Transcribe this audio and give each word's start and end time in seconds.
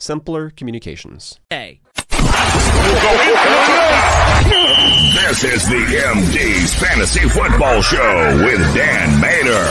simpler 0.00 0.50
communications. 0.50 1.38
Hey. 1.50 1.80
This 5.30 5.44
is 5.44 5.68
the 5.68 5.84
MD's 6.16 6.74
Fantasy 6.74 7.28
Football 7.28 7.82
Show 7.82 8.42
with 8.44 8.74
Dan 8.74 9.20
Mater. 9.20 9.66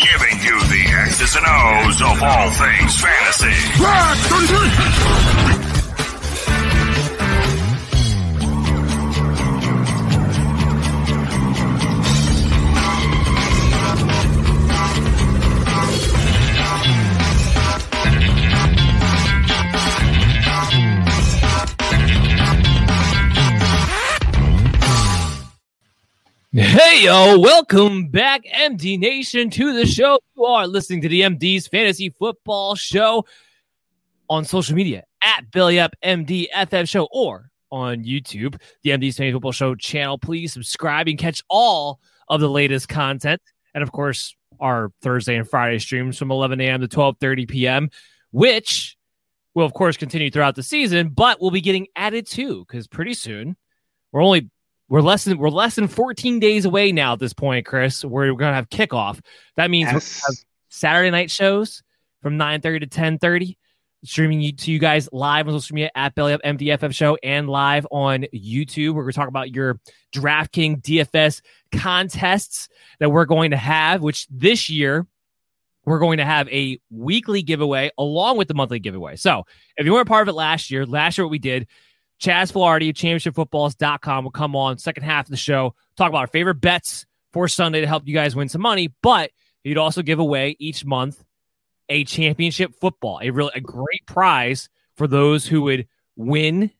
Giving 0.00 0.38
you 0.42 0.58
the 0.70 0.82
X's 1.06 1.36
and 1.36 1.46
O's 1.46 2.00
of 2.00 2.22
all 2.22 2.50
things 2.52 3.00
fantasy. 3.00 3.52
Hey 26.52 27.04
yo, 27.04 27.38
welcome 27.38 28.08
back, 28.08 28.42
MD 28.44 28.98
Nation, 28.98 29.50
to 29.50 29.72
the 29.72 29.86
show. 29.86 30.18
You 30.36 30.46
are 30.46 30.66
listening 30.66 31.00
to 31.02 31.08
the 31.08 31.20
MD's 31.20 31.68
Fantasy 31.68 32.08
Football 32.10 32.74
Show 32.74 33.24
on 34.28 34.44
social 34.44 34.74
media 34.74 35.04
at 35.22 35.48
Belly 35.52 35.78
Up 35.78 35.94
MD 36.02 36.48
FF 36.52 36.88
Show 36.88 37.06
or 37.12 37.52
on 37.70 38.02
YouTube, 38.02 38.60
the 38.82 38.90
MD's 38.90 39.16
Fantasy 39.16 39.30
Football 39.30 39.52
Show 39.52 39.76
channel. 39.76 40.18
Please 40.18 40.52
subscribe 40.52 41.06
and 41.06 41.16
catch 41.16 41.40
all 41.48 42.00
of 42.28 42.40
the 42.40 42.50
latest 42.50 42.88
content, 42.88 43.40
and 43.72 43.82
of 43.84 43.92
course, 43.92 44.34
our 44.58 44.90
Thursday 45.02 45.36
and 45.36 45.48
Friday 45.48 45.78
streams 45.78 46.18
from 46.18 46.32
11 46.32 46.60
a.m. 46.60 46.80
to 46.80 46.88
12:30 46.88 47.48
p.m., 47.48 47.90
which 48.32 48.96
will 49.54 49.66
of 49.66 49.72
course 49.72 49.96
continue 49.96 50.32
throughout 50.32 50.56
the 50.56 50.64
season, 50.64 51.10
but 51.10 51.40
we'll 51.40 51.52
be 51.52 51.60
getting 51.60 51.86
added 51.94 52.26
to 52.26 52.64
because 52.64 52.88
pretty 52.88 53.14
soon 53.14 53.56
we're 54.10 54.24
only 54.24 54.50
we're 54.90 55.00
less 55.00 55.24
than 55.24 55.38
we're 55.38 55.48
less 55.48 55.76
than 55.76 55.88
14 55.88 56.40
days 56.40 56.66
away 56.66 56.92
now 56.92 57.14
at 57.14 57.20
this 57.20 57.32
point, 57.32 57.64
Chris. 57.64 58.04
We're 58.04 58.34
gonna 58.34 58.54
have 58.54 58.68
kickoff. 58.68 59.20
That 59.56 59.70
means 59.70 59.90
Yes. 59.90 60.44
Saturday 60.68 61.10
night 61.10 61.30
shows 61.30 61.82
from 62.22 62.36
9:30 62.36 62.80
to 62.80 62.86
10:30, 62.86 63.56
streaming 64.04 64.40
you 64.40 64.52
to 64.52 64.70
you 64.70 64.78
guys 64.78 65.08
live 65.12 65.48
on 65.48 65.54
social 65.54 65.74
media 65.74 65.90
at 65.94 66.14
Belly 66.14 66.32
Up 66.32 66.40
MDFF 66.44 66.92
Show 66.92 67.16
and 67.22 67.48
live 67.48 67.86
on 67.90 68.26
YouTube. 68.34 68.94
We're 68.94 69.04
gonna 69.04 69.12
talk 69.12 69.28
about 69.28 69.54
your 69.54 69.80
DraftKings 70.12 70.82
DFS 70.82 71.40
contests 71.72 72.68
that 72.98 73.10
we're 73.10 73.26
going 73.26 73.52
to 73.52 73.56
have, 73.56 74.02
which 74.02 74.26
this 74.28 74.68
year 74.68 75.06
we're 75.84 75.98
going 76.00 76.18
to 76.18 76.24
have 76.24 76.48
a 76.48 76.78
weekly 76.90 77.42
giveaway 77.42 77.90
along 77.96 78.36
with 78.36 78.48
the 78.48 78.54
monthly 78.54 78.78
giveaway. 78.78 79.16
So 79.16 79.44
if 79.76 79.86
you 79.86 79.92
weren't 79.92 80.08
part 80.08 80.22
of 80.22 80.28
it 80.28 80.34
last 80.36 80.70
year, 80.70 80.84
last 80.84 81.16
year 81.16 81.24
what 81.24 81.30
we 81.30 81.38
did, 81.38 81.66
Chaz 82.20 82.52
Filardi, 82.52 82.92
championshipfootballs.com 82.92 84.24
will 84.24 84.30
come 84.30 84.54
on 84.54 84.78
second 84.78 85.04
half 85.04 85.26
of 85.26 85.30
the 85.30 85.36
show, 85.36 85.74
talk 85.96 86.10
about 86.10 86.18
our 86.18 86.26
favorite 86.26 86.56
bets 86.56 87.06
for 87.32 87.48
Sunday 87.48 87.80
to 87.80 87.86
help 87.86 88.06
you 88.06 88.14
guys 88.14 88.36
win 88.36 88.48
some 88.48 88.60
money. 88.60 88.92
But 89.02 89.30
you'd 89.64 89.78
also 89.78 90.02
give 90.02 90.18
away 90.18 90.56
each 90.58 90.84
month 90.84 91.24
a 91.88 92.04
championship 92.04 92.74
football, 92.78 93.20
a 93.22 93.30
really 93.30 93.52
a 93.54 93.60
great 93.60 94.06
prize 94.06 94.68
for 94.96 95.06
those 95.06 95.46
who 95.46 95.62
would 95.62 95.88
win 96.16 96.70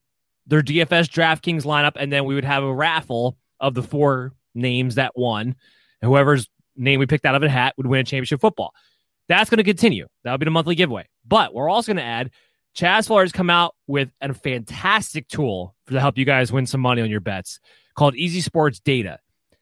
their 0.46 0.62
DFS 0.62 1.08
DraftKings 1.08 1.64
lineup, 1.64 1.92
and 1.96 2.12
then 2.12 2.26
we 2.26 2.34
would 2.34 2.44
have 2.44 2.62
a 2.62 2.72
raffle 2.72 3.38
of 3.60 3.74
the 3.74 3.82
four 3.82 4.34
names 4.54 4.96
that 4.96 5.16
won. 5.16 5.54
And 6.02 6.10
whoever's 6.10 6.48
name 6.76 7.00
we 7.00 7.06
picked 7.06 7.24
out 7.24 7.34
of 7.34 7.42
a 7.42 7.48
hat 7.48 7.74
would 7.76 7.86
win 7.86 8.00
a 8.00 8.04
championship 8.04 8.40
football. 8.40 8.74
That's 9.28 9.48
going 9.48 9.58
to 9.58 9.64
continue. 9.64 10.06
That'll 10.22 10.38
be 10.38 10.44
the 10.44 10.50
monthly 10.50 10.74
giveaway. 10.74 11.08
But 11.26 11.54
we're 11.54 11.68
also 11.68 11.92
going 11.92 11.98
to 11.98 12.02
add 12.02 12.30
Chaz 12.74 13.08
Fuller 13.08 13.22
has 13.22 13.32
come 13.32 13.50
out 13.50 13.74
with 13.86 14.10
a 14.20 14.32
fantastic 14.32 15.28
tool 15.28 15.74
to 15.88 16.00
help 16.00 16.16
you 16.16 16.24
guys 16.24 16.52
win 16.52 16.66
some 16.66 16.80
money 16.80 17.02
on 17.02 17.10
your 17.10 17.20
bets 17.20 17.60
called 17.94 18.14
Easy 18.14 18.40
Sports 18.40 18.80
Data. 18.80 19.18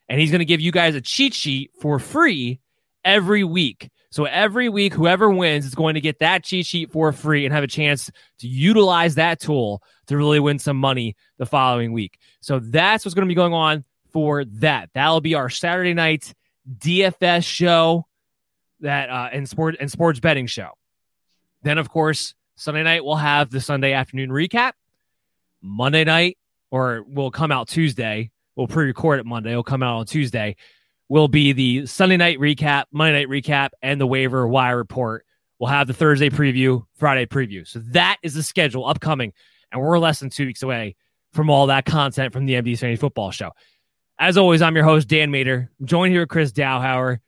And 0.08 0.20
he's 0.20 0.30
going 0.30 0.40
to 0.40 0.44
give 0.44 0.60
you 0.60 0.72
guys 0.72 0.94
a 0.94 1.00
cheat 1.00 1.34
sheet 1.34 1.70
for 1.80 1.98
free 1.98 2.60
every 3.04 3.44
week. 3.44 3.90
So 4.10 4.24
every 4.24 4.68
week, 4.68 4.94
whoever 4.94 5.30
wins 5.30 5.66
is 5.66 5.74
going 5.74 5.94
to 5.94 6.00
get 6.00 6.20
that 6.20 6.42
cheat 6.42 6.64
sheet 6.64 6.90
for 6.90 7.12
free 7.12 7.44
and 7.44 7.52
have 7.52 7.64
a 7.64 7.68
chance 7.68 8.10
to 8.38 8.48
utilize 8.48 9.16
that 9.16 9.38
tool 9.38 9.82
to 10.06 10.16
really 10.16 10.40
win 10.40 10.58
some 10.58 10.78
money 10.78 11.14
the 11.36 11.44
following 11.44 11.92
week. 11.92 12.18
So 12.40 12.58
that's 12.58 13.04
what's 13.04 13.14
going 13.14 13.26
to 13.26 13.30
be 13.30 13.34
going 13.34 13.52
on 13.52 13.84
for 14.12 14.44
that. 14.46 14.90
That'll 14.94 15.20
be 15.20 15.34
our 15.34 15.50
Saturday 15.50 15.92
night 15.92 16.34
DFS 16.78 17.44
show 17.44 18.06
that 18.80 19.10
uh, 19.10 19.28
and 19.32 19.48
sport 19.48 19.76
and 19.78 19.90
sports 19.90 20.20
betting 20.20 20.46
show. 20.46 20.70
Then, 21.62 21.76
of 21.76 21.90
course, 21.90 22.34
Sunday 22.58 22.82
night 22.82 23.04
we'll 23.04 23.14
have 23.14 23.50
the 23.50 23.60
Sunday 23.60 23.92
afternoon 23.92 24.30
recap. 24.30 24.72
Monday 25.62 26.02
night, 26.02 26.38
or 26.72 27.04
will 27.06 27.30
come 27.30 27.52
out 27.52 27.68
Tuesday. 27.68 28.32
We'll 28.56 28.66
pre-record 28.66 29.20
it 29.20 29.26
Monday. 29.26 29.52
It'll 29.52 29.62
come 29.62 29.82
out 29.82 29.98
on 29.98 30.06
Tuesday. 30.06 30.56
Will 31.08 31.28
be 31.28 31.52
the 31.52 31.86
Sunday 31.86 32.16
night 32.16 32.38
recap, 32.38 32.84
Monday 32.90 33.20
night 33.20 33.28
recap, 33.28 33.70
and 33.80 34.00
the 34.00 34.06
waiver 34.06 34.46
wire 34.46 34.76
report. 34.76 35.24
We'll 35.60 35.70
have 35.70 35.86
the 35.86 35.94
Thursday 35.94 36.30
preview, 36.30 36.84
Friday 36.96 37.26
preview. 37.26 37.66
So 37.66 37.78
that 37.92 38.16
is 38.22 38.34
the 38.34 38.42
schedule 38.42 38.86
upcoming, 38.86 39.32
and 39.70 39.80
we're 39.80 39.98
less 39.98 40.18
than 40.18 40.28
two 40.28 40.46
weeks 40.46 40.62
away 40.62 40.96
from 41.32 41.50
all 41.50 41.68
that 41.68 41.84
content 41.84 42.32
from 42.32 42.46
the 42.46 42.54
MD's 42.54 42.80
Fantasy 42.80 43.00
Football 43.00 43.30
Show. 43.30 43.52
As 44.18 44.36
always, 44.36 44.62
I'm 44.62 44.74
your 44.74 44.84
host 44.84 45.06
Dan 45.06 45.30
Mater. 45.30 45.70
I'm 45.78 45.86
joined 45.86 46.12
here 46.12 46.22
with 46.22 46.28
Chris 46.28 46.50
Dowhauer. 46.50 47.20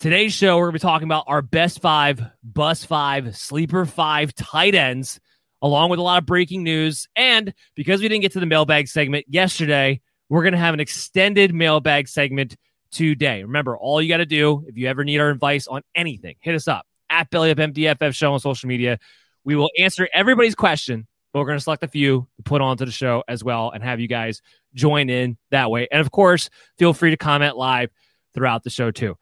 Today's 0.00 0.32
show, 0.32 0.56
we're 0.56 0.70
going 0.70 0.78
to 0.78 0.78
be 0.78 0.88
talking 0.88 1.06
about 1.06 1.24
our 1.26 1.42
best 1.42 1.82
five, 1.82 2.22
bus 2.42 2.86
five, 2.86 3.36
sleeper 3.36 3.84
five 3.84 4.34
tight 4.34 4.74
ends 4.74 5.20
along 5.60 5.90
with 5.90 5.98
a 5.98 6.02
lot 6.02 6.22
of 6.22 6.24
breaking 6.24 6.62
news. 6.62 7.06
And 7.14 7.52
because 7.74 8.00
we 8.00 8.08
didn't 8.08 8.22
get 8.22 8.32
to 8.32 8.40
the 8.40 8.46
mailbag 8.46 8.88
segment 8.88 9.26
yesterday, 9.28 10.00
we're 10.30 10.42
going 10.42 10.54
to 10.54 10.58
have 10.58 10.72
an 10.72 10.80
extended 10.80 11.52
mailbag 11.54 12.08
segment 12.08 12.56
today. 12.90 13.42
Remember, 13.42 13.76
all 13.76 14.00
you 14.00 14.08
got 14.08 14.16
to 14.16 14.26
do 14.26 14.64
if 14.66 14.78
you 14.78 14.88
ever 14.88 15.04
need 15.04 15.18
our 15.18 15.28
advice 15.28 15.66
on 15.66 15.82
anything, 15.94 16.36
hit 16.40 16.54
us 16.54 16.66
up 16.66 16.86
at 17.10 17.28
Belly 17.28 17.50
Up 17.50 17.58
MDFF 17.58 18.14
show 18.14 18.32
on 18.32 18.40
social 18.40 18.68
media. 18.68 18.98
We 19.44 19.54
will 19.54 19.68
answer 19.78 20.08
everybody's 20.14 20.54
question, 20.54 21.06
but 21.30 21.40
we're 21.40 21.46
going 21.46 21.58
to 21.58 21.62
select 21.62 21.84
a 21.84 21.88
few 21.88 22.26
to 22.38 22.42
put 22.42 22.62
onto 22.62 22.86
the 22.86 22.90
show 22.90 23.22
as 23.28 23.44
well 23.44 23.70
and 23.70 23.84
have 23.84 24.00
you 24.00 24.08
guys 24.08 24.40
join 24.72 25.10
in 25.10 25.36
that 25.50 25.70
way. 25.70 25.88
And 25.92 26.00
of 26.00 26.10
course, 26.10 26.48
feel 26.78 26.94
free 26.94 27.10
to 27.10 27.18
comment 27.18 27.58
live 27.58 27.90
throughout 28.32 28.64
the 28.64 28.70
show 28.70 28.90
too. 28.90 29.18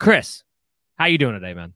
Chris, 0.00 0.44
how 0.96 1.04
you 1.04 1.18
doing 1.18 1.34
today, 1.34 1.52
man? 1.52 1.74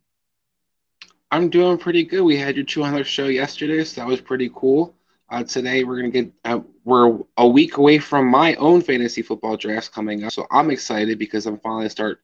I'm 1.30 1.50
doing 1.50 1.76
pretty 1.76 2.04
good. 2.04 2.22
We 2.22 2.38
had 2.38 2.56
your 2.56 2.64
200th 2.64 3.04
show 3.04 3.26
yesterday, 3.26 3.84
so 3.84 4.00
that 4.00 4.08
was 4.08 4.22
pretty 4.22 4.50
cool. 4.54 4.94
Uh, 5.28 5.44
today 5.44 5.84
we're 5.84 5.96
gonna 5.96 6.10
get 6.10 6.32
uh, 6.44 6.60
we're 6.84 7.18
a 7.36 7.46
week 7.46 7.76
away 7.76 7.98
from 7.98 8.26
my 8.26 8.54
own 8.54 8.80
fantasy 8.80 9.20
football 9.20 9.58
drafts 9.58 9.90
coming 9.90 10.24
up, 10.24 10.32
so 10.32 10.46
I'm 10.50 10.70
excited 10.70 11.18
because 11.18 11.44
I'm 11.44 11.58
finally 11.58 11.88
start 11.90 12.20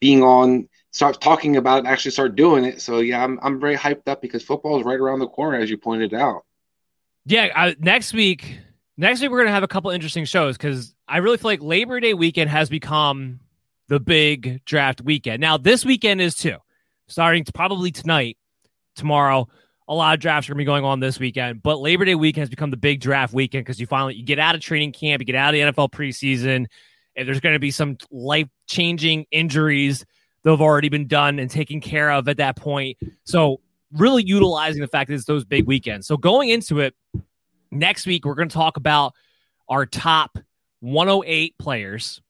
being 0.00 0.24
on, 0.24 0.68
start 0.90 1.20
talking 1.20 1.56
about 1.56 1.84
it, 1.84 1.88
actually 1.88 2.12
start 2.12 2.34
doing 2.34 2.64
it. 2.64 2.80
So 2.80 2.98
yeah, 2.98 3.22
I'm 3.22 3.38
I'm 3.42 3.60
very 3.60 3.76
hyped 3.76 4.08
up 4.08 4.22
because 4.22 4.42
football 4.42 4.80
is 4.80 4.84
right 4.84 4.98
around 4.98 5.20
the 5.20 5.28
corner, 5.28 5.58
as 5.58 5.70
you 5.70 5.78
pointed 5.78 6.14
out. 6.14 6.44
Yeah, 7.26 7.48
uh, 7.54 7.74
next 7.78 8.12
week, 8.12 8.58
next 8.96 9.20
week 9.20 9.30
we're 9.30 9.38
gonna 9.38 9.54
have 9.54 9.62
a 9.62 9.68
couple 9.68 9.90
interesting 9.90 10.24
shows 10.24 10.56
because 10.56 10.94
I 11.06 11.18
really 11.18 11.36
feel 11.36 11.50
like 11.50 11.62
Labor 11.62 12.00
Day 12.00 12.14
weekend 12.14 12.50
has 12.50 12.68
become 12.68 13.40
the 13.88 14.00
big 14.00 14.64
draft 14.64 15.00
weekend. 15.02 15.40
Now 15.40 15.56
this 15.56 15.84
weekend 15.84 16.20
is 16.20 16.34
too, 16.34 16.56
starting 17.08 17.44
to 17.44 17.52
probably 17.52 17.90
tonight 17.90 18.36
tomorrow. 18.96 19.48
A 19.86 19.94
lot 19.94 20.14
of 20.14 20.20
drafts 20.20 20.48
are 20.48 20.52
going 20.52 20.58
to 20.58 20.62
be 20.62 20.64
going 20.64 20.84
on 20.84 21.00
this 21.00 21.18
weekend, 21.18 21.62
but 21.62 21.78
Labor 21.78 22.06
Day 22.06 22.14
weekend 22.14 22.42
has 22.42 22.48
become 22.48 22.70
the 22.70 22.76
big 22.76 23.00
draft 23.00 23.34
weekend 23.34 23.64
because 23.66 23.78
you 23.78 23.86
finally 23.86 24.14
you 24.14 24.24
get 24.24 24.38
out 24.38 24.54
of 24.54 24.62
training 24.62 24.92
camp, 24.92 25.20
you 25.20 25.26
get 25.26 25.34
out 25.34 25.54
of 25.54 25.74
the 25.74 25.82
NFL 25.82 25.90
preseason. 25.90 26.66
If 27.14 27.26
there's 27.26 27.40
going 27.40 27.52
to 27.52 27.60
be 27.60 27.70
some 27.70 27.98
life 28.10 28.48
changing 28.66 29.26
injuries 29.30 30.04
that 30.42 30.50
have 30.50 30.62
already 30.62 30.88
been 30.88 31.06
done 31.06 31.38
and 31.38 31.50
taken 31.50 31.80
care 31.80 32.10
of 32.10 32.28
at 32.28 32.38
that 32.38 32.56
point, 32.56 32.96
so 33.24 33.60
really 33.92 34.24
utilizing 34.24 34.80
the 34.80 34.88
fact 34.88 35.08
that 35.08 35.14
it's 35.14 35.26
those 35.26 35.44
big 35.44 35.66
weekends. 35.66 36.06
So 36.06 36.16
going 36.16 36.48
into 36.48 36.80
it 36.80 36.94
next 37.70 38.06
week, 38.06 38.24
we're 38.24 38.34
going 38.34 38.48
to 38.48 38.54
talk 38.54 38.76
about 38.76 39.12
our 39.68 39.86
top 39.86 40.38
108 40.80 41.56
players 41.58 42.20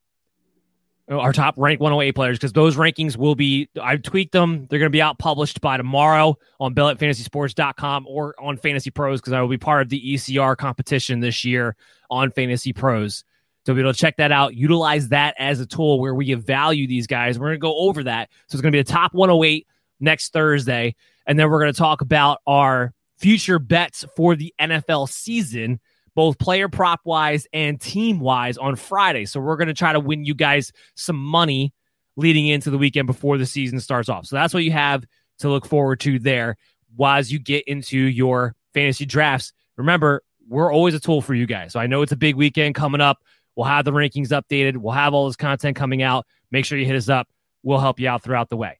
our 1.11 1.33
top 1.33 1.55
ranked 1.59 1.83
108 1.83 2.13
players 2.13 2.39
because 2.39 2.53
those 2.53 2.77
rankings 2.77 3.17
will 3.17 3.35
be 3.35 3.69
I've 3.81 4.03
tweaked 4.03 4.33
them. 4.33 4.67
They're 4.69 4.79
going 4.79 4.91
to 4.91 4.91
be 4.91 5.03
out 5.03 5.19
published 5.19 5.61
by 5.61 5.77
tomorrow 5.77 6.39
on 6.59 6.75
BelletFantasySports.com 6.75 8.07
or 8.09 8.35
on 8.39 8.57
Fantasy 8.57 8.91
Pros 8.91 9.21
because 9.21 9.35
I 9.35 9.41
will 9.41 9.49
be 9.49 9.59
part 9.59 9.83
of 9.83 9.89
the 9.91 10.15
ECR 10.15 10.57
competition 10.57 11.21
this 11.21 11.45
year 11.45 11.77
on 12.11 12.31
Fantasy 12.31 12.73
Pros. 12.73 13.25
So 13.67 13.75
be 13.75 13.81
able 13.81 13.93
to 13.93 13.99
check 13.99 14.17
that 14.19 14.33
out, 14.33 14.55
utilize 14.55 15.09
that 15.09 15.35
as 15.39 15.61
a 15.61 15.67
tool 15.67 15.99
where 15.99 16.15
we 16.15 16.33
value 16.35 16.87
these 16.87 17.07
guys. 17.07 17.39
We're 17.39 17.49
going 17.49 17.57
to 17.57 17.61
go 17.61 17.77
over 17.79 18.05
that. 18.05 18.31
So 18.47 18.57
it's 18.57 18.63
going 18.63 18.73
to 18.73 18.77
be 18.77 18.81
a 18.81 18.85
top 18.85 19.15
108 19.15 19.67
next 20.01 20.33
Thursday. 20.33 20.95
And 21.27 21.39
then 21.39 21.51
we're 21.51 21.61
going 21.61 21.73
to 21.73 21.79
talk 21.79 22.03
about 22.03 22.41
our 22.47 22.93
future 23.17 23.59
bets 23.59 24.05
for 24.17 24.37
the 24.37 24.55
NFL 24.61 25.09
season 25.09 25.81
both 26.15 26.39
player 26.39 26.69
prop 26.69 27.01
wise 27.05 27.47
and 27.53 27.81
team 27.81 28.21
wise 28.21 28.57
on 28.57 28.77
Friday. 28.77 29.27
So 29.27 29.41
we're 29.41 29.57
going 29.57 29.69
to 29.69 29.75
try 29.75 29.93
to 29.93 30.01
win 30.01 30.25
you 30.25 30.35
guys 30.35 30.73
some 30.95 31.17
money 31.17 31.73
leading 32.17 32.47
into 32.47 32.71
the 32.71 32.79
weekend 32.79 33.07
before 33.07 33.39
the 33.39 33.47
season 33.47 33.81
starts 33.81 34.09
off. 34.09 34.27
So 34.27 34.37
that's 34.37 34.55
what 34.55 34.63
you 34.63 34.73
have 34.73 35.05
to 35.39 35.49
look 35.49 35.67
forward 35.67 36.01
to 36.01 36.19
there 36.19 36.57
as 37.05 37.33
you 37.33 37.39
get 37.39 37.65
into 37.67 37.99
your 37.99 38.55
fantasy 38.73 39.05
drafts. 39.05 39.53
Remember, 39.77 40.23
we're 40.49 40.73
always 40.73 40.95
a 40.95 41.01
tool 41.01 41.21
for 41.21 41.35
you 41.35 41.47
guys. 41.47 41.73
So 41.73 41.81
I 41.81 41.87
know 41.87 42.03
it's 42.03 42.13
a 42.13 42.17
big 42.17 42.37
weekend 42.37 42.75
coming 42.75 43.01
up. 43.01 43.23
We'll 43.57 43.67
have 43.67 43.85
the 43.85 43.93
rankings 43.93 44.29
updated. 44.29 44.77
We'll 44.77 44.93
have 44.93 45.15
all 45.15 45.27
this 45.27 45.37
content 45.37 45.77
coming 45.77 46.03
out. 46.03 46.27
Make 46.51 46.65
sure 46.65 46.79
you 46.79 46.87
hit 46.87 46.97
us 46.97 47.09
up. 47.09 47.29
We'll 47.63 47.79
help 47.79 47.99
you 47.99 48.09
out 48.09 48.23
throughout 48.23 48.51
the 48.51 48.57
way. 48.57 48.79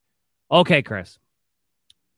Okay, 0.51 0.83
Chris 0.83 1.19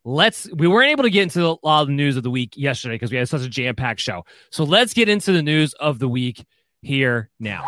let's 0.06 0.48
we 0.54 0.68
weren't 0.68 0.90
able 0.90 1.02
to 1.02 1.10
get 1.10 1.24
into 1.24 1.44
a 1.44 1.58
lot 1.64 1.82
of 1.82 1.88
the 1.88 1.92
news 1.92 2.16
of 2.16 2.22
the 2.22 2.30
week 2.30 2.56
yesterday 2.56 2.94
because 2.94 3.10
we 3.10 3.18
had 3.18 3.28
such 3.28 3.42
a 3.42 3.48
jam-packed 3.48 4.00
show. 4.00 4.24
So 4.50 4.64
let's 4.64 4.94
get 4.94 5.08
into 5.08 5.32
the 5.32 5.42
news 5.42 5.74
of 5.74 5.98
the 5.98 6.08
week 6.08 6.44
here 6.80 7.28
now. 7.40 7.64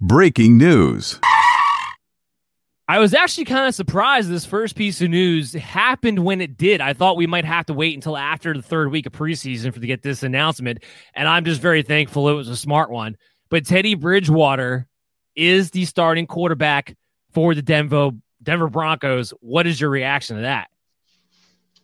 Breaking 0.00 0.56
news. 0.56 1.20
I 2.88 2.98
was 2.98 3.14
actually 3.14 3.44
kind 3.44 3.68
of 3.68 3.74
surprised 3.74 4.30
this 4.30 4.44
first 4.44 4.74
piece 4.74 5.00
of 5.00 5.10
news 5.10 5.52
happened 5.52 6.24
when 6.24 6.40
it 6.40 6.56
did. 6.56 6.80
I 6.80 6.92
thought 6.92 7.16
we 7.16 7.26
might 7.26 7.44
have 7.44 7.66
to 7.66 7.74
wait 7.74 7.94
until 7.94 8.16
after 8.16 8.52
the 8.52 8.62
third 8.62 8.90
week 8.90 9.06
of 9.06 9.12
preseason 9.12 9.72
for 9.72 9.78
to 9.78 9.86
get 9.86 10.02
this 10.02 10.24
announcement 10.24 10.82
and 11.14 11.28
i'm 11.28 11.44
just 11.44 11.60
very 11.60 11.82
thankful 11.82 12.28
it 12.28 12.32
was 12.32 12.48
a 12.48 12.56
smart 12.56 12.90
one. 12.90 13.16
But 13.50 13.66
teddy 13.66 13.94
bridgewater 13.94 14.88
is 15.36 15.70
the 15.70 15.84
starting 15.84 16.26
quarterback 16.26 16.96
for 17.32 17.54
the 17.54 17.62
denver 17.62 18.12
denver 18.42 18.70
broncos. 18.70 19.34
What 19.40 19.66
is 19.66 19.78
your 19.78 19.90
reaction 19.90 20.36
to 20.36 20.42
that 20.42 20.70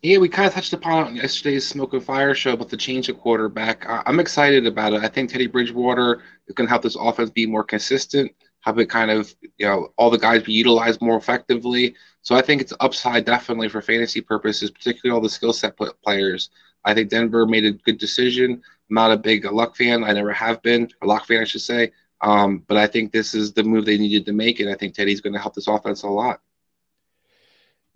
yeah, 0.02 0.18
we 0.18 0.28
kind 0.28 0.46
of 0.46 0.54
touched 0.54 0.72
upon 0.72 1.04
it 1.04 1.08
on 1.08 1.16
yesterday's 1.16 1.66
Smoke 1.66 1.94
and 1.94 2.04
Fire 2.04 2.34
show 2.34 2.52
about 2.52 2.68
the 2.68 2.76
change 2.76 3.08
of 3.08 3.18
quarterback. 3.18 3.84
I'm 3.88 4.20
excited 4.20 4.66
about 4.66 4.92
it. 4.92 5.02
I 5.02 5.08
think 5.08 5.30
Teddy 5.30 5.46
Bridgewater 5.46 6.22
to 6.54 6.66
help 6.66 6.82
this 6.82 6.96
offense 6.98 7.30
be 7.30 7.46
more 7.46 7.64
consistent, 7.64 8.30
have 8.60 8.78
it 8.78 8.86
kind 8.86 9.10
of, 9.10 9.34
you 9.58 9.66
know, 9.66 9.92
all 9.96 10.10
the 10.10 10.18
guys 10.18 10.42
be 10.42 10.52
utilized 10.52 11.00
more 11.00 11.16
effectively. 11.16 11.94
So 12.22 12.34
I 12.34 12.42
think 12.42 12.60
it's 12.60 12.72
upside 12.80 13.24
definitely 13.24 13.68
for 13.68 13.80
fantasy 13.80 14.20
purposes, 14.20 14.70
particularly 14.70 15.14
all 15.14 15.22
the 15.22 15.28
skill 15.28 15.52
set 15.52 15.76
players. 16.02 16.50
I 16.84 16.94
think 16.94 17.10
Denver 17.10 17.46
made 17.46 17.64
a 17.64 17.72
good 17.72 17.98
decision. 17.98 18.52
I'm 18.52 18.94
not 18.94 19.12
a 19.12 19.16
big 19.16 19.44
Lock 19.44 19.76
fan. 19.76 20.04
I 20.04 20.12
never 20.12 20.32
have 20.32 20.62
been 20.62 20.88
a 21.02 21.06
Lock 21.06 21.26
fan, 21.26 21.40
I 21.40 21.44
should 21.44 21.62
say. 21.62 21.92
Um, 22.20 22.64
but 22.66 22.76
I 22.76 22.86
think 22.86 23.12
this 23.12 23.34
is 23.34 23.52
the 23.52 23.64
move 23.64 23.84
they 23.84 23.98
needed 23.98 24.24
to 24.26 24.32
make, 24.32 24.60
and 24.60 24.70
I 24.70 24.74
think 24.74 24.94
Teddy's 24.94 25.20
going 25.20 25.34
to 25.34 25.40
help 25.40 25.54
this 25.54 25.68
offense 25.68 26.02
a 26.02 26.08
lot. 26.08 26.40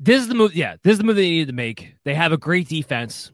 This 0.02 0.22
is 0.22 0.28
the 0.28 0.34
move. 0.34 0.54
Yeah, 0.54 0.76
this 0.82 0.92
is 0.92 0.98
the 0.98 1.04
move 1.04 1.16
they 1.16 1.28
needed 1.28 1.48
to 1.48 1.54
make. 1.54 1.94
They 2.04 2.14
have 2.14 2.32
a 2.32 2.38
great 2.38 2.68
defense. 2.68 3.30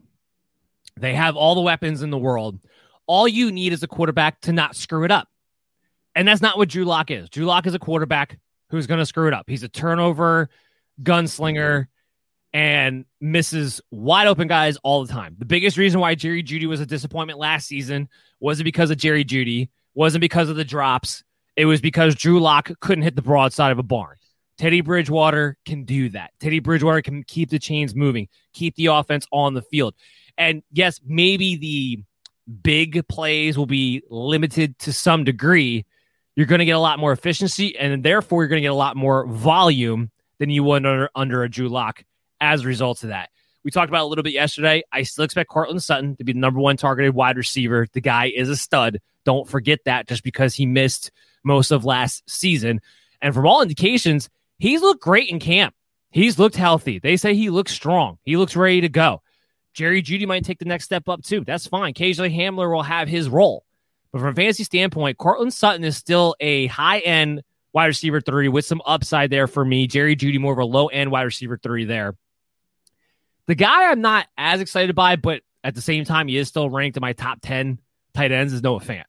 They 0.97 1.13
have 1.13 1.37
all 1.37 1.55
the 1.55 1.61
weapons 1.61 2.01
in 2.01 2.09
the 2.09 2.17
world. 2.17 2.59
All 3.07 3.27
you 3.27 3.51
need 3.51 3.71
is 3.71 3.83
a 3.83 3.87
quarterback 3.87 4.41
to 4.41 4.51
not 4.51 4.75
screw 4.75 5.05
it 5.05 5.11
up. 5.11 5.29
And 6.13 6.27
that's 6.27 6.41
not 6.41 6.57
what 6.57 6.67
Drew 6.67 6.83
Lock 6.83 7.09
is. 7.09 7.29
Drew 7.29 7.45
Lock 7.45 7.67
is 7.67 7.73
a 7.73 7.79
quarterback 7.79 8.37
who's 8.69 8.85
going 8.85 8.99
to 8.99 9.05
screw 9.05 9.27
it 9.27 9.33
up. 9.33 9.45
He's 9.47 9.63
a 9.63 9.69
turnover 9.69 10.49
gunslinger 11.01 11.87
and 12.53 13.05
misses 13.21 13.79
wide 13.91 14.27
open 14.27 14.47
guys 14.47 14.77
all 14.83 15.05
the 15.05 15.13
time. 15.13 15.35
The 15.37 15.45
biggest 15.45 15.77
reason 15.77 16.01
why 16.01 16.15
Jerry 16.15 16.43
Jeudy 16.43 16.65
was 16.65 16.81
a 16.81 16.85
disappointment 16.85 17.39
last 17.39 17.67
season 17.67 18.09
wasn't 18.39 18.65
because 18.65 18.89
of 18.91 18.97
Jerry 18.97 19.23
Jeudy, 19.23 19.69
wasn't 19.93 20.21
because 20.21 20.49
of 20.49 20.55
the 20.55 20.65
drops. 20.65 21.23
It 21.55 21.65
was 21.65 21.79
because 21.79 22.15
Drew 22.15 22.39
Lock 22.39 22.71
couldn't 22.81 23.03
hit 23.03 23.15
the 23.15 23.21
broadside 23.21 23.71
of 23.71 23.79
a 23.79 23.83
barn. 23.83 24.17
Teddy 24.57 24.81
Bridgewater 24.81 25.57
can 25.65 25.83
do 25.83 26.09
that. 26.09 26.31
Teddy 26.39 26.59
Bridgewater 26.59 27.01
can 27.01 27.23
keep 27.23 27.49
the 27.49 27.59
chains 27.59 27.93
moving, 27.93 28.27
keep 28.53 28.75
the 28.75 28.87
offense 28.87 29.27
on 29.31 29.53
the 29.53 29.61
field. 29.61 29.93
And 30.37 30.63
yes, 30.71 30.99
maybe 31.05 31.55
the 31.55 32.03
big 32.63 33.07
plays 33.07 33.57
will 33.57 33.65
be 33.65 34.03
limited 34.09 34.77
to 34.79 34.93
some 34.93 35.23
degree. 35.23 35.85
You're 36.35 36.45
going 36.45 36.59
to 36.59 36.65
get 36.65 36.71
a 36.71 36.79
lot 36.79 36.99
more 36.99 37.11
efficiency, 37.11 37.77
and 37.77 38.03
therefore 38.03 38.43
you're 38.43 38.49
going 38.49 38.61
to 38.61 38.65
get 38.65 38.71
a 38.71 38.75
lot 38.75 38.95
more 38.95 39.25
volume 39.27 40.11
than 40.39 40.49
you 40.49 40.63
would 40.63 40.85
under, 40.85 41.09
under 41.15 41.43
a 41.43 41.49
Drew 41.49 41.69
Lock 41.69 42.03
as 42.39 42.61
a 42.61 42.67
result 42.67 43.03
of 43.03 43.09
that. 43.09 43.29
We 43.63 43.71
talked 43.71 43.89
about 43.89 44.03
a 44.03 44.07
little 44.07 44.23
bit 44.23 44.33
yesterday. 44.33 44.83
I 44.91 45.03
still 45.03 45.25
expect 45.25 45.49
Courtland 45.49 45.83
Sutton 45.83 46.15
to 46.17 46.23
be 46.23 46.33
the 46.33 46.39
number 46.39 46.59
one 46.59 46.77
targeted 46.77 47.13
wide 47.13 47.37
receiver. 47.37 47.87
The 47.91 48.01
guy 48.01 48.31
is 48.33 48.49
a 48.49 48.55
stud. 48.55 48.99
Don't 49.25 49.49
forget 49.49 49.79
that 49.85 50.07
just 50.07 50.23
because 50.23 50.53
he 50.53 50.65
missed 50.65 51.11
most 51.43 51.71
of 51.71 51.83
last 51.83 52.23
season. 52.29 52.81
And 53.21 53.33
from 53.33 53.45
all 53.47 53.61
indications, 53.61 54.29
He's 54.59 54.81
looked 54.81 55.01
great 55.01 55.29
in 55.29 55.39
camp. 55.39 55.73
He's 56.09 56.39
looked 56.39 56.55
healthy. 56.55 56.99
They 56.99 57.17
say 57.17 57.35
he 57.35 57.49
looks 57.49 57.71
strong. 57.71 58.17
He 58.23 58.37
looks 58.37 58.55
ready 58.55 58.81
to 58.81 58.89
go. 58.89 59.21
Jerry 59.73 60.01
Jeudy 60.01 60.25
might 60.25 60.45
take 60.45 60.59
the 60.59 60.65
next 60.65 60.85
step 60.85 61.07
up 61.07 61.23
too. 61.23 61.43
That's 61.43 61.67
fine. 61.67 61.91
Occasionally, 61.91 62.31
Hamler 62.31 62.71
will 62.73 62.83
have 62.83 63.07
his 63.07 63.29
role. 63.29 63.63
But 64.11 64.19
from 64.19 64.29
a 64.29 64.35
fantasy 64.35 64.63
standpoint, 64.63 65.17
Courtland 65.17 65.53
Sutton 65.53 65.83
is 65.83 65.97
still 65.97 66.35
a 66.39 66.67
high 66.67 66.99
end 66.99 67.43
wide 67.73 67.85
receiver 67.85 68.21
three 68.21 68.47
with 68.47 68.65
some 68.65 68.81
upside 68.85 69.29
there 69.29 69.47
for 69.47 69.63
me. 69.63 69.85
Jerry 69.85 70.15
Jeudy, 70.15 70.39
more 70.39 70.53
of 70.53 70.59
a 70.59 70.65
low 70.65 70.87
end 70.87 71.11
wide 71.11 71.23
receiver 71.23 71.59
three 71.61 71.85
there. 71.85 72.15
The 73.45 73.55
guy 73.55 73.91
I'm 73.91 74.01
not 74.01 74.27
as 74.37 74.61
excited 74.61 74.95
by, 74.95 75.15
but 75.15 75.41
at 75.63 75.75
the 75.75 75.81
same 75.81 76.05
time, 76.05 76.27
he 76.27 76.37
is 76.37 76.47
still 76.47 76.69
ranked 76.69 76.97
in 76.97 77.01
my 77.01 77.13
top 77.13 77.39
10 77.41 77.79
tight 78.13 78.31
ends 78.31 78.53
is 78.53 78.63
Noah 78.63 78.79
Fant. 78.79 79.03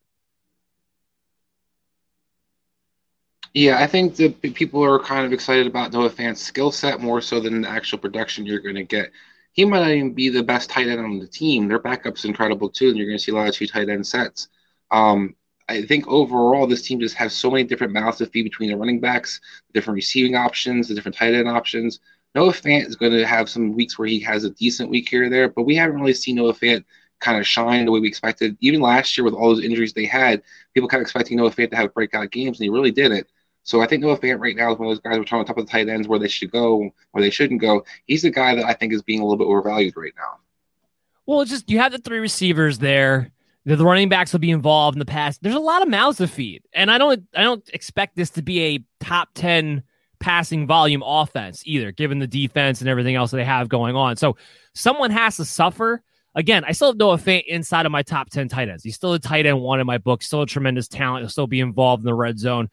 Yeah, 3.55 3.79
I 3.83 3.87
think 3.87 4.17
the 4.17 4.31
people 4.31 4.85
are 4.85 4.99
kind 4.99 5.27
of 5.27 5.33
excited 5.33 5.67
about 5.67 5.93
Noah 5.93 6.11
Fant's 6.11 6.41
skill 6.43 6.71
set 6.71 7.01
more 7.01 7.21
so 7.21 7.41
than 7.41 7.63
the 7.63 7.69
actual 7.69 7.99
production 7.99 8.47
you're 8.47 8.61
going 8.61 8.75
to 8.77 8.85
get. 8.85 9.11
He 9.53 9.65
might 9.65 9.81
not 9.81 9.91
even 9.91 10.13
be 10.15 10.29
the 10.29 10.43
best 10.43 10.71
tight 10.71 10.87
end 10.89 11.01
on 11.01 11.19
the 11.19 11.27
team. 11.27 11.67
Their 11.67 11.79
backup's 11.81 12.25
incredible 12.25 12.69
too, 12.69 12.89
and 12.89 12.97
you're 12.97 13.07
going 13.07 13.19
to 13.19 13.23
see 13.25 13.33
a 13.33 13.35
lot 13.35 13.49
of 13.49 13.55
two 13.55 13.67
tight 13.67 13.89
end 13.89 14.07
sets. 14.07 14.49
Um, 14.91 15.35
I 15.69 15.83
think 15.83 16.07
overall, 16.09 16.67
this 16.67 16.83
team 16.83 17.01
just 17.01 17.17
has 17.17 17.35
so 17.35 17.51
many 17.51 17.65
different 17.65 17.93
mouths 17.93 18.19
to 18.19 18.27
feed 18.27 18.45
between 18.45 18.71
the 18.71 18.77
running 18.77 19.01
backs, 19.01 19.41
the 19.67 19.73
different 19.73 19.97
receiving 19.97 20.37
options, 20.37 20.89
the 20.89 20.95
different 20.95 21.17
tight 21.17 21.35
end 21.35 21.49
options. 21.49 22.01
Noah 22.35 22.53
Fant 22.53 22.87
is 22.87 22.97
going 22.97 23.13
to 23.13 23.27
have 23.27 23.49
some 23.49 23.73
weeks 23.75 23.99
where 23.99 24.09
he 24.09 24.21
has 24.21 24.45
a 24.45 24.51
decent 24.51 24.91
week 24.91 25.09
here 25.09 25.25
or 25.27 25.31
there, 25.31 25.49
but 25.49 25.65
we 25.65 25.75
haven't 25.75 26.01
really 26.01 26.15
seen 26.15 26.37
Noah 26.37 26.55
Fant 26.55 26.85
kind 27.21 27.39
of 27.39 27.47
shine 27.47 27.85
the 27.87 27.91
way 27.91 28.01
we 28.01 28.09
expected. 28.09 28.57
Even 28.61 28.81
last 28.81 29.17
year 29.19 29.25
with 29.25 29.35
all 29.35 29.49
those 29.49 29.65
injuries 29.65 29.93
they 29.93 30.07
had, 30.07 30.43
people 30.75 30.89
kind 30.89 31.01
of 31.01 31.05
expecting 31.05 31.37
Noah 31.37 31.51
Fant 31.51 31.71
to 31.71 31.77
have 31.77 31.93
breakout 31.95 32.31
games, 32.31 32.59
and 32.61 32.65
he 32.65 32.71
really 32.71 32.93
didn't. 32.93 33.27
So 33.69 33.83
I 33.83 33.87
think 33.87 34.03
Noah 34.03 34.19
Fant 34.19 34.41
right 34.41 34.57
now 34.57 34.73
is 34.73 34.79
one 34.79 34.89
of 34.89 34.93
those 34.93 35.01
guys 35.01 35.19
we're 35.19 35.25
talking 35.25 35.45
top 35.45 35.59
of 35.59 35.67
the 35.67 35.71
tight 35.71 35.91
ends 35.91 36.09
where 36.09 36.19
they 36.19 36.27
should 36.27 36.51
go, 36.51 36.91
where 37.11 37.23
they 37.23 37.29
shouldn't 37.29 37.61
go. 37.61 37.85
He's 38.07 38.23
the 38.23 38.31
guy 38.31 38.55
that 38.55 38.65
I 38.65 38.73
think 38.73 38.95
is 38.95 39.03
being 39.03 39.21
a 39.21 39.25
little 39.27 39.37
bit 39.37 39.45
overvalued 39.45 39.95
right 39.95 40.15
now. 40.17 40.39
Well, 41.27 41.43
it's 41.43 41.51
just 41.51 41.69
you 41.69 41.79
have 41.79 41.93
the 41.93 41.99
three 41.99 42.19
receivers 42.19 42.79
there. 42.79 43.31
The 43.67 43.77
running 43.77 44.09
backs 44.09 44.33
will 44.33 44.41
be 44.41 44.53
involved 44.53 44.95
in 44.95 45.01
the 45.01 45.05
past. 45.05 45.43
There's 45.43 45.55
a 45.55 45.61
lot 45.61 45.83
of 45.83 45.89
mouths 45.89 46.17
to 46.17 46.27
feed, 46.27 46.63
and 46.73 46.91
I 46.91 46.97
don't 46.97 47.23
I 47.37 47.43
don't 47.43 47.63
expect 47.75 48.17
this 48.17 48.31
to 48.31 48.43
be 48.43 48.63
a 48.63 48.85
top 49.05 49.29
ten 49.35 49.83
passing 50.19 50.67
volume 50.67 51.03
offense 51.05 51.63
either, 51.67 51.93
given 51.93 52.21
the 52.21 52.27
defense 52.27 52.81
and 52.81 52.89
everything 52.89 53.17
else 53.17 53.33
that 53.33 53.37
they 53.37 53.45
have 53.45 53.69
going 53.69 53.97
on. 53.97 54.17
So 54.17 54.39
someone 54.73 55.11
has 55.11 55.37
to 55.37 55.45
suffer. 55.45 56.03
Again, 56.35 56.65
I 56.65 56.73
still 56.73 56.89
have 56.89 56.97
Noah 56.97 57.19
Fant 57.19 57.45
inside 57.45 57.85
of 57.85 57.93
my 57.93 58.03
top 58.03 58.31
10 58.31 58.49
tight 58.49 58.71
ends. 58.71 58.83
He's 58.83 58.95
still 58.95 59.13
a 59.13 59.19
tight 59.19 59.45
end 59.45 59.61
one 59.61 59.79
in 59.79 59.87
my 59.87 59.99
book, 59.99 60.23
still 60.23 60.43
a 60.43 60.47
tremendous 60.47 60.89
talent. 60.89 61.23
He'll 61.23 61.29
still 61.29 61.47
be 61.47 61.61
involved 61.61 62.01
in 62.01 62.07
the 62.07 62.15
red 62.15 62.39
zone. 62.39 62.71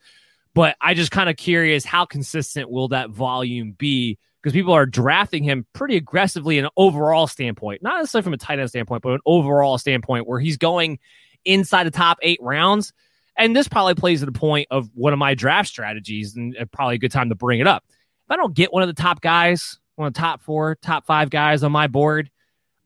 But 0.56 0.74
I 0.80 0.94
just 0.94 1.10
kind 1.10 1.28
of 1.28 1.36
curious 1.36 1.84
how 1.84 2.06
consistent 2.06 2.70
will 2.70 2.88
that 2.88 3.10
volume 3.10 3.72
be? 3.72 4.18
Because 4.42 4.54
people 4.54 4.72
are 4.72 4.86
drafting 4.86 5.44
him 5.44 5.66
pretty 5.74 5.96
aggressively 5.96 6.56
in 6.56 6.64
an 6.64 6.70
overall 6.78 7.26
standpoint, 7.26 7.82
not 7.82 7.98
necessarily 7.98 8.22
from 8.24 8.32
a 8.32 8.38
tight 8.38 8.58
end 8.58 8.70
standpoint, 8.70 9.02
but 9.02 9.12
an 9.12 9.20
overall 9.26 9.76
standpoint 9.76 10.26
where 10.26 10.40
he's 10.40 10.56
going 10.56 10.98
inside 11.44 11.84
the 11.84 11.90
top 11.90 12.16
eight 12.22 12.38
rounds. 12.40 12.94
And 13.36 13.54
this 13.54 13.68
probably 13.68 13.96
plays 13.96 14.20
to 14.20 14.26
the 14.26 14.32
point 14.32 14.68
of 14.70 14.88
one 14.94 15.12
of 15.12 15.18
my 15.18 15.34
draft 15.34 15.68
strategies, 15.68 16.36
and 16.36 16.56
probably 16.72 16.94
a 16.94 16.98
good 16.98 17.12
time 17.12 17.28
to 17.28 17.34
bring 17.34 17.60
it 17.60 17.66
up. 17.66 17.84
If 17.90 18.30
I 18.30 18.36
don't 18.36 18.54
get 18.54 18.72
one 18.72 18.82
of 18.82 18.88
the 18.88 18.94
top 18.94 19.20
guys, 19.20 19.78
one 19.96 20.08
of 20.08 20.14
the 20.14 20.20
top 20.20 20.40
four, 20.40 20.76
top 20.76 21.04
five 21.04 21.28
guys 21.28 21.64
on 21.64 21.72
my 21.72 21.86
board, 21.86 22.30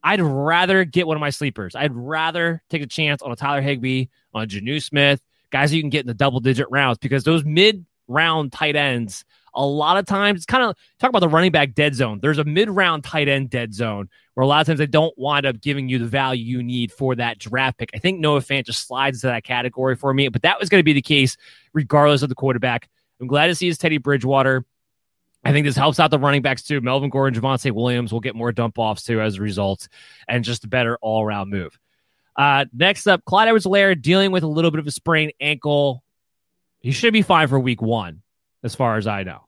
I'd 0.02 0.20
rather 0.20 0.84
get 0.84 1.06
one 1.06 1.16
of 1.16 1.20
my 1.20 1.30
sleepers. 1.30 1.76
I'd 1.76 1.94
rather 1.94 2.64
take 2.68 2.82
a 2.82 2.88
chance 2.88 3.22
on 3.22 3.30
a 3.30 3.36
Tyler 3.36 3.60
Higbee, 3.60 4.06
on 4.34 4.42
a 4.42 4.46
Jonnu 4.48 4.82
Smith, 4.82 5.22
guys 5.50 5.72
you 5.72 5.82
can 5.82 5.90
get 5.90 6.00
in 6.00 6.06
the 6.06 6.14
double 6.14 6.40
digit 6.40 6.66
rounds 6.70 6.98
because 6.98 7.24
those 7.24 7.44
mid 7.44 7.84
round 8.08 8.52
tight 8.52 8.76
ends, 8.76 9.24
a 9.54 9.64
lot 9.64 9.96
of 9.96 10.06
times 10.06 10.38
it's 10.38 10.46
kind 10.46 10.62
of 10.62 10.76
talk 10.98 11.10
about 11.10 11.20
the 11.20 11.28
running 11.28 11.52
back 11.52 11.74
dead 11.74 11.94
zone. 11.94 12.20
There's 12.22 12.38
a 12.38 12.44
mid 12.44 12.70
round 12.70 13.04
tight 13.04 13.28
end 13.28 13.50
dead 13.50 13.74
zone 13.74 14.08
where 14.34 14.44
a 14.44 14.46
lot 14.46 14.60
of 14.60 14.66
times 14.66 14.78
they 14.78 14.86
don't 14.86 15.16
wind 15.16 15.46
up 15.46 15.60
giving 15.60 15.88
you 15.88 15.98
the 15.98 16.06
value 16.06 16.44
you 16.44 16.62
need 16.62 16.92
for 16.92 17.14
that 17.16 17.38
draft 17.38 17.78
pick. 17.78 17.90
I 17.94 17.98
think 17.98 18.20
Noah 18.20 18.40
Fant 18.40 18.64
just 18.64 18.86
slides 18.86 19.18
into 19.18 19.28
that 19.28 19.44
category 19.44 19.96
for 19.96 20.14
me, 20.14 20.28
but 20.28 20.42
that 20.42 20.60
was 20.60 20.68
going 20.68 20.80
to 20.80 20.84
be 20.84 20.92
the 20.92 21.02
case 21.02 21.36
regardless 21.72 22.22
of 22.22 22.28
the 22.28 22.34
quarterback. 22.34 22.88
I'm 23.20 23.26
glad 23.26 23.48
to 23.48 23.54
see 23.54 23.66
his 23.66 23.78
Teddy 23.78 23.98
Bridgewater. 23.98 24.64
I 25.44 25.52
think 25.52 25.66
this 25.66 25.76
helps 25.76 25.98
out 25.98 26.10
the 26.10 26.18
running 26.18 26.42
backs 26.42 26.62
too. 26.62 26.80
Melvin 26.80 27.10
Gordon, 27.10 27.40
Javonte 27.40 27.72
Williams 27.72 28.12
will 28.12 28.20
get 28.20 28.34
more 28.34 28.52
dump 28.52 28.78
offs 28.78 29.04
too 29.04 29.20
as 29.20 29.36
a 29.36 29.40
result, 29.40 29.88
and 30.28 30.44
just 30.44 30.64
a 30.64 30.68
better 30.68 30.98
all 31.00 31.22
around 31.22 31.50
move. 31.50 31.78
Uh, 32.40 32.64
next 32.72 33.06
up, 33.06 33.22
Clyde 33.26 33.48
Edwards-Helaire 33.48 34.00
dealing 34.00 34.32
with 34.32 34.44
a 34.44 34.46
little 34.46 34.70
bit 34.70 34.80
of 34.80 34.86
a 34.86 34.90
sprained 34.90 35.34
ankle. 35.42 36.02
He 36.78 36.90
should 36.90 37.12
be 37.12 37.20
fine 37.20 37.48
for 37.48 37.60
week 37.60 37.82
one, 37.82 38.22
as 38.62 38.74
far 38.74 38.96
as 38.96 39.06
I 39.06 39.24
know. 39.24 39.46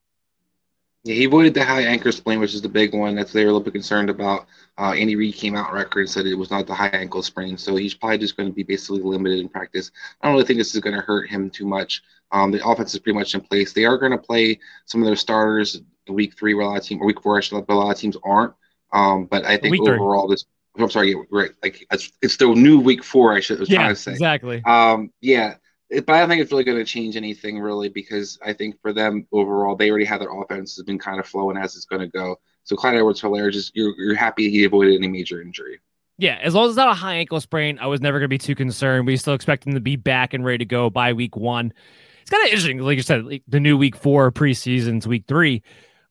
Yeah, 1.03 1.15
he 1.15 1.25
avoided 1.25 1.55
the 1.55 1.65
high 1.65 1.85
ankle 1.85 2.13
sprain, 2.13 2.39
which 2.39 2.53
is 2.53 2.61
the 2.61 2.69
big 2.69 2.93
one 2.93 3.15
that 3.15 3.29
they 3.29 3.45
were 3.45 3.49
a 3.49 3.53
little 3.55 3.65
bit 3.65 3.73
concerned 3.73 4.11
about. 4.11 4.47
Uh, 4.77 4.93
Andy 4.93 5.17
Reid 5.17 5.37
came 5.37 5.57
out 5.57 5.73
record 5.73 6.01
and 6.01 6.11
said 6.11 6.27
it 6.27 6.35
was 6.35 6.51
not 6.51 6.67
the 6.67 6.75
high 6.75 6.89
ankle 6.89 7.23
sprain, 7.23 7.57
so 7.57 7.77
he's 7.77 7.95
probably 7.95 8.19
just 8.19 8.37
going 8.37 8.51
to 8.51 8.55
be 8.55 8.63
basically 8.63 9.01
limited 9.01 9.39
in 9.39 9.49
practice. 9.49 9.91
I 10.21 10.27
don't 10.27 10.35
really 10.35 10.47
think 10.47 10.59
this 10.59 10.75
is 10.75 10.83
going 10.83 10.95
to 10.95 11.01
hurt 11.01 11.31
him 11.31 11.49
too 11.49 11.65
much. 11.65 12.03
Um, 12.31 12.51
the 12.51 12.63
offense 12.63 12.93
is 12.93 13.01
pretty 13.01 13.19
much 13.19 13.35
in 13.35 13.41
place. 13.41 13.73
They 13.73 13.87
are 13.87 13.97
going 13.97 14.13
to 14.13 14.19
play 14.19 14.61
some 14.85 15.01
of 15.01 15.07
their 15.07 15.17
starters 15.17 15.81
week 16.09 16.37
three, 16.39 16.53
where 16.53 16.67
a 16.67 16.69
lot 16.69 16.81
of 16.81 16.85
teams, 16.85 17.01
or 17.01 17.07
week 17.07 17.23
four, 17.23 17.39
actually, 17.39 17.63
but 17.63 17.73
a 17.73 17.75
lot 17.75 17.91
of 17.91 17.99
teams 17.99 18.19
aren't. 18.23 18.53
Um, 18.93 19.25
but 19.25 19.47
I 19.47 19.57
think 19.57 19.81
overall, 19.81 20.27
three. 20.27 20.35
this 20.35 20.45
I'm 20.79 20.91
sorry, 20.91 21.15
right? 21.31 21.51
Like 21.63 21.87
it's, 21.91 22.11
it's 22.23 22.37
the 22.37 22.47
new 22.47 22.81
week 22.81 23.05
four. 23.05 23.35
I 23.35 23.41
should 23.41 23.61
was 23.61 23.69
yeah, 23.69 23.79
trying 23.79 23.95
to 23.95 24.01
say 24.01 24.13
exactly. 24.13 24.63
Um, 24.65 25.11
yeah, 25.21 25.57
it, 25.91 26.07
but 26.07 26.15
I 26.15 26.21
don't 26.21 26.29
think 26.31 26.41
it's 26.41 26.51
really 26.51 26.65
going 26.65 26.79
to 26.79 26.85
change 26.85 27.17
anything 27.17 27.59
really 27.59 27.89
because 27.89 28.39
I 28.45 28.53
think 28.53 28.81
for 28.81 28.93
them 28.93 29.27
overall, 29.33 29.77
they 29.77 29.91
already 29.91 30.07
have 30.07 30.21
their 30.21 30.33
offense 30.33 30.77
has 30.77 30.85
been 30.85 30.99
kind 30.99 31.21
of 31.21 31.27
flowing 31.27 31.57
as 31.57 31.77
it's 31.77 31.85
going 31.85 32.01
to 32.01 32.09
go. 32.09 32.37
So 32.65 32.77
Clyde 32.77 32.95
Edwards-Helaire, 32.95 33.53
just 33.53 33.73
you're 33.75 33.95
you're 33.99 34.15
happy 34.15 34.51
he 34.51 34.65
avoided 34.65 34.95
any 34.95 35.09
major 35.09 35.43
injury. 35.43 35.81
Yeah, 36.19 36.39
as 36.43 36.55
long 36.55 36.67
as 36.67 36.71
it's 36.71 36.77
not 36.77 36.89
a 36.89 36.95
high 36.95 37.17
ankle 37.17 37.41
sprain, 37.41 37.79
I 37.79 37.87
was 37.87 38.01
never 38.01 38.19
going 38.19 38.27
to 38.27 38.29
be 38.29 38.39
too 38.39 38.55
concerned. 38.55 39.07
We 39.07 39.17
still 39.17 39.35
expect 39.35 39.67
him 39.67 39.75
to 39.75 39.81
be 39.81 39.97
back 39.97 40.35
and 40.35 40.45
ready 40.45 40.59
to 40.59 40.65
go 40.65 40.89
by 40.89 41.13
week 41.13 41.37
one. 41.37 41.73
It's 42.21 42.31
kind 42.31 42.43
of 42.45 42.51
interesting, 42.51 42.79
like 42.79 42.97
you 42.97 43.03
said, 43.03 43.25
like 43.25 43.43
the 43.49 43.61
new 43.61 43.77
week 43.77 43.97
four 43.97 44.31
preseason's 44.31 45.09
week 45.09 45.25
three, 45.27 45.63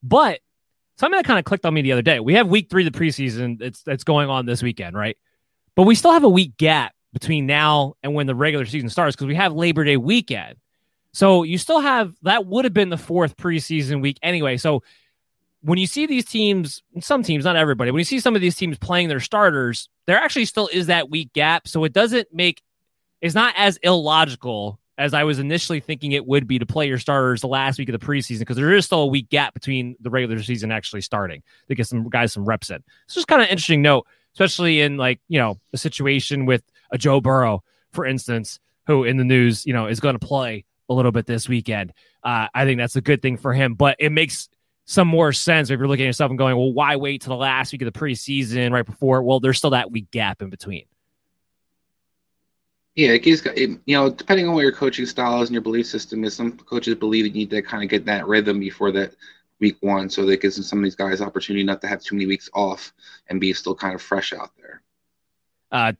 but 0.03 0.41
something 1.01 1.17
that 1.17 1.25
kind 1.25 1.39
of 1.39 1.45
clicked 1.45 1.65
on 1.65 1.73
me 1.73 1.81
the 1.81 1.91
other 1.91 2.03
day. 2.03 2.19
We 2.19 2.35
have 2.35 2.47
week 2.47 2.69
three 2.69 2.85
of 2.85 2.93
the 2.93 2.97
preseason. 2.97 3.59
It's 3.59 3.81
that's 3.81 4.03
going 4.03 4.29
on 4.29 4.45
this 4.45 4.61
weekend, 4.61 4.95
right? 4.95 5.17
But 5.75 5.83
we 5.83 5.95
still 5.95 6.13
have 6.13 6.23
a 6.23 6.29
week 6.29 6.55
gap 6.57 6.93
between 7.11 7.47
now 7.47 7.95
and 8.03 8.13
when 8.13 8.27
the 8.27 8.35
regular 8.35 8.65
season 8.65 8.87
starts 8.87 9.15
because 9.15 9.25
we 9.25 9.35
have 9.35 9.51
Labor 9.51 9.83
Day 9.83 9.97
weekend. 9.97 10.57
So 11.11 11.41
you 11.41 11.57
still 11.57 11.79
have 11.79 12.13
that 12.21 12.45
would 12.45 12.65
have 12.65 12.73
been 12.73 12.89
the 12.89 12.97
fourth 12.97 13.35
preseason 13.35 13.99
week 13.99 14.19
anyway. 14.21 14.57
So 14.57 14.83
when 15.61 15.79
you 15.79 15.87
see 15.87 16.05
these 16.05 16.25
teams, 16.25 16.83
some 16.99 17.23
teams, 17.23 17.45
not 17.45 17.55
everybody, 17.55 17.89
when 17.89 17.99
you 17.99 18.05
see 18.05 18.19
some 18.19 18.35
of 18.35 18.41
these 18.41 18.55
teams 18.55 18.77
playing 18.77 19.09
their 19.09 19.19
starters, 19.19 19.89
there 20.05 20.17
actually 20.17 20.45
still 20.45 20.69
is 20.71 20.85
that 20.85 21.09
week 21.09 21.33
gap. 21.33 21.67
So 21.67 21.83
it 21.83 21.93
doesn't 21.93 22.31
make 22.31 22.61
it's 23.21 23.35
not 23.35 23.55
as 23.57 23.77
illogical 23.77 24.79
as 25.01 25.15
I 25.15 25.23
was 25.23 25.39
initially 25.39 25.79
thinking 25.79 26.11
it 26.11 26.25
would 26.25 26.47
be 26.47 26.59
to 26.59 26.65
play 26.65 26.87
your 26.87 26.99
starters 26.99 27.41
the 27.41 27.47
last 27.47 27.79
week 27.79 27.89
of 27.89 27.99
the 27.99 28.05
preseason 28.05 28.39
because 28.39 28.55
there 28.55 28.71
is 28.71 28.85
still 28.85 29.01
a 29.01 29.07
week 29.07 29.29
gap 29.29 29.53
between 29.53 29.95
the 29.99 30.11
regular 30.11 30.41
season 30.43 30.71
actually 30.71 31.01
starting 31.01 31.41
to 31.67 31.75
get 31.75 31.87
some 31.87 32.07
guys 32.07 32.33
some 32.33 32.45
reps 32.45 32.69
in. 32.69 32.83
It's 33.05 33.15
just 33.15 33.27
kind 33.27 33.41
of 33.41 33.47
interesting 33.47 33.81
note, 33.81 34.05
especially 34.33 34.81
in 34.81 34.97
like 34.97 35.19
you 35.27 35.39
know 35.39 35.59
a 35.73 35.77
situation 35.77 36.45
with 36.45 36.63
a 36.91 36.97
Joe 36.97 37.19
Burrow, 37.19 37.63
for 37.91 38.05
instance, 38.05 38.59
who 38.85 39.03
in 39.03 39.17
the 39.17 39.23
news 39.23 39.65
you 39.65 39.73
know 39.73 39.87
is 39.87 39.99
going 39.99 40.17
to 40.17 40.25
play 40.25 40.65
a 40.87 40.93
little 40.93 41.11
bit 41.11 41.25
this 41.25 41.49
weekend. 41.49 41.93
Uh, 42.23 42.47
I 42.53 42.65
think 42.65 42.77
that's 42.77 42.95
a 42.95 43.01
good 43.01 43.21
thing 43.21 43.37
for 43.37 43.53
him, 43.53 43.73
but 43.73 43.95
it 43.97 44.11
makes 44.11 44.49
some 44.85 45.07
more 45.07 45.31
sense 45.31 45.69
if 45.69 45.79
you're 45.79 45.87
looking 45.87 46.05
at 46.05 46.09
yourself 46.09 46.29
and 46.29 46.37
going, 46.37 46.55
well, 46.55 46.73
why 46.73 46.95
wait 46.97 47.21
to 47.21 47.29
the 47.29 47.35
last 47.35 47.71
week 47.71 47.81
of 47.81 47.91
the 47.91 47.97
preseason 47.97 48.71
right 48.71 48.85
before? 48.85 49.23
Well, 49.23 49.39
there's 49.39 49.57
still 49.57 49.69
that 49.71 49.89
week 49.89 50.11
gap 50.11 50.41
in 50.41 50.49
between. 50.49 50.85
Yeah, 52.95 53.11
it 53.11 53.23
gives 53.23 53.45
it, 53.45 53.79
you 53.85 53.95
know, 53.95 54.09
depending 54.09 54.47
on 54.47 54.53
what 54.53 54.61
your 54.61 54.73
coaching 54.73 55.05
style 55.05 55.41
is 55.41 55.47
and 55.47 55.53
your 55.53 55.61
belief 55.61 55.85
system 55.85 56.23
is, 56.25 56.33
some 56.33 56.57
coaches 56.57 56.95
believe 56.95 57.25
you 57.25 57.31
need 57.31 57.49
to 57.51 57.61
kind 57.61 57.83
of 57.83 57.89
get 57.89 58.05
that 58.05 58.27
rhythm 58.27 58.59
before 58.59 58.91
that 58.91 59.13
week 59.61 59.77
one, 59.79 60.09
so 60.09 60.25
that 60.25 60.41
gives 60.41 60.67
some 60.67 60.79
of 60.79 60.83
these 60.83 60.95
guys 60.95 61.21
opportunity 61.21 61.63
not 61.63 61.79
to 61.81 61.87
have 61.87 62.01
too 62.01 62.15
many 62.15 62.25
weeks 62.25 62.49
off 62.53 62.91
and 63.29 63.39
be 63.39 63.53
still 63.53 63.75
kind 63.75 63.95
of 63.95 64.01
fresh 64.01 64.33
out 64.33 64.49
there. 64.57 64.81
Uh, 65.71 65.93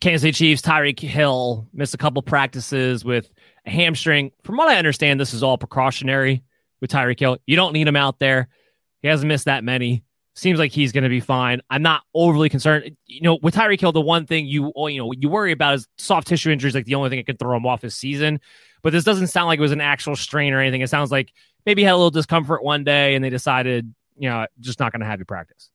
Kansas 0.00 0.22
City 0.22 0.32
Chiefs, 0.32 0.62
Tyreek 0.62 1.00
Hill 1.00 1.66
missed 1.72 1.94
a 1.94 1.98
couple 1.98 2.22
practices 2.22 3.04
with 3.04 3.28
a 3.66 3.70
hamstring. 3.70 4.30
From 4.44 4.56
what 4.56 4.68
I 4.68 4.76
understand, 4.76 5.18
this 5.18 5.34
is 5.34 5.42
all 5.42 5.58
precautionary 5.58 6.44
with 6.80 6.90
Tyreek 6.90 7.18
Hill. 7.18 7.38
You 7.46 7.56
don't 7.56 7.72
need 7.72 7.88
him 7.88 7.96
out 7.96 8.20
there. 8.20 8.48
He 9.02 9.08
hasn't 9.08 9.26
missed 9.26 9.46
that 9.46 9.64
many 9.64 10.04
seems 10.38 10.58
like 10.58 10.72
he's 10.72 10.92
going 10.92 11.04
to 11.04 11.10
be 11.10 11.20
fine. 11.20 11.60
I'm 11.68 11.82
not 11.82 12.02
overly 12.14 12.48
concerned. 12.48 12.96
You 13.06 13.22
know, 13.22 13.38
with 13.42 13.54
Tyreek 13.54 13.80
Hill, 13.80 13.92
the 13.92 14.00
one 14.00 14.26
thing 14.26 14.46
you 14.46 14.72
oh, 14.76 14.86
you 14.86 14.98
know 14.98 15.12
you 15.12 15.28
worry 15.28 15.52
about 15.52 15.74
is 15.74 15.88
soft 15.98 16.28
tissue 16.28 16.50
injuries. 16.50 16.74
Like 16.74 16.84
the 16.84 16.94
only 16.94 17.10
thing 17.10 17.18
that 17.18 17.26
could 17.26 17.38
throw 17.38 17.56
him 17.56 17.66
off 17.66 17.82
his 17.82 17.94
season. 17.96 18.40
But 18.82 18.92
this 18.92 19.04
doesn't 19.04 19.26
sound 19.28 19.48
like 19.48 19.58
it 19.58 19.62
was 19.62 19.72
an 19.72 19.80
actual 19.80 20.14
strain 20.14 20.54
or 20.54 20.60
anything. 20.60 20.80
It 20.80 20.88
sounds 20.88 21.10
like 21.10 21.32
maybe 21.66 21.82
he 21.82 21.86
had 21.86 21.94
a 21.94 21.96
little 21.96 22.10
discomfort 22.10 22.62
one 22.62 22.84
day 22.84 23.16
and 23.16 23.24
they 23.24 23.30
decided, 23.30 23.92
you 24.16 24.30
know, 24.30 24.46
just 24.60 24.78
not 24.78 24.92
going 24.92 25.00
to 25.00 25.06
have 25.06 25.18
you 25.18 25.24
practice. 25.24 25.70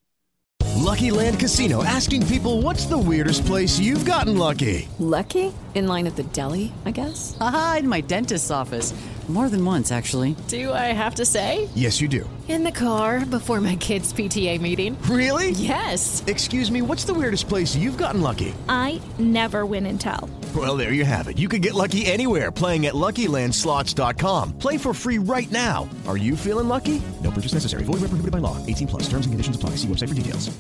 Lucky 0.76 1.12
Land 1.12 1.40
Casino 1.40 1.84
asking 1.84 2.26
people, 2.28 2.62
"What's 2.62 2.86
the 2.86 2.98
weirdest 2.98 3.46
place 3.46 3.80
you've 3.80 4.06
gotten 4.06 4.38
lucky?" 4.38 4.88
Lucky 5.00 5.54
in 5.76 5.88
line 5.88 6.08
at 6.08 6.16
the 6.16 6.24
deli, 6.24 6.72
I 6.86 6.92
guess. 6.92 7.38
Aha, 7.40 7.78
in 7.80 7.88
my 7.88 8.02
dentist's 8.02 8.52
office. 8.52 8.94
More 9.30 9.48
than 9.48 9.64
once, 9.64 9.90
actually. 9.90 10.36
Do 10.50 10.74
I 10.74 10.92
have 10.92 11.16
to 11.16 11.26
say? 11.26 11.70
Yes, 11.76 12.02
you 12.02 12.10
do. 12.10 12.30
In 12.50 12.66
the 12.66 12.72
car 12.72 13.26
before 13.26 13.62
my 13.62 13.78
kids' 13.78 14.12
PTA 14.12 14.60
meeting. 14.60 15.02
Really? 15.04 15.52
Yes. 15.52 16.22
Excuse 16.28 16.70
me, 16.70 16.82
what's 16.82 17.06
the 17.06 17.14
weirdest 17.14 17.48
place 17.48 17.74
you've 17.74 17.98
gotten 17.98 18.22
lucky? 18.22 18.54
I 18.68 19.00
never 19.18 19.66
win 19.66 19.86
and 19.86 20.00
tell. 20.00 20.30
Well, 20.54 20.76
there 20.76 20.92
you 20.92 21.06
have 21.06 21.30
it. 21.30 21.38
You 21.40 21.48
can 21.48 21.62
get 21.62 21.74
lucky 21.74 22.06
anywhere 22.06 22.52
playing 22.52 22.86
at 22.86 22.96
LuckyLandSlots.com. 22.96 24.58
Play 24.58 24.78
for 24.78 24.94
free 24.94 25.20
right 25.20 25.50
now. 25.52 25.90
Are 26.06 26.18
you 26.18 26.36
feeling 26.36 26.68
lucky? 26.68 27.02
No 27.24 27.32
purchase 27.32 27.54
necessary. 27.54 27.86
Void 27.86 28.02
where 28.02 28.10
prohibited 28.10 28.32
by 28.32 28.40
law. 28.40 28.58
18 28.66 28.90
plus. 28.90 29.04
Terms 29.04 29.26
and 29.26 29.32
conditions 29.32 29.56
apply. 29.56 29.72
See 29.78 29.88
website 29.88 30.10
for 30.10 30.16
details. 30.16 30.52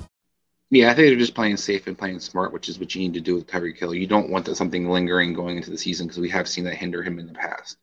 Yeah, 0.72 0.90
I 0.90 0.96
think 0.96 1.10
they're 1.10 1.18
just 1.18 1.36
playing 1.36 1.58
safe 1.58 1.86
and 1.86 1.96
playing 1.96 2.20
smart, 2.20 2.52
which 2.52 2.68
is 2.68 2.80
what 2.80 2.96
you 2.96 3.02
need 3.02 3.14
to 3.14 3.22
do 3.22 3.36
with 3.36 3.46
Tyreek 3.46 3.78
Hill. 3.78 3.94
You 3.94 4.08
don't 4.08 4.32
want 4.32 4.46
that 4.46 4.56
something 4.56 4.90
lingering 4.90 5.34
going 5.34 5.58
into 5.58 5.70
the 5.70 5.78
season 5.78 6.08
because 6.08 6.20
we 6.20 6.30
have 6.30 6.48
seen 6.48 6.64
that 6.64 6.74
hinder 6.74 7.04
him 7.04 7.20
in 7.20 7.28
the 7.28 7.34
past. 7.34 7.78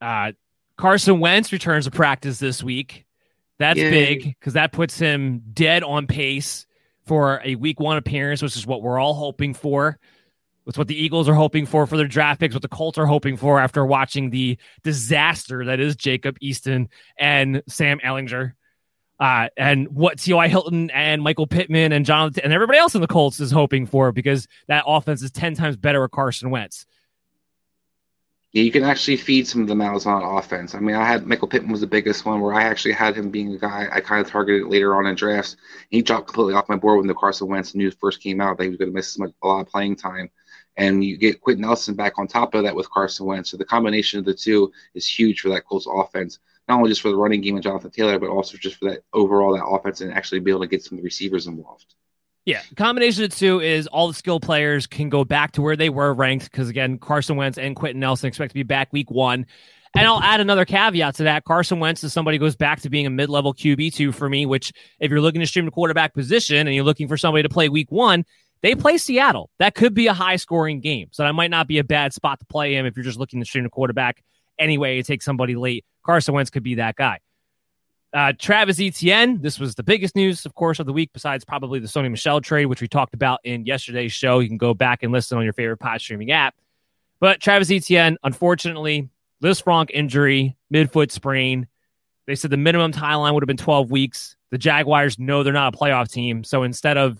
Uh, 0.00 0.32
Carson 0.76 1.20
Wentz 1.20 1.52
returns 1.52 1.86
to 1.86 1.90
practice 1.90 2.38
this 2.38 2.62
week. 2.62 3.06
That's 3.58 3.78
Yay. 3.78 3.90
big 3.90 4.22
because 4.38 4.52
that 4.54 4.72
puts 4.72 4.98
him 4.98 5.42
dead 5.52 5.82
on 5.82 6.06
pace 6.06 6.66
for 7.06 7.40
a 7.44 7.54
week 7.54 7.80
one 7.80 7.96
appearance, 7.96 8.42
which 8.42 8.56
is 8.56 8.66
what 8.66 8.82
we're 8.82 8.98
all 8.98 9.14
hoping 9.14 9.54
for. 9.54 9.98
It's 10.66 10.76
what 10.76 10.88
the 10.88 11.00
Eagles 11.00 11.28
are 11.28 11.34
hoping 11.34 11.64
for 11.64 11.86
for 11.86 11.96
their 11.96 12.08
draft 12.08 12.40
picks, 12.40 12.54
what 12.54 12.62
the 12.62 12.68
Colts 12.68 12.98
are 12.98 13.06
hoping 13.06 13.36
for 13.36 13.60
after 13.60 13.86
watching 13.86 14.30
the 14.30 14.58
disaster 14.82 15.64
that 15.64 15.78
is 15.78 15.94
Jacob 15.94 16.38
Eason 16.40 16.88
and 17.18 17.62
Sam 17.68 18.00
Ehlinger. 18.00 18.52
Uh, 19.18 19.48
and 19.56 19.88
what 19.88 20.18
T.Y. 20.18 20.48
Hilton 20.48 20.90
and 20.90 21.22
Michael 21.22 21.46
Pittman 21.46 21.92
and 21.92 22.04
Jonathan 22.04 22.44
and 22.44 22.52
everybody 22.52 22.78
else 22.78 22.94
in 22.94 23.00
the 23.00 23.06
Colts 23.06 23.40
is 23.40 23.50
hoping 23.50 23.86
for 23.86 24.12
because 24.12 24.46
that 24.66 24.84
offense 24.86 25.22
is 25.22 25.30
10 25.30 25.54
times 25.54 25.76
better 25.76 26.02
with 26.02 26.10
Carson 26.10 26.50
Wentz. 26.50 26.84
You 28.52 28.72
can 28.72 28.84
actually 28.84 29.18
feed 29.18 29.46
some 29.46 29.60
of 29.60 29.68
the 29.68 29.74
mouths 29.74 30.06
on 30.06 30.22
offense. 30.22 30.74
I 30.74 30.80
mean, 30.80 30.96
I 30.96 31.04
had 31.04 31.26
Michael 31.26 31.48
Pittman 31.48 31.72
was 31.72 31.82
the 31.82 31.86
biggest 31.86 32.24
one 32.24 32.40
where 32.40 32.54
I 32.54 32.62
actually 32.62 32.94
had 32.94 33.14
him 33.14 33.30
being 33.30 33.52
a 33.52 33.58
guy 33.58 33.86
I 33.92 34.00
kind 34.00 34.24
of 34.24 34.30
targeted 34.30 34.68
later 34.68 34.96
on 34.96 35.06
in 35.06 35.14
drafts. 35.14 35.56
He 35.90 36.00
dropped 36.00 36.28
completely 36.28 36.54
off 36.54 36.68
my 36.68 36.76
board 36.76 36.98
when 36.98 37.06
the 37.06 37.14
Carson 37.14 37.48
Wentz 37.48 37.74
news 37.74 37.94
first 38.00 38.22
came 38.22 38.40
out 38.40 38.56
that 38.56 38.64
he 38.64 38.70
was 38.70 38.78
going 38.78 38.90
to 38.90 38.94
miss 38.94 39.18
a 39.18 39.46
lot 39.46 39.60
of 39.60 39.68
playing 39.68 39.96
time. 39.96 40.30
And 40.78 41.04
you 41.04 41.18
get 41.18 41.40
Quenton 41.40 41.62
Nelson 41.62 41.94
back 41.96 42.18
on 42.18 42.28
top 42.28 42.54
of 42.54 42.64
that 42.64 42.74
with 42.74 42.90
Carson 42.90 43.26
Wentz. 43.26 43.50
So 43.50 43.56
the 43.56 43.64
combination 43.64 44.20
of 44.20 44.24
the 44.24 44.34
two 44.34 44.72
is 44.94 45.06
huge 45.06 45.40
for 45.40 45.50
that 45.50 45.66
Colts 45.66 45.86
offense, 45.90 46.38
not 46.68 46.78
only 46.78 46.90
just 46.90 47.02
for 47.02 47.10
the 47.10 47.16
running 47.16 47.42
game 47.42 47.56
and 47.56 47.62
Jonathan 47.62 47.90
Taylor, 47.90 48.18
but 48.18 48.30
also 48.30 48.56
just 48.56 48.76
for 48.76 48.90
that 48.90 49.02
overall 49.12 49.54
that 49.54 49.66
offense 49.66 50.00
and 50.00 50.12
actually 50.12 50.40
be 50.40 50.50
able 50.50 50.60
to 50.60 50.66
get 50.66 50.82
some 50.82 51.02
receivers 51.02 51.46
involved. 51.46 51.94
Yeah, 52.46 52.62
combination 52.76 53.24
of 53.24 53.34
two 53.34 53.60
is 53.60 53.88
all 53.88 54.08
the 54.08 54.14
skill 54.14 54.38
players 54.40 54.86
can 54.86 55.08
go 55.08 55.24
back 55.24 55.52
to 55.52 55.62
where 55.62 55.76
they 55.76 55.90
were 55.90 56.14
ranked 56.14 56.50
because 56.50 56.68
again, 56.68 56.96
Carson 56.96 57.36
Wentz 57.36 57.58
and 57.58 57.74
Quenton 57.74 58.00
Nelson 58.00 58.28
expect 58.28 58.52
to 58.52 58.54
be 58.54 58.62
back 58.62 58.92
week 58.92 59.10
one. 59.10 59.46
And 59.96 60.06
I'll 60.06 60.22
add 60.22 60.40
another 60.40 60.64
caveat 60.64 61.16
to 61.16 61.22
that. 61.24 61.44
Carson 61.44 61.80
Wentz 61.80 62.04
is 62.04 62.12
somebody 62.12 62.36
who 62.36 62.44
goes 62.44 62.54
back 62.54 62.82
to 62.82 62.90
being 62.90 63.06
a 63.06 63.10
mid-level 63.10 63.54
QB 63.54 63.94
two 63.94 64.12
for 64.12 64.28
me. 64.28 64.46
Which, 64.46 64.72
if 65.00 65.10
you're 65.10 65.20
looking 65.20 65.40
to 65.40 65.46
stream 65.46 65.64
the 65.64 65.70
quarterback 65.70 66.14
position 66.14 66.66
and 66.66 66.74
you're 66.74 66.84
looking 66.84 67.08
for 67.08 67.16
somebody 67.16 67.42
to 67.42 67.48
play 67.48 67.68
week 67.68 67.90
one, 67.90 68.24
they 68.62 68.74
play 68.74 68.98
Seattle. 68.98 69.50
That 69.58 69.74
could 69.74 69.94
be 69.94 70.06
a 70.06 70.14
high-scoring 70.14 70.80
game, 70.80 71.08
so 71.12 71.24
that 71.24 71.34
might 71.34 71.50
not 71.50 71.66
be 71.66 71.78
a 71.78 71.84
bad 71.84 72.12
spot 72.12 72.38
to 72.40 72.44
play 72.46 72.74
him 72.74 72.86
if 72.86 72.96
you're 72.96 73.04
just 73.04 73.18
looking 73.18 73.40
to 73.40 73.46
stream 73.46 73.64
the 73.64 73.70
quarterback. 73.70 74.22
Anyway, 74.58 74.98
it 74.98 75.06
takes 75.06 75.24
somebody 75.24 75.56
late. 75.56 75.84
Carson 76.04 76.34
Wentz 76.34 76.50
could 76.50 76.62
be 76.62 76.76
that 76.76 76.96
guy. 76.96 77.18
Uh, 78.12 78.32
Travis 78.38 78.80
Etienne, 78.80 79.40
this 79.42 79.58
was 79.58 79.74
the 79.74 79.82
biggest 79.82 80.16
news, 80.16 80.46
of 80.46 80.54
course, 80.54 80.78
of 80.78 80.86
the 80.86 80.92
week, 80.92 81.10
besides 81.12 81.44
probably 81.44 81.78
the 81.80 81.88
Sony 81.88 82.10
Michel 82.10 82.40
trade, 82.40 82.66
which 82.66 82.80
we 82.80 82.88
talked 82.88 83.14
about 83.14 83.40
in 83.44 83.66
yesterday's 83.66 84.12
show. 84.12 84.38
You 84.38 84.48
can 84.48 84.56
go 84.56 84.74
back 84.74 85.02
and 85.02 85.12
listen 85.12 85.36
on 85.36 85.44
your 85.44 85.52
favorite 85.52 85.78
pod 85.78 86.00
streaming 86.00 86.30
app. 86.30 86.54
But 87.20 87.40
Travis 87.40 87.70
Etienne, 87.70 88.16
unfortunately, 88.22 89.08
Lisfranc 89.42 89.90
injury, 89.90 90.56
midfoot 90.72 91.10
sprain. 91.10 91.66
They 92.26 92.34
said 92.34 92.50
the 92.50 92.56
minimum 92.56 92.92
timeline 92.92 93.34
would 93.34 93.42
have 93.42 93.48
been 93.48 93.56
12 93.56 93.90
weeks. 93.90 94.36
The 94.50 94.58
Jaguars 94.58 95.18
know 95.18 95.42
they're 95.42 95.52
not 95.52 95.74
a 95.74 95.78
playoff 95.78 96.10
team. 96.10 96.44
So 96.44 96.62
instead 96.62 96.96
of, 96.96 97.18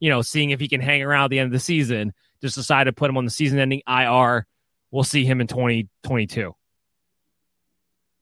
you 0.00 0.10
know, 0.10 0.22
seeing 0.22 0.50
if 0.50 0.60
he 0.60 0.68
can 0.68 0.80
hang 0.80 1.02
around 1.02 1.24
at 1.24 1.30
the 1.30 1.38
end 1.38 1.46
of 1.46 1.52
the 1.52 1.60
season, 1.60 2.12
just 2.40 2.54
decided 2.54 2.90
to 2.90 2.94
put 2.94 3.10
him 3.10 3.16
on 3.16 3.24
the 3.24 3.30
season 3.30 3.58
ending 3.58 3.82
IR. 3.88 4.46
We'll 4.90 5.04
see 5.04 5.24
him 5.24 5.40
in 5.40 5.46
2022. 5.46 6.54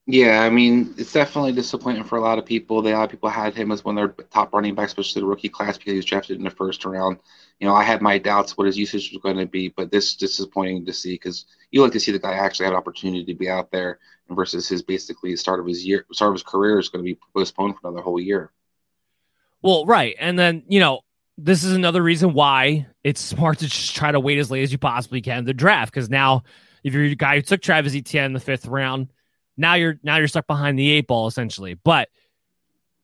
Yeah, 0.06 0.42
I 0.42 0.50
mean, 0.50 0.94
it's 0.98 1.14
definitely 1.14 1.52
disappointing 1.52 2.04
for 2.04 2.16
a 2.16 2.20
lot 2.20 2.38
of 2.38 2.44
people. 2.44 2.82
They, 2.82 2.92
a 2.92 2.96
lot 2.96 3.04
of 3.04 3.10
people 3.10 3.30
had 3.30 3.54
him 3.54 3.72
as 3.72 3.84
one 3.84 3.96
of 3.96 4.16
their 4.16 4.26
top 4.26 4.52
running 4.52 4.74
backs, 4.74 4.90
especially 4.90 5.22
the 5.22 5.26
rookie 5.26 5.48
class, 5.48 5.78
because 5.78 5.92
he 5.92 5.96
was 5.96 6.04
drafted 6.04 6.36
in 6.36 6.44
the 6.44 6.50
first 6.50 6.84
round. 6.84 7.18
You 7.58 7.66
know, 7.66 7.74
I 7.74 7.84
had 7.84 8.02
my 8.02 8.18
doubts 8.18 8.58
what 8.58 8.66
his 8.66 8.76
usage 8.76 9.12
was 9.12 9.22
going 9.22 9.38
to 9.38 9.46
be, 9.46 9.68
but 9.68 9.90
this 9.90 10.08
is 10.08 10.16
disappointing 10.16 10.84
to 10.84 10.92
see 10.92 11.14
because 11.14 11.46
you 11.70 11.80
like 11.80 11.92
to 11.92 12.00
see 12.00 12.12
the 12.12 12.18
guy 12.18 12.34
actually 12.34 12.64
have 12.64 12.74
an 12.74 12.78
opportunity 12.78 13.24
to 13.24 13.34
be 13.34 13.48
out 13.48 13.70
there 13.70 13.98
versus 14.28 14.68
his 14.68 14.82
basically 14.82 15.34
start 15.36 15.58
of 15.58 15.66
his 15.66 15.86
year, 15.86 16.04
start 16.12 16.30
of 16.30 16.34
his 16.34 16.42
career 16.42 16.78
is 16.78 16.90
going 16.90 17.02
to 17.02 17.10
be 17.10 17.18
postponed 17.34 17.74
for 17.74 17.88
another 17.88 18.02
whole 18.02 18.20
year. 18.20 18.50
Well, 19.62 19.86
right. 19.86 20.14
And 20.18 20.38
then, 20.38 20.64
you 20.68 20.80
know, 20.80 21.00
this 21.38 21.64
is 21.64 21.72
another 21.72 22.02
reason 22.02 22.34
why 22.34 22.86
it's 23.02 23.22
smart 23.22 23.60
to 23.60 23.66
just 23.68 23.96
try 23.96 24.12
to 24.12 24.20
wait 24.20 24.38
as 24.38 24.50
late 24.50 24.62
as 24.62 24.72
you 24.72 24.78
possibly 24.78 25.22
can 25.22 25.44
the 25.44 25.54
draft. 25.54 25.92
Because 25.92 26.10
now, 26.10 26.44
if 26.82 26.92
you're 26.92 27.04
a 27.04 27.14
guy 27.14 27.36
who 27.36 27.42
took 27.42 27.62
Travis 27.62 27.94
Etienne 27.94 28.26
in 28.26 28.32
the 28.34 28.40
fifth 28.40 28.66
round, 28.66 29.08
now 29.56 29.74
you're 29.74 29.98
now 30.02 30.16
you're 30.16 30.28
stuck 30.28 30.46
behind 30.46 30.78
the 30.78 30.90
eight 30.90 31.06
ball 31.06 31.26
essentially. 31.26 31.74
But 31.74 32.08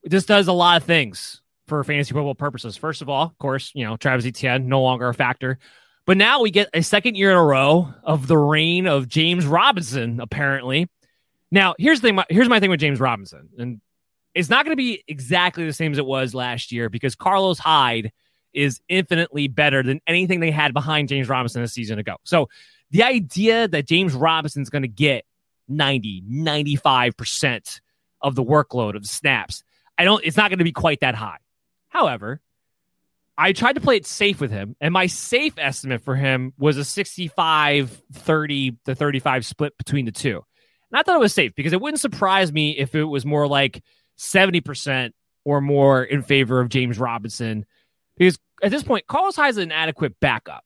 this 0.04 0.24
does 0.24 0.48
a 0.48 0.52
lot 0.52 0.80
of 0.80 0.84
things 0.84 1.42
for 1.66 1.82
fantasy 1.84 2.12
football 2.12 2.34
purposes. 2.34 2.76
First 2.76 3.02
of 3.02 3.08
all, 3.08 3.24
of 3.26 3.38
course, 3.38 3.72
you 3.74 3.84
know 3.84 3.96
Travis 3.96 4.26
Etienne 4.26 4.68
no 4.68 4.82
longer 4.82 5.08
a 5.08 5.14
factor, 5.14 5.58
but 6.06 6.16
now 6.16 6.40
we 6.40 6.50
get 6.50 6.68
a 6.74 6.82
second 6.82 7.16
year 7.16 7.30
in 7.30 7.36
a 7.36 7.44
row 7.44 7.92
of 8.02 8.26
the 8.26 8.38
reign 8.38 8.86
of 8.86 9.08
James 9.08 9.46
Robinson. 9.46 10.20
Apparently, 10.20 10.88
now 11.50 11.74
here's 11.78 12.00
the 12.00 12.08
thing. 12.08 12.20
Here's 12.28 12.48
my 12.48 12.60
thing 12.60 12.70
with 12.70 12.80
James 12.80 13.00
Robinson, 13.00 13.48
and 13.58 13.80
it's 14.34 14.48
not 14.48 14.64
going 14.64 14.72
to 14.72 14.76
be 14.76 15.02
exactly 15.08 15.66
the 15.66 15.72
same 15.72 15.92
as 15.92 15.98
it 15.98 16.06
was 16.06 16.34
last 16.34 16.72
year 16.72 16.88
because 16.88 17.14
Carlos 17.14 17.58
Hyde 17.58 18.12
is 18.52 18.80
infinitely 18.88 19.48
better 19.48 19.82
than 19.82 20.00
anything 20.06 20.40
they 20.40 20.50
had 20.50 20.72
behind 20.72 21.08
James 21.08 21.28
Robinson 21.28 21.62
a 21.62 21.68
season 21.68 21.98
ago. 21.98 22.16
So 22.24 22.48
the 22.90 23.02
idea 23.02 23.68
that 23.68 23.86
James 23.86 24.14
Robinson's 24.14 24.70
going 24.70 24.82
to 24.82 24.88
get 24.88 25.24
90, 25.70 26.24
95% 26.28 27.80
of 28.20 28.34
the 28.34 28.44
workload 28.44 28.96
of 28.96 29.02
the 29.02 29.08
snaps. 29.08 29.62
I 29.96 30.04
don't, 30.04 30.24
it's 30.24 30.36
not 30.36 30.50
going 30.50 30.58
to 30.58 30.64
be 30.64 30.72
quite 30.72 31.00
that 31.00 31.14
high. 31.14 31.38
However, 31.88 32.40
I 33.36 33.52
tried 33.52 33.74
to 33.74 33.80
play 33.80 33.96
it 33.96 34.06
safe 34.06 34.40
with 34.40 34.50
him, 34.50 34.76
and 34.80 34.92
my 34.92 35.06
safe 35.06 35.54
estimate 35.56 36.02
for 36.02 36.14
him 36.14 36.52
was 36.58 36.76
a 36.76 36.84
65 36.84 38.02
30 38.12 38.76
to 38.84 38.94
35 38.94 39.46
split 39.46 39.78
between 39.78 40.04
the 40.04 40.12
two. 40.12 40.44
And 40.92 40.98
I 40.98 41.02
thought 41.02 41.16
it 41.16 41.20
was 41.20 41.32
safe 41.32 41.54
because 41.54 41.72
it 41.72 41.80
wouldn't 41.80 42.00
surprise 42.00 42.52
me 42.52 42.76
if 42.76 42.94
it 42.94 43.04
was 43.04 43.24
more 43.24 43.46
like 43.46 43.82
70% 44.18 45.12
or 45.44 45.60
more 45.60 46.02
in 46.02 46.22
favor 46.22 46.60
of 46.60 46.68
James 46.68 46.98
Robinson. 46.98 47.64
Because 48.18 48.38
at 48.62 48.70
this 48.70 48.82
point, 48.82 49.06
Carlos 49.06 49.36
Hyde 49.36 49.50
is 49.50 49.56
an 49.56 49.72
adequate 49.72 50.20
backup. 50.20 50.64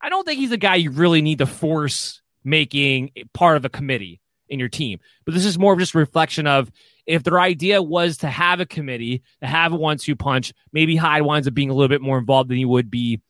I 0.00 0.08
don't 0.08 0.24
think 0.24 0.38
he's 0.38 0.52
a 0.52 0.58
guy 0.58 0.74
you 0.76 0.90
really 0.90 1.22
need 1.22 1.38
to 1.38 1.46
force 1.46 2.20
making 2.44 3.10
part 3.32 3.56
of 3.56 3.64
a 3.64 3.68
committee 3.68 4.20
in 4.52 4.60
your 4.60 4.68
team. 4.68 5.00
But 5.24 5.34
this 5.34 5.44
is 5.44 5.58
more 5.58 5.72
of 5.72 5.78
just 5.78 5.94
a 5.94 5.98
reflection 5.98 6.46
of 6.46 6.70
if 7.06 7.24
their 7.24 7.40
idea 7.40 7.82
was 7.82 8.18
to 8.18 8.28
have 8.28 8.60
a 8.60 8.66
committee, 8.66 9.22
to 9.40 9.46
have 9.48 9.72
a 9.72 9.76
one-two 9.76 10.14
punch, 10.14 10.52
maybe 10.72 10.94
Hyde 10.94 11.22
winds 11.22 11.48
up 11.48 11.54
being 11.54 11.70
a 11.70 11.74
little 11.74 11.88
bit 11.88 12.00
more 12.00 12.18
involved 12.18 12.50
than 12.50 12.58
he 12.58 12.64
would 12.64 12.90
be, 12.90 13.20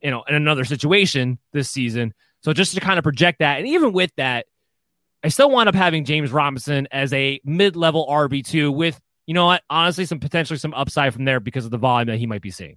you 0.00 0.10
know, 0.10 0.22
in 0.28 0.34
another 0.34 0.64
situation 0.64 1.38
this 1.52 1.70
season. 1.70 2.14
So 2.42 2.52
just 2.52 2.74
to 2.74 2.80
kind 2.80 2.98
of 2.98 3.02
project 3.02 3.40
that, 3.40 3.58
and 3.58 3.66
even 3.66 3.92
with 3.92 4.12
that, 4.16 4.46
I 5.24 5.28
still 5.28 5.50
wind 5.50 5.68
up 5.68 5.74
having 5.74 6.04
James 6.04 6.30
Robinson 6.30 6.86
as 6.92 7.12
a 7.12 7.40
mid-level 7.44 8.06
RB 8.08 8.46
two 8.46 8.70
with, 8.70 9.00
you 9.26 9.34
know 9.34 9.46
what, 9.46 9.62
honestly, 9.68 10.04
some 10.04 10.20
potentially 10.20 10.58
some 10.58 10.74
upside 10.74 11.12
from 11.12 11.24
there 11.24 11.40
because 11.40 11.64
of 11.64 11.72
the 11.72 11.78
volume 11.78 12.06
that 12.06 12.18
he 12.18 12.26
might 12.26 12.42
be 12.42 12.52
seeing. 12.52 12.76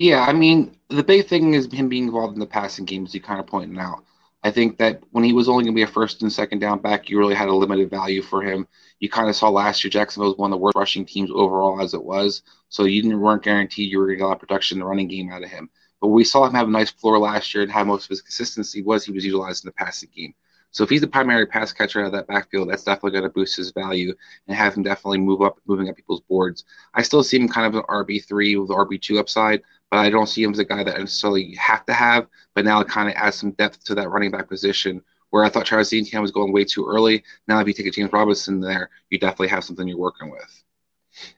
Yeah, 0.00 0.24
I 0.26 0.32
mean, 0.32 0.74
the 0.88 1.04
big 1.04 1.28
thing 1.28 1.54
is 1.54 1.72
him 1.72 1.88
being 1.88 2.06
involved 2.06 2.34
in 2.34 2.40
the 2.40 2.46
passing 2.46 2.86
game, 2.86 3.04
as 3.04 3.14
you 3.14 3.20
kind 3.20 3.38
of 3.38 3.46
pointed 3.46 3.78
out. 3.78 4.02
I 4.44 4.50
think 4.50 4.78
that 4.78 5.02
when 5.12 5.22
he 5.22 5.32
was 5.32 5.48
only 5.48 5.64
going 5.64 5.74
to 5.74 5.78
be 5.78 5.82
a 5.82 5.86
first 5.86 6.22
and 6.22 6.32
second 6.32 6.58
down 6.58 6.80
back, 6.80 7.08
you 7.08 7.18
really 7.18 7.34
had 7.34 7.48
a 7.48 7.54
limited 7.54 7.90
value 7.90 8.22
for 8.22 8.42
him. 8.42 8.66
You 8.98 9.08
kind 9.08 9.28
of 9.28 9.36
saw 9.36 9.48
last 9.48 9.84
year 9.84 9.90
Jacksonville 9.90 10.30
was 10.30 10.38
one 10.38 10.52
of 10.52 10.58
the 10.58 10.62
worst 10.62 10.76
rushing 10.76 11.04
teams 11.04 11.30
overall 11.32 11.80
as 11.80 11.94
it 11.94 12.02
was, 12.02 12.42
so 12.68 12.84
you 12.84 13.02
didn't 13.02 13.20
weren't 13.20 13.44
guaranteed 13.44 13.90
you 13.90 13.98
were 13.98 14.06
going 14.06 14.16
to 14.16 14.18
get 14.18 14.24
a 14.24 14.28
lot 14.28 14.34
of 14.34 14.40
production 14.40 14.76
in 14.76 14.80
the 14.80 14.86
running 14.86 15.08
game 15.08 15.30
out 15.30 15.44
of 15.44 15.50
him. 15.50 15.70
But 16.00 16.08
we 16.08 16.24
saw 16.24 16.44
him 16.44 16.54
have 16.54 16.66
a 16.66 16.72
nice 16.72 16.90
floor 16.90 17.18
last 17.20 17.54
year 17.54 17.62
and 17.62 17.70
have 17.70 17.86
most 17.86 18.04
of 18.04 18.10
his 18.10 18.22
consistency 18.22 18.82
was 18.82 19.04
he 19.04 19.12
was 19.12 19.24
utilized 19.24 19.64
in 19.64 19.68
the 19.68 19.84
passing 19.84 20.10
game. 20.14 20.34
So 20.72 20.82
if 20.82 20.90
he's 20.90 21.02
the 21.02 21.06
primary 21.06 21.46
pass 21.46 21.72
catcher 21.72 22.00
out 22.00 22.06
of 22.06 22.12
that 22.12 22.26
backfield, 22.26 22.70
that's 22.70 22.82
definitely 22.82 23.12
going 23.12 23.24
to 23.24 23.28
boost 23.28 23.56
his 23.56 23.70
value 23.70 24.14
and 24.48 24.56
have 24.56 24.74
him 24.74 24.82
definitely 24.82 25.18
move 25.18 25.42
up, 25.42 25.58
moving 25.66 25.88
up 25.88 25.96
people's 25.96 26.22
boards. 26.22 26.64
I 26.94 27.02
still 27.02 27.22
see 27.22 27.38
him 27.38 27.48
kind 27.48 27.66
of 27.66 27.74
an 27.74 27.86
RB 27.88 28.26
three 28.26 28.56
with 28.56 28.70
RB 28.70 29.00
two 29.00 29.18
upside, 29.18 29.62
but 29.90 29.98
I 29.98 30.10
don't 30.10 30.28
see 30.28 30.42
him 30.42 30.52
as 30.52 30.58
a 30.58 30.64
guy 30.64 30.82
that 30.82 30.96
I 30.96 30.98
necessarily 30.98 31.54
have 31.56 31.84
to 31.86 31.92
have. 31.92 32.26
But 32.54 32.64
now 32.64 32.80
it 32.80 32.88
kind 32.88 33.08
of 33.08 33.14
adds 33.14 33.36
some 33.36 33.52
depth 33.52 33.84
to 33.84 33.94
that 33.94 34.08
running 34.08 34.30
back 34.30 34.48
position. 34.48 35.02
Where 35.30 35.44
I 35.44 35.48
thought 35.48 35.64
Travis 35.64 35.94
Etienne 35.94 36.20
was 36.20 36.30
going 36.30 36.52
way 36.52 36.64
too 36.64 36.86
early. 36.86 37.24
Now, 37.48 37.58
if 37.60 37.66
you 37.66 37.72
take 37.72 37.86
a 37.86 37.90
James 37.90 38.12
Robinson 38.12 38.60
there, 38.60 38.90
you 39.08 39.18
definitely 39.18 39.48
have 39.48 39.64
something 39.64 39.88
you're 39.88 39.96
working 39.96 40.30
with. 40.30 40.62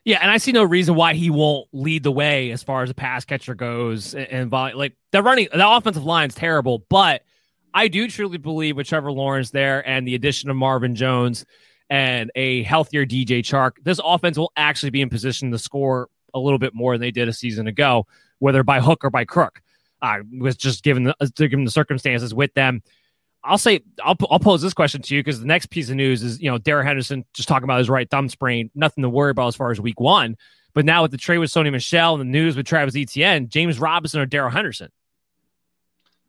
Yeah, 0.03 0.19
and 0.21 0.29
I 0.29 0.37
see 0.37 0.51
no 0.51 0.63
reason 0.63 0.95
why 0.95 1.13
he 1.13 1.29
won't 1.29 1.67
lead 1.71 2.03
the 2.03 2.11
way 2.11 2.51
as 2.51 2.63
far 2.63 2.83
as 2.83 2.89
a 2.89 2.93
pass 2.93 3.23
catcher 3.23 3.55
goes. 3.55 4.13
And, 4.13 4.27
and 4.27 4.51
like 4.51 4.95
the 5.11 5.23
running, 5.23 5.47
the 5.53 5.69
offensive 5.69 6.03
line 6.03 6.27
is 6.27 6.35
terrible, 6.35 6.85
but 6.89 7.23
I 7.75 7.89
do 7.89 8.07
truly 8.07 8.37
believe 8.37 8.77
with 8.77 8.87
Trevor 8.87 9.11
Lawrence 9.11 9.51
there 9.51 9.87
and 9.87 10.07
the 10.07 10.15
addition 10.15 10.49
of 10.49 10.55
Marvin 10.55 10.95
Jones 10.95 11.45
and 11.89 12.31
a 12.33 12.63
healthier 12.63 13.05
DJ 13.05 13.39
Chark, 13.39 13.73
this 13.83 13.99
offense 14.03 14.37
will 14.37 14.53
actually 14.55 14.89
be 14.91 15.01
in 15.01 15.09
position 15.09 15.51
to 15.51 15.59
score 15.59 16.07
a 16.33 16.39
little 16.39 16.57
bit 16.57 16.73
more 16.73 16.93
than 16.93 17.01
they 17.01 17.11
did 17.11 17.27
a 17.27 17.33
season 17.33 17.67
ago 17.67 18.07
whether 18.39 18.63
by 18.63 18.79
hook 18.79 19.03
or 19.03 19.09
by 19.09 19.25
crook. 19.25 19.61
I 20.01 20.21
was 20.39 20.55
just 20.55 20.83
given 20.83 21.05
the, 21.05 21.15
uh, 21.19 21.27
given 21.35 21.65
the 21.65 21.71
circumstances 21.71 22.33
with 22.33 22.53
them. 22.53 22.81
I'll 23.43 23.57
say 23.57 23.81
I'll, 24.03 24.17
I'll 24.29 24.39
pose 24.39 24.61
this 24.61 24.73
question 24.73 25.01
to 25.03 25.15
you 25.15 25.21
because 25.21 25.39
the 25.39 25.45
next 25.45 25.67
piece 25.67 25.89
of 25.89 25.95
news 25.95 26.23
is 26.23 26.41
you 26.41 26.49
know 26.49 26.57
Darrell 26.57 26.85
Henderson 26.85 27.25
just 27.33 27.47
talking 27.47 27.63
about 27.63 27.77
his 27.77 27.89
right 27.89 28.09
thumb 28.09 28.27
sprain, 28.27 28.71
nothing 28.73 29.03
to 29.03 29.09
worry 29.09 29.31
about 29.31 29.47
as 29.47 29.55
far 29.55 29.71
as 29.71 29.79
week 29.79 29.99
one. 29.99 30.35
But 30.73 30.85
now 30.85 31.03
with 31.03 31.11
the 31.11 31.17
trade 31.17 31.37
with 31.37 31.51
Sony 31.51 31.71
Michel 31.71 32.13
and 32.13 32.21
the 32.21 32.25
news 32.25 32.55
with 32.55 32.65
Travis 32.65 32.95
Etienne, 32.95 33.47
James 33.47 33.79
Robinson 33.79 34.19
or 34.19 34.25
Darrell 34.25 34.49
Henderson? 34.49 34.89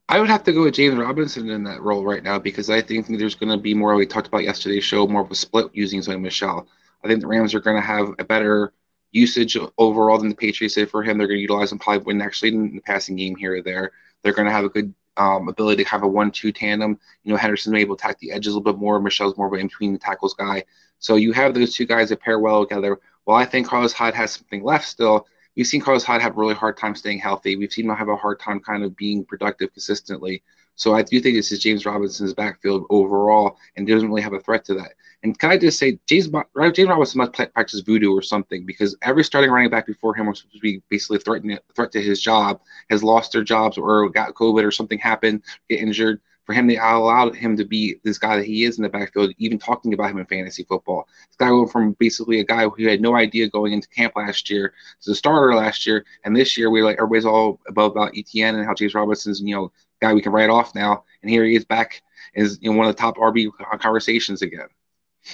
I 0.08 0.20
would 0.20 0.30
have 0.30 0.44
to 0.44 0.52
go 0.52 0.62
with 0.62 0.74
James 0.74 0.96
Robinson 0.96 1.50
in 1.50 1.64
that 1.64 1.82
role 1.82 2.04
right 2.04 2.22
now 2.22 2.38
because 2.38 2.70
I 2.70 2.80
think 2.80 3.06
there's 3.08 3.34
going 3.34 3.50
to 3.50 3.58
be 3.58 3.74
more. 3.74 3.94
We 3.96 4.06
talked 4.06 4.28
about 4.28 4.44
yesterday's 4.44 4.84
show, 4.84 5.06
more 5.06 5.22
of 5.22 5.30
a 5.30 5.34
split 5.34 5.70
using 5.72 6.00
Sony 6.00 6.20
Michel. 6.20 6.68
I 7.02 7.08
think 7.08 7.20
the 7.20 7.26
Rams 7.26 7.54
are 7.54 7.60
going 7.60 7.76
to 7.76 7.86
have 7.86 8.10
a 8.18 8.24
better 8.24 8.72
usage 9.10 9.56
overall 9.78 10.18
than 10.18 10.28
the 10.28 10.36
Patriots 10.36 10.76
did 10.76 10.90
for 10.90 11.02
him. 11.02 11.18
They're 11.18 11.26
going 11.26 11.38
to 11.38 11.42
utilize 11.42 11.72
him 11.72 11.80
probably 11.80 12.04
when 12.04 12.22
actually 12.22 12.54
in 12.54 12.76
the 12.76 12.80
passing 12.82 13.16
game 13.16 13.34
here 13.34 13.56
or 13.56 13.62
there. 13.62 13.92
They're 14.22 14.32
going 14.32 14.46
to 14.46 14.52
have 14.52 14.64
a 14.64 14.68
good 14.68 14.94
um, 15.16 15.48
ability 15.48 15.82
to 15.82 15.90
have 15.90 16.04
a 16.04 16.08
one-two 16.08 16.52
tandem. 16.52 17.00
You 17.24 17.32
know, 17.32 17.38
Henderson's 17.38 17.76
able 17.76 17.96
to 17.96 18.04
attack 18.04 18.20
the 18.20 18.30
edges 18.30 18.52
a 18.52 18.58
little 18.58 18.72
bit 18.72 18.80
more. 18.80 19.00
Michel's 19.00 19.36
more 19.36 19.48
of 19.48 19.54
in 19.54 19.66
between 19.66 19.92
the 19.92 19.98
tackles 19.98 20.34
guy. 20.34 20.64
So 21.00 21.16
you 21.16 21.32
have 21.32 21.54
those 21.54 21.74
two 21.74 21.86
guys 21.86 22.10
that 22.10 22.20
pair 22.20 22.38
well 22.38 22.64
together. 22.64 23.00
while 23.24 23.38
I 23.38 23.44
think 23.44 23.66
Carlos 23.66 23.92
Hyde 23.92 24.14
has 24.14 24.32
something 24.32 24.62
left 24.62 24.86
still, 24.86 25.26
we've 25.56 25.66
seen 25.66 25.80
Carlos 25.80 26.04
Hyde 26.04 26.22
have 26.22 26.36
a 26.36 26.40
really 26.40 26.54
hard 26.54 26.76
time 26.76 26.94
staying 26.94 27.18
healthy. 27.18 27.56
We've 27.56 27.72
seen 27.72 27.88
him 27.88 27.96
have 27.96 28.08
a 28.08 28.16
hard 28.16 28.38
time 28.40 28.60
kind 28.60 28.84
of 28.84 28.96
being 28.96 29.24
productive 29.24 29.72
consistently. 29.72 30.42
So 30.76 30.94
I 30.94 31.02
do 31.02 31.20
think 31.20 31.36
this 31.36 31.52
is 31.52 31.60
James 31.60 31.86
Robinson's 31.86 32.34
backfield 32.34 32.84
overall, 32.90 33.56
and 33.76 33.86
doesn't 33.86 34.08
really 34.08 34.20
have 34.20 34.34
a 34.34 34.40
threat 34.40 34.64
to 34.66 34.74
that. 34.74 34.92
And 35.22 35.38
can 35.38 35.50
I 35.50 35.56
just 35.56 35.78
say, 35.78 35.98
James 36.06 36.28
James 36.28 36.88
Robinson 36.88 37.18
must 37.18 37.32
practice 37.32 37.80
voodoo 37.80 38.12
or 38.12 38.20
something 38.20 38.66
because 38.66 38.94
every 39.00 39.24
starting 39.24 39.50
running 39.50 39.70
back 39.70 39.86
before 39.86 40.14
him 40.14 40.26
was 40.26 40.40
supposed 40.40 40.56
to 40.56 40.60
be 40.60 40.82
basically 40.90 41.18
threatening 41.18 41.58
threat 41.74 41.92
to 41.92 42.02
his 42.02 42.20
job, 42.20 42.60
has 42.90 43.02
lost 43.02 43.32
their 43.32 43.42
jobs 43.42 43.78
or 43.78 44.08
got 44.10 44.34
COVID 44.34 44.64
or 44.64 44.70
something 44.70 44.98
happened, 44.98 45.42
get 45.70 45.80
injured. 45.80 46.20
For 46.46 46.52
him, 46.52 46.68
they 46.68 46.78
allowed 46.78 47.34
him 47.34 47.56
to 47.56 47.64
be 47.64 47.96
this 48.04 48.18
guy 48.18 48.36
that 48.36 48.46
he 48.46 48.64
is 48.64 48.78
in 48.78 48.84
the 48.84 48.88
backfield, 48.88 49.34
even 49.38 49.58
talking 49.58 49.92
about 49.92 50.10
him 50.10 50.18
in 50.18 50.26
fantasy 50.26 50.62
football. 50.62 51.08
This 51.28 51.36
guy 51.36 51.50
went 51.50 51.72
from 51.72 51.92
basically 51.94 52.38
a 52.38 52.44
guy 52.44 52.68
who 52.68 52.88
had 52.88 53.00
no 53.00 53.16
idea 53.16 53.48
going 53.48 53.72
into 53.72 53.88
camp 53.88 54.14
last 54.16 54.48
year 54.48 54.72
to 55.02 55.10
the 55.10 55.14
starter 55.16 55.54
last 55.54 55.86
year, 55.86 56.04
and 56.24 56.36
this 56.36 56.56
year 56.56 56.70
we 56.70 56.82
like 56.82 56.96
everybody's 56.98 57.26
all 57.26 57.60
above 57.66 57.92
about 57.92 58.16
Etienne 58.16 58.54
and 58.54 58.64
how 58.64 58.74
James 58.74 58.94
Robinson's 58.94 59.40
you 59.40 59.54
know 59.54 59.72
guy 60.00 60.14
we 60.14 60.22
can 60.22 60.32
write 60.32 60.50
off 60.50 60.74
now, 60.74 61.04
and 61.22 61.30
here 61.30 61.44
he 61.44 61.56
is 61.56 61.64
back 61.64 62.02
you 62.36 62.70
know, 62.70 62.76
one 62.76 62.86
of 62.86 62.94
the 62.94 63.00
top 63.00 63.16
RB 63.16 63.50
conversations 63.80 64.42
again. 64.42 64.68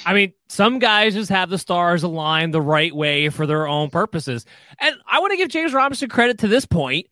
I 0.06 0.14
mean, 0.14 0.32
some 0.48 0.78
guys 0.78 1.14
just 1.14 1.30
have 1.30 1.50
the 1.50 1.58
stars 1.58 2.02
aligned 2.02 2.54
the 2.54 2.62
right 2.62 2.94
way 2.94 3.28
for 3.28 3.46
their 3.46 3.66
own 3.66 3.90
purposes. 3.90 4.46
And 4.78 4.96
I 5.06 5.20
want 5.20 5.32
to 5.32 5.36
give 5.36 5.48
James 5.48 5.74
Robinson 5.74 6.08
credit 6.08 6.38
to 6.38 6.48
this 6.48 6.64
point. 6.64 7.08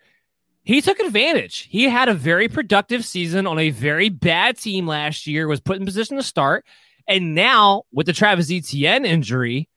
He 0.62 0.81
took 0.81 1.01
advantage. 1.01 1.68
He 1.70 1.85
had 1.85 2.09
a 2.09 2.14
very 2.14 2.49
productive 2.49 3.05
season 3.05 3.46
on 3.46 3.59
a 3.59 3.70
very 3.70 4.09
bad 4.09 4.59
team 4.59 4.87
last 4.87 5.27
year, 5.27 5.49
was 5.49 5.61
put 5.61 5.79
in 5.79 5.87
position 5.87 6.16
to 6.16 6.23
start. 6.23 6.66
And 7.09 7.35
now, 7.35 7.85
with 7.92 8.07
the 8.07 8.12
Travis 8.12 8.51
Etienne 8.51 9.05
injury, 9.05 9.68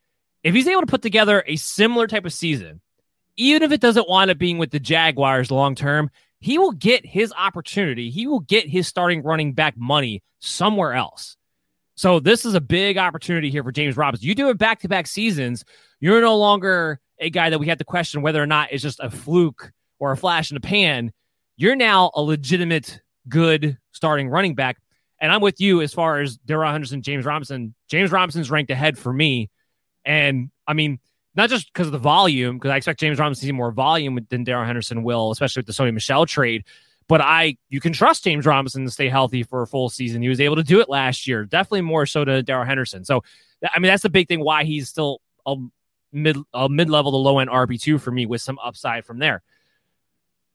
if 0.43 0.53
he's 0.53 0.67
able 0.67 0.81
to 0.81 0.87
put 0.87 1.01
together 1.01 1.43
a 1.47 1.55
similar 1.55 2.05
type 2.05 2.25
of 2.25 2.33
season, 2.33 2.81
even 3.37 3.63
if 3.63 3.71
it 3.71 3.81
doesn't 3.81 4.09
wind 4.09 4.29
up 4.29 4.37
being 4.37 4.57
with 4.57 4.71
the 4.71 4.79
Jaguars 4.79 5.49
long 5.49 5.73
term, 5.73 6.11
he 6.39 6.57
will 6.57 6.73
get 6.73 7.05
his 7.05 7.33
opportunity. 7.37 8.09
He 8.09 8.27
will 8.27 8.41
get 8.41 8.67
his 8.67 8.87
starting 8.87 9.23
running 9.23 9.53
back 9.53 9.77
money 9.77 10.21
somewhere 10.39 10.93
else. 10.93 11.37
So 11.95 12.19
this 12.19 12.43
is 12.45 12.53
a 12.53 12.61
big 12.61 12.97
opportunity 12.97 13.49
here 13.49 13.63
for 13.63 13.71
James 13.71 13.95
Robinson. 13.95 14.27
You 14.27 14.35
do 14.35 14.49
it 14.49 14.57
back 14.57 14.81
to 14.81 14.89
back 14.89 15.07
seasons, 15.07 15.63
you're 15.99 16.21
no 16.21 16.37
longer 16.37 16.99
a 17.19 17.29
guy 17.29 17.49
that 17.49 17.59
we 17.59 17.67
have 17.67 17.77
to 17.77 17.85
question 17.85 18.21
whether 18.21 18.43
or 18.43 18.47
not 18.47 18.71
it's 18.71 18.83
just 18.83 18.99
a 18.99 19.09
fluke 19.09 19.71
or 20.03 20.11
a 20.11 20.17
flash 20.17 20.51
in 20.51 20.55
the 20.55 20.61
pan. 20.61 21.13
You're 21.55 21.77
now 21.77 22.11
a 22.13 22.21
legitimate 22.21 22.99
good 23.29 23.77
starting 23.93 24.27
running 24.27 24.53
back. 24.53 24.77
And 25.21 25.31
I'm 25.31 25.39
with 25.39 25.61
you 25.61 25.81
as 25.81 25.93
far 25.93 26.19
as 26.19 26.35
Darrell 26.35 26.69
Henderson, 26.69 27.01
James 27.01 27.23
Robinson. 27.23 27.73
James 27.87 28.11
Robinson's 28.11 28.51
ranked 28.51 28.69
ahead 28.69 28.97
for 28.97 29.13
me. 29.13 29.49
And 30.03 30.51
I 30.67 30.73
mean, 30.73 30.99
not 31.35 31.49
just 31.49 31.71
because 31.71 31.87
of 31.87 31.93
the 31.93 31.99
volume, 31.99 32.57
because 32.57 32.71
I 32.71 32.75
expect 32.75 32.99
James 32.99 33.17
Robinson 33.17 33.43
to 33.43 33.45
see 33.45 33.53
more 33.53 33.71
volume 33.71 34.19
than 34.29 34.43
Darrell 34.43 34.65
Henderson 34.65 35.03
will, 35.03 35.31
especially 35.31 35.61
with 35.61 35.67
the 35.67 35.71
Sony 35.71 35.93
Michel 35.93 36.25
trade. 36.25 36.65
But 37.07 37.21
I, 37.21 37.55
you 37.69 37.79
can 37.79 37.93
trust 37.93 38.25
James 38.25 38.45
Robinson 38.45 38.83
to 38.83 38.91
stay 38.91 39.07
healthy 39.07 39.43
for 39.43 39.61
a 39.61 39.67
full 39.67 39.89
season. 39.89 40.21
He 40.21 40.27
was 40.27 40.41
able 40.41 40.57
to 40.57 40.63
do 40.63 40.81
it 40.81 40.89
last 40.89 41.27
year, 41.27 41.45
definitely 41.45 41.81
more 41.81 42.05
so 42.05 42.25
to 42.25 42.43
Darrell 42.43 42.65
Henderson. 42.65 43.05
So, 43.05 43.23
I 43.73 43.79
mean, 43.79 43.87
that's 43.87 44.03
the 44.03 44.09
big 44.09 44.27
thing 44.27 44.41
why 44.41 44.65
he's 44.65 44.89
still 44.89 45.21
a 45.45 45.55
mid 46.11 46.35
a 46.53 46.67
mid 46.67 46.89
level 46.89 47.11
to 47.11 47.17
low 47.17 47.39
end 47.39 47.49
RB 47.49 47.79
two 47.79 47.99
for 47.99 48.11
me 48.11 48.25
with 48.25 48.41
some 48.41 48.59
upside 48.59 49.05
from 49.05 49.19
there. 49.19 49.41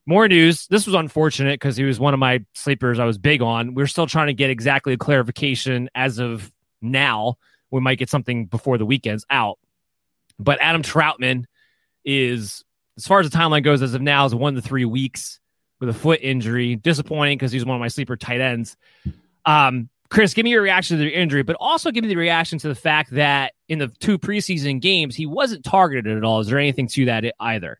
More 0.08 0.26
news. 0.26 0.66
This 0.68 0.86
was 0.86 0.94
unfortunate 0.94 1.60
because 1.60 1.76
he 1.76 1.84
was 1.84 2.00
one 2.00 2.14
of 2.14 2.18
my 2.18 2.42
sleepers 2.54 2.98
I 2.98 3.04
was 3.04 3.18
big 3.18 3.42
on. 3.42 3.74
We're 3.74 3.86
still 3.86 4.06
trying 4.06 4.28
to 4.28 4.32
get 4.32 4.48
exactly 4.48 4.94
a 4.94 4.96
clarification 4.96 5.90
as 5.94 6.18
of 6.18 6.50
now. 6.80 7.36
We 7.70 7.82
might 7.82 7.98
get 7.98 8.08
something 8.08 8.46
before 8.46 8.78
the 8.78 8.86
weekend's 8.86 9.26
out. 9.28 9.58
But 10.38 10.62
Adam 10.62 10.82
Trautman 10.82 11.44
is, 12.06 12.64
as 12.96 13.06
far 13.06 13.20
as 13.20 13.28
the 13.28 13.36
timeline 13.36 13.62
goes, 13.62 13.82
as 13.82 13.92
of 13.92 14.00
now, 14.00 14.24
is 14.24 14.34
one 14.34 14.54
to 14.54 14.62
three 14.62 14.86
weeks 14.86 15.40
with 15.78 15.90
a 15.90 15.92
foot 15.92 16.20
injury. 16.22 16.74
Disappointing 16.74 17.36
because 17.36 17.52
he's 17.52 17.66
one 17.66 17.76
of 17.76 17.80
my 17.80 17.88
sleeper 17.88 18.16
tight 18.16 18.40
ends. 18.40 18.78
Um, 19.44 19.90
Chris, 20.08 20.32
give 20.32 20.44
me 20.44 20.52
your 20.52 20.62
reaction 20.62 20.96
to 20.96 21.04
the 21.04 21.14
injury, 21.14 21.42
but 21.42 21.56
also 21.60 21.90
give 21.90 22.02
me 22.02 22.08
the 22.08 22.16
reaction 22.16 22.58
to 22.60 22.68
the 22.68 22.74
fact 22.74 23.10
that 23.10 23.52
in 23.68 23.78
the 23.78 23.88
two 23.88 24.18
preseason 24.18 24.80
games, 24.80 25.14
he 25.14 25.26
wasn't 25.26 25.66
targeted 25.66 26.16
at 26.16 26.24
all. 26.24 26.40
Is 26.40 26.46
there 26.46 26.58
anything 26.58 26.88
to 26.88 27.04
that 27.04 27.26
either? 27.38 27.78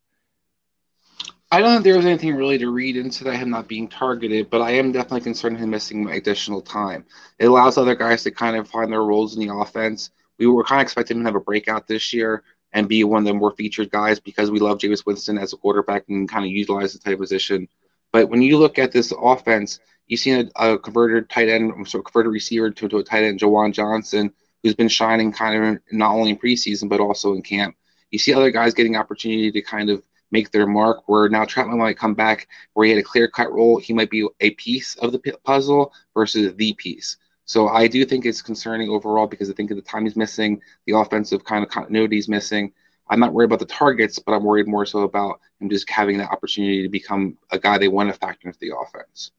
I 1.50 1.60
don't 1.60 1.72
think 1.72 1.84
there 1.84 1.96
was 1.96 2.04
anything 2.04 2.34
really 2.34 2.58
to 2.58 2.70
read 2.70 2.96
into 2.96 3.24
that 3.24 3.36
him 3.36 3.50
not 3.50 3.68
being 3.68 3.88
targeted, 3.88 4.50
but 4.50 4.60
I 4.60 4.72
am 4.72 4.92
definitely 4.92 5.22
concerned 5.22 5.58
him 5.58 5.70
missing 5.70 6.10
additional 6.10 6.60
time. 6.60 7.06
It 7.38 7.46
allows 7.46 7.78
other 7.78 7.94
guys 7.94 8.22
to 8.24 8.30
kind 8.30 8.56
of 8.56 8.68
find 8.68 8.92
their 8.92 9.02
roles 9.02 9.34
in 9.34 9.46
the 9.46 9.54
offense 9.54 10.10
we 10.38 10.46
were 10.46 10.64
kind 10.64 10.80
of 10.80 10.84
expecting 10.84 11.18
him 11.18 11.24
to 11.24 11.28
have 11.28 11.34
a 11.34 11.40
breakout 11.40 11.86
this 11.86 12.12
year 12.12 12.42
and 12.72 12.88
be 12.88 13.04
one 13.04 13.22
of 13.22 13.26
the 13.26 13.34
more 13.34 13.52
featured 13.52 13.90
guys 13.90 14.20
because 14.20 14.50
we 14.50 14.60
love 14.60 14.78
Jameis 14.78 15.04
Winston 15.04 15.38
as 15.38 15.52
a 15.52 15.56
quarterback 15.56 16.04
and 16.08 16.28
kind 16.28 16.44
of 16.44 16.50
utilize 16.50 16.92
the 16.92 16.98
type 16.98 17.18
position. 17.18 17.68
But 18.12 18.28
when 18.28 18.42
you 18.42 18.58
look 18.58 18.78
at 18.78 18.92
this 18.92 19.12
offense, 19.20 19.80
you've 20.06 20.20
seen 20.20 20.50
a, 20.56 20.72
a 20.72 20.78
converted 20.78 21.28
tight 21.28 21.48
end, 21.48 21.88
so 21.88 22.02
converted 22.02 22.32
receiver 22.32 22.70
to, 22.70 22.88
to 22.88 22.98
a 22.98 23.04
tight 23.04 23.24
end, 23.24 23.40
Juwan 23.40 23.72
Johnson, 23.72 24.32
who's 24.62 24.74
been 24.74 24.88
shining 24.88 25.32
kind 25.32 25.64
of 25.64 25.82
not 25.92 26.12
only 26.12 26.30
in 26.30 26.38
preseason 26.38 26.88
but 26.88 27.00
also 27.00 27.34
in 27.34 27.42
camp. 27.42 27.76
You 28.10 28.18
see 28.18 28.32
other 28.32 28.50
guys 28.50 28.74
getting 28.74 28.96
opportunity 28.96 29.50
to 29.52 29.62
kind 29.62 29.90
of 29.90 30.02
make 30.30 30.50
their 30.50 30.66
mark. 30.66 31.08
Where 31.08 31.28
now 31.28 31.44
Trautman 31.44 31.78
might 31.78 31.98
come 31.98 32.14
back 32.14 32.48
where 32.74 32.86
he 32.86 32.92
had 32.92 33.00
a 33.00 33.04
clear 33.04 33.28
cut 33.28 33.52
role. 33.52 33.78
He 33.78 33.92
might 33.92 34.10
be 34.10 34.26
a 34.40 34.50
piece 34.50 34.94
of 34.96 35.12
the 35.12 35.18
puzzle 35.44 35.92
versus 36.14 36.54
the 36.54 36.72
piece. 36.74 37.16
So 37.44 37.68
I 37.68 37.86
do 37.86 38.04
think 38.04 38.26
it's 38.26 38.42
concerning 38.42 38.90
overall 38.90 39.26
because 39.26 39.48
I 39.48 39.54
think 39.54 39.70
the 39.70 39.80
time 39.80 40.04
he's 40.04 40.16
missing, 40.16 40.60
the 40.86 40.96
offensive 40.96 41.44
kind 41.44 41.64
of 41.64 41.70
continuity 41.70 42.18
is 42.18 42.28
missing. 42.28 42.72
I'm 43.08 43.20
not 43.20 43.32
worried 43.32 43.46
about 43.46 43.60
the 43.60 43.64
targets, 43.64 44.18
but 44.18 44.32
I'm 44.32 44.44
worried 44.44 44.68
more 44.68 44.84
so 44.84 45.00
about 45.00 45.40
him 45.60 45.70
just 45.70 45.88
having 45.88 46.18
the 46.18 46.24
opportunity 46.24 46.82
to 46.82 46.90
become 46.90 47.38
a 47.50 47.58
guy 47.58 47.78
they 47.78 47.88
want 47.88 48.12
to 48.12 48.18
factor 48.18 48.48
into 48.48 48.58
the 48.60 48.72
offense. 48.76 49.32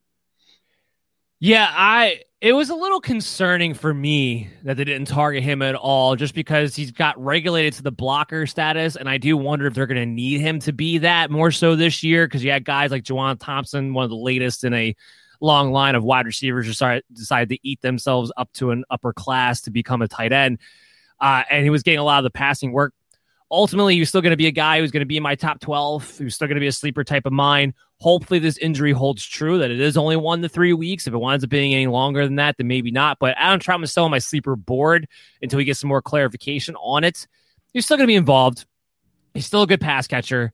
Yeah, 1.40 1.72
I 1.72 2.22
it 2.42 2.54
was 2.54 2.70
a 2.70 2.76
little 2.76 3.02
concerning 3.02 3.74
for 3.74 3.94
me 3.94 4.50
that 4.64 4.78
they 4.78 4.84
didn't 4.84 5.08
target 5.08 5.44
him 5.44 5.62
at 5.62 5.76
all 5.76 6.16
just 6.16 6.34
because 6.34 6.76
he's 6.76 6.92
got 6.92 7.22
regulated 7.22 7.74
to 7.74 7.84
the 7.84 7.92
blocker 7.92 8.46
status 8.46 8.96
and 8.96 9.10
I 9.10 9.18
do 9.18 9.36
wonder 9.36 9.66
if 9.66 9.74
they're 9.74 9.88
going 9.88 9.98
to 10.00 10.06
need 10.06 10.40
him 10.40 10.60
to 10.60 10.72
be 10.72 10.98
that 11.00 11.32
more 11.32 11.52
so 11.52 11.76
this 11.76 12.02
year 12.02 12.28
because 12.28 12.44
you 12.44 12.52
had 12.52 12.64
guys 12.64 12.92
like 12.92 13.04
Juwan 13.04 13.40
Thompson, 13.40 13.94
one 13.94 14.06
of 14.06 14.10
the 14.10 14.16
latest 14.18 14.64
in 14.64 14.74
a 14.74 14.96
long 15.42 15.72
line 15.72 15.96
of 15.96 16.04
wide 16.04 16.26
receivers 16.26 16.66
decided, 16.66 17.04
decided 17.14 17.50
to 17.50 17.60
eat 17.64 17.82
themselves 17.82 18.32
up 18.38 18.52
to 18.54 18.72
an 18.72 18.84
upper 18.90 19.14
class 19.14 19.62
to 19.62 19.72
become 19.72 20.02
a 20.02 20.08
tight 20.08 20.34
end. 20.34 20.60
Uh, 21.20 21.44
and 21.50 21.64
he 21.64 21.70
was 21.70 21.84
getting 21.84 22.00
a 22.00 22.04
lot 22.04 22.20
of 22.20 22.24
the 22.24 22.30
passing 22.30 22.72
work. 22.72 22.94
Ultimately, 23.52 23.96
he 23.96 24.00
was 24.00 24.10
still 24.10 24.22
going 24.22 24.32
to 24.32 24.38
be 24.38 24.48
a 24.48 24.52
guy 24.52 24.80
who's 24.80 24.92
going 24.92 25.02
to 25.02 25.08
be 25.08 25.18
in 25.18 25.24
my 25.24 25.36
top 25.36 25.60
12. 25.60 26.20
He 26.20 26.24
was 26.24 26.36
still 26.36 26.48
going 26.48 26.56
to 26.56 26.62
be 26.62 26.68
a 26.68 26.72
sleeper 26.72 27.04
type 27.04 27.26
of 27.26 27.34
mine. 27.34 27.74
Hopefully, 28.00 28.40
this 28.40 28.58
injury 28.58 28.92
holds 28.92 29.26
true 29.26 29.58
that 29.58 29.72
it 29.72 29.80
is 29.80 29.98
only 29.98 30.16
one 30.16 30.42
to 30.42 30.50
three 30.50 30.74
weeks. 30.74 31.08
If 31.08 31.14
it 31.14 31.18
winds 31.18 31.44
up 31.44 31.50
being 31.50 31.74
any 31.74 31.88
longer 31.88 32.24
than 32.26 32.36
that, 32.36 32.58
then 32.58 32.68
maybe 32.68 32.92
not. 32.92 33.18
But 33.20 33.36
Adam 33.38 33.60
Trautman 33.60 33.84
is 33.84 33.92
still 33.92 34.06
on 34.06 34.12
my 34.12 34.20
sleeper 34.20 34.56
board 34.56 35.08
until 35.42 35.58
we 35.58 35.66
get 35.66 35.78
some 35.78 35.88
more 35.88 36.02
clarification 36.02 36.76
on 36.76 37.04
it. 37.04 37.28
He's 37.74 37.86
still 37.86 37.98
going 37.98 38.06
to 38.06 38.12
be 38.12 38.16
involved. 38.16 38.66
He's 39.34 39.46
still 39.46 39.64
a 39.64 39.68
good 39.68 39.82
pass 39.82 40.08
catcher 40.08 40.54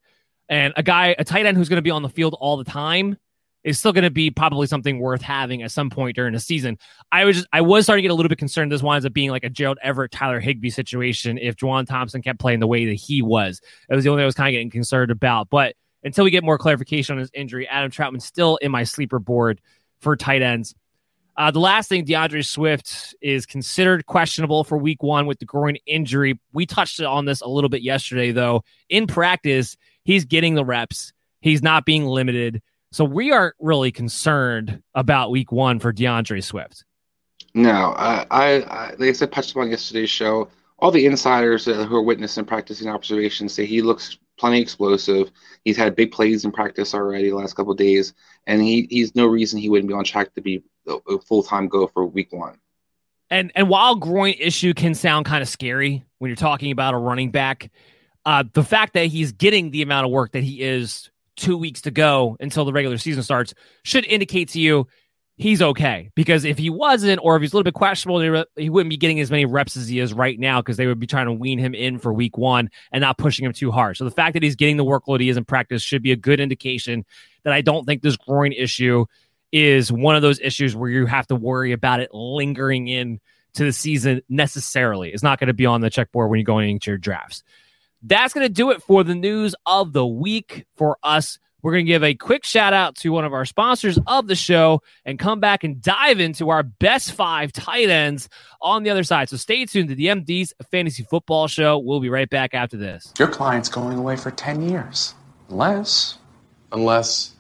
and 0.50 0.74
a 0.78 0.84
guy, 0.84 1.16
a 1.18 1.24
tight 1.24 1.46
end 1.46 1.58
who's 1.58 1.70
going 1.70 1.78
to 1.78 1.82
be 1.82 1.92
on 1.92 2.02
the 2.02 2.10
field 2.10 2.36
all 2.40 2.58
the 2.58 2.64
time 2.64 3.18
is 3.66 3.80
still 3.80 3.92
going 3.92 4.04
to 4.04 4.12
be 4.12 4.30
probably 4.30 4.68
something 4.68 5.00
worth 5.00 5.24
having 5.24 5.64
at 5.64 5.72
some 5.72 5.90
point 5.90 6.16
during 6.16 6.34
the 6.34 6.40
season. 6.40 6.78
I 7.12 7.26
was 7.26 7.38
just, 7.38 7.48
I 7.52 7.62
was 7.62 7.84
starting 7.84 8.04
to 8.04 8.08
get 8.08 8.12
a 8.12 8.16
little 8.16 8.30
bit 8.30 8.38
concerned. 8.38 8.72
This 8.72 8.84
winds 8.84 9.06
up 9.06 9.12
being 9.12 9.32
like 9.32 9.44
a 9.44 9.50
Gerald 9.50 9.80
Everett, 9.82 10.12
Tyler 10.12 10.40
Higbee 10.40 10.70
situation 10.70 11.40
if 11.40 11.56
Juwan 11.56 11.88
Thompson 11.88 12.22
kept 12.22 12.40
playing 12.40 12.60
the 12.60 12.68
way 12.68 12.86
that 12.86 12.94
he 12.94 13.24
was. 13.24 13.60
It 13.90 13.96
was 13.96 14.04
the 14.04 14.12
only 14.12 14.20
thing 14.20 14.24
I 14.24 14.28
was 14.28 14.36
kind 14.36 14.50
of 14.50 14.54
getting 14.54 14.70
concerned 14.70 15.10
about. 15.10 15.50
But 15.50 15.76
until 16.04 16.24
we 16.24 16.32
get 16.32 16.44
more 16.44 16.60
clarification 16.60 17.14
on 17.14 17.20
his 17.20 17.32
injury, 17.34 17.68
Adam 17.68 17.90
Trautman 17.90 18.22
still 18.22 18.58
in 18.58 18.72
my 18.72 18.84
sleeper 18.84 19.18
board 19.18 19.60
for 20.00 20.16
tight 20.16 20.44
ends. 20.44 20.76
Uh, 21.38 21.52
the 21.52 21.60
last 21.60 21.90
thing, 21.90 22.06
D'Andre 22.06 22.44
Swift 22.44 23.14
is 23.20 23.46
considered 23.46 24.06
questionable 24.06 24.64
for 24.64 24.78
week 24.78 25.04
one 25.04 25.26
with 25.26 25.40
the 25.40 25.46
groin 25.46 25.76
injury. 25.86 26.40
We 26.54 26.66
touched 26.66 27.02
on 27.02 27.26
this 27.26 27.42
a 27.42 27.48
little 27.48 27.70
bit 27.70 27.82
yesterday, 27.82 28.32
though. 28.32 28.64
In 28.88 29.06
practice, 29.08 29.76
he's 30.06 30.24
getting 30.24 30.54
the 30.54 30.64
reps, 30.64 31.12
he's 31.42 31.62
not 31.62 31.86
being 31.86 32.06
limited. 32.06 32.62
So 32.96 33.04
we 33.04 33.34
aren't 33.34 33.56
really 33.60 33.92
concerned 33.92 34.82
about 34.94 35.30
week 35.30 35.52
one 35.52 35.82
for 35.82 35.92
D'Andre 35.92 36.40
Swift. 36.40 36.86
No, 37.54 37.94
I, 37.98 38.26
I, 38.32 38.46
I 38.62 38.90
like 38.92 39.10
I 39.10 39.12
said, 39.12 39.34
touched 39.34 39.52
upon 39.52 39.70
yesterday's 39.70 40.10
show. 40.10 40.48
All 40.80 40.92
the 40.92 41.06
insiders 41.06 41.66
who 41.66 41.94
are 41.94 42.02
witnessing 42.02 42.46
practicing 42.46 42.88
observations 42.88 43.52
say 43.52 43.66
he 43.66 43.82
looks 43.82 44.18
plenty 44.40 44.62
explosive. 44.62 45.30
He's 45.66 45.76
had 45.76 45.94
big 45.98 46.14
plays 46.14 46.46
in 46.46 46.54
practice 46.54 46.94
already 46.94 47.32
the 47.32 47.36
last 47.36 47.58
couple 47.58 47.74
days, 47.74 48.14
and 48.48 48.62
he 48.62 48.88
he's 48.90 49.14
no 49.14 49.26
reason 49.26 49.60
he 49.60 49.68
wouldn't 49.68 49.90
be 49.90 49.94
on 49.94 50.06
track 50.06 50.34
to 50.36 50.42
be 50.42 50.64
a 50.88 51.20
full 51.20 51.44
time 51.44 51.68
go 51.68 51.88
for 51.88 52.06
week 52.06 52.32
one. 52.32 52.58
And 53.30 53.52
and 53.56 53.68
while 53.68 53.96
groin 53.96 54.36
issue 54.40 54.74
can 54.74 54.96
sound 54.96 55.26
kind 55.26 55.42
of 55.42 55.50
scary 55.50 56.06
when 56.20 56.30
you're 56.30 56.38
talking 56.38 56.72
about 56.72 56.94
a 56.94 56.98
running 56.98 57.32
back, 57.32 57.72
uh, 58.26 58.46
the 58.54 58.64
fact 58.64 58.94
that 58.94 59.08
he's 59.08 59.34
getting 59.34 59.72
the 59.72 59.82
amount 59.82 60.06
of 60.06 60.14
work 60.14 60.32
that 60.32 60.46
he 60.46 60.62
is 60.62 61.12
two 61.36 61.58
weeks 61.58 61.82
to 61.82 61.92
go 61.92 62.38
until 62.40 62.66
the 62.66 62.74
regular 62.74 62.98
season 62.98 63.24
starts 63.24 63.54
should 63.84 64.06
indicate 64.06 64.50
to 64.50 64.60
you 64.60 64.88
he's 65.38 65.62
okay. 65.62 66.12
Because 66.16 66.46
if 66.46 66.58
he 66.58 66.70
wasn't, 66.70 67.20
or 67.24 67.36
if 67.36 67.42
he's 67.42 67.54
a 67.54 67.56
little 67.56 67.64
bit 67.66 67.74
questionable, 67.74 68.46
he 68.56 68.70
wouldn't 68.70 68.90
be 68.90 68.98
getting 68.98 69.20
as 69.20 69.30
many 69.30 69.46
reps 69.46 69.78
as 69.78 69.88
he 69.88 70.00
is 70.00 70.14
right 70.14 70.40
now 70.40 70.62
because 70.62 70.78
they 70.78 70.88
would 70.88 71.00
be 71.00 71.08
trying 71.08 71.26
to 71.26 71.34
wean 71.34 71.60
him 71.60 71.76
in 71.76 72.00
for 72.00 72.14
week 72.14 72.38
one 72.38 72.70
and 72.92 73.02
not 73.02 73.18
pushing 73.18 73.46
him 73.46 73.54
too 73.54 73.72
hard. 73.72 73.98
So 73.98 74.04
the 74.06 74.12
fact 74.12 74.34
that 74.34 74.44
he's 74.44 74.56
getting 74.56 74.78
the 74.78 74.86
workload 74.86 75.20
he 75.20 75.30
is 75.30 75.38
in 75.38 75.46
practice 75.46 75.82
should 75.82 76.02
be 76.02 76.12
a 76.12 76.18
good 76.18 76.40
indication 76.40 77.06
that 77.44 77.54
I 77.54 77.62
don't 77.62 77.86
think 77.86 78.02
this 78.02 78.18
groin 78.18 78.54
issue 78.54 79.06
is 79.52 79.92
one 79.92 80.16
of 80.16 80.22
those 80.22 80.40
issues 80.40 80.76
where 80.76 80.90
you 80.90 81.06
have 81.06 81.28
to 81.28 81.36
worry 81.36 81.72
about 81.72 82.00
it 82.00 82.14
lingering 82.14 82.88
in 82.88 83.20
to 83.54 83.64
the 83.64 83.72
season 83.72 84.22
necessarily. 84.28 85.12
It's 85.12 85.24
not 85.24 85.40
going 85.40 85.48
to 85.48 85.54
be 85.54 85.66
on 85.66 85.82
the 85.82 85.90
checkboard 85.90 86.30
when 86.30 86.40
you're 86.40 86.46
going 86.46 86.70
into 86.70 86.92
your 86.92 86.98
drafts. 86.98 87.44
That's 88.08 88.36
going 88.36 88.46
to 88.46 88.54
do 88.54 88.70
it 88.70 88.84
for 88.84 89.04
the 89.04 89.16
news 89.16 89.56
of 89.66 89.92
the 89.92 90.06
week 90.06 90.66
for 90.76 90.98
us. 91.02 91.40
We're 91.64 91.72
going 91.72 91.88
to 91.88 91.92
give 91.92 92.04
a 92.04 92.14
quick 92.14 92.44
shout 92.44 92.74
out 92.74 92.96
to 92.98 93.10
one 93.10 93.26
of 93.26 93.34
our 93.34 93.46
sponsors 93.46 93.98
of 94.06 94.28
the 94.28 94.36
show 94.36 94.84
and 95.04 95.18
come 95.18 95.40
back 95.40 95.64
and 95.64 95.82
dive 95.82 96.20
into 96.20 96.52
our 96.52 96.62
best 96.62 97.14
five 97.14 97.52
tight 97.52 97.90
ends 97.90 98.30
on 98.62 98.84
the 98.84 98.92
other 98.92 99.04
side. 99.04 99.30
So 99.30 99.38
stay 99.38 99.66
tuned 99.66 99.90
to 99.90 99.96
the 99.96 100.06
MD's 100.06 100.54
Fantasy 100.70 101.02
Football 101.02 101.48
Show. 101.48 101.80
We'll 101.80 102.00
be 102.00 102.10
right 102.10 102.30
back 102.30 102.54
after 102.54 102.78
this. 102.78 103.12
Your 103.18 103.28
client's 103.28 103.70
going 103.70 103.98
away 103.98 104.18
for 104.18 104.30
10 104.30 104.70
years. 104.70 105.16
Unless, 105.50 106.20
unless 106.72 107.34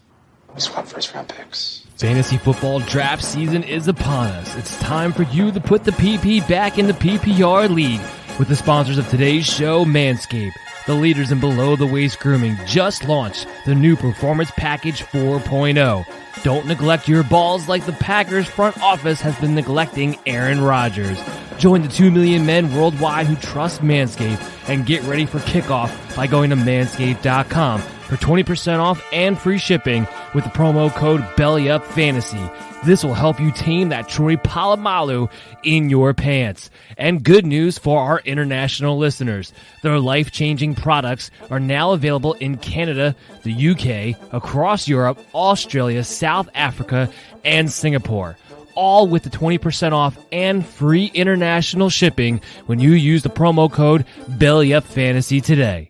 we 0.56 0.62
swap 0.62 0.88
first 0.88 1.13
round 1.13 1.30
picks. 1.30 1.86
Fantasy 1.97 2.38
football 2.38 2.80
draft 2.80 3.23
season 3.23 3.62
is 3.62 3.88
upon 3.88 4.30
us. 4.30 4.56
It's 4.56 4.75
time 4.80 5.13
for 5.13 5.23
you 5.23 5.51
to 5.51 5.62
put 5.62 5.84
the 5.84 5.91
PP 5.91 6.47
back 6.49 6.80
in 6.80 6.88
the 6.88 6.93
PPR 6.93 7.69
league 7.69 8.01
with 8.38 8.48
the 8.48 8.56
sponsors 8.56 8.98
of 8.98 9.08
today's 9.10 9.45
show, 9.45 9.86
Manscaped. 9.86 10.56
The 10.86 10.93
leaders 10.93 11.32
in 11.32 11.39
below 11.39 11.76
the 11.76 11.88
waist 11.88 12.19
grooming 12.19 12.58
just 12.65 13.06
launched 13.06 13.48
the 13.65 13.74
new 13.74 13.95
Performance 13.95 14.52
Package 14.52 15.04
4.0. 15.04 16.06
Don't 16.43 16.65
neglect 16.67 17.08
your 17.08 17.24
balls 17.24 17.67
like 17.67 17.86
the 17.86 17.93
Packers 17.93 18.48
front 18.48 18.80
office 18.82 19.19
has 19.21 19.36
been 19.39 19.56
neglecting 19.56 20.19
Aaron 20.26 20.62
Rodgers. 20.62 21.19
Join 21.58 21.82
the 21.82 21.88
2 21.88 22.12
million 22.12 22.45
men 22.45 22.74
worldwide 22.76 23.26
who 23.26 23.36
trust 23.36 23.82
Manscaped 23.82 24.69
and 24.69 24.86
get 24.86 25.02
ready 25.04 25.26
for 25.26 25.39
kickoff 25.39 26.15
by 26.15 26.28
going 26.28 26.50
to 26.52 26.56
manscaped.com 26.56 27.82
for 27.82 28.15
20% 28.17 28.80
off 28.80 29.04
and 29.12 29.39
free 29.39 29.58
shipping 29.58 30.08
with 30.34 30.43
the 30.43 30.50
promo 30.52 30.93
code 30.93 31.21
BELLYUPFANTASY. 31.38 32.74
This 32.86 33.04
will 33.04 33.15
help 33.15 33.39
you 33.39 33.52
tame 33.52 33.89
that 33.89 34.08
Troy 34.08 34.36
Polamalu 34.36 35.32
in 35.63 35.89
your 35.89 36.13
pants. 36.13 36.69
And 36.98 37.24
good 37.24 37.43
news 37.43 37.80
for 37.80 38.00
our 38.00 38.19
international 38.19 39.00
listeners. 39.00 39.54
Their 39.82 40.00
life-changing 40.00 40.76
products 40.76 41.32
are 41.50 41.60
now 41.60 41.93
available 41.93 42.34
in 42.34 42.58
Canada, 42.58 43.15
the 43.41 43.69
UK, 43.69 44.34
across 44.34 44.88
Europe, 44.88 45.19
Australia, 45.34 46.04
South 46.04 46.48
Africa, 46.54 47.12
and 47.43 47.71
Singapore 47.71 48.38
all 48.76 49.08
with 49.08 49.24
the 49.24 49.30
20% 49.30 49.93
off 49.93 50.17
and 50.34 50.65
free 50.65 51.10
international 51.13 51.89
shipping 51.89 52.41
when 52.65 52.78
you 52.78 52.91
use 52.91 53.24
the 53.24 53.30
promo 53.30 53.71
code 53.71 54.06
BellyUpFantasy 54.32 55.41
today. 55.41 55.89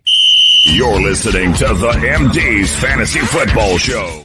You're 0.67 1.01
listening 1.01 1.51
to 1.55 1.65
the 1.65 1.91
MD's 1.91 2.75
Fantasy 2.75 3.21
Football 3.21 3.79
Show. 3.79 4.24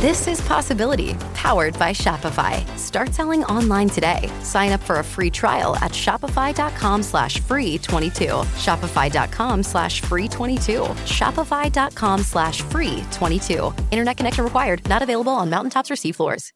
This 0.00 0.26
is 0.26 0.40
Possibility, 0.40 1.12
powered 1.34 1.78
by 1.78 1.92
Shopify. 1.92 2.66
Start 2.78 3.12
selling 3.12 3.44
online 3.44 3.90
today. 3.90 4.30
Sign 4.42 4.72
up 4.72 4.80
for 4.80 5.00
a 5.00 5.04
free 5.04 5.28
trial 5.28 5.76
at 5.76 5.90
shopify.com 5.92 7.02
slash 7.02 7.38
free 7.40 7.76
22. 7.76 8.24
Shopify.com 8.56 9.62
slash 9.62 10.00
free 10.00 10.26
22. 10.26 10.80
Shopify.com 11.04 12.22
slash 12.22 12.62
free 12.62 13.04
22. 13.12 13.74
Internet 13.90 14.16
connection 14.16 14.42
required. 14.42 14.88
Not 14.88 15.02
available 15.02 15.32
on 15.32 15.50
mountaintops 15.50 15.90
or 15.90 15.96
seafloors. 15.96 16.50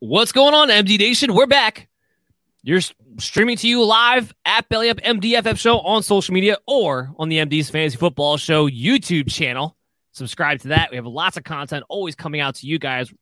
What's 0.00 0.32
going 0.32 0.52
on, 0.52 0.68
MD 0.68 0.98
Nation? 0.98 1.32
We're 1.32 1.46
back. 1.46 1.88
You're 2.62 2.82
streaming 3.18 3.56
to 3.56 3.66
you 3.66 3.82
live 3.82 4.34
at 4.44 4.68
Belly 4.68 4.90
Up 4.90 4.98
MDFF 4.98 5.58
Show 5.58 5.78
on 5.80 6.02
social 6.02 6.34
media 6.34 6.58
or 6.66 7.14
on 7.18 7.30
the 7.30 7.38
MD's 7.38 7.70
Fantasy 7.70 7.96
Football 7.96 8.36
Show 8.36 8.68
YouTube 8.68 9.32
channel. 9.32 9.74
Subscribe 10.12 10.60
to 10.60 10.68
that. 10.68 10.90
We 10.90 10.96
have 10.96 11.06
lots 11.06 11.36
of 11.36 11.44
content 11.44 11.84
always 11.88 12.14
coming 12.14 12.40
out 12.40 12.56
to 12.56 12.66
you 12.66 12.78
guys. 12.78 13.12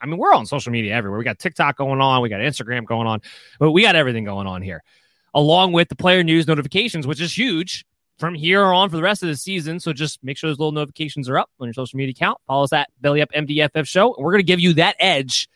I 0.00 0.06
mean, 0.06 0.18
we're 0.18 0.34
on 0.34 0.44
social 0.44 0.72
media 0.72 0.94
everywhere. 0.94 1.18
We 1.18 1.24
got 1.24 1.38
TikTok 1.38 1.76
going 1.76 2.00
on, 2.00 2.20
we 2.20 2.28
got 2.28 2.40
Instagram 2.40 2.84
going 2.84 3.06
on, 3.06 3.22
but 3.58 3.72
we 3.72 3.82
got 3.82 3.96
everything 3.96 4.24
going 4.24 4.46
on 4.46 4.60
here, 4.60 4.82
along 5.32 5.72
with 5.72 5.88
the 5.88 5.96
player 5.96 6.22
news 6.22 6.46
notifications, 6.46 7.06
which 7.06 7.20
is 7.20 7.36
huge 7.36 7.86
from 8.18 8.34
here 8.34 8.62
on 8.62 8.90
for 8.90 8.96
the 8.96 9.02
rest 9.02 9.22
of 9.22 9.28
the 9.28 9.36
season. 9.36 9.80
So 9.80 9.92
just 9.92 10.22
make 10.22 10.36
sure 10.36 10.50
those 10.50 10.58
little 10.58 10.72
notifications 10.72 11.28
are 11.28 11.38
up 11.38 11.50
on 11.58 11.66
your 11.66 11.74
social 11.74 11.96
media 11.96 12.12
account. 12.12 12.38
Follow 12.46 12.64
us 12.64 12.72
at 12.72 12.90
Belly 13.00 13.22
Up 13.22 13.30
MDFF 13.32 13.86
Show, 13.86 14.14
and 14.14 14.24
we're 14.24 14.32
going 14.32 14.40
to 14.40 14.46
give 14.46 14.60
you 14.60 14.74
that 14.74 14.96
edge 15.00 15.48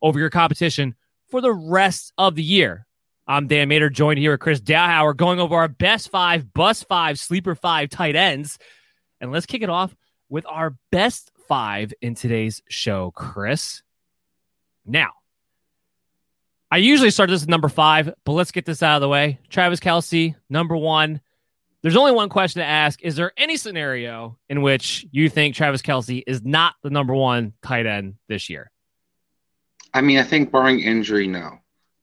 over 0.00 0.18
your 0.18 0.30
competition 0.30 0.94
for 1.28 1.40
the 1.40 1.52
rest 1.52 2.12
of 2.16 2.36
the 2.36 2.42
year. 2.42 2.86
I'm 3.26 3.48
Dan 3.48 3.68
Mater, 3.68 3.90
joined 3.90 4.20
here 4.20 4.30
with 4.30 4.40
Chris 4.40 4.60
Dowhauer, 4.60 5.16
going 5.16 5.40
over 5.40 5.56
our 5.56 5.66
best 5.66 6.10
five, 6.10 6.54
bus 6.54 6.84
five, 6.84 7.18
sleeper 7.18 7.56
five 7.56 7.90
tight 7.90 8.14
ends. 8.14 8.56
And 9.20 9.32
let's 9.32 9.46
kick 9.46 9.62
it 9.62 9.70
off 9.70 9.94
with 10.28 10.46
our 10.46 10.76
best 10.90 11.30
five 11.48 11.92
in 12.00 12.14
today's 12.14 12.62
show, 12.68 13.10
Chris. 13.12 13.82
Now, 14.84 15.10
I 16.70 16.78
usually 16.78 17.10
start 17.10 17.30
this 17.30 17.42
at 17.42 17.48
number 17.48 17.68
five, 17.68 18.12
but 18.24 18.32
let's 18.32 18.50
get 18.50 18.64
this 18.64 18.82
out 18.82 18.96
of 18.96 19.00
the 19.00 19.08
way. 19.08 19.38
Travis 19.48 19.80
Kelce, 19.80 20.34
number 20.50 20.76
one. 20.76 21.20
There's 21.82 21.96
only 21.96 22.12
one 22.12 22.28
question 22.28 22.60
to 22.60 22.66
ask. 22.66 23.00
Is 23.02 23.14
there 23.14 23.32
any 23.36 23.56
scenario 23.56 24.38
in 24.48 24.62
which 24.62 25.06
you 25.12 25.28
think 25.28 25.54
Travis 25.54 25.82
Kelce 25.82 26.24
is 26.26 26.42
not 26.42 26.74
the 26.82 26.90
number 26.90 27.14
one 27.14 27.52
tight 27.62 27.86
end 27.86 28.14
this 28.28 28.50
year? 28.50 28.70
I 29.94 30.00
mean, 30.00 30.18
I 30.18 30.24
think 30.24 30.50
barring 30.50 30.80
injury, 30.80 31.28
no. 31.28 31.58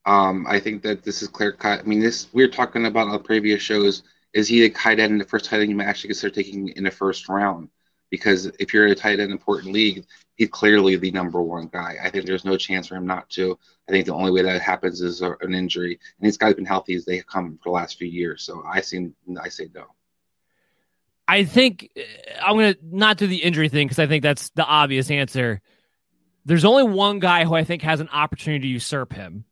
Um, 0.05 0.45
I 0.47 0.59
think 0.59 0.83
that 0.83 1.03
this 1.03 1.21
is 1.21 1.27
clear 1.27 1.51
cut. 1.51 1.81
I 1.81 1.83
mean, 1.83 1.99
this 1.99 2.27
we 2.33 2.43
were 2.43 2.51
talking 2.51 2.86
about 2.86 3.09
on 3.09 3.23
previous 3.23 3.62
shows. 3.62 4.03
Is 4.33 4.47
he 4.47 4.65
a 4.65 4.69
tight 4.69 4.99
end 4.99 5.19
the 5.19 5.25
first 5.25 5.45
tight 5.45 5.59
end 5.59 5.69
you 5.69 5.75
might 5.75 5.86
actually 5.86 6.09
consider 6.09 6.33
taking 6.33 6.69
in 6.69 6.83
the 6.83 6.91
first 6.91 7.29
round? 7.29 7.69
Because 8.13 8.45
if 8.60 8.76
you're 8.76 8.86
a 8.86 8.93
tight 8.93 9.19
end 9.19 9.32
important 9.32 9.73
league, 9.73 10.06
he's 10.36 10.49
clearly 10.49 10.95
the 10.97 11.10
number 11.10 11.41
one 11.41 11.67
guy. 11.73 11.95
I 11.99 12.12
think 12.12 12.28
there's 12.28 12.45
no 12.45 12.58
chance 12.58 12.86
for 12.86 12.95
him 12.95 13.08
not 13.08 13.28
to. 13.32 13.58
I 13.89 13.91
think 13.91 14.06
the 14.06 14.13
only 14.13 14.30
way 14.30 14.43
that 14.43 14.62
happens 14.62 15.02
is 15.02 15.23
a, 15.23 15.32
an 15.41 15.56
injury, 15.56 15.93
and 15.93 16.28
these 16.28 16.38
guys 16.38 16.49
have 16.49 16.58
been 16.58 16.65
healthy 16.65 16.93
as 16.93 17.06
they 17.06 17.15
have 17.15 17.26
come 17.26 17.58
for 17.58 17.69
the 17.69 17.73
last 17.73 17.97
few 17.97 18.08
years. 18.08 18.43
So 18.43 18.62
I 18.71 18.82
see, 18.82 19.10
I 19.41 19.49
say 19.49 19.67
no. 19.73 19.86
I 21.28 21.43
think 21.43 21.89
uh, 21.97 22.02
I'm 22.45 22.60
to 22.60 22.78
not 22.84 23.17
do 23.17 23.26
the 23.26 23.41
injury 23.41 23.67
thing 23.67 23.88
because 23.88 23.97
I 23.97 24.06
think 24.06 24.21
that's 24.21 24.52
the 24.52 24.63
obvious 24.63 25.10
answer. 25.10 25.60
There's 26.45 26.65
only 26.65 26.84
one 26.84 27.17
guy 27.17 27.45
who 27.45 27.56
I 27.56 27.63
think 27.63 27.82
has 27.82 27.99
an 27.99 28.10
opportunity 28.10 28.67
to 28.67 28.73
usurp 28.73 29.12
him, 29.12 29.45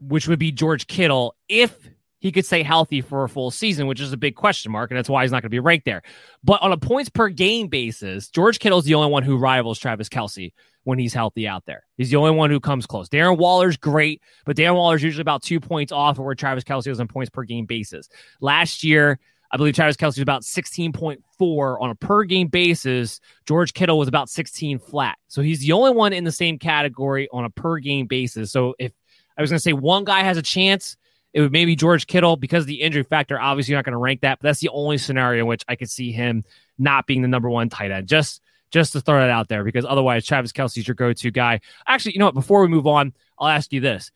which 0.00 0.26
would 0.26 0.40
be 0.40 0.50
George 0.50 0.88
Kittle 0.88 1.36
if 1.48 1.78
he 2.20 2.32
could 2.32 2.44
stay 2.44 2.62
healthy 2.62 3.00
for 3.00 3.24
a 3.24 3.28
full 3.28 3.50
season, 3.50 3.86
which 3.86 4.00
is 4.00 4.12
a 4.12 4.16
big 4.16 4.34
question 4.34 4.72
mark, 4.72 4.90
and 4.90 4.98
that's 4.98 5.08
why 5.08 5.22
he's 5.22 5.30
not 5.30 5.42
going 5.42 5.50
to 5.50 5.54
be 5.54 5.60
ranked 5.60 5.84
there. 5.84 6.02
But 6.42 6.62
on 6.62 6.72
a 6.72 6.76
points 6.76 7.08
per 7.08 7.28
game 7.28 7.68
basis, 7.68 8.28
George 8.28 8.58
Kittle's 8.58 8.84
the 8.84 8.94
only 8.94 9.10
one 9.10 9.22
who 9.22 9.36
rivals 9.36 9.78
Travis 9.78 10.08
Kelce 10.08 10.52
when 10.84 10.98
he's 10.98 11.14
healthy 11.14 11.46
out 11.46 11.64
there. 11.66 11.84
He's 11.96 12.10
the 12.10 12.16
only 12.16 12.30
one 12.30 12.50
who 12.50 12.60
comes 12.60 12.86
close. 12.86 13.08
Darren 13.08 13.38
Waller's 13.38 13.76
great, 13.76 14.22
but 14.46 14.56
Darren 14.56 14.74
Waller's 14.74 15.02
usually 15.02 15.22
about 15.22 15.42
two 15.42 15.60
points 15.60 15.92
off 15.92 16.18
of 16.18 16.24
where 16.24 16.34
Travis 16.34 16.64
Kelce 16.64 16.88
was 16.88 17.00
on 17.00 17.08
points 17.08 17.30
per 17.30 17.44
game 17.44 17.66
basis. 17.66 18.08
Last 18.40 18.82
year, 18.82 19.18
I 19.50 19.56
believe 19.56 19.74
Travis 19.74 19.96
Kelce 19.96 20.16
was 20.16 20.18
about 20.18 20.42
16.4 20.42 21.80
on 21.80 21.90
a 21.90 21.94
per 21.94 22.24
game 22.24 22.48
basis. 22.48 23.20
George 23.46 23.72
Kittle 23.72 23.98
was 23.98 24.08
about 24.08 24.28
16 24.28 24.78
flat. 24.78 25.16
So 25.28 25.40
he's 25.40 25.60
the 25.60 25.72
only 25.72 25.90
one 25.90 26.12
in 26.12 26.24
the 26.24 26.32
same 26.32 26.58
category 26.58 27.28
on 27.32 27.44
a 27.44 27.50
per 27.50 27.78
game 27.78 28.06
basis. 28.06 28.50
So 28.50 28.74
if 28.78 28.92
I 29.36 29.40
was 29.40 29.50
going 29.50 29.58
to 29.58 29.62
say 29.62 29.72
one 29.72 30.04
guy 30.04 30.22
has 30.22 30.36
a 30.36 30.42
chance, 30.42 30.96
it 31.38 31.42
would 31.42 31.52
maybe 31.52 31.76
George 31.76 32.08
Kittle 32.08 32.36
because 32.36 32.64
of 32.64 32.66
the 32.66 32.82
injury 32.82 33.04
factor. 33.04 33.40
Obviously, 33.40 33.70
you're 33.70 33.78
not 33.78 33.84
going 33.84 33.92
to 33.92 33.98
rank 33.98 34.22
that, 34.22 34.40
but 34.40 34.48
that's 34.48 34.58
the 34.58 34.70
only 34.70 34.98
scenario 34.98 35.44
in 35.44 35.46
which 35.46 35.62
I 35.68 35.76
could 35.76 35.88
see 35.88 36.10
him 36.10 36.42
not 36.78 37.06
being 37.06 37.22
the 37.22 37.28
number 37.28 37.48
one 37.48 37.68
tight 37.68 37.92
end. 37.92 38.08
Just 38.08 38.42
just 38.72 38.92
to 38.94 39.00
throw 39.00 39.20
that 39.20 39.30
out 39.30 39.46
there 39.46 39.62
because 39.62 39.84
otherwise, 39.84 40.26
Travis 40.26 40.50
Kelce's 40.50 40.88
your 40.88 40.96
go 40.96 41.12
to 41.12 41.30
guy. 41.30 41.60
Actually, 41.86 42.14
you 42.14 42.18
know 42.18 42.24
what? 42.24 42.34
Before 42.34 42.60
we 42.60 42.66
move 42.66 42.88
on, 42.88 43.14
I'll 43.38 43.46
ask 43.46 43.72
you 43.72 43.78
this. 43.78 44.10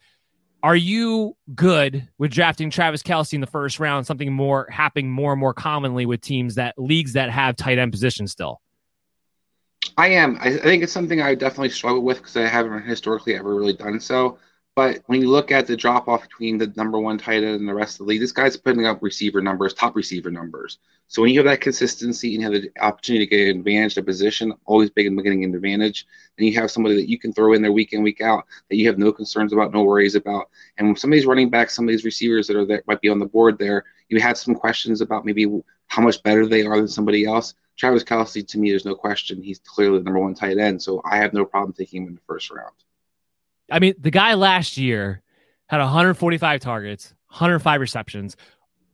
Are 0.65 0.75
you 0.75 1.37
good 1.55 2.09
with 2.19 2.33
drafting 2.33 2.71
Travis 2.71 3.05
Kelce 3.05 3.35
in 3.35 3.41
the 3.41 3.47
first 3.47 3.79
round? 3.79 4.05
Something 4.05 4.33
more 4.33 4.67
happening 4.69 5.09
more 5.09 5.31
and 5.31 5.39
more 5.39 5.55
commonly 5.55 6.07
with 6.07 6.23
teams 6.23 6.57
that 6.57 6.75
leagues 6.77 7.13
that 7.13 7.31
have 7.31 7.55
tight 7.55 7.79
end 7.79 7.93
positions 7.93 8.33
still. 8.33 8.61
I 9.97 10.09
am. 10.09 10.39
I 10.41 10.57
think 10.57 10.83
it's 10.83 10.93
something 10.93 11.23
I 11.23 11.37
definitely 11.37 11.69
struggle 11.69 12.03
with 12.03 12.19
because 12.19 12.37
I 12.37 12.49
haven't 12.49 12.83
historically 12.83 13.37
ever 13.37 13.55
really 13.55 13.75
done 13.75 14.01
so. 14.01 14.39
But 14.75 15.03
when 15.05 15.21
you 15.21 15.29
look 15.29 15.53
at 15.53 15.67
the 15.67 15.77
drop 15.77 16.09
off 16.09 16.23
between 16.23 16.57
the 16.57 16.73
number 16.77 16.99
one 16.99 17.19
tight 17.19 17.45
end 17.45 17.57
and 17.57 17.69
the 17.69 17.75
rest 17.75 18.01
of 18.01 18.07
the 18.07 18.11
league, 18.11 18.23
this 18.23 18.33
guy's 18.33 18.57
putting 18.57 18.87
up 18.87 19.03
receiver 19.03 19.43
numbers, 19.43 19.75
top 19.75 19.95
receiver 19.95 20.31
numbers. 20.31 20.79
So 21.09 21.21
when 21.21 21.31
you 21.31 21.41
have 21.41 21.45
that 21.45 21.61
consistency 21.61 22.35
and 22.35 22.43
you 22.43 22.51
have 22.51 22.63
the 22.63 22.71
opportunity 22.81 23.27
to 23.27 23.31
get 23.31 23.49
an 23.51 23.59
advantage, 23.59 23.99
a 23.99 24.03
position, 24.03 24.55
always 24.65 24.89
big 24.89 25.05
in 25.05 25.17
getting 25.17 25.45
an 25.45 25.55
advantage, 25.55 26.07
and 26.39 26.47
you 26.47 26.55
have 26.59 26.71
somebody 26.71 26.95
that 26.95 27.11
you 27.11 27.19
can 27.19 27.35
throw 27.35 27.53
in 27.53 27.61
there 27.61 27.71
week 27.71 27.93
in, 27.93 28.03
week 28.03 28.23
out, 28.23 28.47
that 28.71 28.77
you 28.77 28.87
have 28.87 28.97
no 28.97 29.13
concerns 29.13 29.53
about, 29.53 29.75
no 29.75 29.83
worries 29.83 30.15
about. 30.15 30.49
And 30.79 30.87
when 30.87 30.97
some 30.97 31.13
of 31.13 31.17
these 31.17 31.27
running 31.27 31.51
backs, 31.51 31.75
some 31.75 31.85
of 31.85 31.91
these 31.91 32.07
receivers 32.07 32.47
that 32.47 32.57
are 32.57 32.65
there 32.65 32.83
might 32.87 33.03
be 33.03 33.11
on 33.11 33.19
the 33.19 33.27
board 33.27 33.59
there, 33.59 33.85
you 34.09 34.23
had 34.23 34.39
some 34.39 34.55
questions 34.55 35.03
about 35.03 35.27
maybe 35.27 35.47
how 35.89 36.01
much 36.01 36.23
better 36.23 36.47
they 36.47 36.65
are 36.65 36.79
than 36.79 36.89
somebody 36.89 37.27
else. 37.27 37.53
Travis 37.77 38.05
Kelce, 38.05 38.47
to 38.49 38.59
me, 38.59 38.71
there's 38.71 38.87
no 38.87 38.95
question. 38.95 39.43
He's 39.43 39.59
clearly 39.59 39.99
the 39.99 40.05
number 40.05 40.21
one 40.21 40.35
tight 40.35 40.57
end. 40.57 40.81
So 40.81 41.03
I 41.05 41.19
have 41.19 41.35
no 41.35 41.45
problem 41.45 41.75
taking 41.75 42.05
him 42.05 42.09
in 42.09 42.15
the 42.15 42.21
first 42.27 42.51
round. 42.51 42.73
I 43.73 43.79
mean, 43.79 43.95
the 43.99 44.11
guy 44.11 44.35
last 44.35 44.77
year 44.77 45.23
had 45.67 45.79
145 45.79 46.61
targets, 46.61 47.15
105 47.29 47.81
receptions, 47.81 48.37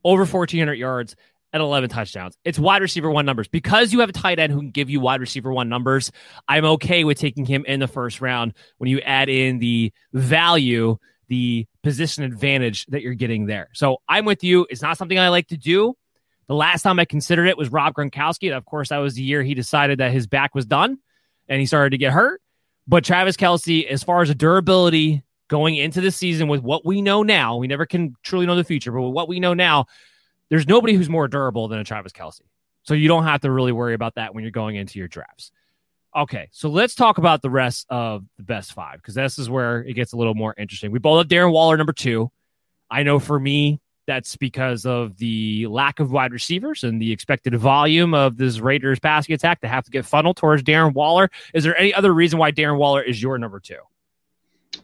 over 0.04 0.24
1,400 0.24 0.74
yards, 0.74 1.16
and 1.52 1.62
11 1.62 1.90
touchdowns. 1.90 2.36
It's 2.44 2.58
wide 2.58 2.82
receiver 2.82 3.10
one 3.10 3.26
numbers. 3.26 3.48
Because 3.48 3.92
you 3.92 4.00
have 4.00 4.10
a 4.10 4.12
tight 4.12 4.38
end 4.38 4.52
who 4.52 4.60
can 4.60 4.70
give 4.70 4.90
you 4.90 5.00
wide 5.00 5.20
receiver 5.20 5.52
one 5.52 5.68
numbers, 5.68 6.12
I'm 6.46 6.64
okay 6.64 7.04
with 7.04 7.18
taking 7.18 7.44
him 7.44 7.64
in 7.66 7.80
the 7.80 7.88
first 7.88 8.20
round 8.20 8.54
when 8.76 8.90
you 8.90 9.00
add 9.00 9.28
in 9.28 9.58
the 9.58 9.92
value, 10.12 10.98
the 11.28 11.66
position 11.82 12.24
advantage 12.24 12.86
that 12.86 13.02
you're 13.02 13.14
getting 13.14 13.46
there. 13.46 13.70
So 13.72 13.98
I'm 14.08 14.24
with 14.24 14.44
you. 14.44 14.66
It's 14.70 14.82
not 14.82 14.98
something 14.98 15.18
I 15.18 15.30
like 15.30 15.48
to 15.48 15.56
do. 15.56 15.94
The 16.46 16.54
last 16.54 16.82
time 16.82 16.98
I 16.98 17.04
considered 17.04 17.46
it 17.46 17.58
was 17.58 17.70
Rob 17.70 17.94
Gronkowski. 17.94 18.54
Of 18.56 18.64
course, 18.64 18.90
that 18.90 18.98
was 18.98 19.14
the 19.14 19.22
year 19.22 19.42
he 19.42 19.54
decided 19.54 19.98
that 19.98 20.12
his 20.12 20.26
back 20.26 20.54
was 20.54 20.66
done 20.66 20.98
and 21.48 21.60
he 21.60 21.66
started 21.66 21.90
to 21.90 21.98
get 21.98 22.12
hurt. 22.12 22.40
But 22.88 23.04
Travis 23.04 23.36
Kelce, 23.36 23.86
as 23.86 24.02
far 24.02 24.22
as 24.22 24.34
durability 24.34 25.22
going 25.48 25.76
into 25.76 26.00
the 26.00 26.10
season 26.10 26.48
with 26.48 26.62
what 26.62 26.86
we 26.86 27.02
know 27.02 27.22
now, 27.22 27.56
we 27.56 27.66
never 27.66 27.84
can 27.84 28.14
truly 28.22 28.46
know 28.46 28.56
the 28.56 28.64
future, 28.64 28.90
but 28.90 29.02
with 29.02 29.12
what 29.12 29.28
we 29.28 29.40
know 29.40 29.52
now, 29.52 29.84
there's 30.48 30.66
nobody 30.66 30.94
who's 30.94 31.10
more 31.10 31.28
durable 31.28 31.68
than 31.68 31.78
a 31.78 31.84
Travis 31.84 32.12
Kelce. 32.12 32.40
So 32.84 32.94
you 32.94 33.06
don't 33.06 33.24
have 33.24 33.42
to 33.42 33.50
really 33.50 33.72
worry 33.72 33.92
about 33.92 34.14
that 34.14 34.34
when 34.34 34.42
you're 34.42 34.50
going 34.50 34.76
into 34.76 34.98
your 34.98 35.08
drafts. 35.08 35.52
Okay, 36.16 36.48
so 36.52 36.70
let's 36.70 36.94
talk 36.94 37.18
about 37.18 37.42
the 37.42 37.50
rest 37.50 37.86
of 37.90 38.24
the 38.38 38.42
best 38.42 38.72
five 38.72 38.96
because 38.96 39.14
this 39.14 39.38
is 39.38 39.50
where 39.50 39.82
it 39.82 39.92
gets 39.92 40.14
a 40.14 40.16
little 40.16 40.34
more 40.34 40.54
interesting. 40.56 40.90
We 40.90 40.98
both 40.98 41.18
have 41.18 41.28
Darren 41.28 41.52
Waller 41.52 41.76
number 41.76 41.92
two. 41.92 42.30
I 42.90 43.02
know 43.02 43.18
for 43.18 43.38
me, 43.38 43.80
that's 44.08 44.36
because 44.36 44.86
of 44.86 45.18
the 45.18 45.66
lack 45.66 46.00
of 46.00 46.10
wide 46.10 46.32
receivers 46.32 46.82
and 46.82 47.00
the 47.00 47.12
expected 47.12 47.54
volume 47.54 48.14
of 48.14 48.38
this 48.38 48.58
Raiders 48.58 48.98
passing 48.98 49.34
attack 49.34 49.60
to 49.60 49.68
have 49.68 49.84
to 49.84 49.90
get 49.90 50.06
funneled 50.06 50.38
towards 50.38 50.62
Darren 50.62 50.94
Waller. 50.94 51.30
Is 51.52 51.62
there 51.62 51.76
any 51.78 51.92
other 51.92 52.12
reason 52.12 52.38
why 52.38 52.50
Darren 52.50 52.78
Waller 52.78 53.02
is 53.02 53.22
your 53.22 53.38
number 53.38 53.60
two? 53.60 53.76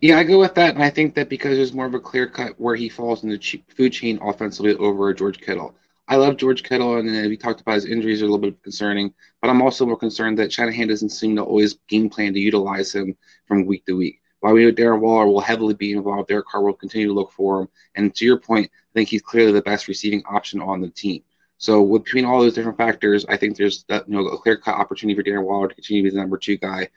Yeah, 0.00 0.18
I 0.18 0.24
go 0.24 0.38
with 0.38 0.54
that, 0.56 0.74
and 0.74 0.84
I 0.84 0.90
think 0.90 1.14
that 1.14 1.30
because 1.30 1.56
there's 1.56 1.72
more 1.72 1.86
of 1.86 1.94
a 1.94 2.00
clear 2.00 2.26
cut 2.26 2.60
where 2.60 2.76
he 2.76 2.88
falls 2.90 3.24
in 3.24 3.30
the 3.30 3.62
food 3.74 3.92
chain 3.92 4.18
offensively 4.22 4.74
over 4.74 5.12
George 5.14 5.40
Kittle. 5.40 5.74
I 6.06 6.16
love 6.16 6.36
George 6.36 6.62
Kittle, 6.62 6.98
and 6.98 7.08
we 7.08 7.36
talked 7.38 7.62
about 7.62 7.76
his 7.76 7.86
injuries 7.86 8.20
are 8.20 8.26
a 8.26 8.28
little 8.28 8.50
bit 8.50 8.62
concerning, 8.62 9.14
but 9.40 9.48
I'm 9.48 9.62
also 9.62 9.86
more 9.86 9.96
concerned 9.96 10.38
that 10.38 10.52
Shanahan 10.52 10.88
doesn't 10.88 11.08
seem 11.10 11.34
to 11.36 11.42
always 11.42 11.78
game 11.88 12.10
plan 12.10 12.34
to 12.34 12.38
utilize 12.40 12.94
him 12.94 13.16
from 13.48 13.64
week 13.64 13.86
to 13.86 13.96
week. 13.96 14.20
While 14.40 14.52
we 14.52 14.66
know 14.66 14.72
Darren 14.72 15.00
Waller 15.00 15.26
will 15.26 15.40
heavily 15.40 15.72
be 15.72 15.92
involved, 15.92 16.28
Derek 16.28 16.46
Carr 16.46 16.62
will 16.62 16.74
continue 16.74 17.06
to 17.06 17.14
look 17.14 17.32
for 17.32 17.62
him. 17.62 17.68
And 17.94 18.14
to 18.14 18.26
your 18.26 18.38
point, 18.38 18.70
I 18.94 19.00
think 19.00 19.08
he's 19.08 19.22
clearly 19.22 19.52
the 19.52 19.62
best 19.62 19.88
receiving 19.88 20.22
option 20.26 20.60
on 20.60 20.80
the 20.80 20.88
team. 20.88 21.22
So 21.58 21.98
between 21.98 22.24
all 22.24 22.40
those 22.40 22.54
different 22.54 22.78
factors, 22.78 23.24
I 23.26 23.36
think 23.36 23.56
there's 23.56 23.84
that, 23.88 24.08
you 24.08 24.14
know 24.14 24.26
a 24.26 24.38
clear 24.38 24.56
cut 24.56 24.74
opportunity 24.74 25.18
for 25.18 25.22
Darren 25.22 25.44
Waller 25.44 25.68
to 25.68 25.74
continue 25.74 26.02
to 26.02 26.10
be 26.10 26.14
the 26.14 26.20
number 26.20 26.36
two 26.36 26.56
guy. 26.56 26.88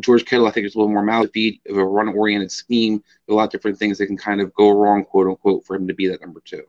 George 0.00 0.24
Kittle, 0.24 0.46
I 0.46 0.50
think, 0.50 0.66
is 0.66 0.74
a 0.74 0.78
little 0.78 0.92
more 0.92 1.02
mouth 1.02 1.30
feed 1.32 1.60
of 1.68 1.76
a 1.76 1.84
run 1.84 2.08
oriented 2.08 2.52
scheme, 2.52 3.02
a 3.28 3.32
lot 3.32 3.44
of 3.44 3.50
different 3.50 3.78
things 3.78 3.96
that 3.98 4.06
can 4.06 4.18
kind 4.18 4.40
of 4.40 4.52
go 4.54 4.70
wrong, 4.70 5.04
quote 5.04 5.28
unquote, 5.28 5.64
for 5.64 5.76
him 5.76 5.88
to 5.88 5.94
be 5.94 6.08
that 6.08 6.20
number 6.20 6.42
two. 6.44 6.64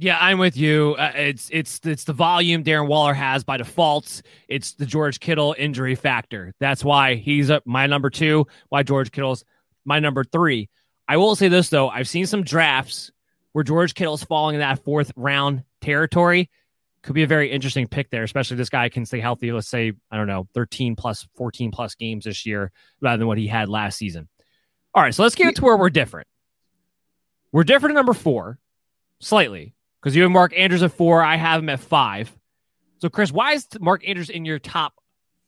Yeah, 0.00 0.16
I'm 0.20 0.38
with 0.38 0.56
you. 0.56 0.94
Uh, 0.96 1.12
it's 1.16 1.50
it's 1.52 1.80
it's 1.84 2.04
the 2.04 2.12
volume 2.12 2.62
Darren 2.62 2.86
Waller 2.86 3.14
has 3.14 3.42
by 3.42 3.56
default. 3.56 4.22
It's 4.46 4.74
the 4.74 4.86
George 4.86 5.18
Kittle 5.18 5.56
injury 5.58 5.96
factor. 5.96 6.54
That's 6.60 6.84
why 6.84 7.16
he's 7.16 7.50
uh, 7.50 7.60
my 7.64 7.86
number 7.88 8.10
two. 8.10 8.46
Why 8.68 8.84
George 8.84 9.10
Kittle's 9.10 9.44
my 9.84 9.98
number 9.98 10.22
three. 10.22 10.68
I 11.08 11.16
will 11.16 11.34
say 11.34 11.48
this 11.48 11.68
though: 11.68 11.88
I've 11.88 12.08
seen 12.08 12.26
some 12.26 12.44
drafts 12.44 13.10
where 13.58 13.64
George 13.64 13.94
Kittle's 13.94 14.22
falling 14.22 14.54
in 14.54 14.60
that 14.60 14.84
fourth 14.84 15.10
round 15.16 15.64
territory. 15.80 16.48
Could 17.02 17.16
be 17.16 17.24
a 17.24 17.26
very 17.26 17.50
interesting 17.50 17.88
pick 17.88 18.08
there, 18.08 18.22
especially 18.22 18.56
this 18.56 18.68
guy 18.68 18.88
can 18.88 19.04
stay 19.04 19.18
healthy. 19.18 19.50
Let's 19.50 19.66
say 19.66 19.94
I 20.12 20.16
don't 20.16 20.28
know, 20.28 20.46
13 20.54 20.94
plus, 20.94 21.26
14 21.34 21.72
plus 21.72 21.96
games 21.96 22.24
this 22.24 22.46
year 22.46 22.70
rather 23.00 23.18
than 23.18 23.26
what 23.26 23.36
he 23.36 23.48
had 23.48 23.68
last 23.68 23.98
season. 23.98 24.28
All 24.94 25.02
right, 25.02 25.12
so 25.12 25.24
let's 25.24 25.34
get 25.34 25.56
to 25.56 25.64
where 25.64 25.76
we're 25.76 25.90
different. 25.90 26.28
We're 27.50 27.64
different 27.64 27.94
at 27.94 27.98
number 27.98 28.12
four, 28.12 28.60
slightly 29.18 29.74
because 30.00 30.14
you 30.14 30.22
have 30.22 30.30
Mark 30.30 30.56
Andrews 30.56 30.84
at 30.84 30.92
four. 30.92 31.20
I 31.24 31.34
have 31.34 31.60
him 31.60 31.68
at 31.68 31.80
five. 31.80 32.30
So, 32.98 33.08
Chris, 33.08 33.32
why 33.32 33.54
is 33.54 33.66
Mark 33.80 34.06
Andrews 34.06 34.30
in 34.30 34.44
your 34.44 34.60
top 34.60 34.92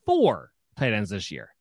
four 0.05 0.51
tight 0.75 0.91
ends 0.91 1.11
this 1.11 1.31
year? 1.31 1.55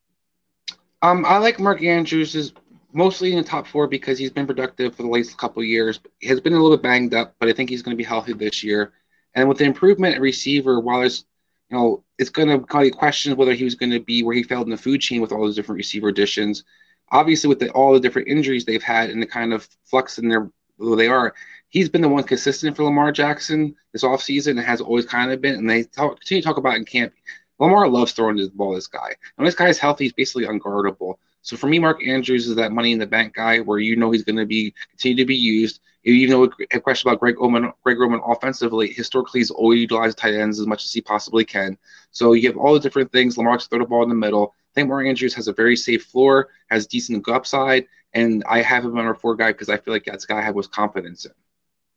Um, 1.01 1.25
I 1.25 1.39
like 1.39 1.61
Mark 1.61 1.81
Andrews 1.81 2.53
mostly 2.93 3.33
in 3.33 3.39
the 3.39 3.45
top 3.45 3.67
four 3.67 3.87
because 3.87 4.19
he's 4.19 4.31
been 4.31 4.47
productive 4.47 4.95
for 4.95 5.03
the 5.03 5.09
last 5.09 5.37
couple 5.39 5.63
years. 5.63 6.01
He 6.19 6.29
has 6.29 6.41
been 6.41 6.53
a 6.53 6.61
little 6.61 6.77
bit 6.77 6.83
banged 6.83 7.15
up, 7.15 7.35
but 7.39 7.49
I 7.49 7.53
think 7.53 7.71
he's 7.71 7.83
going 7.83 7.97
to 7.97 8.03
be 8.03 8.05
healthy 8.05 8.33
this 8.33 8.63
year. 8.63 8.93
And 9.35 9.49
with 9.49 9.59
the 9.59 9.65
improvement 9.65 10.15
at 10.15 10.21
receiver, 10.21 10.81
while 10.81 11.01
there's 11.01 11.25
you 11.71 11.77
know, 11.77 12.05
it's 12.19 12.31
going 12.31 12.49
to 12.49 12.67
kind 12.67 12.91
of 12.91 12.99
question 12.99 13.37
whether 13.37 13.55
he 13.55 13.65
was 13.65 13.77
going 13.77 13.93
to 13.93 14.01
be 14.01 14.23
where 14.23 14.35
he 14.35 14.43
fell 14.43 14.63
in 14.63 14.71
the 14.71 14.77
food 14.77 15.01
chain 15.01 15.21
with 15.21 15.31
all 15.31 15.43
those 15.43 15.55
different 15.55 15.77
receiver 15.77 16.09
additions. 16.09 16.65
Obviously, 17.13 17.49
with 17.49 17.61
the, 17.61 17.71
all 17.71 17.93
the 17.93 18.01
different 18.01 18.29
injuries 18.29 18.65
they've 18.65 18.83
had 18.83 19.11
and 19.11 19.23
the 19.23 19.27
kind 19.27 19.53
of 19.53 19.69
flux 19.85 20.19
in 20.19 20.29
their 20.29 20.51
who 20.79 20.97
they 20.97 21.07
are, 21.07 21.35
he's 21.69 21.89
been 21.89 22.03
the 22.03 22.09
one 22.09 22.25
consistent 22.25 22.77
for 22.77 22.85
Lamar 22.85 23.13
Jackson 23.13 23.77
this 23.93 24.03
offseason 24.03 24.51
and 24.51 24.61
has 24.61 24.81
always 24.81 25.07
kind 25.07 25.31
of 25.31 25.41
been. 25.41 25.55
And 25.55 25.71
they 25.71 25.85
talk, 25.85 26.19
continue 26.19 26.43
to 26.43 26.47
talk 26.47 26.57
about 26.57 26.77
in 26.77 26.85
camp. 26.85 27.13
Lamar 27.59 27.89
loves 27.89 28.13
throwing 28.13 28.37
the 28.37 28.51
ball. 28.53 28.75
This 28.75 28.87
guy, 28.87 29.15
when 29.37 29.45
this 29.45 29.55
guy 29.55 29.69
is 29.69 29.79
healthy, 29.79 30.05
he's 30.05 30.13
basically 30.13 30.47
unguardable. 30.47 31.17
So 31.43 31.57
for 31.57 31.69
me, 31.69 31.79
Mark 31.79 32.07
Andrews 32.07 32.47
is 32.47 32.57
that 32.57 32.73
money 32.73 32.93
in 32.93 32.99
the 32.99 33.07
bank 33.07 33.35
guy 33.35 33.61
where 33.61 33.79
you 33.79 33.97
know 33.97 34.11
he's 34.11 34.25
going 34.25 34.37
to 34.37 34.47
be 34.47 34.75
continue 34.91 35.17
to 35.17 35.27
be 35.27 35.37
used. 35.37 35.81
You 36.03 36.29
know 36.29 36.51
a 36.73 36.81
question 36.81 37.09
about 37.09 37.21
Greg 37.21 37.39
Roman, 37.39 37.73
Greg 37.83 37.99
Roman 37.99 38.21
offensively. 38.27 38.93
Historically, 38.93 39.41
he's 39.41 39.51
always 39.51 39.81
utilized 39.81 40.19
tight 40.19 40.35
ends 40.35 40.59
as 40.59 40.67
much 40.67 40.85
as 40.85 40.93
he 40.93 41.01
possibly 41.01 41.45
can. 41.45 41.77
So 42.11 42.33
you 42.33 42.49
have 42.49 42.57
all 42.57 42.73
the 42.73 42.81
different 42.81 43.13
things. 43.13 43.37
Lamar 43.37 43.59
to 43.59 43.69
throw 43.69 43.79
the 43.79 43.85
ball 43.85 44.03
in 44.03 44.09
the 44.09 44.15
middle. 44.15 44.55
I 44.55 44.73
think 44.75 44.89
Mark 44.89 45.07
Andrews 45.07 45.35
has 45.35 45.49
a 45.49 45.53
very 45.53 45.77
safe 45.77 46.05
floor, 46.05 46.49
has 46.71 46.87
decent 46.87 47.29
upside, 47.29 47.87
and 48.15 48.43
I 48.49 48.63
have 48.63 48.85
him 48.85 48.97
on 48.99 49.05
our 49.05 49.15
four 49.15 49.37
guy 49.37 49.53
because 49.53 49.69
I 49.69 49.77
feel 49.77 49.93
like 49.93 50.05
that's 50.05 50.25
guy 50.25 50.39
I 50.39 50.43
have 50.43 50.55
most 50.55 50.73
confidence 50.73 51.25
in. 51.27 51.33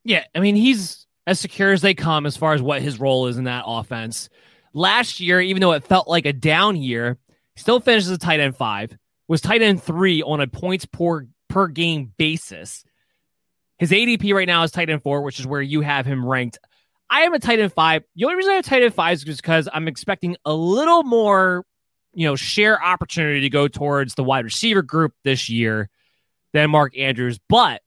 Yeah, 0.04 0.26
I 0.36 0.40
mean 0.40 0.56
he's 0.56 1.06
as 1.26 1.40
secure 1.40 1.72
as 1.72 1.82
they 1.82 1.94
come 1.94 2.26
as 2.26 2.36
far 2.36 2.54
as 2.54 2.62
what 2.62 2.82
his 2.82 3.00
role 3.00 3.28
is 3.28 3.38
in 3.38 3.46
that 3.46 3.64
offense. 3.66 4.30
Last 4.74 5.20
year, 5.20 5.40
even 5.40 5.62
though 5.62 5.72
it 5.74 5.84
felt 5.84 6.08
like 6.08 6.26
a 6.26 6.34
down 6.34 6.76
year, 6.76 7.18
still 7.56 7.80
finishes 7.80 8.10
a 8.10 8.18
tight 8.18 8.40
end 8.40 8.58
five, 8.58 8.98
was 9.28 9.42
tight 9.42 9.62
end 9.62 9.82
three 9.82 10.22
on 10.22 10.42
a 10.42 10.48
points 10.48 10.86
per 10.86 11.28
per 11.50 11.68
game 11.68 12.14
basis. 12.18 12.84
His 13.78 13.92
ADP 13.92 14.34
right 14.34 14.48
now 14.48 14.64
is 14.64 14.72
tight 14.72 14.90
end 14.90 15.04
four, 15.04 15.22
which 15.22 15.40
is 15.40 15.48
where 15.48 15.62
you 15.62 15.82
have 15.82 16.06
him 16.06 16.26
ranked. 16.26 16.60
I 17.10 17.22
am 17.22 17.34
a 17.34 17.40
tight 17.40 17.60
end 17.60 17.74
five. 17.74 18.04
The 18.16 18.26
only 18.26 18.36
reason 18.36 18.54
I 18.54 18.56
have 18.56 18.66
tight 18.66 18.84
end 18.84 18.94
five 18.94 19.18
is 19.18 19.24
because 19.24 19.68
I'm 19.72 19.88
expecting 19.88 20.38
a 20.46 20.54
little 20.54 21.04
more, 21.04 21.66
you 22.14 22.28
know, 22.28 22.36
share 22.36 22.84
opportunity 22.84 23.42
to 23.42 23.50
go 23.50 23.68
towards 23.68 24.16
the 24.16 24.24
wide 24.24 24.46
receiver 24.46 24.82
group 24.82 25.14
this 25.24 25.50
year 25.50 25.90
than 26.54 26.70
Mark 26.70 26.98
Andrews. 26.98 27.40
But 27.50 27.82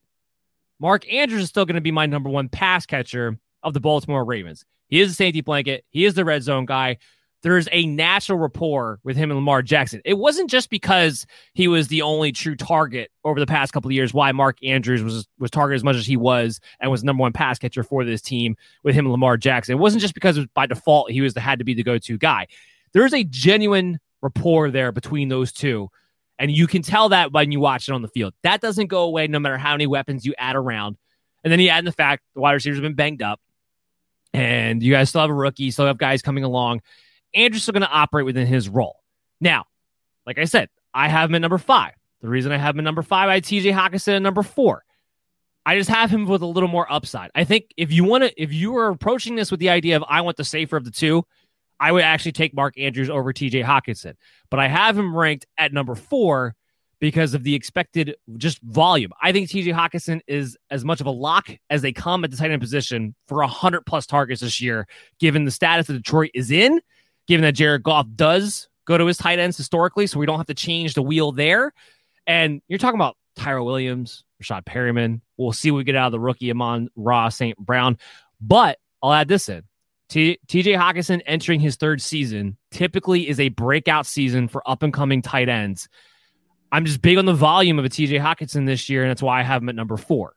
Mark 0.79 1.11
Andrews 1.13 1.43
is 1.43 1.49
still 1.49 1.65
going 1.65 1.77
to 1.77 1.81
be 1.81 1.93
my 1.93 2.07
number 2.07 2.29
one 2.29 2.49
pass 2.49 2.87
catcher 2.87 3.39
of 3.63 3.75
the 3.75 3.81
Baltimore 3.81 4.25
Ravens. 4.25 4.65
He 4.89 5.01
is 5.01 5.11
a 5.11 5.15
safety 5.15 5.41
blanket. 5.41 5.85
He 5.91 6.05
is 6.05 6.15
the 6.15 6.25
red 6.25 6.43
zone 6.43 6.67
guy. 6.67 6.99
There's 7.43 7.69
a 7.71 7.87
natural 7.87 8.39
rapport 8.39 8.99
with 9.05 9.17
him 9.17 9.31
and 9.31 9.39
Lamar 9.39 9.63
Jackson. 9.63 10.01
It 10.05 10.15
wasn't 10.15 10.51
just 10.51 10.71
because 10.71 11.27
he 11.55 11.69
was 11.69 11.89
the 11.89 12.03
only 12.03 12.33
true 12.33 12.57
target 12.57 13.11
over 13.25 13.39
the 13.39 13.47
past 13.47 13.73
couple 13.73 13.89
of 13.89 13.93
years 13.93 14.13
why 14.13 14.33
Mark 14.33 14.59
Andrews 14.65 15.03
was 15.03 15.29
was 15.39 15.51
targeted 15.51 15.77
as 15.77 15.85
much 15.85 15.97
as 15.97 16.07
he 16.07 16.17
was 16.17 16.61
and 16.81 16.91
was 16.91 17.05
number 17.05 17.21
one 17.21 17.33
pass 17.33 17.59
catcher 17.59 17.85
for 17.85 18.05
this 18.05 18.23
team 18.23 18.57
with 18.83 18.95
him 18.95 19.05
and 19.05 19.13
Lamar 19.13 19.37
Jackson. 19.37 19.73
It 19.77 19.79
wasn't 19.79 20.01
just 20.01 20.15
because 20.15 20.45
by 20.55 20.67
default 20.67 21.11
he 21.11 21.21
was 21.21 21.35
the 21.35 21.41
had 21.41 21.59
to 21.59 21.65
be 21.65 21.75
the 21.75 21.83
go 21.83 21.99
to 21.99 22.19
guy. 22.19 22.47
There 22.93 23.05
is 23.05 23.15
a 23.15 23.25
genuine 23.25 24.01
rapport 24.23 24.71
there 24.71 24.91
between 24.93 25.29
those 25.29 25.53
two. 25.53 25.91
And 26.39 26.51
you 26.51 26.67
can 26.67 26.83
tell 26.83 27.11
that 27.11 27.33
when 27.33 27.51
you 27.53 27.61
watch 27.61 27.89
it 27.89 27.93
on 27.93 28.03
the 28.03 28.09
field. 28.09 28.35
That 28.43 28.61
doesn't 28.61 28.89
go 28.89 29.05
away 29.05 29.27
no 29.27 29.39
matter 29.39 29.57
how 29.57 29.73
many 29.73 29.87
weapons 29.87 30.27
you 30.27 30.35
add 30.37 30.57
around. 30.57 30.97
And 31.45 31.53
then 31.53 31.61
you 31.61 31.69
add 31.69 31.81
in 31.81 31.85
the 31.85 31.93
fact 31.93 32.23
the 32.35 32.41
wide 32.41 32.53
receivers 32.53 32.79
have 32.79 32.83
been 32.83 32.95
banged 32.95 33.23
up 33.23 33.41
and 34.35 34.83
you 34.83 34.93
guys 34.93 35.09
still 35.09 35.23
have 35.23 35.31
a 35.31 35.35
rookie, 35.35 35.71
still 35.71 35.87
have 35.87 35.99
guys 35.99 36.21
coming 36.23 36.45
along. 36.45 36.83
Andrew's 37.37 37.63
still 37.63 37.73
going 37.73 37.83
to 37.83 37.91
operate 37.91 38.27
within 38.27 38.47
his 38.47 38.69
role. 38.69 39.01
Now, 39.41 39.67
like 40.27 40.39
I 40.39 40.45
said, 40.45 40.69
I 40.93 41.09
have 41.09 41.31
him 41.31 41.37
at 41.37 41.43
number 41.43 41.59
five. 41.59 41.93
The 42.23 42.29
reason 42.29 42.51
I 42.51 42.57
have 42.57 42.75
him 42.75 42.81
at 42.81 42.85
number 42.85 43.03
five, 43.03 43.29
I 43.29 43.35
had 43.35 43.45
TJ 43.45 43.73
Hockenson 43.73 44.17
at 44.17 44.23
number 44.23 44.43
four. 44.43 44.83
I 45.67 45.77
just 45.77 45.91
have 45.91 46.11
him 46.11 46.27
with 46.27 46.43
a 46.43 46.47
little 46.47 46.69
more 46.69 46.91
upside. 46.91 47.31
I 47.35 47.45
think 47.45 47.67
if 47.77 47.93
you 47.93 48.05
want 48.05 48.25
to, 48.25 48.43
if 48.43 48.53
you 48.53 48.77
are 48.77 48.89
approaching 48.89 49.35
this 49.37 49.51
with 49.51 49.61
the 49.61 49.71
idea 49.71 49.97
of 49.97 50.05
I 50.09 50.21
want 50.23 50.37
the 50.37 50.45
safer 50.45 50.77
of 50.77 50.85
the 50.85 50.91
two, 50.91 51.25
I 51.79 51.93
would 51.93 52.03
actually 52.03 52.33
take 52.33 52.55
Mark 52.55 52.79
Andrews 52.79 53.11
over 53.11 53.33
TJ 53.33 53.65
Hockenson. 53.65 54.15
But 54.51 54.61
I 54.61 54.69
have 54.69 54.97
him 54.97 55.15
ranked 55.15 55.47
at 55.59 55.73
number 55.73 55.95
four 55.95 56.55
because 57.01 57.35
of 57.35 57.43
the 57.43 57.55
expected 57.55 58.15
just 58.37 58.61
volume. 58.63 59.11
I 59.21 59.33
think 59.33 59.51
TJ 59.51 59.75
Hockenson 59.75 60.21
is 60.27 60.57
as 60.71 60.85
much 60.85 61.01
of 61.01 61.07
a 61.07 61.11
lock 61.11 61.51
as 61.69 61.83
they 61.83 61.93
come 61.93 62.25
at 62.25 62.31
the 62.31 62.37
tight 62.37 62.51
end 62.51 62.63
position 62.63 63.15
for 63.27 63.39
100 63.39 63.85
plus 63.85 64.07
targets 64.07 64.41
this 64.41 64.61
year, 64.61 64.87
given 65.19 65.45
the 65.45 65.51
status 65.51 65.89
that 65.89 65.95
Detroit 65.95 66.31
is 66.33 66.51
in, 66.51 66.81
given 67.27 67.43
that 67.43 67.53
Jared 67.53 67.83
Goff 67.83 68.07
does 68.15 68.69
go 68.87 68.97
to 68.97 69.07
his 69.07 69.17
tight 69.17 69.39
ends 69.39 69.57
historically, 69.57 70.07
so 70.07 70.19
we 70.19 70.27
don't 70.27 70.39
have 70.39 70.47
to 70.47 70.55
change 70.55 70.95
the 70.95 71.03
wheel 71.03 71.33
there. 71.33 71.73
And 72.27 72.63
you're 72.69 72.79
talking 72.79 72.99
about 72.99 73.17
Tyrell 73.37 73.67
Williams, 73.67 74.25
Rashad 74.43 74.65
Perriman. 74.65 75.21
We'll 75.37 75.53
see 75.53 75.71
what 75.71 75.79
we 75.79 75.85
get 75.85 75.97
out 75.97 76.07
of 76.07 76.13
the 76.13 76.21
rookie 76.21 76.51
Amon-Ra 76.51 77.29
St. 77.29 77.57
Brown. 77.59 77.99
But 78.41 78.79
I'll 79.03 79.13
add 79.13 79.29
this 79.29 79.49
in. 79.49 79.63
TJ 80.09 80.39
Hockenson 80.49 81.21
entering 81.27 81.59
his 81.59 81.75
third 81.77 82.01
season 82.01 82.57
typically 82.71 83.29
is 83.29 83.41
a 83.41 83.49
breakout 83.49 84.07
season 84.07 84.47
for 84.47 84.63
up 84.69 84.85
and 84.85 84.93
coming 84.93 85.21
tight 85.21 85.49
ends. 85.49 85.89
I'm 86.71 86.85
just 86.85 87.03
big 87.03 87.19
on 87.19 87.27
the 87.27 87.35
volume 87.35 87.79
of 87.79 87.85
a 87.85 87.89
TJ 87.89 88.21
Hockenson 88.21 88.67
this 88.67 88.89
year, 88.89 89.03
and 89.03 89.11
that's 89.11 89.23
why 89.23 89.41
I 89.41 89.43
have 89.43 89.63
him 89.63 89.69
at 89.69 89.75
number 89.75 89.97
four. 89.97 90.35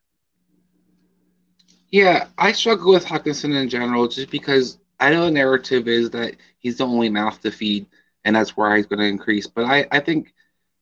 Yeah, 1.92 2.28
I 2.38 2.52
struggle 2.52 2.92
with 2.94 3.06
Hockenson 3.06 3.56
in 3.56 3.70
general 3.70 4.08
just 4.08 4.30
because 4.30 4.80
I 5.00 5.12
know 5.12 5.26
the 5.26 5.32
narrative 5.32 5.88
is 5.88 6.10
that 6.12 6.36
he's 6.60 6.78
the 6.78 6.86
only 6.86 7.10
mouth 7.10 7.42
to 7.42 7.52
feed, 7.52 7.88
and 8.26 8.36
that's 8.36 8.58
where 8.58 8.76
he's 8.76 8.86
going 8.86 9.00
to 9.00 9.06
increase. 9.06 9.48
But 9.48 9.66
I, 9.66 9.88
I 9.92 10.00
think, 10.00 10.34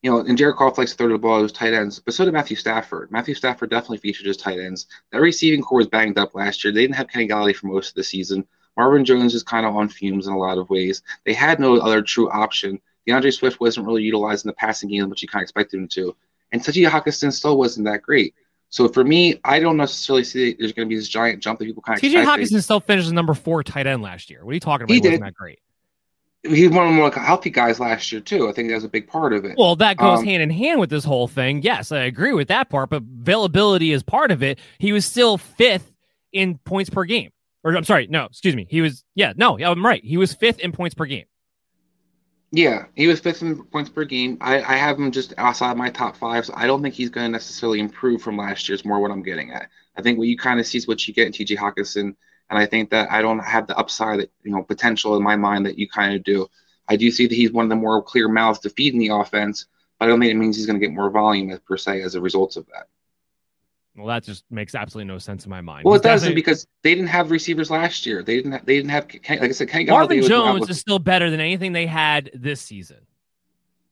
you 0.02 0.10
know, 0.10 0.20
and 0.20 0.36
Jared 0.36 0.56
Goff 0.56 0.78
likes 0.78 0.92
to 0.92 0.96
throw 0.96 1.08
the 1.08 1.18
ball 1.18 1.46
to 1.46 1.52
tight 1.52 1.72
ends, 1.72 1.98
but 2.00 2.14
so 2.14 2.24
did 2.24 2.34
Matthew 2.34 2.56
Stafford. 2.56 3.10
Matthew 3.10 3.34
Stafford 3.34 3.70
definitely 3.70 3.98
featured 3.98 4.26
his 4.26 4.36
tight 4.36 4.58
ends. 4.58 4.86
That 5.12 5.20
receiving 5.20 5.62
corps 5.62 5.78
was 5.78 5.86
banged 5.86 6.18
up 6.18 6.34
last 6.34 6.64
year. 6.64 6.72
They 6.72 6.82
didn't 6.82 6.96
have 6.96 7.08
Kenny 7.08 7.28
Golladay 7.28 7.54
for 7.54 7.68
most 7.68 7.90
of 7.90 7.94
the 7.94 8.04
season. 8.04 8.46
Marvin 8.76 9.04
Jones 9.04 9.34
is 9.34 9.42
kind 9.42 9.66
of 9.66 9.74
on 9.74 9.88
fumes 9.88 10.26
in 10.26 10.32
a 10.32 10.38
lot 10.38 10.58
of 10.58 10.70
ways. 10.70 11.02
They 11.24 11.34
had 11.34 11.58
no 11.58 11.78
other 11.78 12.02
true 12.02 12.30
option. 12.30 12.80
D'Andre 13.06 13.30
Swift 13.30 13.60
wasn't 13.60 13.86
really 13.86 14.02
utilized 14.02 14.44
in 14.44 14.48
the 14.48 14.54
passing 14.54 14.90
game, 14.90 15.08
which 15.10 15.22
you 15.22 15.28
kind 15.28 15.42
of 15.42 15.44
expected 15.44 15.80
him 15.80 15.88
to. 15.88 16.14
And 16.52 16.62
T.J. 16.62 16.84
Hockenson 16.84 17.32
still 17.32 17.58
wasn't 17.58 17.86
that 17.86 18.02
great. 18.02 18.34
So 18.70 18.88
for 18.88 19.02
me, 19.02 19.40
I 19.44 19.60
don't 19.60 19.76
necessarily 19.76 20.24
see 20.24 20.54
there's 20.58 20.72
going 20.72 20.86
to 20.86 20.90
be 20.90 20.96
this 20.96 21.08
giant 21.08 21.42
jump 21.42 21.58
that 21.58 21.64
people 21.64 21.82
kind 21.82 21.98
of. 21.98 22.02
TJ 22.02 22.24
Hockenson 22.24 22.62
still 22.62 22.80
finished 22.80 23.06
as 23.06 23.12
number 23.12 23.34
four 23.34 23.62
tight 23.62 23.86
end 23.86 24.02
last 24.02 24.30
year. 24.30 24.44
What 24.44 24.50
are 24.50 24.54
you 24.54 24.60
talking 24.60 24.84
about? 24.84 24.92
He, 24.92 25.00
he 25.00 25.08
wasn't 25.08 25.24
that 25.24 25.34
great. 25.34 25.60
He's 26.44 26.70
one 26.70 26.86
of 26.86 26.92
the 26.92 26.96
more 26.96 27.10
healthy 27.10 27.50
guys 27.50 27.80
last 27.80 28.12
year 28.12 28.20
too. 28.20 28.48
I 28.48 28.52
think 28.52 28.68
that 28.68 28.76
was 28.76 28.84
a 28.84 28.88
big 28.88 29.08
part 29.08 29.32
of 29.32 29.44
it. 29.44 29.56
Well, 29.58 29.74
that 29.76 29.96
goes 29.96 30.20
um, 30.20 30.24
hand 30.24 30.42
in 30.42 30.50
hand 30.50 30.78
with 30.78 30.88
this 30.88 31.04
whole 31.04 31.26
thing. 31.26 31.62
Yes, 31.62 31.90
I 31.90 32.00
agree 32.00 32.32
with 32.32 32.48
that 32.48 32.68
part, 32.70 32.90
but 32.90 33.02
availability 33.02 33.92
is 33.92 34.02
part 34.02 34.30
of 34.30 34.42
it. 34.42 34.58
He 34.78 34.92
was 34.92 35.04
still 35.04 35.36
fifth 35.36 35.92
in 36.32 36.58
points 36.58 36.90
per 36.90 37.04
game. 37.04 37.30
Or 37.64 37.76
I'm 37.76 37.84
sorry, 37.84 38.06
no, 38.06 38.26
excuse 38.26 38.54
me. 38.54 38.66
He 38.70 38.80
was 38.80 39.04
yeah, 39.14 39.32
no, 39.36 39.58
I'm 39.58 39.84
right. 39.84 40.04
He 40.04 40.16
was 40.16 40.32
fifth 40.32 40.60
in 40.60 40.70
points 40.72 40.94
per 40.94 41.06
game. 41.06 41.24
Yeah, 42.50 42.86
he 42.94 43.06
was 43.06 43.20
fifth 43.20 43.42
in 43.42 43.62
points 43.64 43.90
per 43.90 44.04
game. 44.04 44.38
I, 44.40 44.62
I 44.62 44.76
have 44.76 44.98
him 44.98 45.12
just 45.12 45.34
outside 45.36 45.76
my 45.76 45.90
top 45.90 46.16
five, 46.16 46.46
so 46.46 46.54
I 46.56 46.66
don't 46.66 46.82
think 46.82 46.94
he's 46.94 47.10
going 47.10 47.26
to 47.26 47.30
necessarily 47.30 47.78
improve 47.78 48.22
from 48.22 48.38
last 48.38 48.68
year. 48.68 48.74
Is 48.74 48.86
more 48.86 49.00
what 49.00 49.10
I'm 49.10 49.22
getting 49.22 49.52
at. 49.52 49.68
I 49.96 50.02
think 50.02 50.18
what 50.18 50.28
you 50.28 50.38
kind 50.38 50.58
of 50.58 50.66
see 50.66 50.78
is 50.78 50.88
what 50.88 51.06
you 51.06 51.12
get 51.12 51.26
in 51.26 51.32
T.J. 51.32 51.56
Hockenson, 51.56 52.14
and 52.48 52.58
I 52.58 52.64
think 52.64 52.90
that 52.90 53.10
I 53.12 53.20
don't 53.20 53.40
have 53.40 53.66
the 53.66 53.76
upside, 53.76 54.20
that, 54.20 54.32
you 54.44 54.50
know, 54.50 54.62
potential 54.62 55.16
in 55.16 55.22
my 55.22 55.36
mind 55.36 55.66
that 55.66 55.78
you 55.78 55.88
kind 55.88 56.14
of 56.14 56.24
do. 56.24 56.46
I 56.88 56.96
do 56.96 57.10
see 57.10 57.26
that 57.26 57.34
he's 57.34 57.52
one 57.52 57.66
of 57.66 57.68
the 57.68 57.76
more 57.76 58.02
clear 58.02 58.28
mouths 58.28 58.60
to 58.60 58.70
feed 58.70 58.94
in 58.94 58.98
the 58.98 59.08
offense, 59.08 59.66
but 59.98 60.06
I 60.06 60.08
don't 60.08 60.20
think 60.20 60.32
it 60.32 60.36
means 60.36 60.56
he's 60.56 60.66
going 60.66 60.80
to 60.80 60.86
get 60.86 60.94
more 60.94 61.10
volume 61.10 61.58
per 61.66 61.76
se 61.76 62.00
as 62.00 62.14
a 62.14 62.20
result 62.20 62.56
of 62.56 62.66
that. 62.68 62.88
Well, 63.98 64.06
that 64.08 64.24
just 64.24 64.44
makes 64.50 64.74
absolutely 64.74 65.12
no 65.12 65.18
sense 65.18 65.44
in 65.44 65.50
my 65.50 65.60
mind. 65.60 65.84
Well, 65.84 65.94
it 65.94 66.02
doesn't 66.02 66.34
because 66.34 66.66
they 66.82 66.94
didn't 66.94 67.08
have 67.08 67.30
receivers 67.30 67.70
last 67.70 68.06
year. 68.06 68.22
They 68.22 68.36
didn't. 68.36 68.52
Have, 68.52 68.66
they 68.66 68.76
didn't 68.76 68.90
have. 68.90 69.06
Like 69.28 69.42
I 69.42 69.50
said, 69.50 69.68
Kenny 69.68 69.86
Marvin 69.86 70.22
Jones 70.22 70.68
is 70.70 70.78
still 70.78 70.98
better 70.98 71.30
than 71.30 71.40
anything 71.40 71.72
they 71.72 71.86
had 71.86 72.30
this 72.34 72.60
season. 72.60 72.98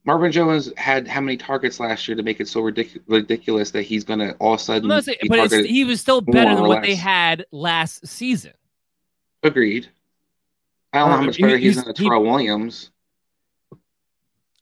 Marvin 0.04 0.30
Jones 0.30 0.72
had 0.76 1.08
how 1.08 1.20
many 1.20 1.36
targets 1.36 1.80
last 1.80 2.06
year 2.06 2.16
to 2.16 2.22
make 2.22 2.38
it 2.38 2.46
so 2.46 2.62
ridic- 2.62 3.00
ridiculous 3.08 3.72
that 3.72 3.82
he's 3.82 4.04
going 4.04 4.20
to 4.20 4.34
all 4.34 4.54
of 4.54 4.60
a 4.60 4.62
sudden? 4.62 4.88
But 4.88 5.04
he 5.66 5.84
was 5.84 6.00
still 6.00 6.20
better 6.20 6.54
than 6.54 6.62
what 6.62 6.78
less. 6.78 6.86
they 6.86 6.94
had 6.94 7.44
last 7.50 8.06
season. 8.06 8.52
Agreed. 9.42 9.88
I 10.92 11.00
don't 11.00 11.08
know 11.08 11.16
how 11.16 11.22
uh, 11.22 11.26
much 11.26 11.40
better 11.40 11.58
he's, 11.58 11.74
he's 11.74 11.84
than 11.84 11.92
Tyrell 11.92 12.22
he, 12.22 12.30
Williams. 12.30 12.90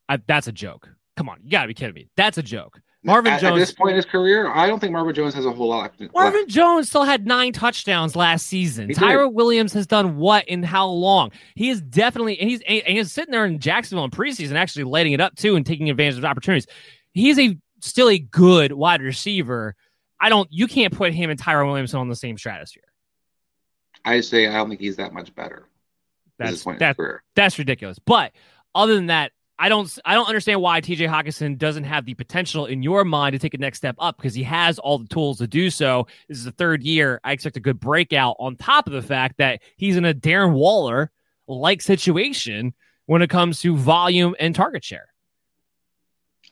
I, 0.08 0.18
that's 0.26 0.46
a 0.46 0.52
joke. 0.52 0.88
Come 1.16 1.28
on, 1.28 1.40
you 1.44 1.50
gotta 1.50 1.68
be 1.68 1.74
kidding 1.74 1.94
me. 1.94 2.08
That's 2.16 2.38
a 2.38 2.42
joke. 2.42 2.80
Marvin 3.04 3.34
at, 3.34 3.40
Jones. 3.40 3.52
At 3.52 3.58
this 3.58 3.72
point 3.72 3.90
in 3.90 3.96
his 3.96 4.06
career, 4.06 4.50
I 4.50 4.66
don't 4.66 4.80
think 4.80 4.92
Marvin 4.92 5.14
Jones 5.14 5.34
has 5.34 5.44
a 5.44 5.52
whole 5.52 5.68
lot. 5.68 5.92
Marvin 6.14 6.40
left. 6.40 6.48
Jones 6.48 6.88
still 6.88 7.04
had 7.04 7.26
nine 7.26 7.52
touchdowns 7.52 8.16
last 8.16 8.46
season. 8.46 8.92
Tyrell 8.94 9.32
Williams 9.32 9.74
has 9.74 9.86
done 9.86 10.16
what 10.16 10.48
in 10.48 10.62
how 10.62 10.86
long? 10.86 11.30
He 11.54 11.68
is 11.68 11.82
definitely 11.82 12.38
and 12.40 12.48
he's 12.48 12.62
and 12.62 12.82
he's 12.86 13.12
sitting 13.12 13.30
there 13.30 13.44
in 13.44 13.58
Jacksonville 13.58 14.04
in 14.04 14.10
preseason, 14.10 14.54
actually 14.54 14.84
lighting 14.84 15.12
it 15.12 15.20
up 15.20 15.36
too 15.36 15.54
and 15.54 15.66
taking 15.66 15.90
advantage 15.90 16.16
of 16.16 16.24
opportunities. 16.24 16.66
He's 17.12 17.38
a 17.38 17.58
still 17.80 18.08
a 18.08 18.18
good 18.18 18.72
wide 18.72 19.02
receiver. 19.02 19.76
I 20.18 20.30
don't. 20.30 20.48
You 20.50 20.66
can't 20.66 20.92
put 20.92 21.12
him 21.12 21.28
and 21.28 21.38
Tyrell 21.38 21.68
Williams 21.68 21.92
on 21.92 22.08
the 22.08 22.16
same 22.16 22.38
stratosphere. 22.38 22.82
I 24.04 24.22
say 24.22 24.46
I 24.46 24.54
don't 24.54 24.70
think 24.70 24.80
he's 24.80 24.96
that 24.96 25.12
much 25.12 25.34
better. 25.34 25.68
That's 26.38 26.64
that, 26.64 26.96
that's 27.36 27.58
ridiculous. 27.58 27.98
But 27.98 28.32
other 28.74 28.94
than 28.94 29.06
that, 29.06 29.32
I 29.64 29.70
don't 29.70 29.98
I 30.04 30.12
don't 30.12 30.28
understand 30.28 30.60
why 30.60 30.82
TJ 30.82 31.08
Hockenson 31.08 31.56
doesn't 31.56 31.84
have 31.84 32.04
the 32.04 32.12
potential 32.12 32.66
in 32.66 32.82
your 32.82 33.02
mind 33.02 33.32
to 33.32 33.38
take 33.38 33.54
a 33.54 33.56
next 33.56 33.78
step 33.78 33.96
up 33.98 34.18
because 34.18 34.34
he 34.34 34.42
has 34.42 34.78
all 34.78 34.98
the 34.98 35.08
tools 35.08 35.38
to 35.38 35.46
do 35.46 35.70
so. 35.70 36.06
This 36.28 36.36
is 36.36 36.44
the 36.44 36.52
third 36.52 36.82
year. 36.82 37.18
I 37.24 37.32
expect 37.32 37.56
a 37.56 37.60
good 37.60 37.80
breakout 37.80 38.36
on 38.38 38.56
top 38.56 38.86
of 38.86 38.92
the 38.92 39.00
fact 39.00 39.38
that 39.38 39.62
he's 39.78 39.96
in 39.96 40.04
a 40.04 40.12
Darren 40.12 40.52
Waller 40.52 41.10
like 41.48 41.80
situation 41.80 42.74
when 43.06 43.22
it 43.22 43.30
comes 43.30 43.62
to 43.62 43.74
volume 43.74 44.36
and 44.38 44.54
target 44.54 44.84
share. 44.84 45.06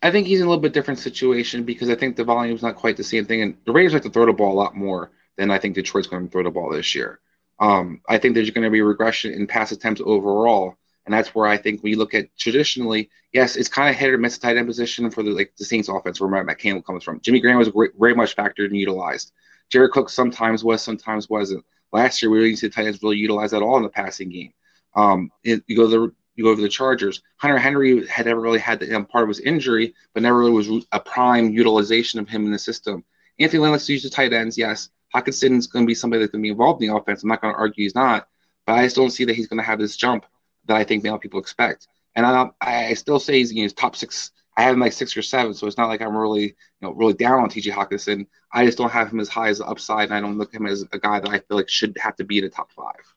I 0.02 0.10
think 0.10 0.26
he's 0.26 0.40
in 0.40 0.46
a 0.46 0.48
little 0.48 0.62
bit 0.62 0.72
different 0.72 0.98
situation 0.98 1.64
because 1.64 1.90
I 1.90 1.96
think 1.96 2.16
the 2.16 2.24
volume 2.24 2.56
is 2.56 2.62
not 2.62 2.76
quite 2.76 2.96
the 2.96 3.04
same 3.04 3.26
thing. 3.26 3.42
And 3.42 3.58
the 3.66 3.72
Raiders 3.72 3.92
like 3.92 4.04
to 4.04 4.10
throw 4.10 4.24
the 4.24 4.32
ball 4.32 4.54
a 4.54 4.58
lot 4.58 4.74
more 4.74 5.10
than 5.36 5.50
I 5.50 5.58
think 5.58 5.74
Detroit's 5.74 6.08
going 6.08 6.24
to 6.24 6.32
throw 6.32 6.44
the 6.44 6.50
ball 6.50 6.70
this 6.70 6.94
year. 6.94 7.20
Um, 7.60 8.00
I 8.08 8.16
think 8.16 8.34
there's 8.34 8.48
going 8.48 8.64
to 8.64 8.70
be 8.70 8.80
regression 8.80 9.34
in 9.34 9.46
pass 9.46 9.70
attempts 9.70 10.00
overall 10.02 10.78
and 11.04 11.12
that's 11.12 11.34
where 11.34 11.46
I 11.46 11.56
think 11.56 11.82
when 11.82 11.92
you 11.92 11.98
look 11.98 12.14
at 12.14 12.28
traditionally, 12.38 13.10
yes, 13.32 13.56
it's 13.56 13.68
kind 13.68 13.90
of 13.90 13.96
hit 13.96 14.10
or 14.10 14.18
miss 14.18 14.38
tight 14.38 14.56
end 14.56 14.66
position 14.66 15.10
for 15.10 15.22
the 15.22 15.30
like 15.30 15.52
the 15.58 15.64
Saints 15.64 15.88
offense 15.88 16.20
where 16.20 16.30
Matt 16.30 16.46
McCain 16.46 16.84
comes 16.84 17.02
from. 17.02 17.20
Jimmy 17.20 17.40
Graham 17.40 17.58
was 17.58 17.70
very 17.98 18.14
much 18.14 18.36
factored 18.36 18.66
and 18.66 18.76
utilized. 18.76 19.32
Jared 19.70 19.92
Cook 19.92 20.10
sometimes 20.10 20.62
was, 20.62 20.82
sometimes 20.82 21.28
wasn't. 21.28 21.64
Last 21.92 22.22
year, 22.22 22.30
we 22.30 22.40
didn't 22.40 22.58
see 22.58 22.68
the 22.68 22.72
tight 22.72 22.86
ends 22.86 23.02
really 23.02 23.16
utilized 23.16 23.54
at 23.54 23.62
all 23.62 23.76
in 23.76 23.82
the 23.82 23.88
passing 23.88 24.28
game. 24.28 24.52
Um, 24.94 25.30
it, 25.42 25.62
you 25.66 25.76
go 25.76 25.86
the 25.86 26.12
you 26.34 26.44
go 26.44 26.50
over 26.50 26.62
the 26.62 26.68
Chargers. 26.68 27.22
Hunter 27.36 27.58
Henry 27.58 28.06
had 28.06 28.26
never 28.26 28.40
really 28.40 28.58
had 28.58 28.80
the 28.80 28.94
um, 28.94 29.04
part 29.04 29.24
of 29.24 29.28
his 29.28 29.40
injury, 29.40 29.94
but 30.14 30.22
never 30.22 30.38
really 30.38 30.52
was 30.52 30.86
a 30.92 31.00
prime 31.00 31.50
utilization 31.50 32.20
of 32.20 32.28
him 32.28 32.46
in 32.46 32.52
the 32.52 32.58
system. 32.58 33.04
Anthony 33.38 33.60
Lynn 33.60 33.72
likes 33.72 33.86
to 33.86 33.92
use 33.92 34.02
the 34.02 34.10
tight 34.10 34.32
ends, 34.32 34.56
yes. 34.56 34.90
Hockenson 35.14 35.58
is 35.58 35.66
going 35.66 35.84
to 35.84 35.86
be 35.86 35.94
somebody 35.94 36.20
that's 36.20 36.32
going 36.32 36.42
to 36.42 36.46
be 36.46 36.50
involved 36.50 36.82
in 36.82 36.88
the 36.88 36.96
offense. 36.96 37.22
I'm 37.22 37.28
not 37.28 37.42
going 37.42 37.52
to 37.52 37.58
argue 37.58 37.84
he's 37.84 37.94
not, 37.94 38.28
but 38.66 38.74
I 38.74 38.84
just 38.84 38.96
don't 38.96 39.10
see 39.10 39.26
that 39.26 39.36
he's 39.36 39.46
going 39.46 39.58
to 39.58 39.66
have 39.66 39.78
this 39.78 39.96
jump 39.96 40.24
that 40.66 40.76
I 40.76 40.84
think 40.84 41.02
male 41.02 41.18
people 41.18 41.40
expect. 41.40 41.88
And 42.14 42.26
I 42.26 42.50
I 42.60 42.94
still 42.94 43.18
say 43.18 43.42
he's 43.42 43.72
top 43.72 43.96
six. 43.96 44.30
I 44.56 44.62
have 44.62 44.74
him 44.74 44.80
like 44.80 44.92
six 44.92 45.16
or 45.16 45.22
seven, 45.22 45.54
so 45.54 45.66
it's 45.66 45.78
not 45.78 45.88
like 45.88 46.02
I'm 46.02 46.16
really 46.16 46.42
you 46.42 46.54
know 46.82 46.92
really 46.92 47.14
down 47.14 47.40
on 47.40 47.48
TJ 47.48 47.72
Hockenson. 47.72 48.26
I 48.52 48.66
just 48.66 48.76
don't 48.76 48.90
have 48.90 49.10
him 49.10 49.20
as 49.20 49.28
high 49.28 49.48
as 49.48 49.58
the 49.58 49.66
upside, 49.66 50.08
and 50.08 50.14
I 50.14 50.20
don't 50.20 50.36
look 50.36 50.54
at 50.54 50.60
him 50.60 50.66
as 50.66 50.84
a 50.92 50.98
guy 50.98 51.20
that 51.20 51.30
I 51.30 51.38
feel 51.38 51.56
like 51.56 51.70
should 51.70 51.96
have 51.98 52.16
to 52.16 52.24
be 52.24 52.38
in 52.38 52.44
the 52.44 52.50
top 52.50 52.70
five. 52.72 53.14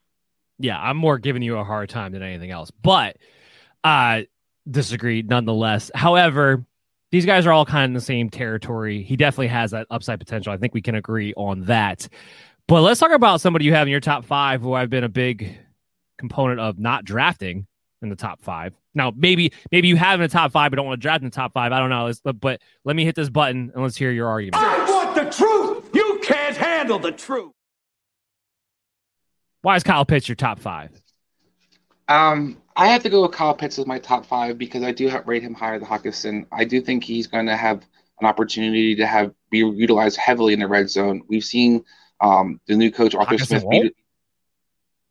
Yeah, 0.58 0.80
I'm 0.80 0.96
more 0.96 1.18
giving 1.18 1.42
you 1.42 1.58
a 1.58 1.64
hard 1.64 1.90
time 1.90 2.14
than 2.14 2.24
anything 2.24 2.52
else, 2.52 2.72
but 2.72 3.18
uh 3.84 4.22
disagree 4.70 5.22
nonetheless. 5.22 5.92
However, 5.94 6.66
these 7.12 7.26
guys 7.26 7.46
are 7.46 7.52
all 7.52 7.66
kind 7.66 7.84
of 7.84 7.90
in 7.90 7.94
the 7.94 8.02
same 8.02 8.30
territory. 8.30 9.04
He 9.04 9.16
definitely 9.16 9.48
has 9.48 9.72
that 9.72 9.88
upside 9.90 10.20
potential. 10.20 10.52
I 10.52 10.58
think 10.58 10.74
we 10.74 10.82
can 10.82 10.96
agree 10.96 11.34
on 11.36 11.62
that. 11.66 12.08
But 12.68 12.82
let's 12.82 13.00
talk 13.00 13.12
about 13.12 13.42
somebody 13.42 13.66
you 13.66 13.74
have 13.74 13.88
in 13.88 13.92
your 13.92 14.00
top 14.00 14.26
five 14.26 14.62
who 14.62 14.74
I've 14.74 14.90
been 14.90 15.04
a 15.04 15.10
big 15.10 15.56
component 16.18 16.60
of 16.60 16.80
not 16.80 17.06
drafting 17.06 17.68
in 18.02 18.10
the 18.10 18.16
top 18.16 18.42
five. 18.42 18.74
Now, 18.94 19.12
maybe 19.16 19.52
maybe 19.72 19.88
you 19.88 19.98
have 19.98 20.20
in 20.20 20.24
the 20.24 20.32
top 20.32 20.52
five, 20.52 20.72
but 20.72 20.78
don't 20.78 20.86
want 20.86 21.00
to 21.00 21.02
draft 21.02 21.22
in 21.22 21.30
the 21.30 21.36
top 21.36 21.54
five. 21.54 21.72
I 21.72 21.80
don't 21.80 21.90
know. 21.90 22.06
Let's, 22.06 22.22
but 22.22 22.62
let 22.84 22.96
me 22.96 23.04
hit 23.04 23.16
this 23.16 23.30
button 23.30 23.72
and 23.74 23.84
let's 23.84 23.98
hear 23.98 24.12
your 24.12 24.28
argument. 24.28 24.64
I 24.64 24.90
want 24.90 25.16
the 25.16 25.30
truth. 25.30 25.90
You 25.94 26.20
can't 26.24 26.56
handle 26.56 27.00
the 27.00 27.12
truth. 27.12 27.52
Why 29.62 29.76
is 29.76 29.84
Kyle 29.84 30.06
Pitts 30.06 30.30
your 30.30 30.36
top 30.36 30.60
five? 30.60 30.92
Um, 32.08 32.62
I 32.76 32.88
have 32.88 33.02
to 33.04 33.10
go 33.10 33.24
with 33.24 33.32
Kyle 33.32 33.56
Pitts 33.56 33.80
as 33.80 33.88
my 33.88 34.00
top 34.00 34.26
five 34.26 34.58
because 34.58 34.84
I 34.84 34.92
do 34.92 35.08
have, 35.08 35.28
rate 35.28 35.42
him 35.42 35.56
higher 35.56 35.80
than 35.80 35.88
Hockenson. 35.88 36.46
I 36.52 36.66
do 36.66 36.82
think 36.82 37.04
he's 37.04 37.26
going 37.26 37.48
to 37.48 37.58
have 37.58 37.84
an 38.22 38.28
opportunity 38.28 38.96
to 38.96 39.08
have 39.08 39.34
be 39.50 39.60
utilized 39.60 40.18
heavily 40.18 40.54
in 40.54 40.60
the 40.60 40.68
red 40.68 40.90
zone. 40.90 41.24
We've 41.28 41.44
seen 41.44 41.84
um, 42.22 42.60
the 42.68 42.76
new 42.76 42.92
coach 42.92 43.16
Arthur 43.16 43.36
Hockenson 43.36 43.48
Smith 43.48 43.64
won't? 43.64 43.84
be, 43.84 44.05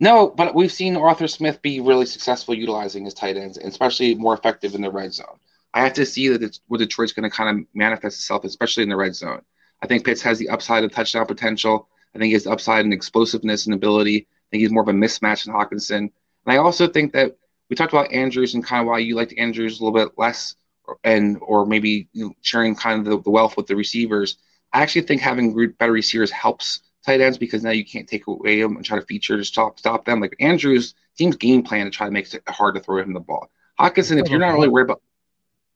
no, 0.00 0.28
but 0.28 0.54
we've 0.54 0.72
seen 0.72 0.96
Arthur 0.96 1.28
Smith 1.28 1.62
be 1.62 1.80
really 1.80 2.06
successful 2.06 2.54
utilizing 2.54 3.04
his 3.04 3.14
tight 3.14 3.36
ends, 3.36 3.58
and 3.58 3.68
especially 3.68 4.14
more 4.14 4.34
effective 4.34 4.74
in 4.74 4.82
the 4.82 4.90
red 4.90 5.12
zone. 5.14 5.38
I 5.72 5.82
have 5.82 5.94
to 5.94 6.06
see 6.06 6.28
that 6.28 6.42
it's, 6.42 6.60
what 6.68 6.78
Detroit's 6.78 7.12
going 7.12 7.28
to 7.28 7.36
kind 7.36 7.58
of 7.58 7.66
manifest 7.74 8.18
itself, 8.18 8.44
especially 8.44 8.84
in 8.84 8.88
the 8.88 8.96
red 8.96 9.14
zone. 9.14 9.42
I 9.82 9.86
think 9.86 10.04
Pitts 10.04 10.22
has 10.22 10.38
the 10.38 10.48
upside 10.48 10.84
of 10.84 10.92
touchdown 10.92 11.26
potential. 11.26 11.88
I 12.14 12.18
think 12.18 12.42
the 12.42 12.50
upside 12.50 12.84
in 12.84 12.92
explosiveness 12.92 13.66
and 13.66 13.74
ability. 13.74 14.18
I 14.18 14.46
think 14.50 14.60
he's 14.60 14.70
more 14.70 14.82
of 14.82 14.88
a 14.88 14.92
mismatch 14.92 15.44
than 15.44 15.54
Hockenson. 15.54 15.96
And 15.96 16.12
I 16.46 16.58
also 16.58 16.86
think 16.86 17.12
that 17.12 17.36
we 17.68 17.76
talked 17.76 17.92
about 17.92 18.12
Andrews 18.12 18.54
and 18.54 18.64
kind 18.64 18.82
of 18.82 18.86
why 18.86 18.98
you 18.98 19.16
liked 19.16 19.34
Andrews 19.36 19.80
a 19.80 19.84
little 19.84 19.98
bit 19.98 20.16
less, 20.16 20.54
and 21.02 21.38
or 21.40 21.66
maybe 21.66 22.08
you 22.12 22.26
know, 22.26 22.32
sharing 22.42 22.74
kind 22.76 23.00
of 23.00 23.04
the, 23.04 23.22
the 23.22 23.30
wealth 23.30 23.56
with 23.56 23.66
the 23.66 23.76
receivers. 23.76 24.36
I 24.72 24.82
actually 24.82 25.02
think 25.02 25.20
having 25.20 25.70
better 25.78 25.92
receivers 25.92 26.30
helps 26.30 26.80
tight 27.04 27.20
ends 27.20 27.38
because 27.38 27.62
now 27.62 27.70
you 27.70 27.84
can't 27.84 28.08
take 28.08 28.26
away 28.26 28.60
them 28.60 28.76
and 28.76 28.84
try 28.84 28.98
to 28.98 29.06
feature 29.06 29.36
to 29.36 29.44
stop 29.44 29.78
stop 29.78 30.04
them. 30.04 30.20
Like 30.20 30.36
Andrews 30.40 30.94
team's 31.16 31.36
game 31.36 31.62
plan 31.62 31.84
to 31.84 31.90
try 31.90 32.06
to 32.06 32.12
make 32.12 32.32
it 32.32 32.42
hard 32.48 32.74
to 32.74 32.80
throw 32.80 33.02
him 33.02 33.12
the 33.12 33.20
ball. 33.20 33.50
Hockenson, 33.78 34.20
if 34.22 34.28
you're 34.30 34.38
not 34.38 34.52
really 34.52 34.68
worried 34.68 34.84
about, 34.84 35.02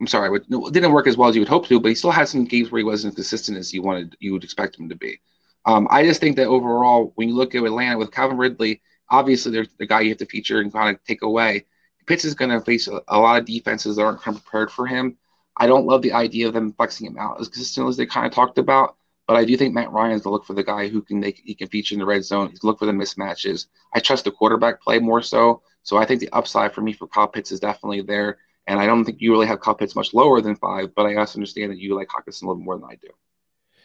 I'm 0.01 0.07
sorry, 0.07 0.37
it 0.37 0.73
didn't 0.73 0.93
work 0.93 1.09
as 1.09 1.17
well 1.17 1.29
as 1.29 1.35
you 1.35 1.41
would 1.41 1.49
hope 1.49 1.67
to, 1.67 1.81
but 1.81 1.89
he 1.89 1.95
still 1.95 2.13
had 2.13 2.29
some 2.29 2.45
games 2.45 2.71
where 2.71 2.79
he 2.79 2.85
wasn't 2.85 3.13
as 3.13 3.17
consistent 3.17 3.59
as 3.59 3.75
you 3.75 3.83
wanted, 3.83 4.17
you 4.21 4.33
would 4.33 4.45
expect 4.45 4.79
him 4.79 4.89
to 4.89 4.95
be. 4.95 5.21
Um, 5.65 5.89
I 5.91 6.05
just 6.05 6.21
think 6.21 6.37
that 6.37 6.47
overall, 6.47 7.13
when 7.17 7.29
you 7.29 7.35
look 7.35 7.55
at 7.55 7.65
Atlanta 7.65 7.99
with 7.99 8.13
Calvin 8.13 8.39
Ridley, 8.39 8.81
obviously 9.11 9.53
they're 9.53 9.67
the 9.79 9.87
guy 9.87 10.03
you 10.03 10.11
have 10.11 10.19
to 10.19 10.27
feature 10.27 10.61
and 10.61 10.73
kind 10.73 10.95
of 10.95 11.03
take 11.05 11.23
away. 11.23 11.67
Pitts 12.07 12.25
is 12.25 12.35
going 12.35 12.51
to 12.51 12.61
face 12.61 12.89
a, 12.89 13.03
a 13.09 13.19
lot 13.19 13.41
of 13.41 13.47
defenses 13.47 13.97
that 13.97 14.03
aren't 14.03 14.23
kind 14.23 14.37
of 14.37 14.45
prepared 14.45 14.71
for 14.71 14.87
him. 14.87 15.19
I 15.57 15.67
don't 15.67 15.87
love 15.87 16.03
the 16.03 16.13
idea 16.13 16.47
of 16.47 16.55
them 16.55 16.73
flexing 16.73 17.07
him 17.09 17.19
out 17.19 17.41
as 17.41 17.49
consistent 17.49 17.89
as 17.89 17.97
they 17.97 18.07
kind 18.07 18.27
of 18.27 18.33
talked 18.33 18.59
about, 18.59 18.97
but 19.29 19.37
I 19.37 19.45
do 19.45 19.57
think 19.59 19.75
Matt 19.75 19.93
Ryan's 19.93 20.23
to 20.23 20.31
look 20.31 20.47
for 20.47 20.55
the 20.55 20.65
guy 20.65 20.89
who 20.89 21.03
can 21.03 21.21
make 21.21 21.43
he 21.45 21.55
can 21.55 21.69
feature 21.69 21.95
in 21.95 21.99
the 21.99 22.07
red 22.07 22.25
zone. 22.25 22.49
He's 22.49 22.65
look 22.65 22.79
for 22.79 22.87
the 22.87 22.93
mismatches. 22.93 23.67
I 23.93 24.01
trust 24.01 24.25
the 24.25 24.31
quarterback 24.31 24.81
play 24.81 24.99
more 24.99 25.21
so. 25.21 25.63
So 25.83 25.99
I 25.99 26.07
think 26.07 26.21
the 26.21 26.31
upside 26.33 26.73
for 26.73 26.81
me 26.81 26.95
for 26.95 27.07
Kyle 27.07 27.29
Pitts 27.29 27.53
is 27.53 27.61
definitely 27.61 28.01
there. 28.01 28.39
And 28.67 28.81
I 28.81 28.87
don't 28.87 29.05
think 29.05 29.19
you 29.21 29.31
really 29.31 29.47
have 29.47 29.61
Kyle 29.61 29.75
Pitts 29.75 29.95
much 29.95 30.15
lower 30.15 30.41
than 30.41 30.57
five, 30.57 30.95
but 30.95 31.05
I 31.05 31.15
also 31.17 31.37
understand 31.37 31.71
that 31.71 31.79
you 31.79 31.95
like 31.95 32.09
Hockenson 32.09 32.43
a 32.43 32.47
little 32.47 32.63
more 32.63 32.77
than 32.77 32.89
I 32.91 32.95
do. 32.95 33.09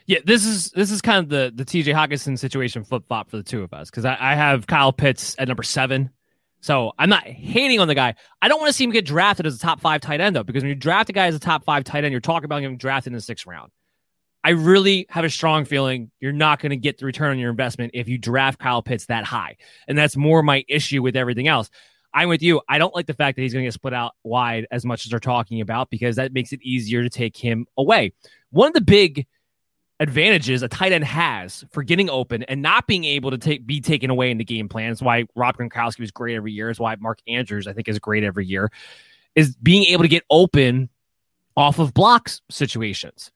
Yeah, 0.05 0.19
this 0.25 0.45
is 0.45 0.71
this 0.71 0.91
is 0.91 1.01
kind 1.01 1.19
of 1.19 1.29
the 1.29 1.51
the 1.53 1.65
TJ 1.65 1.93
Hockenson 1.93 2.39
situation 2.39 2.85
flip 2.85 3.03
flop 3.07 3.29
for 3.29 3.35
the 3.35 3.43
two 3.43 3.63
of 3.63 3.73
us 3.73 3.89
because 3.89 4.05
I, 4.05 4.17
I 4.17 4.35
have 4.35 4.65
Kyle 4.65 4.93
Pitts 4.93 5.35
at 5.37 5.49
number 5.49 5.63
seven. 5.63 6.09
So 6.61 6.93
I'm 6.97 7.09
not 7.09 7.27
hating 7.27 7.81
on 7.81 7.89
the 7.89 7.95
guy. 7.95 8.15
I 8.41 8.47
don't 8.47 8.61
want 8.61 8.69
to 8.69 8.73
see 8.73 8.85
him 8.85 8.91
get 8.91 9.05
drafted 9.05 9.45
as 9.45 9.57
a 9.57 9.59
top 9.59 9.81
five 9.81 9.99
tight 9.99 10.21
end 10.21 10.37
though, 10.37 10.43
because 10.43 10.63
when 10.63 10.69
you 10.69 10.75
draft 10.75 11.09
a 11.09 11.13
guy 11.13 11.27
as 11.27 11.35
a 11.35 11.39
top 11.39 11.65
five 11.65 11.83
tight 11.83 12.05
end, 12.05 12.13
you're 12.13 12.21
talking 12.21 12.45
about 12.45 12.61
him 12.61 12.77
drafted 12.77 13.11
in 13.11 13.15
the 13.15 13.21
sixth 13.21 13.45
round. 13.45 13.69
I 14.43 14.51
really 14.51 15.05
have 15.09 15.23
a 15.23 15.29
strong 15.29 15.65
feeling 15.65 16.11
you're 16.19 16.33
not 16.33 16.59
going 16.59 16.71
to 16.71 16.77
get 16.77 16.97
the 16.97 17.05
return 17.05 17.31
on 17.31 17.39
your 17.39 17.49
investment 17.49 17.91
if 17.93 18.09
you 18.09 18.17
draft 18.17 18.59
Kyle 18.59 18.81
Pitts 18.81 19.05
that 19.05 19.23
high. 19.23 19.55
And 19.87 19.97
that's 19.97 20.17
more 20.17 20.43
my 20.43 20.65
issue 20.67 21.01
with 21.01 21.15
everything 21.15 21.47
else. 21.47 21.69
I'm 22.13 22.29
with 22.29 22.43
you. 22.43 22.61
I 22.69 22.77
don't 22.77 22.93
like 22.93 23.07
the 23.07 23.13
fact 23.13 23.35
that 23.37 23.41
he's 23.41 23.53
going 23.53 23.63
to 23.63 23.67
get 23.67 23.73
split 23.73 23.93
out 23.93 24.13
wide 24.23 24.67
as 24.69 24.85
much 24.85 25.05
as 25.05 25.09
they're 25.09 25.19
talking 25.19 25.61
about 25.61 25.89
because 25.89 26.17
that 26.17 26.33
makes 26.33 26.53
it 26.53 26.61
easier 26.61 27.01
to 27.01 27.09
take 27.09 27.35
him 27.35 27.65
away. 27.77 28.13
One 28.51 28.67
of 28.67 28.73
the 28.73 28.81
big 28.81 29.25
advantages 29.99 30.61
a 30.61 30.67
tight 30.67 30.91
end 30.91 31.05
has 31.05 31.63
for 31.71 31.81
getting 31.81 32.09
open 32.09 32.43
and 32.43 32.61
not 32.61 32.87
being 32.87 33.05
able 33.05 33.31
to 33.31 33.37
take 33.37 33.65
be 33.65 33.79
taken 33.79 34.09
away 34.09 34.29
in 34.29 34.37
the 34.37 34.43
game 34.43 34.67
plan. 34.67 34.91
is 34.91 35.01
why 35.01 35.25
Rob 35.35 35.57
Gronkowski 35.57 36.01
was 36.01 36.11
great 36.11 36.35
every 36.35 36.51
year. 36.51 36.69
Is 36.69 36.79
why 36.79 36.95
Mark 36.99 37.19
Andrews 37.27 37.67
I 37.67 37.73
think 37.73 37.87
is 37.87 37.99
great 37.99 38.23
every 38.23 38.45
year. 38.45 38.71
Is 39.35 39.55
being 39.55 39.85
able 39.85 40.03
to 40.03 40.09
get 40.09 40.23
open 40.29 40.89
off 41.55 41.79
of 41.79 41.93
blocks 41.93 42.41
situations. 42.49 43.31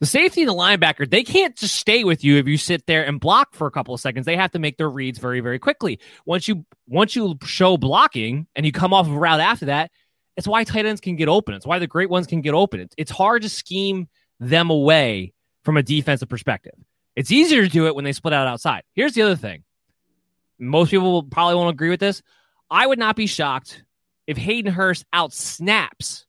The 0.00 0.06
safety 0.06 0.40
and 0.40 0.48
the 0.48 0.54
linebacker, 0.54 1.08
they 1.08 1.22
can't 1.22 1.54
just 1.54 1.74
stay 1.74 2.04
with 2.04 2.24
you 2.24 2.38
if 2.38 2.46
you 2.46 2.56
sit 2.56 2.86
there 2.86 3.04
and 3.04 3.20
block 3.20 3.54
for 3.54 3.66
a 3.66 3.70
couple 3.70 3.92
of 3.92 4.00
seconds. 4.00 4.24
They 4.24 4.36
have 4.36 4.52
to 4.52 4.58
make 4.58 4.78
their 4.78 4.88
reads 4.88 5.18
very, 5.18 5.40
very 5.40 5.58
quickly. 5.58 6.00
Once 6.24 6.48
you 6.48 6.64
once 6.88 7.14
you 7.14 7.38
show 7.44 7.76
blocking 7.76 8.46
and 8.56 8.64
you 8.64 8.72
come 8.72 8.94
off 8.94 9.06
of 9.06 9.12
a 9.12 9.18
route 9.18 9.40
after 9.40 9.66
that, 9.66 9.90
it's 10.36 10.48
why 10.48 10.64
tight 10.64 10.86
ends 10.86 11.02
can 11.02 11.16
get 11.16 11.28
open. 11.28 11.54
It's 11.54 11.66
why 11.66 11.78
the 11.78 11.86
great 11.86 12.08
ones 12.08 12.26
can 12.26 12.40
get 12.40 12.54
open. 12.54 12.88
It's, 12.96 13.10
hard 13.10 13.42
to 13.42 13.50
scheme 13.50 14.08
them 14.38 14.70
away 14.70 15.34
from 15.64 15.76
a 15.76 15.82
defensive 15.82 16.30
perspective. 16.30 16.72
It's 17.14 17.30
easier 17.30 17.62
to 17.62 17.68
do 17.68 17.86
it 17.86 17.94
when 17.94 18.06
they 18.06 18.12
split 18.12 18.32
out 18.32 18.46
outside. 18.46 18.84
Here's 18.94 19.12
the 19.12 19.20
other 19.20 19.36
thing. 19.36 19.64
Most 20.58 20.90
people 20.90 21.24
probably 21.24 21.56
won't 21.56 21.74
agree 21.74 21.90
with 21.90 22.00
this. 22.00 22.22
I 22.70 22.86
would 22.86 22.98
not 22.98 23.16
be 23.16 23.26
shocked 23.26 23.84
if 24.26 24.38
Hayden 24.38 24.72
Hurst 24.72 25.04
out 25.12 25.34
snaps 25.34 26.24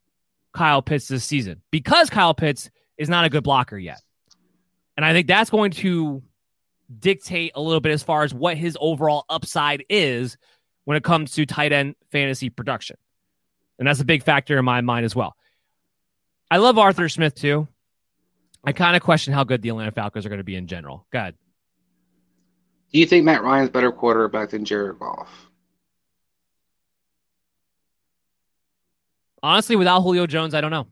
Kyle 0.53 0.82
Pitts 0.82 1.07
this 1.07 1.24
season 1.24 1.61
because 1.72 2.09
Kyle 2.09 2.34
Pitts 2.34 2.69
is 3.02 3.10
not 3.10 3.26
a 3.26 3.30
good 3.30 3.43
blocker 3.43 3.78
yet. 3.78 3.99
And 4.95 5.04
I 5.04 5.12
think 5.12 5.26
that's 5.26 5.49
going 5.49 5.72
to 5.72 6.22
dictate 6.99 7.54
a 7.56 7.62
little 7.62 7.80
bit 7.80 7.91
as 7.91 8.04
far 8.04 8.24
as 8.24 8.32
what 8.32 8.58
his 8.58 8.78
overall 8.80 9.26
upside 9.28 9.84
is 9.89 10.38
when 10.86 10.97
it 10.97 11.04
comes 11.04 11.32
to 11.32 11.45
tight 11.47 11.74
end 11.74 11.95
fantasy 12.12 12.52
production. 12.52 12.97
And 13.80 13.88
that's 13.88 14.02
a 14.02 14.06
big 14.06 14.22
factor 14.22 14.60
in 14.60 14.66
my 14.66 14.82
mind 14.82 15.06
as 15.06 15.16
well. 15.16 15.36
I 16.52 16.58
love 16.58 16.78
Arthur 16.78 17.10
Smith 17.10 17.34
too. 17.34 17.68
I 18.64 18.72
kind 18.72 18.95
of 18.95 19.02
question 19.02 19.34
how 19.34 19.45
good 19.45 19.64
the 19.64 19.70
Atlanta 19.70 19.91
Falcons 19.91 20.24
are 20.24 20.30
going 20.30 20.38
to 20.38 20.43
be 20.43 20.56
in 20.56 20.68
general. 20.68 21.08
Go 21.12 21.18
ahead. 21.18 21.36
Do 22.93 22.99
you 22.99 23.08
think 23.08 23.26
Matt 23.26 23.41
Ryan's 23.41 23.72
better 23.72 23.91
quarterback 23.91 24.52
than 24.52 24.64
Jared 24.64 24.99
Goff? 24.99 25.49
Honestly, 29.41 29.76
without 29.76 30.02
Julio 30.02 30.28
Jones, 30.28 30.54
I 30.54 30.62
don't 30.62 30.70
know. 30.70 30.86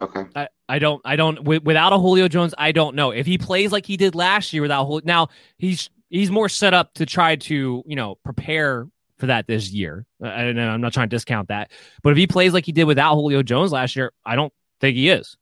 Okay. 0.00 0.24
I, 0.34 0.48
I 0.68 0.78
don't 0.78 1.00
I 1.04 1.16
don't 1.16 1.36
w- 1.36 1.60
without 1.62 1.92
a 1.92 1.98
Julio 1.98 2.28
Jones, 2.28 2.54
I 2.56 2.72
don't 2.72 2.94
know 2.94 3.10
if 3.10 3.26
he 3.26 3.38
plays 3.38 3.72
like 3.72 3.86
he 3.86 3.96
did 3.96 4.14
last 4.14 4.52
year 4.52 4.62
without 4.62 4.84
Julio. 4.84 5.02
Now 5.04 5.28
he's 5.56 5.90
he's 6.08 6.30
more 6.30 6.48
set 6.48 6.74
up 6.74 6.94
to 6.94 7.06
try 7.06 7.36
to 7.36 7.82
you 7.84 7.96
know 7.96 8.16
prepare 8.24 8.86
for 9.16 9.26
that 9.26 9.46
this 9.46 9.70
year. 9.70 10.06
I 10.22 10.42
don't 10.44 10.56
know. 10.56 10.68
I'm 10.68 10.80
not 10.80 10.92
trying 10.92 11.08
to 11.08 11.16
discount 11.16 11.48
that, 11.48 11.72
but 12.02 12.10
if 12.10 12.16
he 12.16 12.26
plays 12.26 12.52
like 12.52 12.64
he 12.64 12.72
did 12.72 12.84
without 12.84 13.14
Julio 13.14 13.42
Jones 13.42 13.72
last 13.72 13.96
year, 13.96 14.12
I 14.24 14.36
don't 14.36 14.52
think 14.80 14.96
he 14.96 15.08
is. 15.08 15.36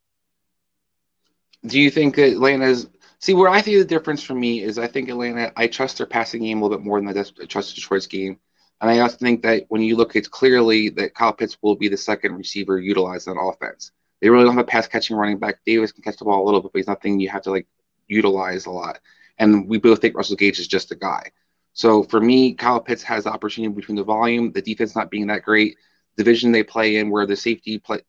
Do 1.67 1.81
you 1.81 1.91
think 1.91 2.17
that 2.17 2.33
Atlanta's 2.33 2.89
see 3.19 3.35
where 3.35 3.49
I 3.49 3.61
see 3.61 3.77
the 3.77 3.85
difference 3.85 4.23
for 4.23 4.35
me 4.35 4.63
is 4.63 4.79
I 4.79 4.87
think 4.87 5.09
Atlanta 5.09 5.53
I 5.57 5.67
trust 5.67 5.99
their 5.99 6.07
passing 6.07 6.43
game 6.43 6.59
a 6.59 6.65
little 6.65 6.79
bit 6.79 6.85
more 6.85 7.01
than 7.01 7.09
I 7.09 7.47
trust 7.47 7.75
Detroit's 7.75 8.07
game. 8.07 8.39
And 8.81 8.91
I 8.91 8.99
also 9.01 9.17
think 9.17 9.43
that 9.43 9.65
when 9.69 9.81
you 9.81 9.97
look, 9.97 10.17
it's 10.17 10.29
clearly 10.29 10.91
that 10.91 11.15
Kyle 11.15 11.33
Pitts 11.33 11.57
will 11.63 11.77
be 11.77 11.89
the 11.89 11.97
second 11.97 12.35
receiver 12.37 12.79
utilized 12.79 13.27
on 13.27 13.39
offense. 13.39 13.91
They 14.21 14.31
really 14.31 14.45
don't 14.45 14.57
have 14.57 14.65
a 14.65 14.69
pass 14.69 14.87
catching 14.87 15.17
running 15.17 15.39
back. 15.39 15.61
Davis 15.67 15.93
can 15.93 16.03
catch 16.03 16.17
the 16.17 16.25
ball 16.25 16.43
a 16.43 16.47
little 16.47 16.61
bit, 16.61 16.73
but 16.73 16.79
he's 16.79 16.87
nothing 16.87 17.21
you 17.21 17.29
have 17.29 17.43
to 17.43 17.51
like 17.51 17.67
utilize 18.09 18.67
a 18.67 18.71
lot. 18.71 19.01
And 19.39 19.69
we 19.69 19.79
both 19.79 20.01
think 20.01 20.17
Russell 20.17 20.37
Gage 20.37 20.59
is 20.59 20.69
just 20.69 20.93
a 20.93 20.97
guy. 20.97 21.31
So 21.75 22.03
for 22.05 22.21
me, 22.21 22.55
Kyle 22.55 22.81
Pitts 22.81 23.03
has 23.03 23.25
the 23.25 23.31
opportunity 23.31 23.73
between 23.75 23.97
the 23.97 24.05
volume, 24.05 24.53
the 24.53 24.63
defense 24.63 24.97
not 24.97 25.11
being 25.11 25.27
that 25.27 25.43
great, 25.43 25.77
division 26.17 26.51
they 26.51 26.63
play 26.63 26.97
in, 26.97 27.11
where 27.11 27.27
the 27.27 27.37
safety 27.37 27.79
play 27.79 28.01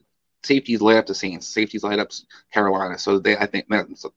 safeties 0.43 0.81
light 0.81 0.97
up 0.97 1.05
the 1.05 1.15
Saints, 1.15 1.47
safeties 1.47 1.83
light 1.83 1.99
up 1.99 2.11
Carolina. 2.53 2.97
So 2.97 3.19
they, 3.19 3.35
I 3.35 3.45
think, 3.45 3.67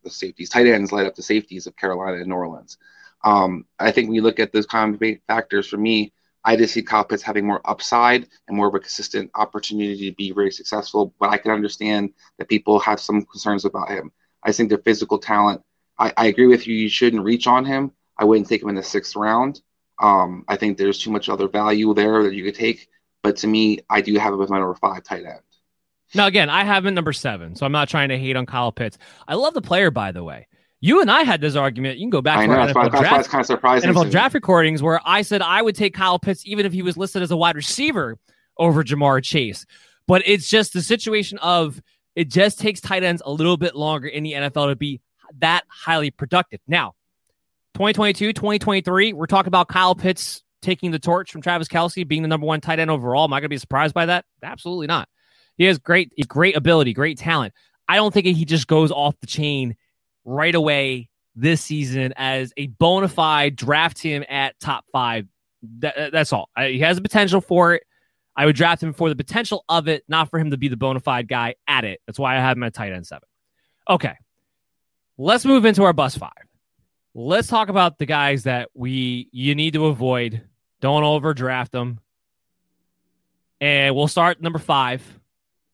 the 0.04 0.10
safeties, 0.10 0.50
tight 0.50 0.66
ends 0.66 0.92
light 0.92 1.06
up 1.06 1.16
the 1.16 1.22
safeties 1.22 1.66
of 1.66 1.76
Carolina 1.76 2.18
and 2.18 2.28
New 2.28 2.34
Orleans. 2.34 2.78
Um, 3.24 3.66
I 3.78 3.90
think 3.90 4.08
when 4.08 4.14
you 4.14 4.22
look 4.22 4.38
at 4.38 4.52
those 4.52 4.66
of 4.70 5.00
factors, 5.26 5.66
for 5.66 5.76
me, 5.76 6.12
I 6.44 6.56
just 6.56 6.74
see 6.74 6.82
Kyle 6.82 7.04
Pitts 7.04 7.22
having 7.22 7.46
more 7.46 7.60
upside 7.64 8.28
and 8.48 8.56
more 8.56 8.68
of 8.68 8.74
a 8.74 8.80
consistent 8.80 9.30
opportunity 9.34 10.10
to 10.10 10.16
be 10.16 10.32
very 10.32 10.50
successful. 10.50 11.14
But 11.18 11.30
I 11.30 11.38
can 11.38 11.50
understand 11.50 12.10
that 12.38 12.48
people 12.48 12.78
have 12.80 13.00
some 13.00 13.24
concerns 13.24 13.64
about 13.64 13.90
him. 13.90 14.10
I 14.42 14.52
think 14.52 14.68
their 14.68 14.78
physical 14.78 15.18
talent. 15.18 15.62
I, 15.98 16.12
I 16.16 16.26
agree 16.26 16.46
with 16.46 16.66
you. 16.66 16.74
You 16.74 16.88
shouldn't 16.88 17.22
reach 17.22 17.46
on 17.46 17.64
him. 17.64 17.92
I 18.16 18.24
wouldn't 18.24 18.48
take 18.48 18.62
him 18.62 18.70
in 18.70 18.74
the 18.74 18.82
sixth 18.82 19.16
round. 19.16 19.60
Um, 20.00 20.44
I 20.48 20.56
think 20.56 20.78
there's 20.78 20.98
too 20.98 21.10
much 21.10 21.28
other 21.28 21.46
value 21.46 21.92
there 21.92 22.22
that 22.22 22.34
you 22.34 22.44
could 22.44 22.54
take. 22.54 22.88
But 23.22 23.36
to 23.38 23.46
me, 23.46 23.80
I 23.90 24.00
do 24.00 24.18
have 24.18 24.32
him 24.32 24.40
as 24.40 24.48
my 24.48 24.58
number 24.58 24.74
five 24.74 25.02
tight 25.04 25.24
end. 25.26 25.40
Now, 26.14 26.26
again, 26.26 26.50
I 26.50 26.64
have 26.64 26.86
him 26.86 26.94
number 26.94 27.12
seven, 27.12 27.54
so 27.54 27.64
I'm 27.66 27.72
not 27.72 27.88
trying 27.88 28.08
to 28.08 28.18
hate 28.18 28.34
on 28.34 28.46
Kyle 28.46 28.72
Pitts. 28.72 28.98
I 29.28 29.34
love 29.34 29.54
the 29.54 29.62
player, 29.62 29.90
by 29.90 30.10
the 30.10 30.24
way. 30.24 30.48
You 30.80 31.00
and 31.02 31.10
I 31.10 31.22
had 31.24 31.40
this 31.42 31.56
argument. 31.56 31.98
You 31.98 32.04
can 32.04 32.10
go 32.10 32.22
back 32.22 32.38
I 32.38 32.46
to 32.46 32.52
know, 32.52 32.58
NFL 32.58 32.74
why 32.74 32.88
draft, 33.00 33.28
kind 33.28 33.40
of 33.40 33.46
surprising. 33.46 33.92
NFL 33.92 34.10
draft 34.10 34.34
recordings 34.34 34.82
where 34.82 35.00
I 35.04 35.22
said 35.22 35.42
I 35.42 35.60
would 35.60 35.74
take 35.76 35.94
Kyle 35.94 36.18
Pitts 36.18 36.46
even 36.46 36.64
if 36.64 36.72
he 36.72 36.80
was 36.82 36.96
listed 36.96 37.22
as 37.22 37.30
a 37.30 37.36
wide 37.36 37.54
receiver 37.56 38.16
over 38.56 38.82
Ja'Marr 38.82 39.22
Chase. 39.22 39.66
But 40.06 40.22
it's 40.24 40.48
just 40.48 40.72
the 40.72 40.82
situation 40.82 41.38
of 41.38 41.82
It 42.16 42.28
just 42.28 42.58
takes 42.58 42.80
tight 42.80 43.02
ends 43.04 43.22
a 43.24 43.32
little 43.32 43.56
bit 43.56 43.76
longer 43.76 44.08
in 44.08 44.24
the 44.24 44.32
NFL 44.32 44.68
to 44.68 44.76
be 44.76 45.00
that 45.38 45.64
highly 45.68 46.10
productive. 46.10 46.60
Now, 46.66 46.94
2022, 47.74 48.32
2023, 48.32 49.12
we're 49.12 49.26
talking 49.26 49.48
about 49.48 49.68
Kyle 49.68 49.94
Pitts 49.94 50.42
taking 50.60 50.90
the 50.90 50.98
torch 50.98 51.30
from 51.30 51.40
Travis 51.40 51.68
Kelce, 51.68 52.06
being 52.06 52.22
the 52.22 52.28
number 52.28 52.46
one 52.46 52.60
tight 52.60 52.78
end 52.78 52.90
overall. 52.90 53.24
Am 53.24 53.32
I 53.32 53.36
going 53.36 53.44
to 53.44 53.48
be 53.48 53.58
surprised 53.58 53.94
by 53.94 54.06
that? 54.06 54.24
Absolutely 54.42 54.86
not. 54.86 55.08
He 55.56 55.64
has 55.64 55.78
great, 55.78 56.12
great 56.26 56.56
ability, 56.56 56.92
great 56.92 57.16
talent. 57.16 57.54
I 57.88 57.96
don't 57.96 58.12
think 58.12 58.26
he 58.26 58.44
just 58.44 58.66
goes 58.66 58.90
off 58.90 59.18
the 59.20 59.26
chain 59.26 59.76
right 60.30 60.54
away 60.54 61.08
this 61.34 61.60
season 61.60 62.12
as 62.16 62.52
a 62.56 62.68
bona 62.68 63.08
fide 63.08 63.56
draft 63.56 64.00
him 64.00 64.24
at 64.28 64.58
top 64.60 64.84
five. 64.92 65.26
That, 65.80 66.12
that's 66.12 66.32
all. 66.32 66.48
I, 66.56 66.68
he 66.68 66.80
has 66.80 66.96
the 66.96 67.02
potential 67.02 67.40
for 67.40 67.74
it. 67.74 67.82
I 68.36 68.46
would 68.46 68.56
draft 68.56 68.82
him 68.82 68.92
for 68.92 69.08
the 69.08 69.16
potential 69.16 69.64
of 69.68 69.88
it, 69.88 70.04
not 70.08 70.30
for 70.30 70.38
him 70.38 70.52
to 70.52 70.56
be 70.56 70.68
the 70.68 70.76
bona 70.76 71.00
fide 71.00 71.28
guy 71.28 71.56
at 71.66 71.84
it. 71.84 72.00
That's 72.06 72.18
why 72.18 72.36
I 72.36 72.40
have 72.40 72.56
him 72.56 72.62
at 72.62 72.72
tight 72.72 72.92
end 72.92 73.06
seven. 73.06 73.28
Okay. 73.88 74.14
Let's 75.18 75.44
move 75.44 75.64
into 75.64 75.82
our 75.82 75.92
bus 75.92 76.16
five. 76.16 76.30
Let's 77.14 77.48
talk 77.48 77.68
about 77.68 77.98
the 77.98 78.06
guys 78.06 78.44
that 78.44 78.70
we 78.72 79.28
you 79.32 79.54
need 79.54 79.74
to 79.74 79.86
avoid. 79.86 80.42
Don't 80.80 81.04
overdraft 81.04 81.72
them. 81.72 82.00
And 83.60 83.94
we'll 83.94 84.08
start 84.08 84.40
number 84.40 84.58
five. 84.58 85.02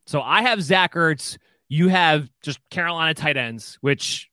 So 0.07 0.21
I 0.21 0.43
have 0.43 0.63
Zach 0.63 0.95
Ertz. 0.95 1.37
You 1.69 1.89
have 1.89 2.29
just 2.43 2.59
Carolina 2.71 3.15
tight 3.15 3.37
ends, 3.37 3.79
which 3.81 4.31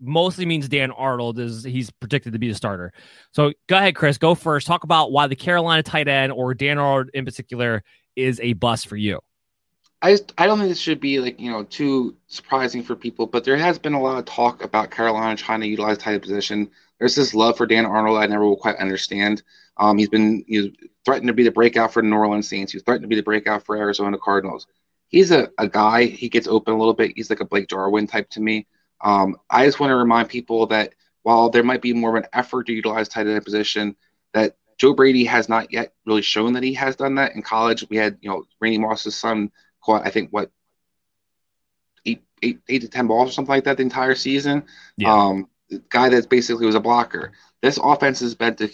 mostly 0.00 0.46
means 0.46 0.68
Dan 0.68 0.90
Arnold 0.90 1.38
is 1.38 1.64
he's 1.64 1.90
predicted 1.90 2.32
to 2.32 2.38
be 2.38 2.48
the 2.48 2.54
starter. 2.54 2.92
So 3.32 3.52
go 3.68 3.76
ahead, 3.76 3.94
Chris. 3.94 4.18
Go 4.18 4.34
first. 4.34 4.66
Talk 4.66 4.84
about 4.84 5.12
why 5.12 5.26
the 5.26 5.36
Carolina 5.36 5.82
tight 5.82 6.08
end 6.08 6.32
or 6.32 6.54
Dan 6.54 6.78
Arnold 6.78 7.10
in 7.14 7.24
particular 7.24 7.82
is 8.14 8.40
a 8.40 8.54
bust 8.54 8.88
for 8.88 8.96
you. 8.96 9.20
I 10.02 10.12
just, 10.12 10.34
I 10.36 10.46
don't 10.46 10.58
think 10.58 10.68
this 10.68 10.78
should 10.78 11.00
be 11.00 11.18
like 11.20 11.40
you 11.40 11.50
know 11.50 11.64
too 11.64 12.16
surprising 12.26 12.82
for 12.82 12.94
people, 12.94 13.26
but 13.26 13.44
there 13.44 13.56
has 13.56 13.78
been 13.78 13.94
a 13.94 14.00
lot 14.00 14.18
of 14.18 14.24
talk 14.26 14.62
about 14.62 14.90
Carolina 14.90 15.36
trying 15.36 15.60
to 15.60 15.66
utilize 15.66 15.98
tight 15.98 16.14
end 16.14 16.22
position. 16.22 16.70
There's 16.98 17.14
this 17.14 17.34
love 17.34 17.56
for 17.56 17.66
Dan 17.66 17.86
Arnold 17.86 18.18
I 18.18 18.26
never 18.26 18.44
will 18.44 18.56
quite 18.56 18.76
understand. 18.76 19.42
Um, 19.78 19.98
he's 19.98 20.08
been 20.08 20.44
he's 20.46 20.68
threatened 21.04 21.28
to 21.28 21.34
be 21.34 21.44
the 21.44 21.50
breakout 21.50 21.92
for 21.92 22.02
the 22.02 22.08
New 22.08 22.16
Orleans 22.16 22.48
Saints. 22.48 22.72
He's 22.72 22.82
threatened 22.82 23.04
to 23.04 23.08
be 23.08 23.16
the 23.16 23.22
breakout 23.22 23.64
for 23.64 23.76
Arizona 23.76 24.18
Cardinals. 24.18 24.66
He's 25.08 25.30
a, 25.30 25.50
a 25.58 25.68
guy. 25.68 26.06
He 26.06 26.28
gets 26.28 26.48
open 26.48 26.74
a 26.74 26.78
little 26.78 26.94
bit. 26.94 27.12
He's 27.14 27.30
like 27.30 27.40
a 27.40 27.44
Blake 27.44 27.68
Jarwin 27.68 28.06
type 28.06 28.28
to 28.30 28.40
me. 28.40 28.66
Um, 29.00 29.36
I 29.50 29.66
just 29.66 29.80
want 29.80 29.90
to 29.90 29.96
remind 29.96 30.28
people 30.28 30.66
that 30.68 30.94
while 31.22 31.50
there 31.50 31.62
might 31.62 31.82
be 31.82 31.92
more 31.92 32.16
of 32.16 32.22
an 32.22 32.30
effort 32.32 32.66
to 32.66 32.72
utilize 32.72 33.08
tight 33.08 33.26
end 33.26 33.44
position, 33.44 33.96
that 34.32 34.56
Joe 34.78 34.94
Brady 34.94 35.24
has 35.24 35.48
not 35.48 35.72
yet 35.72 35.94
really 36.04 36.22
shown 36.22 36.52
that 36.52 36.62
he 36.62 36.74
has 36.74 36.96
done 36.96 37.16
that 37.16 37.34
in 37.34 37.42
college. 37.42 37.84
We 37.88 37.96
had, 37.96 38.18
you 38.20 38.30
know, 38.30 38.44
Randy 38.60 38.78
Moss's 38.78 39.16
son 39.16 39.50
caught, 39.82 40.06
I 40.06 40.10
think, 40.10 40.30
what 40.30 40.50
eight, 42.04 42.22
eight, 42.42 42.60
eight 42.68 42.82
to 42.82 42.88
ten 42.88 43.06
balls 43.06 43.30
or 43.30 43.32
something 43.32 43.54
like 43.54 43.64
that 43.64 43.76
the 43.76 43.82
entire 43.82 44.14
season. 44.14 44.64
Yeah. 44.96 45.12
Um, 45.12 45.48
guy 45.88 46.08
that 46.10 46.28
basically 46.28 46.66
was 46.66 46.74
a 46.74 46.80
blocker. 46.80 47.32
This 47.62 47.78
offense 47.82 48.22
is 48.22 48.38
meant 48.38 48.58
to 48.58 48.70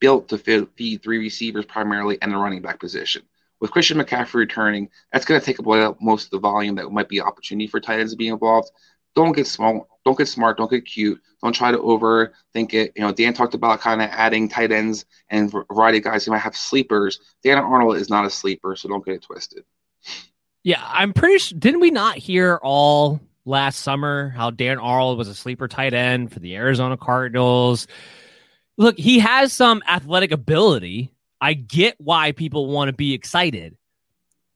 built 0.00 0.28
to 0.28 0.38
feed 0.38 1.02
three 1.02 1.18
receivers 1.18 1.64
primarily 1.64 2.18
and 2.20 2.32
the 2.32 2.36
running 2.36 2.62
back 2.62 2.80
position. 2.80 3.22
With 3.60 3.70
Christian 3.70 3.98
McCaffrey 3.98 4.34
returning, 4.34 4.90
that's 5.12 5.24
going 5.24 5.40
to 5.40 5.46
take 5.46 5.58
away 5.58 5.88
most 6.00 6.24
of 6.24 6.30
the 6.30 6.38
volume 6.40 6.74
that 6.74 6.90
might 6.90 7.08
be 7.08 7.20
opportunity 7.20 7.66
for 7.66 7.80
tight 7.80 8.00
ends 8.00 8.12
to 8.12 8.18
be 8.18 8.28
involved 8.28 8.70
don't 9.16 9.32
get 9.32 9.46
small, 9.46 9.88
don't 10.04 10.16
get 10.16 10.28
smart, 10.28 10.58
don't 10.58 10.70
get 10.70 10.84
cute, 10.84 11.20
don't 11.42 11.54
try 11.54 11.72
to 11.72 11.78
overthink 11.78 12.74
it. 12.74 12.92
You 12.94 13.02
know, 13.02 13.12
Dan 13.12 13.32
talked 13.32 13.54
about 13.54 13.80
kind 13.80 14.02
of 14.02 14.10
adding 14.10 14.48
tight 14.48 14.70
ends 14.70 15.06
and 15.30 15.50
variety 15.50 15.98
of 15.98 16.04
guys 16.04 16.24
who 16.24 16.30
might 16.30 16.38
have 16.38 16.56
sleepers. 16.56 17.18
Dan 17.42 17.58
Arnold 17.58 17.96
is 17.96 18.10
not 18.10 18.26
a 18.26 18.30
sleeper, 18.30 18.76
so 18.76 18.88
don't 18.88 19.04
get 19.04 19.14
it 19.14 19.22
twisted. 19.22 19.64
Yeah, 20.62 20.82
I'm 20.84 21.12
pretty 21.12 21.38
sure. 21.38 21.58
Didn't 21.58 21.80
we 21.80 21.90
not 21.90 22.18
hear 22.18 22.60
all 22.62 23.20
last 23.44 23.80
summer 23.80 24.28
how 24.30 24.50
Dan 24.50 24.78
Arnold 24.78 25.16
was 25.16 25.28
a 25.28 25.34
sleeper 25.34 25.66
tight 25.66 25.94
end 25.94 26.32
for 26.32 26.40
the 26.40 26.56
Arizona 26.56 26.96
Cardinals? 26.96 27.86
Look, 28.76 28.98
he 28.98 29.18
has 29.20 29.52
some 29.52 29.82
athletic 29.88 30.30
ability. 30.30 31.10
I 31.40 31.54
get 31.54 31.94
why 31.98 32.32
people 32.32 32.66
want 32.66 32.88
to 32.88 32.92
be 32.92 33.14
excited. 33.14 33.76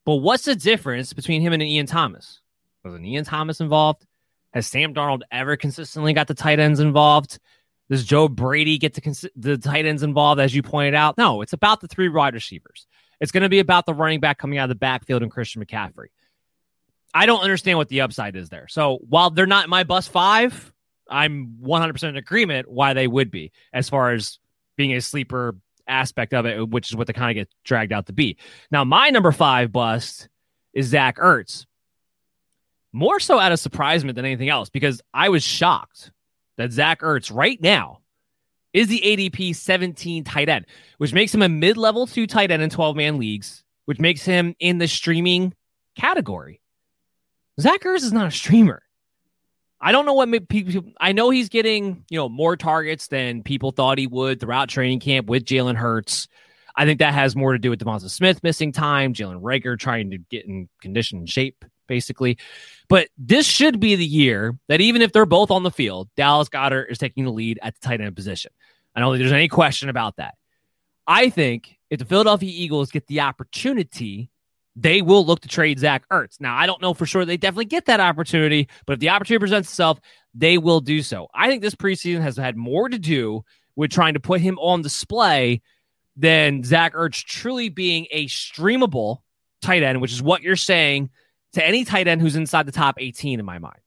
But 0.05 0.17
what's 0.17 0.45
the 0.45 0.57
difference 0.57 1.13
between 1.13 1.41
him 1.41 1.53
and 1.53 1.63
Ian 1.63 1.87
Thomas? 1.87 2.41
Was 2.85 2.95
an 2.95 3.05
Ian 3.05 3.25
Thomas 3.25 3.61
involved? 3.61 4.07
Has 4.53 4.67
Sam 4.67 4.95
Darnold 4.95 5.23
ever 5.31 5.57
consistently 5.57 6.13
got 6.13 6.27
the 6.27 6.35
tight 6.35 6.59
ends 6.59 6.81
involved? 6.81 7.39
Does 7.89 8.05
Joe 8.05 8.29
Brady 8.29 8.79
get 8.79 8.95
the, 8.95 9.59
tight 9.59 9.85
ends 9.85 10.03
involved, 10.03 10.41
as 10.41 10.55
you 10.55 10.63
pointed 10.63 10.95
out? 10.95 11.19
No, 11.19 11.43
it's 11.43 11.53
about 11.53 11.81
the 11.81 11.89
three 11.89 12.09
wide 12.09 12.35
receivers. 12.35 12.87
It's 13.21 13.33
going 13.33 13.43
to 13.43 13.49
be 13.49 13.59
about 13.59 13.87
the 13.87 13.95
running 13.95 14.21
back 14.21 14.39
coming 14.39 14.59
out 14.59 14.65
of 14.65 14.69
the 14.71 14.75
backfield 14.77 15.23
and 15.23 15.31
Christian 15.31 15.65
McCaffrey. 15.65 16.07
I 17.13 17.27
don't 17.27 17.41
understand 17.41 17.79
what 17.79 17.89
the 17.89 18.03
upside 18.03 18.37
is 18.37 18.49
there. 18.49 18.69
So 18.69 18.99
while 19.09 19.31
they're 19.31 19.47
not 19.47 19.69
my 19.69 19.83
bus 19.83 20.07
five, 20.07 20.73
I'm 21.09 21.59
100% 21.63 22.05
in 22.05 22.17
agreement 22.17 22.71
why 22.71 22.95
they 22.95 23.09
would 23.09 23.31
be 23.31 23.51
as 23.73 23.89
far 23.89 24.13
as 24.13 24.39
being 24.77 24.95
a 24.95 25.01
sleeper 25.01 25.57
aspect 25.89 26.33
of 26.33 26.47
it, 26.47 26.69
which 26.69 26.91
is 26.91 26.97
what 26.97 27.09
they 27.09 27.13
kind 27.13 27.37
of 27.37 27.43
get 27.43 27.53
dragged 27.65 27.93
out 27.93 28.07
to 28.07 28.13
be. 28.13 28.37
Now, 28.71 28.85
my 28.85 29.11
number 29.11 29.33
five 29.33 29.73
bust 29.73 30.29
is 30.73 30.87
Zach 30.87 31.17
Ertz 31.19 31.67
more 32.93 33.21
so 33.21 33.39
out 33.39 33.53
of 33.53 33.61
surprisement 33.61 34.17
than 34.17 34.25
anything 34.25 34.49
else 34.49 34.69
because 34.69 35.01
I 35.15 35.29
was 35.29 35.43
shocked 35.43 36.11
that 36.57 36.73
Zach 36.73 37.01
Ertz 37.01 37.35
right 37.35 37.61
now 37.61 38.01
is 38.73 38.89
the 38.89 39.01
ADP 39.01 39.55
17 39.57 40.25
tight 40.25 40.49
end, 40.49 40.67
which 40.99 41.13
makes 41.13 41.35
him 41.35 41.43
a 41.43 41.49
mid 41.49 41.77
level 41.77 42.07
two 42.07 42.27
tight 42.27 42.51
end 42.51 42.63
in 42.63 42.71
12 42.71 42.97
man 42.97 43.19
leagues, 43.19 43.65
which 43.85 44.01
makes 44.01 44.25
him 44.25 44.55
in 44.59 44.79
the 44.79 44.89
streaming 44.89 45.55
category. 45.97 46.61
Zach 47.61 47.83
Ertz 47.83 48.03
is 48.03 48.13
not 48.13 48.29
a 48.29 48.31
streamer. 48.31 48.83
I 49.81 49.93
don't 49.93 50.05
know 50.05 50.15
what 50.15 50.49
people. 50.49 50.93
I 51.01 51.13
know 51.13 51.31
he's 51.31 51.49
getting 51.49 52.05
you 52.11 52.19
know 52.19 52.29
more 52.29 52.57
targets 52.57 53.09
than 53.09 53.43
people 53.43 53.71
thought 53.71 53.99
he 53.99 54.07
would 54.07 54.41
throughout 54.41 54.69
training 54.69 55.01
camp 55.01 55.27
with 55.27 55.45
Jalen 55.45 55.77
Hurts. 55.77 56.29
I 56.77 56.85
think 56.85 56.99
that 56.99 57.15
has 57.15 57.35
more 57.35 57.53
to 57.53 57.59
do 57.59 57.71
with 57.71 57.81
DeVonta 57.81 58.09
Smith 58.11 58.43
missing 58.43 58.73
time, 58.73 59.15
Jalen 59.15 59.43
Reagor 59.43 59.79
trying 59.79 60.11
to 60.11 60.19
get 60.19 60.47
in 60.47 60.69
condition 60.81 61.19
and 61.19 61.29
shape 61.29 61.65
basically. 61.91 62.39
But 62.89 63.09
this 63.19 63.47
should 63.47 63.81
be 63.81 63.97
the 63.97 64.07
year 64.07 64.57
that 64.69 64.81
even 64.81 65.03
if 65.03 65.13
they're 65.13 65.27
both 65.27 65.51
on 65.51 65.65
the 65.65 65.71
field, 65.71 66.09
Dallas 66.17 66.49
Goedert 66.49 66.91
is 66.91 66.99
taking 66.99 67.25
the 67.25 67.33
lead 67.33 67.59
at 67.63 67.75
the 67.75 67.87
tight 67.87 68.01
end 68.01 68.15
position. 68.17 68.53
I 68.95 69.01
don't 69.01 69.13
think 69.13 69.21
there's 69.21 69.33
any 69.33 69.49
question 69.49 69.89
about 69.89 70.17
that. 70.17 70.35
I 71.07 71.29
think 71.31 71.77
if 71.91 71.99
the 71.99 72.05
Philadelphia 72.05 72.51
Eagles 72.51 72.93
get 72.93 73.09
the 73.09 73.21
opportunity, 73.21 74.31
they 74.77 75.03
will 75.03 75.27
look 75.27 75.41
to 75.41 75.49
trade 75.49 75.81
Zach 75.81 76.09
Ertz. 76.11 76.41
Now, 76.41 76.57
I 76.57 76.67
don't 76.67 76.81
know 76.81 76.95
for 76.95 77.07
sure 77.07 77.25
they 77.25 77.37
definitely 77.37 77.65
get 77.65 77.87
that 77.87 77.99
opportunity, 77.99 78.69
but 78.87 78.95
if 78.95 79.01
the 79.01 79.09
opportunity 79.09 79.41
presents 79.41 79.69
itself, 79.69 80.01
they 80.33 80.57
will 80.57 80.81
do 80.81 81.03
so. 81.03 81.27
I 81.35 81.49
think 81.49 81.63
this 81.63 81.75
preseason 81.75 82.21
has 82.21 82.37
had 82.37 82.57
more 82.57 82.89
to 82.89 82.99
do 82.99 83.45
with 83.75 83.91
trying 83.91 84.15
to 84.15 84.21
put 84.21 84.41
him 84.41 84.59
on 84.61 84.83
display 84.83 85.61
than 86.17 86.63
Zach 86.63 86.95
Ertz 86.95 87.25
truly 87.25 87.69
being 87.69 88.07
a 88.13 88.27
streamable 88.27 89.23
tight 89.61 89.83
end, 89.83 90.01
which 90.01 90.13
is 90.13 90.23
what 90.23 90.43
you're 90.43 90.55
saying 90.55 91.11
to 91.55 91.65
any 91.65 91.85
tight 91.85 92.09
end 92.09 92.21
who's 92.21 92.37
inside 92.37 92.67
the 92.67 92.73
top 92.73 92.97
18 92.99 93.41
in 93.41 93.47
my 93.47 93.59
mind. 93.59 93.81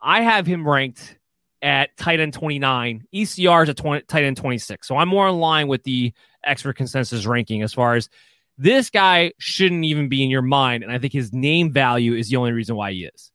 I 0.00 0.22
have 0.22 0.46
him 0.46 0.66
ranked 0.66 1.18
at 1.62 1.96
tight 1.96 2.20
end 2.20 2.34
29, 2.34 3.06
ECRs 3.12 3.68
at 3.68 3.76
20, 3.76 4.02
tight 4.02 4.24
end 4.24 4.36
26. 4.36 4.86
So 4.86 4.96
I'm 4.96 5.08
more 5.08 5.28
in 5.28 5.36
line 5.36 5.68
with 5.68 5.82
the 5.82 6.12
expert 6.44 6.76
consensus 6.76 7.26
ranking 7.26 7.62
as 7.62 7.74
far 7.74 7.94
as 7.94 8.08
this 8.56 8.90
guy 8.90 9.32
shouldn't 9.38 9.84
even 9.84 10.08
be 10.08 10.22
in 10.22 10.30
your 10.30 10.42
mind. 10.42 10.82
And 10.82 10.92
I 10.92 10.98
think 10.98 11.12
his 11.12 11.32
name 11.32 11.72
value 11.72 12.14
is 12.14 12.28
the 12.28 12.36
only 12.36 12.52
reason 12.52 12.76
why 12.76 12.92
he 12.92 13.04
is. 13.04 13.30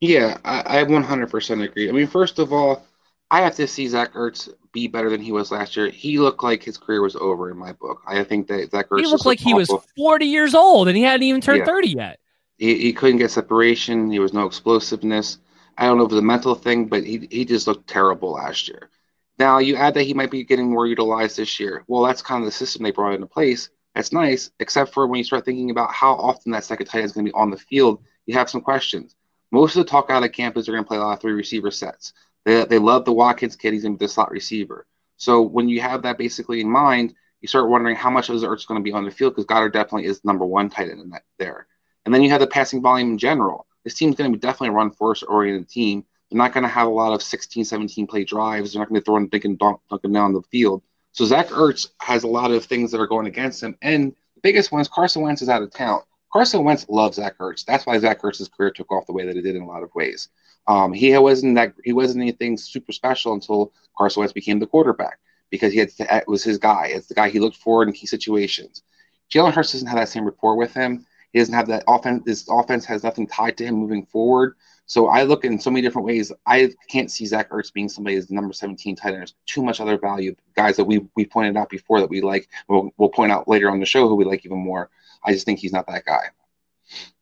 Yeah, 0.00 0.38
I, 0.44 0.80
I 0.80 0.84
100% 0.84 1.64
agree. 1.64 1.88
I 1.88 1.92
mean, 1.92 2.08
first 2.08 2.40
of 2.40 2.52
all, 2.52 2.84
I 3.32 3.40
have 3.40 3.56
to 3.56 3.66
see 3.66 3.88
Zach 3.88 4.12
Ertz 4.12 4.50
be 4.72 4.88
better 4.88 5.08
than 5.08 5.22
he 5.22 5.32
was 5.32 5.50
last 5.50 5.74
year. 5.74 5.88
He 5.88 6.18
looked 6.18 6.42
like 6.42 6.62
his 6.62 6.76
career 6.76 7.00
was 7.00 7.16
over 7.16 7.50
in 7.50 7.56
my 7.56 7.72
book. 7.72 8.02
I 8.06 8.22
think 8.24 8.46
that 8.48 8.70
Zach 8.70 8.90
Ertz. 8.90 9.00
He 9.00 9.06
looked 9.06 9.24
like 9.24 9.40
he 9.40 9.54
was 9.54 9.72
40 9.96 10.26
years 10.26 10.54
old 10.54 10.86
and 10.86 10.96
he 10.96 11.02
hadn't 11.02 11.22
even 11.22 11.40
turned 11.40 11.60
yeah. 11.60 11.64
30 11.64 11.88
yet. 11.88 12.20
He, 12.58 12.76
he 12.78 12.92
couldn't 12.92 13.16
get 13.16 13.30
separation. 13.30 14.10
He 14.10 14.18
was 14.18 14.34
no 14.34 14.44
explosiveness. 14.44 15.38
I 15.78 15.86
don't 15.86 15.96
know 15.96 16.04
if 16.04 16.12
it 16.12 16.16
was 16.16 16.22
a 16.22 16.26
mental 16.26 16.54
thing, 16.54 16.88
but 16.88 17.04
he, 17.04 17.26
he 17.30 17.46
just 17.46 17.66
looked 17.66 17.88
terrible 17.88 18.32
last 18.32 18.68
year. 18.68 18.90
Now, 19.38 19.58
you 19.58 19.76
add 19.76 19.94
that 19.94 20.02
he 20.02 20.12
might 20.12 20.30
be 20.30 20.44
getting 20.44 20.70
more 20.70 20.86
utilized 20.86 21.38
this 21.38 21.58
year. 21.58 21.84
Well, 21.86 22.02
that's 22.02 22.20
kind 22.20 22.42
of 22.42 22.44
the 22.44 22.52
system 22.52 22.82
they 22.82 22.90
brought 22.90 23.14
into 23.14 23.26
place. 23.26 23.70
That's 23.94 24.12
nice, 24.12 24.50
except 24.60 24.92
for 24.92 25.06
when 25.06 25.16
you 25.16 25.24
start 25.24 25.46
thinking 25.46 25.70
about 25.70 25.90
how 25.90 26.12
often 26.12 26.52
that 26.52 26.64
second 26.64 26.86
tight 26.86 26.98
end 26.98 27.06
is 27.06 27.12
going 27.12 27.24
to 27.24 27.32
be 27.32 27.34
on 27.34 27.50
the 27.50 27.56
field, 27.56 28.02
you 28.26 28.34
have 28.34 28.50
some 28.50 28.60
questions. 28.60 29.16
Most 29.50 29.74
of 29.74 29.84
the 29.84 29.90
talk 29.90 30.10
out 30.10 30.22
of 30.22 30.32
camp 30.32 30.56
is 30.56 30.66
they're 30.66 30.74
going 30.74 30.84
to 30.84 30.88
play 30.88 30.98
a 30.98 31.00
lot 31.00 31.14
of 31.14 31.20
three 31.20 31.32
receiver 31.32 31.70
sets. 31.70 32.12
They, 32.44 32.64
they 32.64 32.78
love 32.78 33.04
the 33.04 33.12
Watkins 33.12 33.56
kid. 33.56 33.72
He's 33.72 33.82
going 33.82 33.94
to 33.94 33.98
be 33.98 34.06
the 34.06 34.12
slot 34.12 34.30
receiver. 34.30 34.86
So 35.16 35.42
when 35.42 35.68
you 35.68 35.80
have 35.80 36.02
that 36.02 36.18
basically 36.18 36.60
in 36.60 36.68
mind, 36.70 37.14
you 37.40 37.48
start 37.48 37.68
wondering 37.68 37.96
how 37.96 38.10
much 38.10 38.28
of 38.28 38.34
his 38.34 38.44
Ertz 38.44 38.66
going 38.66 38.80
to 38.80 38.84
be 38.84 38.92
on 38.92 39.04
the 39.04 39.10
field 39.10 39.34
because 39.34 39.46
Goedert 39.46 39.72
definitely 39.72 40.06
is 40.06 40.24
number 40.24 40.44
one 40.44 40.70
tight 40.70 40.90
end 40.90 41.00
in 41.00 41.10
that 41.10 41.22
there. 41.38 41.66
And 42.04 42.14
then 42.14 42.22
you 42.22 42.30
have 42.30 42.40
the 42.40 42.46
passing 42.46 42.82
volume 42.82 43.12
in 43.12 43.18
general. 43.18 43.66
This 43.84 43.94
team's 43.94 44.16
going 44.16 44.30
to 44.30 44.36
be 44.36 44.40
definitely 44.40 44.68
a 44.68 44.72
run 44.72 44.90
force 44.92 45.22
oriented 45.22 45.68
team. 45.68 46.04
They're 46.30 46.38
not 46.38 46.52
going 46.52 46.62
to 46.62 46.68
have 46.68 46.86
a 46.86 46.90
lot 46.90 47.12
of 47.12 47.22
16, 47.22 47.64
17 47.64 48.06
play 48.06 48.24
drives. 48.24 48.72
They're 48.72 48.80
not 48.80 48.88
going 48.88 49.00
to 49.00 49.00
be 49.00 49.04
throwing 49.04 49.28
and 49.32 49.58
dunking 49.58 50.12
down 50.12 50.32
the 50.32 50.42
field. 50.50 50.82
So 51.12 51.24
Zach 51.24 51.48
Ertz 51.48 51.88
has 52.00 52.22
a 52.22 52.28
lot 52.28 52.50
of 52.50 52.64
things 52.64 52.90
that 52.90 53.00
are 53.00 53.06
going 53.06 53.26
against 53.26 53.62
him. 53.62 53.76
And 53.82 54.12
the 54.34 54.40
biggest 54.42 54.72
one 54.72 54.80
is 54.80 54.88
Carson 54.88 55.22
Wentz 55.22 55.42
is 55.42 55.48
out 55.48 55.62
of 55.62 55.70
town. 55.70 56.00
Carson 56.32 56.64
Wentz 56.64 56.88
loves 56.88 57.16
Zach 57.16 57.36
Ertz. 57.38 57.64
That's 57.64 57.86
why 57.86 57.98
Zach 57.98 58.22
Ertz's 58.22 58.48
career 58.48 58.70
took 58.70 58.90
off 58.90 59.06
the 59.06 59.12
way 59.12 59.26
that 59.26 59.36
it 59.36 59.42
did 59.42 59.56
in 59.56 59.62
a 59.62 59.66
lot 59.66 59.82
of 59.82 59.94
ways. 59.94 60.28
Um, 60.66 60.92
he 60.92 61.16
wasn't 61.18 61.56
that 61.56 61.74
he 61.84 61.92
wasn't 61.92 62.22
anything 62.22 62.56
super 62.56 62.92
special 62.92 63.34
until 63.34 63.72
Carson 63.96 64.20
Wentz 64.20 64.32
became 64.32 64.58
the 64.58 64.66
quarterback 64.66 65.18
because 65.50 65.72
he 65.72 65.78
had 65.78 65.90
it 65.98 66.28
was 66.28 66.42
his 66.42 66.58
guy. 66.58 66.86
It's 66.90 67.08
the 67.08 67.14
guy 67.14 67.28
he 67.28 67.40
looked 67.40 67.56
for 67.56 67.82
in 67.82 67.92
key 67.92 68.06
situations. 68.06 68.82
Jalen 69.30 69.52
Hurts 69.52 69.72
doesn't 69.72 69.88
have 69.88 69.98
that 69.98 70.08
same 70.08 70.24
rapport 70.24 70.56
with 70.56 70.72
him. 70.72 71.06
He 71.32 71.38
doesn't 71.38 71.54
have 71.54 71.68
that 71.68 71.84
offense. 71.88 72.22
His 72.26 72.46
offense 72.48 72.84
has 72.86 73.02
nothing 73.02 73.26
tied 73.26 73.56
to 73.58 73.64
him 73.64 73.74
moving 73.76 74.04
forward. 74.06 74.56
So 74.86 75.08
I 75.08 75.22
look 75.22 75.44
in 75.44 75.58
so 75.58 75.70
many 75.70 75.80
different 75.80 76.06
ways. 76.06 76.32
I 76.44 76.70
can't 76.90 77.10
see 77.10 77.24
Zach 77.24 77.50
Ertz 77.50 77.72
being 77.72 77.88
somebody 77.88 78.16
as 78.16 78.30
number 78.30 78.52
17 78.52 78.96
tight 78.96 79.08
end. 79.08 79.18
There's 79.18 79.34
too 79.46 79.62
much 79.62 79.80
other 79.80 79.96
value. 79.96 80.34
Guys 80.54 80.76
that 80.76 80.84
we 80.84 81.06
we 81.16 81.24
pointed 81.24 81.56
out 81.56 81.70
before 81.70 82.00
that 82.00 82.10
we 82.10 82.20
like. 82.20 82.48
We'll, 82.68 82.90
we'll 82.98 83.08
point 83.08 83.32
out 83.32 83.48
later 83.48 83.70
on 83.70 83.80
the 83.80 83.86
show 83.86 84.08
who 84.08 84.14
we 84.14 84.24
like 84.24 84.44
even 84.44 84.58
more. 84.58 84.90
I 85.24 85.32
just 85.32 85.46
think 85.46 85.58
he's 85.58 85.72
not 85.72 85.86
that 85.86 86.04
guy. 86.04 86.30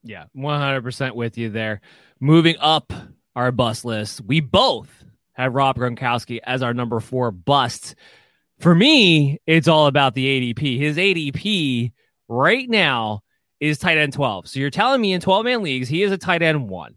Yeah, 0.02 0.24
100% 0.36 1.14
with 1.14 1.38
you 1.38 1.50
there. 1.50 1.80
Moving 2.18 2.56
up 2.60 2.92
our 3.36 3.52
bust 3.52 3.84
list, 3.84 4.20
we 4.22 4.40
both 4.40 4.88
have 5.32 5.54
Rob 5.54 5.76
Gronkowski 5.76 6.40
as 6.44 6.62
our 6.62 6.74
number 6.74 7.00
four 7.00 7.30
bust. 7.30 7.94
For 8.58 8.74
me, 8.74 9.40
it's 9.46 9.68
all 9.68 9.86
about 9.86 10.14
the 10.14 10.54
ADP. 10.54 10.78
His 10.78 10.96
ADP 10.96 11.92
right 12.28 12.68
now 12.68 13.22
is 13.58 13.78
tight 13.78 13.98
end 13.98 14.12
12. 14.12 14.48
So 14.48 14.60
you're 14.60 14.70
telling 14.70 15.00
me 15.00 15.12
in 15.12 15.20
12 15.20 15.44
man 15.44 15.62
leagues, 15.62 15.88
he 15.88 16.02
is 16.02 16.12
a 16.12 16.18
tight 16.18 16.42
end 16.42 16.68
one. 16.68 16.96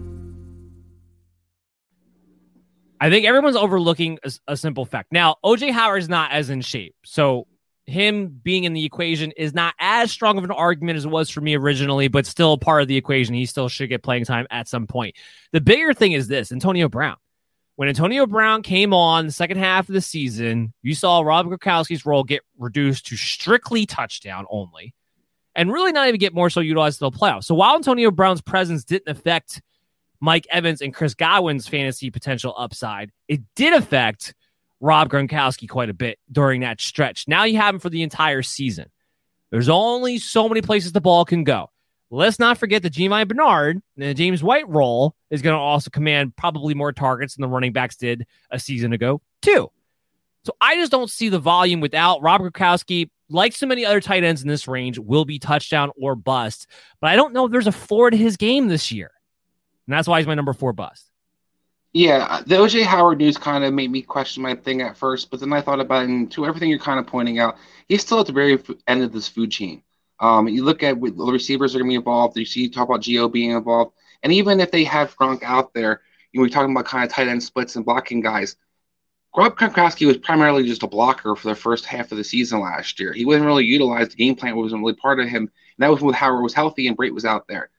I 3.01 3.09
think 3.09 3.25
everyone's 3.25 3.55
overlooking 3.55 4.19
a, 4.23 4.31
a 4.49 4.55
simple 4.55 4.85
fact. 4.85 5.11
Now, 5.11 5.37
OJ 5.43 5.71
Howard 5.71 6.03
is 6.03 6.07
not 6.07 6.31
as 6.31 6.51
in 6.51 6.61
shape. 6.61 6.95
So 7.03 7.47
him 7.87 8.27
being 8.43 8.63
in 8.63 8.73
the 8.73 8.85
equation 8.85 9.31
is 9.31 9.55
not 9.55 9.73
as 9.79 10.11
strong 10.11 10.37
of 10.37 10.43
an 10.43 10.51
argument 10.51 10.97
as 10.97 11.05
it 11.05 11.09
was 11.09 11.27
for 11.31 11.41
me 11.41 11.57
originally, 11.57 12.09
but 12.09 12.27
still 12.27 12.59
part 12.59 12.83
of 12.83 12.87
the 12.87 12.95
equation. 12.95 13.33
He 13.33 13.47
still 13.47 13.69
should 13.69 13.89
get 13.89 14.03
playing 14.03 14.25
time 14.25 14.45
at 14.51 14.67
some 14.67 14.85
point. 14.85 15.15
The 15.51 15.59
bigger 15.59 15.95
thing 15.95 16.11
is 16.11 16.27
this 16.27 16.51
Antonio 16.51 16.87
Brown. 16.87 17.17
When 17.75 17.89
Antonio 17.89 18.27
Brown 18.27 18.61
came 18.61 18.93
on 18.93 19.25
the 19.25 19.31
second 19.31 19.57
half 19.57 19.89
of 19.89 19.93
the 19.93 20.01
season, 20.01 20.71
you 20.83 20.93
saw 20.93 21.21
Rob 21.21 21.47
Gronkowski's 21.47 22.05
role 22.05 22.23
get 22.23 22.43
reduced 22.59 23.07
to 23.07 23.17
strictly 23.17 23.87
touchdown 23.87 24.45
only 24.51 24.93
and 25.55 25.71
really 25.71 25.91
not 25.91 26.07
even 26.07 26.19
get 26.19 26.35
more 26.35 26.51
so 26.51 26.59
utilized 26.59 27.01
until 27.01 27.17
playoffs. 27.19 27.45
So 27.45 27.55
while 27.55 27.75
Antonio 27.75 28.11
Brown's 28.11 28.41
presence 28.41 28.83
didn't 28.83 29.09
affect 29.09 29.63
Mike 30.21 30.47
Evans 30.49 30.81
and 30.81 30.93
Chris 30.93 31.15
Godwin's 31.15 31.67
fantasy 31.67 32.11
potential 32.11 32.53
upside, 32.57 33.11
it 33.27 33.41
did 33.55 33.73
affect 33.73 34.35
Rob 34.79 35.09
Gronkowski 35.09 35.67
quite 35.67 35.89
a 35.89 35.93
bit 35.93 36.19
during 36.31 36.61
that 36.61 36.79
stretch. 36.79 37.27
Now 37.27 37.43
you 37.43 37.57
have 37.57 37.75
him 37.75 37.79
for 37.79 37.89
the 37.89 38.03
entire 38.03 38.43
season. 38.43 38.89
There's 39.49 39.69
only 39.69 40.19
so 40.19 40.47
many 40.47 40.61
places 40.61 40.91
the 40.91 41.01
ball 41.01 41.25
can 41.25 41.43
go. 41.43 41.69
Let's 42.09 42.39
not 42.39 42.57
forget 42.57 42.83
that 42.83 42.93
Giovani 42.93 43.25
Bernard, 43.25 43.81
and 43.95 44.05
the 44.05 44.13
James 44.13 44.43
White 44.43 44.67
role, 44.67 45.15
is 45.29 45.41
going 45.41 45.55
to 45.55 45.59
also 45.59 45.89
command 45.89 46.35
probably 46.35 46.73
more 46.73 46.91
targets 46.91 47.35
than 47.35 47.41
the 47.41 47.47
running 47.47 47.73
backs 47.73 47.95
did 47.95 48.25
a 48.49 48.59
season 48.59 48.91
ago, 48.93 49.21
too. 49.41 49.71
So 50.43 50.53
I 50.59 50.75
just 50.75 50.91
don't 50.91 51.09
see 51.09 51.29
the 51.29 51.39
volume 51.39 51.79
without 51.79 52.21
Rob 52.21 52.41
Gronkowski. 52.41 53.09
Like 53.29 53.53
so 53.53 53.65
many 53.65 53.85
other 53.85 54.01
tight 54.01 54.25
ends 54.25 54.41
in 54.41 54.49
this 54.49 54.67
range, 54.67 54.99
will 54.99 55.23
be 55.23 55.39
touchdown 55.39 55.91
or 55.99 56.15
bust. 56.15 56.67
But 56.99 57.11
I 57.11 57.15
don't 57.15 57.33
know 57.33 57.45
if 57.45 57.51
there's 57.51 57.67
a 57.67 57.71
floor 57.71 58.09
to 58.09 58.17
his 58.17 58.35
game 58.35 58.67
this 58.67 58.91
year. 58.91 59.11
And 59.87 59.93
that's 59.93 60.07
why 60.07 60.19
he's 60.19 60.27
my 60.27 60.35
number 60.35 60.53
four 60.53 60.73
bust. 60.73 61.11
Yeah, 61.93 62.41
the 62.45 62.55
OJ 62.55 62.83
Howard 62.83 63.17
news 63.17 63.37
kind 63.37 63.65
of 63.65 63.73
made 63.73 63.91
me 63.91 64.01
question 64.01 64.41
my 64.41 64.55
thing 64.55 64.81
at 64.81 64.95
first, 64.95 65.29
but 65.29 65.41
then 65.41 65.51
I 65.51 65.59
thought 65.59 65.81
about 65.81 66.03
it, 66.03 66.09
and 66.09 66.31
to 66.31 66.45
everything 66.45 66.69
you're 66.69 66.79
kind 66.79 66.99
of 66.99 67.07
pointing 67.07 67.39
out, 67.39 67.57
he's 67.89 68.01
still 68.01 68.21
at 68.21 68.27
the 68.27 68.31
very 68.31 68.57
end 68.87 69.03
of 69.03 69.11
this 69.11 69.27
food 69.27 69.51
chain. 69.51 69.83
Um, 70.19 70.47
you 70.47 70.63
look 70.63 70.83
at 70.83 70.97
what 70.97 71.17
the 71.17 71.25
receivers 71.25 71.75
are 71.75 71.79
going 71.79 71.89
to 71.89 71.91
be 71.91 71.95
involved. 71.95 72.37
You 72.37 72.45
see, 72.45 72.61
you 72.61 72.71
talk 72.71 72.87
about 72.87 73.01
Gio 73.01 73.29
being 73.29 73.51
involved, 73.51 73.93
and 74.23 74.31
even 74.31 74.61
if 74.61 74.71
they 74.71 74.85
have 74.85 75.17
Gronk 75.17 75.43
out 75.43 75.73
there, 75.73 76.01
you 76.31 76.39
know, 76.39 76.43
we're 76.43 76.49
talking 76.49 76.71
about 76.71 76.85
kind 76.85 77.03
of 77.03 77.11
tight 77.11 77.27
end 77.27 77.43
splits 77.43 77.75
and 77.75 77.83
blocking 77.83 78.21
guys. 78.21 78.55
Rob 79.35 79.57
Gronkowski 79.57 80.05
was 80.05 80.17
primarily 80.17 80.63
just 80.63 80.83
a 80.83 80.87
blocker 80.87 81.35
for 81.35 81.49
the 81.49 81.55
first 81.55 81.85
half 81.85 82.11
of 82.11 82.17
the 82.17 82.23
season 82.23 82.59
last 82.59 82.99
year. 82.99 83.13
He 83.13 83.25
wasn't 83.25 83.45
really 83.45 83.65
utilized. 83.65 84.11
The 84.11 84.17
game 84.17 84.35
plan 84.35 84.55
wasn't 84.55 84.81
really 84.81 84.93
part 84.93 85.19
of 85.19 85.27
him, 85.27 85.43
and 85.43 85.51
that 85.79 85.89
was 85.91 86.01
when 86.01 86.13
Howard 86.13 86.43
was 86.43 86.53
healthy 86.53 86.87
and 86.87 86.97
Brate 86.97 87.13
was 87.13 87.25
out 87.25 87.47
there. 87.47 87.69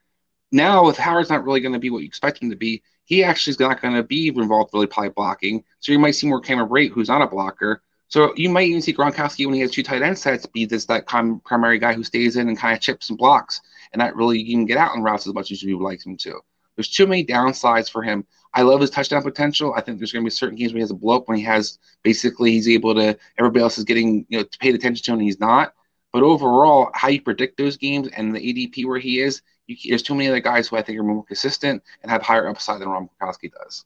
Now, 0.52 0.88
if 0.88 0.98
Howard's 0.98 1.30
not 1.30 1.44
really 1.44 1.60
going 1.60 1.72
to 1.72 1.78
be 1.78 1.90
what 1.90 2.00
you 2.00 2.06
expect 2.06 2.42
him 2.42 2.50
to 2.50 2.56
be, 2.56 2.82
he 3.04 3.24
actually 3.24 3.52
is 3.52 3.60
not 3.60 3.80
going 3.80 3.94
to 3.94 4.02
be 4.02 4.28
involved 4.28 4.72
really 4.74 4.86
probably 4.86 5.10
blocking. 5.10 5.64
So 5.80 5.92
you 5.92 5.98
might 5.98 6.12
see 6.12 6.28
more 6.28 6.40
Cameron 6.40 6.90
who's 6.90 7.08
not 7.08 7.22
a 7.22 7.26
blocker. 7.26 7.82
So 8.08 8.34
you 8.36 8.50
might 8.50 8.68
even 8.68 8.82
see 8.82 8.92
Gronkowski 8.92 9.46
when 9.46 9.54
he 9.54 9.62
has 9.62 9.70
two 9.70 9.82
tight 9.82 10.02
end 10.02 10.18
sets 10.18 10.44
be 10.44 10.66
this 10.66 10.84
that 10.84 11.06
primary 11.06 11.78
guy 11.78 11.94
who 11.94 12.04
stays 12.04 12.36
in 12.36 12.48
and 12.48 12.58
kind 12.58 12.74
of 12.76 12.82
chips 12.82 13.08
and 13.08 13.18
blocks 13.18 13.62
and 13.92 14.00
not 14.00 14.14
really 14.14 14.38
even 14.40 14.66
get 14.66 14.76
out 14.76 14.94
in 14.94 15.02
routes 15.02 15.26
as 15.26 15.32
much 15.32 15.50
as 15.50 15.62
you 15.62 15.78
would 15.78 15.84
like 15.84 16.04
him 16.04 16.18
to. 16.18 16.38
There's 16.76 16.90
too 16.90 17.06
many 17.06 17.24
downsides 17.24 17.90
for 17.90 18.02
him. 18.02 18.26
I 18.52 18.62
love 18.62 18.82
his 18.82 18.90
touchdown 18.90 19.22
potential. 19.22 19.72
I 19.74 19.80
think 19.80 19.98
there's 19.98 20.12
going 20.12 20.24
to 20.24 20.26
be 20.26 20.30
certain 20.30 20.56
games 20.56 20.72
when 20.72 20.78
he 20.78 20.82
has 20.82 20.90
a 20.90 20.94
blow 20.94 21.16
up 21.16 21.28
when 21.28 21.38
he 21.38 21.44
has 21.44 21.78
basically 22.02 22.52
he's 22.52 22.68
able 22.68 22.94
to 22.94 23.18
everybody 23.38 23.62
else 23.62 23.78
is 23.78 23.84
getting 23.84 24.26
you 24.28 24.38
know 24.40 24.44
paid 24.60 24.74
attention 24.74 25.02
to 25.04 25.12
him 25.12 25.18
and 25.18 25.26
he's 25.26 25.40
not. 25.40 25.72
But 26.12 26.22
overall, 26.22 26.90
how 26.92 27.08
you 27.08 27.22
predict 27.22 27.56
those 27.56 27.78
games 27.78 28.08
and 28.08 28.34
the 28.34 28.40
ADP 28.40 28.84
where 28.84 28.98
he 28.98 29.20
is, 29.20 29.40
you, 29.66 29.76
there's 29.88 30.02
too 30.02 30.14
many 30.14 30.28
other 30.28 30.40
guys 30.40 30.68
who 30.68 30.76
I 30.76 30.82
think 30.82 30.98
are 30.98 31.02
more 31.02 31.24
consistent 31.24 31.82
and 32.02 32.10
have 32.10 32.22
higher 32.22 32.48
upside 32.48 32.80
than 32.80 32.88
Rob 32.88 33.08
Gronkowski 33.20 33.52
does. 33.52 33.84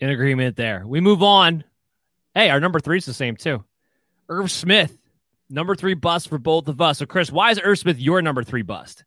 In 0.00 0.10
agreement 0.10 0.56
there. 0.56 0.84
We 0.86 1.00
move 1.00 1.22
on. 1.22 1.64
Hey, 2.34 2.50
our 2.50 2.60
number 2.60 2.80
three 2.80 2.98
is 2.98 3.06
the 3.06 3.14
same 3.14 3.36
too. 3.36 3.64
Irv 4.28 4.50
Smith, 4.50 4.96
number 5.50 5.74
three 5.76 5.94
bust 5.94 6.28
for 6.28 6.38
both 6.38 6.68
of 6.68 6.80
us. 6.80 6.98
So, 6.98 7.06
Chris, 7.06 7.30
why 7.30 7.50
is 7.50 7.60
Irv 7.62 7.78
Smith 7.78 7.98
your 7.98 8.22
number 8.22 8.42
three 8.42 8.62
bust? 8.62 9.04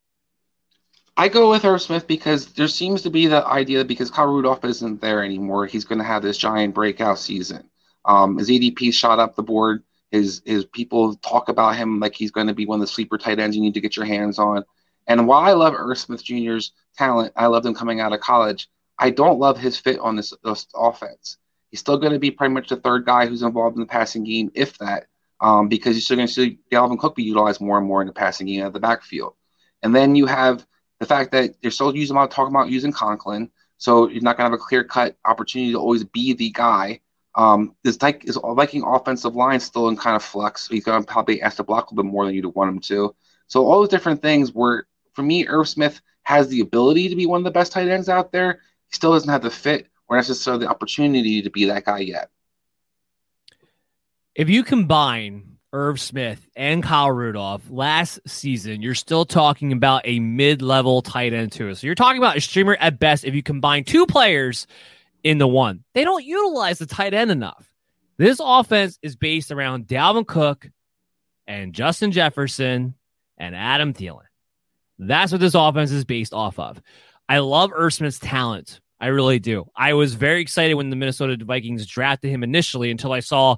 I 1.17 1.29
go 1.29 1.49
with 1.49 1.63
Irv 1.63 1.81
Smith 1.81 2.07
because 2.07 2.53
there 2.53 2.67
seems 2.67 3.01
to 3.03 3.09
be 3.09 3.27
the 3.27 3.45
idea 3.45 3.79
that 3.79 3.88
because 3.88 4.11
Kyle 4.11 4.27
Rudolph 4.27 4.65
isn't 4.65 5.01
there 5.01 5.23
anymore, 5.23 5.65
he's 5.65 5.86
going 5.86 5.99
to 5.99 6.05
have 6.05 6.21
this 6.21 6.38
giant 6.38 6.75
breakout 6.75 7.19
season. 7.19 7.69
Um, 8.03 8.38
his 8.38 8.49
ADP 8.49 8.93
shot 8.93 9.19
up 9.19 9.36
the 9.36 9.43
board. 9.43 9.83
His 10.11 10.41
his 10.45 10.65
people 10.65 11.15
talk 11.15 11.49
about 11.49 11.75
him 11.75 11.99
like 11.99 12.15
he's 12.15 12.31
going 12.31 12.47
to 12.47 12.53
be 12.53 12.65
one 12.65 12.79
of 12.79 12.81
the 12.81 12.93
sleeper 12.93 13.17
tight 13.17 13.39
ends 13.39 13.55
you 13.55 13.61
need 13.61 13.73
to 13.73 13.81
get 13.81 13.95
your 13.95 14.05
hands 14.05 14.39
on. 14.39 14.63
And 15.07 15.27
while 15.27 15.41
I 15.41 15.53
love 15.53 15.73
Irv 15.75 15.97
Smith 15.97 16.23
Jr.'s 16.23 16.71
talent, 16.97 17.33
I 17.35 17.47
love 17.47 17.65
him 17.65 17.75
coming 17.75 17.99
out 17.99 18.13
of 18.13 18.19
college. 18.19 18.69
I 18.97 19.09
don't 19.09 19.39
love 19.39 19.57
his 19.57 19.77
fit 19.77 19.99
on 19.99 20.15
this, 20.15 20.33
this 20.43 20.67
offense. 20.75 21.37
He's 21.69 21.79
still 21.79 21.97
going 21.97 22.13
to 22.13 22.19
be 22.19 22.31
pretty 22.31 22.53
much 22.53 22.69
the 22.69 22.77
third 22.77 23.05
guy 23.05 23.25
who's 23.25 23.43
involved 23.43 23.75
in 23.75 23.81
the 23.81 23.87
passing 23.87 24.23
game, 24.23 24.51
if 24.55 24.77
that, 24.77 25.07
um, 25.41 25.67
because 25.67 25.95
you're 25.95 26.01
still 26.01 26.17
going 26.17 26.27
to 26.27 26.33
see 26.33 26.59
Dalvin 26.71 26.97
Cook 26.97 27.15
be 27.15 27.23
utilized 27.23 27.59
more 27.59 27.77
and 27.77 27.87
more 27.87 28.01
in 28.01 28.07
the 28.07 28.13
passing 28.13 28.47
game 28.47 28.63
at 28.63 28.73
the 28.73 28.79
backfield. 28.79 29.35
And 29.83 29.93
then 29.93 30.15
you 30.15 30.25
have 30.25 30.65
the 30.99 31.05
fact 31.05 31.31
that 31.33 31.61
they're 31.61 31.71
still 31.71 31.95
using 31.95 32.15
about 32.15 32.31
talking 32.31 32.55
about 32.55 32.69
using 32.69 32.91
Conklin, 32.91 33.51
so 33.77 34.07
you're 34.07 34.21
not 34.21 34.37
going 34.37 34.49
to 34.49 34.51
have 34.51 34.59
a 34.59 34.63
clear 34.63 34.83
cut 34.83 35.17
opportunity 35.25 35.73
to 35.73 35.79
always 35.79 36.03
be 36.03 36.33
the 36.33 36.51
guy. 36.51 37.01
Um, 37.35 37.75
this 37.83 38.01
like 38.01 38.23
is 38.25 38.39
Viking 38.41 38.83
offensive 38.83 39.35
line 39.35 39.59
still 39.59 39.89
in 39.89 39.97
kind 39.97 40.15
of 40.15 40.23
flux. 40.23 40.67
So 40.67 40.73
he's 40.73 40.85
going 40.85 41.03
to 41.03 41.11
probably 41.11 41.41
ask 41.41 41.57
to 41.57 41.63
block 41.63 41.91
a 41.91 41.93
little 41.93 42.03
bit 42.05 42.11
more 42.11 42.25
than 42.25 42.33
you'd 42.33 42.45
want 42.45 42.69
him 42.69 42.79
to. 42.79 43.13
So 43.47 43.65
all 43.65 43.81
those 43.81 43.89
different 43.89 44.21
things 44.21 44.53
were 44.53 44.87
for 45.16 45.24
me, 45.24 45.47
Irv 45.47 45.68
Smith 45.68 46.01
has 46.24 46.47
the 46.49 46.61
ability 46.61 47.09
to 47.09 47.16
be 47.16 47.26
one 47.26 47.39
of 47.39 47.43
the 47.43 47.51
best 47.51 47.72
tight 47.72 47.88
ends 47.88 48.09
out 48.09 48.32
there. 48.32 48.61
He 48.88 48.95
still 48.95 49.13
doesn't 49.13 49.30
have 49.30 49.41
the 49.41 49.49
fit 49.49 49.88
or 50.07 50.18
necessarily 50.18 50.66
the 50.66 50.72
opportunity 50.72 51.41
to 51.41 51.49
be 51.49 51.66
that 51.66 51.86
guy 51.86 51.99
yet. 51.99 52.30
If 54.36 54.49
you 54.49 54.63
combine 54.63 55.57
Irv 55.72 55.99
Smith 55.99 56.47
and 56.55 56.84
Kyle 56.84 57.11
Rudolph 57.11 57.63
last 57.70 58.20
season, 58.28 58.82
you're 58.82 58.95
still 58.95 59.26
talking 59.26 59.72
about 59.72 60.01
a 60.03 60.20
mid 60.20 60.61
level 60.61 61.01
tight 61.01 61.34
end, 61.34 61.51
too. 61.53 61.74
So 61.76 61.88
you're 61.88 61.95
talking 61.95 62.22
about 62.22 62.38
a 62.38 62.41
streamer 62.41 62.76
at 62.80 62.99
best 62.99 63.24
if 63.24 63.34
you 63.34 63.41
combine 63.41 63.84
two 63.84 64.05
players 64.05 64.68
in 65.24 65.38
the 65.38 65.47
one. 65.47 65.84
They 65.93 66.03
don't 66.03 66.26
utilize 66.26 66.80
the 66.80 66.86
tight 66.86 67.13
end 67.13 67.32
enough. 67.32 67.72
This 68.18 68.39
offense 68.43 68.99
is 69.01 69.16
based 69.16 69.51
around 69.51 69.88
Dalvin 69.88 70.28
Cook 70.28 70.70
and 71.47 71.74
Justin 71.74 72.11
Jefferson 72.11 72.95
and 73.38 73.55
Adam 73.55 73.93
Thielen. 73.93 74.24
That's 74.97 75.31
what 75.31 75.41
this 75.41 75.55
offense 75.55 75.91
is 75.91 76.05
based 76.05 76.33
off 76.33 76.57
of. 76.59 76.81
I 77.27 77.39
love 77.39 77.71
Irv 77.73 78.19
talent. 78.19 78.79
I 78.99 79.07
really 79.07 79.39
do. 79.39 79.65
I 79.75 79.93
was 79.93 80.13
very 80.13 80.41
excited 80.41 80.75
when 80.75 80.89
the 80.89 80.95
Minnesota 80.95 81.37
Vikings 81.43 81.85
drafted 81.85 82.31
him 82.31 82.43
initially 82.43 82.91
until 82.91 83.11
I 83.11 83.19
saw 83.19 83.57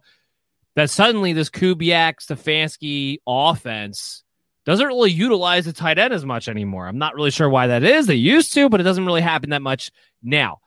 that 0.75 0.89
suddenly 0.89 1.33
this 1.33 1.49
Kubiak 1.49 2.15
Stefanski 2.19 3.17
offense 3.27 4.23
doesn't 4.65 4.85
really 4.85 5.11
utilize 5.11 5.65
the 5.65 5.73
tight 5.73 5.97
end 5.97 6.13
as 6.13 6.25
much 6.25 6.47
anymore. 6.47 6.88
I'm 6.88 6.97
not 6.97 7.15
really 7.15 7.31
sure 7.31 7.49
why 7.49 7.67
that 7.67 7.83
is. 7.83 8.07
They 8.07 8.15
used 8.15 8.53
to, 8.55 8.67
but 8.67 8.79
it 8.79 8.83
doesn't 8.83 9.05
really 9.05 9.21
happen 9.21 9.51
that 9.51 9.61
much 9.61 9.91
now. 10.21 10.59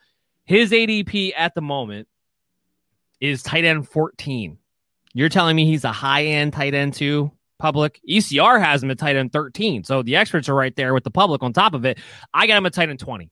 His 0.45 0.71
ADP 0.71 1.33
at 1.37 1.55
the 1.55 1.61
moment 1.61 2.09
is 3.21 3.43
tight 3.43 3.65
end 3.65 3.89
14. 3.89 4.57
You're 5.13 5.29
telling 5.29 5.57
me 5.57 5.67
he's 5.67 5.85
a 5.85 5.93
high 5.93 6.25
end 6.25 6.53
tight 6.53 6.75
end 6.75 6.95
too? 6.95 7.31
Public 7.61 8.01
ECR 8.09 8.61
has 8.61 8.83
him 8.83 8.91
at 8.91 8.99
tight 8.99 9.17
end 9.17 9.33
13. 9.33 9.85
So 9.85 10.03
the 10.03 10.17
experts 10.17 10.49
are 10.49 10.55
right 10.55 10.75
there 10.75 10.95
with 10.95 11.05
the 11.05 11.11
public 11.11 11.43
on 11.43 11.53
top 11.53 11.75
of 11.75 11.85
it. 11.85 11.99
I 12.35 12.47
got 12.47 12.57
him 12.57 12.67
at 12.67 12.73
tight 12.73 12.89
end 12.89 12.99
20. 12.99 13.31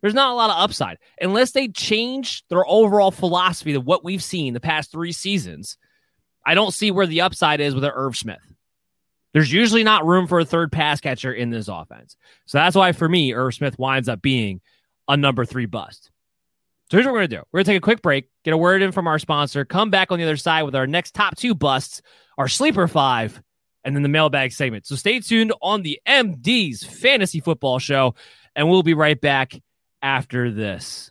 There's 0.00 0.14
not 0.14 0.32
a 0.32 0.34
lot 0.34 0.50
of 0.50 0.56
upside 0.58 0.98
unless 1.20 1.52
they 1.52 1.68
change 1.68 2.44
their 2.48 2.66
overall 2.66 3.10
philosophy 3.10 3.74
of 3.74 3.86
what 3.86 4.04
we've 4.04 4.22
seen 4.22 4.52
the 4.52 4.60
past 4.60 4.92
three 4.92 5.12
seasons. 5.12 5.78
I 6.44 6.54
don't 6.54 6.74
see 6.74 6.90
where 6.90 7.06
the 7.06 7.22
upside 7.22 7.60
is 7.60 7.74
with 7.74 7.84
Irv 7.84 8.16
Smith. 8.16 8.54
There's 9.32 9.52
usually 9.52 9.82
not 9.82 10.06
room 10.06 10.26
for 10.26 10.38
a 10.38 10.44
third 10.44 10.70
pass 10.70 11.00
catcher 11.00 11.32
in 11.32 11.50
this 11.50 11.68
offense. 11.68 12.16
So 12.46 12.58
that's 12.58 12.76
why, 12.76 12.92
for 12.92 13.08
me, 13.08 13.34
Irv 13.34 13.54
Smith 13.54 13.78
winds 13.78 14.08
up 14.08 14.20
being 14.20 14.60
a 15.08 15.16
number 15.16 15.44
three 15.44 15.66
bust. 15.66 16.10
So 16.90 16.98
here's 16.98 17.06
what 17.06 17.12
we're 17.12 17.20
going 17.20 17.30
to 17.30 17.36
do 17.36 17.42
we're 17.50 17.58
going 17.58 17.64
to 17.64 17.70
take 17.72 17.78
a 17.78 17.80
quick 17.80 18.02
break, 18.02 18.28
get 18.44 18.54
a 18.54 18.58
word 18.58 18.82
in 18.82 18.92
from 18.92 19.06
our 19.06 19.18
sponsor, 19.18 19.64
come 19.64 19.90
back 19.90 20.12
on 20.12 20.18
the 20.18 20.24
other 20.24 20.36
side 20.36 20.62
with 20.62 20.76
our 20.76 20.86
next 20.86 21.14
top 21.14 21.36
two 21.36 21.54
busts, 21.54 22.02
our 22.38 22.48
sleeper 22.48 22.88
five, 22.88 23.42
and 23.84 23.94
then 23.94 24.02
the 24.02 24.08
mailbag 24.08 24.52
segment. 24.52 24.86
So 24.86 24.96
stay 24.96 25.20
tuned 25.20 25.52
on 25.60 25.82
the 25.82 26.00
MD's 26.06 26.84
Fantasy 26.84 27.40
Football 27.40 27.78
Show, 27.78 28.14
and 28.56 28.68
we'll 28.68 28.82
be 28.82 28.94
right 28.94 29.20
back 29.20 29.60
after 30.02 30.50
this. 30.50 31.10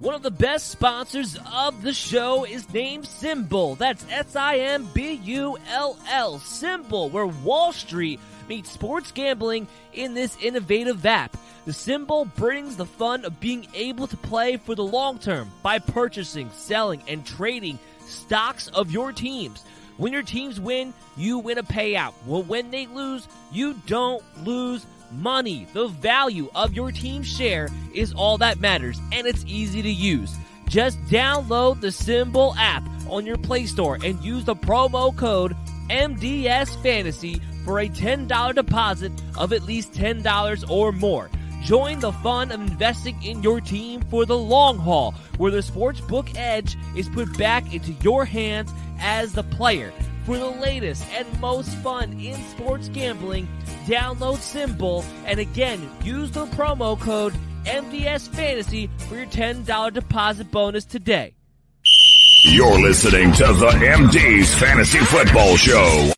One 0.00 0.14
of 0.14 0.22
the 0.22 0.30
best 0.30 0.68
sponsors 0.68 1.36
of 1.52 1.82
the 1.82 1.92
show 1.92 2.44
is 2.44 2.72
named 2.72 3.04
SimBull. 3.04 3.76
That's 3.76 4.02
S 4.10 4.34
I 4.34 4.56
M 4.56 4.88
B 4.94 5.12
U 5.24 5.58
L 5.68 5.98
L. 6.08 6.38
SimBull, 6.38 7.10
where 7.10 7.26
Wall 7.26 7.70
Street 7.74 8.18
meets 8.50 8.72
sports 8.72 9.12
gambling 9.12 9.68
in 9.92 10.12
this 10.12 10.36
innovative 10.42 11.06
app. 11.06 11.36
The 11.66 11.72
SimBull 11.72 12.34
brings 12.34 12.76
the 12.76 12.84
fun 12.84 13.24
of 13.24 13.38
being 13.38 13.68
able 13.74 14.08
to 14.08 14.16
play 14.16 14.56
for 14.56 14.74
the 14.74 14.82
long 14.82 15.20
term 15.20 15.52
by 15.62 15.78
purchasing, 15.78 16.50
selling, 16.50 17.00
and 17.06 17.24
trading 17.24 17.78
stocks 18.06 18.66
of 18.66 18.90
your 18.90 19.12
teams. 19.12 19.62
When 19.98 20.12
your 20.12 20.24
teams 20.24 20.58
win, 20.58 20.92
you 21.16 21.38
win 21.38 21.58
a 21.58 21.62
payout. 21.62 22.12
Well, 22.26 22.42
when 22.42 22.72
they 22.72 22.88
lose, 22.88 23.28
you 23.52 23.74
don't 23.86 24.24
lose 24.44 24.84
money. 25.12 25.68
The 25.72 25.86
value 25.86 26.50
of 26.52 26.74
your 26.74 26.90
team 26.90 27.22
share 27.22 27.68
is 27.94 28.12
all 28.14 28.36
that 28.38 28.58
matters, 28.58 28.98
and 29.12 29.28
it's 29.28 29.44
easy 29.46 29.80
to 29.80 29.90
use. 29.90 30.34
Just 30.68 31.00
download 31.04 31.80
the 31.80 31.88
SimBull 31.88 32.56
app 32.58 32.82
on 33.08 33.26
your 33.26 33.36
Play 33.36 33.66
Store 33.66 33.96
and 34.02 34.20
use 34.24 34.44
the 34.44 34.56
promo 34.56 35.14
code 35.16 35.56
MDS 35.88 36.80
Fantasy 36.82 37.40
for 37.70 37.78
a 37.78 37.88
$10 37.88 38.52
deposit 38.56 39.12
of 39.38 39.52
at 39.52 39.62
least 39.62 39.92
$10 39.92 40.68
or 40.68 40.90
more. 40.90 41.30
Join 41.62 42.00
the 42.00 42.10
fun 42.10 42.50
of 42.50 42.60
investing 42.60 43.22
in 43.22 43.44
your 43.44 43.60
team 43.60 44.00
for 44.10 44.26
the 44.26 44.36
long 44.36 44.76
haul, 44.76 45.14
where 45.36 45.52
the 45.52 45.58
sportsbook 45.58 46.36
edge 46.36 46.76
is 46.96 47.08
put 47.08 47.38
back 47.38 47.72
into 47.72 47.92
your 48.02 48.24
hands 48.24 48.72
as 48.98 49.34
the 49.34 49.44
player. 49.44 49.92
For 50.26 50.36
the 50.36 50.48
latest 50.48 51.04
and 51.12 51.40
most 51.40 51.72
fun 51.76 52.18
in 52.18 52.34
sports 52.48 52.88
gambling, 52.88 53.46
download 53.86 54.38
SimBull 54.38 55.04
and 55.24 55.38
again 55.38 55.88
use 56.02 56.32
the 56.32 56.46
promo 56.46 56.98
code 56.98 57.34
MDS 57.66 58.30
Fantasy 58.30 58.90
for 59.06 59.14
your 59.14 59.26
$10 59.26 59.92
deposit 59.92 60.50
bonus 60.50 60.84
today. 60.84 61.34
You're 62.42 62.80
listening 62.80 63.30
to 63.34 63.44
the 63.44 63.70
MD's 63.70 64.52
Fantasy 64.54 64.98
Football 64.98 65.56
Show. 65.56 66.12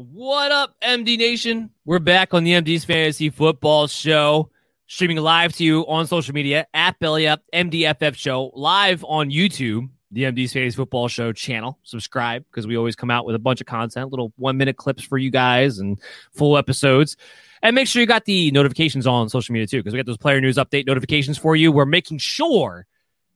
What 0.00 0.52
up, 0.52 0.76
MD 0.80 1.18
Nation? 1.18 1.70
We're 1.84 1.98
back 1.98 2.32
on 2.32 2.44
the 2.44 2.52
MD's 2.52 2.84
Fantasy 2.84 3.30
Football 3.30 3.88
Show, 3.88 4.48
streaming 4.86 5.16
live 5.16 5.54
to 5.54 5.64
you 5.64 5.80
on 5.88 6.06
social 6.06 6.32
media 6.34 6.68
at 6.72 6.96
Belly 7.00 7.26
Up 7.26 7.42
MDFF 7.52 8.14
Show, 8.14 8.52
live 8.54 9.04
on 9.08 9.30
YouTube, 9.30 9.88
the 10.12 10.22
MD's 10.22 10.52
Fantasy 10.52 10.76
Football 10.76 11.08
Show 11.08 11.32
channel. 11.32 11.80
Subscribe 11.82 12.44
because 12.48 12.64
we 12.64 12.76
always 12.76 12.94
come 12.94 13.10
out 13.10 13.26
with 13.26 13.34
a 13.34 13.40
bunch 13.40 13.60
of 13.60 13.66
content, 13.66 14.10
little 14.10 14.32
one 14.36 14.56
minute 14.56 14.76
clips 14.76 15.02
for 15.02 15.18
you 15.18 15.32
guys 15.32 15.80
and 15.80 15.98
full 16.30 16.56
episodes. 16.56 17.16
And 17.60 17.74
make 17.74 17.88
sure 17.88 17.98
you 17.98 18.06
got 18.06 18.24
the 18.24 18.52
notifications 18.52 19.04
on 19.04 19.28
social 19.28 19.52
media 19.52 19.66
too, 19.66 19.78
because 19.78 19.94
we 19.94 19.98
got 19.98 20.06
those 20.06 20.16
player 20.16 20.40
news 20.40 20.58
update 20.58 20.86
notifications 20.86 21.38
for 21.38 21.56
you. 21.56 21.72
We're 21.72 21.86
making 21.86 22.18
sure 22.18 22.86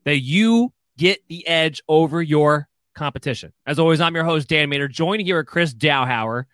that 0.04 0.20
you 0.20 0.72
get 0.96 1.26
the 1.26 1.44
edge 1.44 1.82
over 1.88 2.22
your 2.22 2.68
competition. 2.95 3.53
As 3.66 3.78
always, 3.78 4.01
I'm 4.01 4.14
your 4.14 4.24
host, 4.24 4.49
Dan 4.49 4.68
Mater, 4.68 4.88
joined 4.88 5.22
here 5.22 5.38
at 5.38 5.47
Chris 5.47 5.74
Dowhauer. 5.74 6.45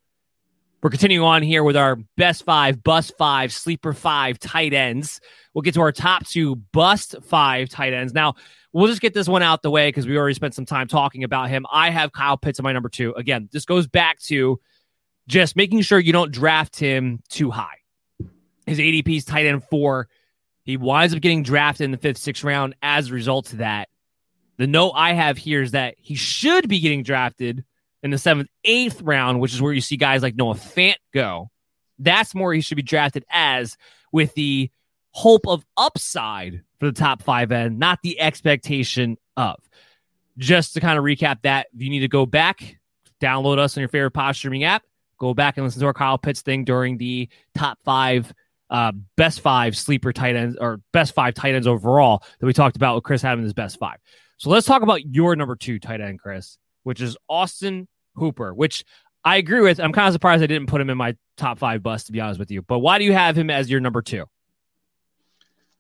We're 0.82 0.90
continuing 0.90 1.28
on 1.28 1.44
here 1.44 1.64
with 1.64 1.76
our 1.76 1.98
best 2.16 2.46
five, 2.46 2.82
bust 2.82 3.14
five, 3.18 3.52
sleeper 3.52 3.94
five 3.94 4.40
tight 4.40 4.74
ends. 4.74 5.20
We'll 5.54 5.62
get 5.62 5.74
to 5.74 5.82
our 5.82 5.92
top 5.92 6.26
two 6.26 6.56
bust 6.56 7.16
five 7.24 7.70
tight 7.70 7.94
ends. 7.94 8.14
Now, 8.14 8.36
we'll 8.74 8.88
just 8.88 9.02
get 9.02 9.14
this 9.14 9.28
one 9.28 9.44
out 9.44 9.62
the 9.62 9.72
way 9.72 9.88
because 9.88 10.08
we 10.08 10.18
already 10.18 10.36
spent 10.36 10.54
some 10.54 10.66
time 10.66 10.88
talking 10.88 11.24
about 11.24 11.50
him. 11.50 11.66
I 11.72 11.90
have 11.90 12.12
Kyle 12.12 12.38
Pitts 12.38 12.60
in 12.60 12.64
my 12.64 12.74
number 12.74 12.90
two. 12.90 13.14
Again, 13.14 13.50
this 13.52 13.66
goes 13.66 13.88
back 13.88 14.20
to 14.24 14.60
just 15.28 15.56
making 15.56 15.82
sure 15.82 16.00
you 16.00 16.14
don't 16.14 16.32
draft 16.32 16.78
him 16.78 17.22
too 17.30 17.52
high. 17.52 17.78
His 18.66 18.80
ADP 18.80 19.18
is 19.18 19.26
tight 19.26 19.46
end 19.46 19.64
four. 19.64 20.08
He 20.64 20.78
winds 20.78 21.16
up 21.16 21.22
getting 21.22 21.44
drafted 21.44 21.86
in 21.86 21.92
the 21.92 21.98
fifth, 21.98 22.18
sixth 22.18 22.44
round 22.44 22.76
as 22.82 23.10
a 23.10 23.14
result 23.14 23.52
of 23.54 23.60
that. 23.60 23.90
The 24.58 24.68
note 24.68 24.92
I 24.96 25.14
have 25.14 25.38
here 25.38 25.62
is 25.62 25.72
that 25.72 25.96
he 25.98 26.16
should 26.16 26.68
be 26.68 26.80
getting 26.80 27.02
drafted 27.02 27.64
in 28.04 28.12
the 28.12 28.18
seventh, 28.18 28.50
eighth 28.64 29.02
round, 29.02 29.40
which 29.40 29.54
is 29.54 29.62
where 29.62 29.74
you 29.74 29.82
see 29.82 29.98
guys 29.98 30.22
like 30.22 30.36
Noah 30.36 30.56
Fant 30.56 30.96
go. 31.14 31.50
That's 31.98 32.36
more 32.36 32.54
he 32.54 32.62
should 32.62 32.76
be 32.76 32.84
drafted 32.84 33.26
as 33.32 33.78
with 34.12 34.34
the 34.36 34.70
hope 35.12 35.48
of 35.48 35.66
upside 35.78 36.64
for 36.80 36.86
the 36.86 36.92
top 36.92 37.22
five 37.22 37.52
end, 37.52 37.80
not 37.80 38.00
the 38.02 38.20
expectation 38.20 39.18
of. 39.38 39.58
Just 40.38 40.74
to 40.74 40.80
kind 40.80 40.98
of 40.98 41.04
recap 41.04 41.42
that, 41.42 41.68
if 41.74 41.82
you 41.82 41.90
need 41.90 42.00
to 42.00 42.08
go 42.08 42.26
back, 42.26 42.78
download 43.22 43.58
us 43.58 43.76
on 43.76 43.82
your 43.82 43.90
favorite 43.90 44.12
pod 44.12 44.36
streaming 44.36 44.64
app, 44.64 44.84
go 45.18 45.34
back 45.34 45.58
and 45.58 45.66
listen 45.66 45.82
to 45.82 45.86
our 45.86 45.94
Kyle 45.94 46.18
Pitts 46.18 46.42
thing 46.42 46.64
during 46.64 46.98
the 46.98 47.28
top 47.56 47.78
five, 47.84 48.34
uh, 48.70 48.94
best 49.18 49.42
five 49.42 49.76
sleeper 49.76 50.14
tight 50.14 50.36
ends 50.36 50.58
or 50.60 50.80
best 50.94 51.14
five 51.14 51.34
tight 51.34 51.56
ends 51.56 51.68
overall 51.68 52.24
that 52.40 52.46
we 52.46 52.54
talked 52.54 52.78
about 52.78 52.96
with 52.96 53.04
Chris 53.04 53.22
having 53.22 53.44
his 53.44 53.54
best 53.54 53.78
five. 53.78 53.98
So 54.38 54.50
let's 54.50 54.66
talk 54.66 54.82
about 54.82 55.06
your 55.06 55.36
number 55.36 55.58
two 55.58 55.80
tight 55.80 56.00
end, 56.00 56.20
Chris, 56.20 56.58
which 56.84 57.02
is 57.02 57.18
Austin 57.28 57.90
Hooper, 58.16 58.54
which 58.54 58.86
I 59.26 59.36
agree 59.36 59.60
with. 59.60 59.82
I'm 59.82 59.92
kind 59.92 60.08
of 60.08 60.14
surprised 60.14 60.42
I 60.42 60.48
didn't 60.48 60.68
put 60.68 60.80
him 60.80 60.90
in 60.90 60.98
my 60.98 61.18
top 61.36 61.60
five 61.60 61.84
bust, 61.84 62.06
to 62.06 62.14
be 62.14 62.22
honest 62.22 62.40
with 62.40 62.52
you. 62.52 62.62
But 62.62 62.80
why 62.80 62.98
do 63.00 63.04
you 63.04 63.12
have 63.12 63.38
him 63.38 63.50
as 63.50 63.70
your 63.70 63.82
number 63.82 64.02
two? 64.02 64.26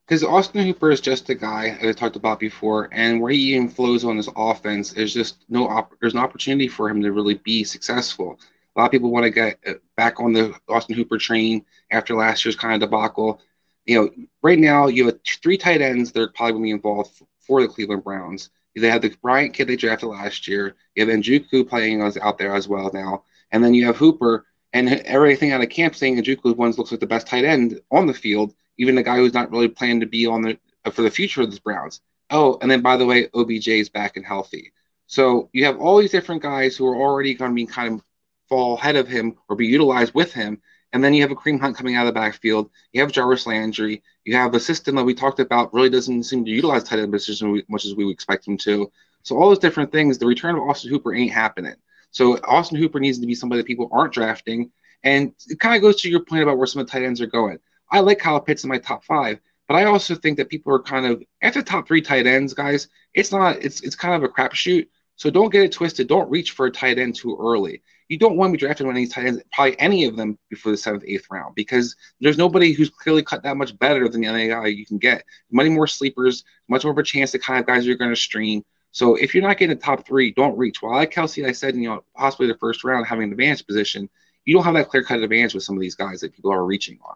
Because 0.09 0.23
Austin 0.23 0.65
Hooper 0.65 0.89
is 0.89 1.01
just 1.01 1.29
a 1.29 1.35
guy 1.35 1.77
I 1.83 1.91
talked 1.91 2.15
about 2.15 2.39
before, 2.39 2.89
and 2.91 3.21
where 3.21 3.31
he 3.31 3.53
even 3.53 3.69
flows 3.69 4.03
on 4.03 4.17
his 4.17 4.27
offense 4.35 4.93
is 4.93 5.13
just 5.13 5.45
no. 5.49 5.67
Op- 5.67 5.93
there's 6.01 6.15
an 6.15 6.19
opportunity 6.19 6.67
for 6.67 6.89
him 6.89 6.99
to 7.03 7.11
really 7.11 7.35
be 7.35 7.63
successful. 7.63 8.39
A 8.75 8.79
lot 8.79 8.87
of 8.87 8.91
people 8.91 9.11
want 9.11 9.25
to 9.25 9.29
get 9.29 9.59
uh, 9.67 9.73
back 9.95 10.19
on 10.19 10.33
the 10.33 10.55
Austin 10.67 10.95
Hooper 10.95 11.19
train 11.19 11.63
after 11.91 12.15
last 12.15 12.43
year's 12.43 12.55
kind 12.55 12.73
of 12.73 12.89
debacle. 12.89 13.39
You 13.85 14.01
know, 14.01 14.09
right 14.41 14.57
now 14.57 14.87
you 14.87 15.05
have 15.05 15.19
three 15.43 15.59
tight 15.59 15.79
ends 15.79 16.11
that 16.11 16.21
are 16.21 16.29
probably 16.29 16.53
going 16.53 16.63
to 16.63 16.67
be 16.69 16.71
involved 16.71 17.21
for 17.41 17.61
the 17.61 17.67
Cleveland 17.67 18.03
Browns. 18.03 18.49
They 18.75 18.89
have 18.89 19.03
the 19.03 19.15
Bryant 19.21 19.53
kid 19.53 19.67
they 19.67 19.75
drafted 19.75 20.09
last 20.09 20.47
year. 20.47 20.75
You 20.95 21.05
have 21.05 21.15
Njoku 21.19 21.69
playing 21.69 22.01
out 22.01 22.39
there 22.39 22.55
as 22.55 22.67
well 22.67 22.89
now, 22.91 23.25
and 23.51 23.63
then 23.63 23.75
you 23.75 23.85
have 23.85 23.97
Hooper 23.97 24.47
and 24.73 24.89
everything 24.89 25.51
out 25.51 25.61
of 25.61 25.69
camp 25.69 25.93
saying 25.93 26.17
Njoku 26.17 26.55
ones 26.55 26.79
looks 26.79 26.89
like 26.89 26.99
the 26.99 27.05
best 27.05 27.27
tight 27.27 27.45
end 27.45 27.79
on 27.91 28.07
the 28.07 28.13
field, 28.15 28.55
even 28.79 28.97
a 28.97 29.03
guy 29.03 29.17
who's 29.17 29.33
not 29.33 29.51
really 29.51 29.67
planned 29.67 30.01
to 30.01 30.07
be 30.07 30.25
on 30.25 30.41
the 30.41 30.57
for 30.91 31.03
the 31.03 31.11
future 31.11 31.41
of 31.41 31.53
the 31.53 31.61
Browns. 31.61 32.01
Oh, 32.31 32.57
and 32.61 32.71
then 32.71 32.81
by 32.81 32.97
the 32.97 33.05
way, 33.05 33.29
OBJ 33.33 33.67
is 33.67 33.89
back 33.89 34.17
and 34.17 34.25
healthy. 34.25 34.71
So 35.05 35.49
you 35.53 35.65
have 35.65 35.79
all 35.79 35.97
these 35.97 36.11
different 36.11 36.41
guys 36.41 36.75
who 36.75 36.87
are 36.87 36.95
already 36.95 37.33
going 37.33 37.51
to 37.51 37.55
be 37.55 37.65
kind 37.65 37.95
of 37.95 38.05
fall 38.47 38.77
ahead 38.77 38.95
of 38.95 39.07
him 39.07 39.35
or 39.47 39.55
be 39.55 39.67
utilized 39.67 40.13
with 40.13 40.33
him. 40.33 40.61
And 40.93 41.03
then 41.03 41.13
you 41.13 41.21
have 41.21 41.31
Kareem 41.37 41.59
Hunt 41.59 41.77
coming 41.77 41.95
out 41.95 42.07
of 42.07 42.13
the 42.13 42.19
backfield. 42.19 42.71
You 42.93 43.01
have 43.01 43.11
Jarvis 43.11 43.45
Landry. 43.45 44.01
You 44.23 44.35
have 44.35 44.55
a 44.55 44.59
system 44.59 44.95
that 44.95 45.03
we 45.03 45.13
talked 45.13 45.39
about 45.39 45.73
really 45.73 45.89
doesn't 45.89 46.23
seem 46.23 46.45
to 46.45 46.51
utilize 46.51 46.83
tight 46.83 46.99
end 46.99 47.11
position 47.11 47.55
as 47.55 47.63
much 47.69 47.85
as 47.85 47.95
we 47.95 48.05
would 48.05 48.13
expect 48.13 48.47
him 48.47 48.57
to. 48.59 48.91
So 49.23 49.37
all 49.37 49.49
those 49.49 49.59
different 49.59 49.91
things, 49.91 50.17
the 50.17 50.25
return 50.25 50.55
of 50.55 50.61
Austin 50.61 50.89
Hooper 50.89 51.13
ain't 51.13 51.31
happening. 51.31 51.75
So 52.11 52.37
Austin 52.39 52.77
Hooper 52.77 52.99
needs 52.99 53.19
to 53.19 53.27
be 53.27 53.35
somebody 53.35 53.61
that 53.61 53.67
people 53.67 53.89
aren't 53.91 54.13
drafting. 54.13 54.71
And 55.03 55.33
it 55.47 55.59
kind 55.59 55.75
of 55.75 55.81
goes 55.81 56.01
to 56.01 56.09
your 56.09 56.21
point 56.21 56.43
about 56.43 56.57
where 56.57 56.67
some 56.67 56.81
of 56.81 56.87
the 56.87 56.91
tight 56.91 57.03
ends 57.03 57.21
are 57.21 57.27
going. 57.27 57.59
I 57.91 57.99
like 58.01 58.19
Kyle 58.19 58.39
Pitts 58.39 58.63
in 58.63 58.69
my 58.69 58.77
top 58.77 59.03
five, 59.03 59.39
but 59.67 59.75
I 59.75 59.85
also 59.85 60.15
think 60.15 60.37
that 60.37 60.49
people 60.49 60.73
are 60.73 60.81
kind 60.81 61.05
of 61.05 61.23
after 61.41 61.61
top 61.61 61.87
three 61.87 62.01
tight 62.01 62.27
ends, 62.27 62.53
guys. 62.53 62.87
It's 63.13 63.31
not. 63.31 63.63
It's 63.63 63.81
it's 63.81 63.95
kind 63.95 64.15
of 64.15 64.23
a 64.23 64.33
crapshoot. 64.33 64.87
So 65.15 65.29
don't 65.29 65.51
get 65.51 65.63
it 65.63 65.71
twisted. 65.73 66.07
Don't 66.07 66.29
reach 66.29 66.51
for 66.51 66.67
a 66.67 66.71
tight 66.71 66.97
end 66.97 67.15
too 67.15 67.37
early. 67.39 67.81
You 68.07 68.17
don't 68.17 68.37
want 68.37 68.49
to 68.49 68.51
be 68.53 68.57
drafting 68.57 68.87
one 68.87 68.95
of 68.95 68.99
these 68.99 69.11
tight 69.11 69.25
ends, 69.25 69.43
probably 69.51 69.79
any 69.79 70.05
of 70.05 70.15
them 70.15 70.39
before 70.49 70.71
the 70.71 70.77
seventh, 70.77 71.03
eighth 71.05 71.27
round, 71.29 71.55
because 71.55 71.95
there's 72.21 72.37
nobody 72.37 72.71
who's 72.71 72.89
clearly 72.89 73.21
cut 73.21 73.43
that 73.43 73.57
much 73.57 73.77
better 73.77 74.07
than 74.07 74.21
the 74.21 74.27
other 74.27 74.47
guy 74.47 74.67
you 74.67 74.85
can 74.85 74.97
get. 74.97 75.25
Many 75.51 75.69
more 75.69 75.87
sleepers, 75.87 76.43
much 76.69 76.83
more 76.83 76.93
of 76.93 76.97
a 76.97 77.03
chance 77.03 77.31
to 77.31 77.39
kind 77.39 77.59
of 77.59 77.67
guys 77.67 77.85
you're 77.85 77.97
going 77.97 78.09
to 78.11 78.15
stream. 78.15 78.63
So 78.91 79.15
if 79.15 79.35
you're 79.35 79.43
not 79.43 79.57
getting 79.57 79.75
the 79.75 79.81
top 79.83 80.07
three, 80.07 80.31
don't 80.31 80.57
reach. 80.57 80.81
While 80.81 80.93
I 80.93 80.99
like 80.99 81.13
Kelce, 81.13 81.45
I 81.45 81.51
said, 81.51 81.75
you 81.75 81.89
know, 81.89 82.03
possibly 82.15 82.47
the 82.47 82.57
first 82.57 82.83
round 82.83 83.05
having 83.05 83.25
an 83.25 83.31
advantage 83.31 83.67
position, 83.67 84.09
you 84.45 84.55
don't 84.55 84.63
have 84.63 84.73
that 84.73 84.89
clear 84.89 85.03
cut 85.03 85.19
advantage 85.19 85.53
with 85.53 85.63
some 85.63 85.75
of 85.75 85.81
these 85.81 85.95
guys 85.95 86.21
that 86.21 86.33
people 86.33 86.51
are 86.51 86.65
reaching 86.65 86.97
on. 87.05 87.15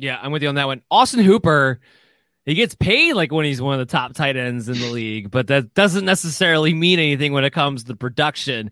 Yeah, 0.00 0.18
I'm 0.20 0.32
with 0.32 0.42
you 0.42 0.48
on 0.48 0.54
that 0.54 0.66
one. 0.66 0.82
Austin 0.90 1.22
Hooper, 1.22 1.78
he 2.46 2.54
gets 2.54 2.74
paid 2.74 3.12
like 3.12 3.30
when 3.30 3.44
he's 3.44 3.60
one 3.60 3.78
of 3.78 3.86
the 3.86 3.92
top 3.92 4.14
tight 4.14 4.36
ends 4.36 4.68
in 4.68 4.78
the 4.78 4.90
league, 4.90 5.30
but 5.30 5.48
that 5.48 5.74
doesn't 5.74 6.06
necessarily 6.06 6.72
mean 6.72 6.98
anything 6.98 7.34
when 7.34 7.44
it 7.44 7.52
comes 7.52 7.84
to 7.84 7.94
production. 7.94 8.70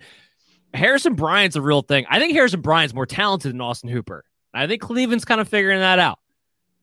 Harrison 0.72 1.14
Bryant's 1.14 1.56
a 1.56 1.60
real 1.60 1.82
thing. 1.82 2.06
I 2.08 2.18
think 2.18 2.32
Harrison 2.32 2.62
Bryant's 2.62 2.94
more 2.94 3.06
talented 3.06 3.52
than 3.52 3.60
Austin 3.60 3.90
Hooper. 3.90 4.24
I 4.54 4.66
think 4.66 4.80
Cleveland's 4.80 5.26
kind 5.26 5.40
of 5.40 5.48
figuring 5.48 5.80
that 5.80 5.98
out. 5.98 6.18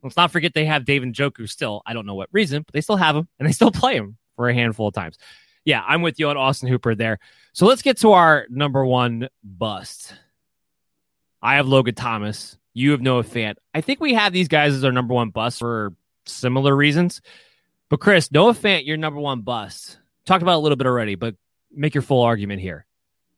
Let's 0.03 0.15
not 0.15 0.31
forget 0.31 0.53
they 0.53 0.65
have 0.65 0.85
David 0.85 1.11
Njoku 1.13 1.49
still. 1.49 1.81
I 1.83 1.93
don't 1.93 2.05
know 2.05 2.13
what 2.13 2.29
reason, 2.31 2.61
but 2.61 2.73
they 2.73 2.81
still 2.81 2.97
have 2.97 3.15
him 3.15 3.27
and 3.39 3.47
they 3.47 3.51
still 3.51 3.71
play 3.71 3.95
him 3.95 4.17
for 4.35 4.47
a 4.47 4.53
handful 4.53 4.87
of 4.87 4.93
times. 4.93 5.17
Yeah, 5.63 5.83
I'm 5.85 6.03
with 6.03 6.19
you 6.19 6.29
on 6.29 6.37
Austin 6.37 6.69
Hooper 6.69 6.93
there. 6.93 7.17
So 7.53 7.65
let's 7.65 7.81
get 7.81 7.97
to 7.97 8.11
our 8.11 8.45
number 8.51 8.85
one 8.85 9.29
bust. 9.43 10.13
I 11.41 11.55
have 11.55 11.67
Logan 11.67 11.95
Thomas. 11.95 12.59
You 12.77 12.91
have 12.91 13.01
Noah 13.01 13.23
Fant. 13.23 13.55
I 13.73 13.79
think 13.79 14.01
we 14.01 14.13
have 14.15 14.33
these 14.33 14.49
guys 14.49 14.73
as 14.73 14.83
our 14.83 14.91
number 14.91 15.13
one 15.13 15.29
bust 15.29 15.59
for 15.59 15.93
similar 16.25 16.75
reasons. 16.75 17.21
But 17.89 18.01
Chris, 18.01 18.31
Noah 18.33 18.53
Fant, 18.53 18.85
your 18.85 18.97
number 18.97 19.21
one 19.21 19.41
bust. 19.41 19.97
Talked 20.25 20.41
about 20.41 20.57
a 20.57 20.59
little 20.59 20.75
bit 20.75 20.85
already, 20.85 21.15
but 21.15 21.35
make 21.71 21.95
your 21.95 22.01
full 22.01 22.21
argument 22.21 22.61
here. 22.61 22.85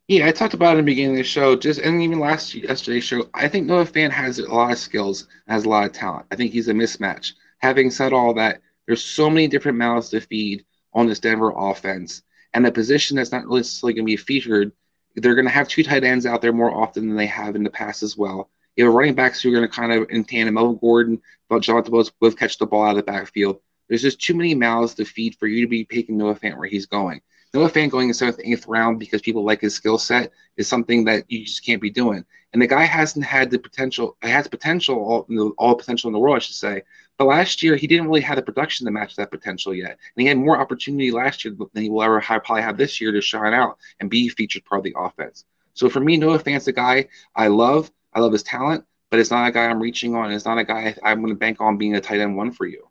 Yeah, 0.08 0.26
I 0.26 0.32
talked 0.32 0.56
about 0.56 0.76
it 0.76 0.80
in 0.80 0.86
the 0.86 0.92
beginning 0.92 1.12
of 1.12 1.18
the 1.18 1.24
show, 1.24 1.56
just 1.56 1.80
and 1.80 2.02
even 2.02 2.18
last 2.18 2.56
yesterday's 2.56 3.04
show. 3.04 3.30
I 3.36 3.48
think 3.48 3.68
Noah 3.68 3.86
Fant 3.86 4.10
has 4.10 4.40
a 4.40 4.52
lot 4.52 4.72
of 4.72 4.80
skills, 4.80 5.28
has 5.48 5.66
a 5.66 5.70
lot 5.70 5.86
of 5.86 5.92
talent. 5.94 6.26
I 6.32 6.36
think 6.36 6.52
he's 6.52 6.70
a 6.70 6.74
mismatch. 6.74 7.34
Having 7.60 7.92
said 7.92 8.14
all 8.14 8.34
that, 8.34 8.62
there's 8.88 9.04
so 9.04 9.30
many 9.30 9.48
different 9.48 9.78
mouths 9.78 10.10
to 10.10 10.22
feed 10.22 10.66
on 10.94 11.06
this 11.06 11.20
Denver 11.20 11.54
offense, 11.56 12.24
and 12.56 12.66
the 12.66 12.72
position 12.72 13.18
that's 13.18 13.32
not 13.32 13.48
necessarily 13.48 13.94
going 13.94 14.06
to 14.06 14.12
be 14.12 14.18
featured. 14.18 14.72
They're 15.16 15.36
going 15.36 15.46
to 15.46 15.52
have 15.52 15.68
two 15.68 15.84
tight 15.84 16.04
ends 16.04 16.26
out 16.26 16.42
there 16.42 16.54
more 16.54 16.74
often 16.74 17.08
than 17.08 17.18
they 17.18 17.28
have 17.28 17.56
in 17.56 17.64
the 17.64 17.70
past 17.70 18.02
as 18.02 18.18
well. 18.18 18.50
You 18.78 18.86
have 18.86 18.94
running 18.94 19.16
backs 19.16 19.42
who 19.42 19.50
are 19.50 19.56
going 19.56 19.68
to 19.68 19.76
kind 19.76 19.92
of 19.92 20.08
in 20.10 20.24
tandem. 20.24 20.54
Melvin 20.54 20.78
Gordon, 20.78 21.22
but 21.50 21.64
Jonathan 21.64 21.92
Bowles 21.92 22.12
both 22.22 22.38
catch 22.38 22.58
the 22.60 22.68
ball 22.68 22.84
out 22.84 22.92
of 22.92 22.98
the 22.98 23.04
backfield. 23.04 23.60
There's 23.90 24.04
just 24.04 24.22
too 24.22 24.36
many 24.36 24.54
mouths 24.54 24.94
to 24.96 25.06
feed 25.06 25.36
for 25.36 25.48
you 25.48 25.66
to 25.66 25.70
be 25.70 25.84
picking 25.84 26.18
Noah 26.18 26.36
Fant 26.36 26.58
where 26.58 26.68
he's 26.68 26.86
going. 26.86 27.22
Noah 27.54 27.70
Fant 27.70 27.90
going 27.90 28.10
in 28.10 28.14
seventh, 28.14 28.40
eighth 28.44 28.68
round 28.68 29.00
because 29.00 29.22
people 29.22 29.44
like 29.44 29.62
his 29.62 29.74
skill 29.74 29.98
set 29.98 30.32
is 30.58 30.68
something 30.68 31.06
that 31.06 31.24
you 31.28 31.46
just 31.46 31.66
can't 31.66 31.82
be 31.82 31.90
doing. 31.90 32.24
And 32.54 32.62
the 32.62 32.68
guy 32.68 32.84
hasn't 32.84 33.26
had 33.26 33.50
the 33.50 33.58
potential. 33.58 34.16
Has 34.22 34.48
potential, 34.48 34.96
all, 34.96 35.54
all 35.58 35.76
potential 35.76 36.10
in 36.10 36.14
the 36.14 36.20
world, 36.20 36.36
I 36.36 36.40
should 36.40 36.56
say. 36.56 36.84
But 37.18 37.26
last 37.26 37.64
year 37.64 37.76
he 37.78 37.88
didn't 37.88 38.08
really 38.08 38.22
have 38.22 38.36
the 38.36 38.44
production 38.44 38.86
to 38.86 38.92
match 38.92 39.16
that 39.16 39.32
potential 39.32 39.74
yet. 39.74 39.92
And 39.92 40.22
he 40.22 40.28
had 40.28 40.38
more 40.38 40.60
opportunity 40.60 41.10
last 41.10 41.44
year 41.44 41.56
than 41.74 41.84
he 41.84 41.90
will 41.90 42.04
ever 42.04 42.20
have, 42.20 42.44
probably 42.44 42.64
have 42.64 42.78
this 42.78 43.02
year 43.02 43.12
to 43.12 43.22
shine 43.22 43.54
out 43.54 43.78
and 44.00 44.10
be 44.10 44.30
featured 44.30 44.66
part 44.66 44.80
of 44.80 44.84
the 44.84 44.96
offense. 44.96 45.46
So 45.74 45.90
for 45.90 46.00
me, 46.00 46.18
Noah 46.18 46.40
Fant's 46.40 46.68
a 46.68 46.74
guy 46.74 47.08
I 47.36 47.48
love. 47.48 47.92
I 48.18 48.20
love 48.20 48.32
his 48.32 48.42
talent, 48.42 48.84
but 49.12 49.20
it's 49.20 49.30
not 49.30 49.48
a 49.48 49.52
guy 49.52 49.66
I'm 49.68 49.80
reaching 49.80 50.16
on. 50.16 50.32
It's 50.32 50.44
not 50.44 50.58
a 50.58 50.64
guy 50.64 50.96
I'm 51.04 51.20
going 51.22 51.30
to 51.32 51.38
bank 51.38 51.62
on 51.62 51.78
being 51.78 51.96
a 51.96 52.02
tight 52.02 52.20
end 52.20 52.36
one 52.36 52.52
for 52.52 52.66
you. 52.66 52.88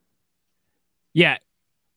Yeah, 1.12 1.38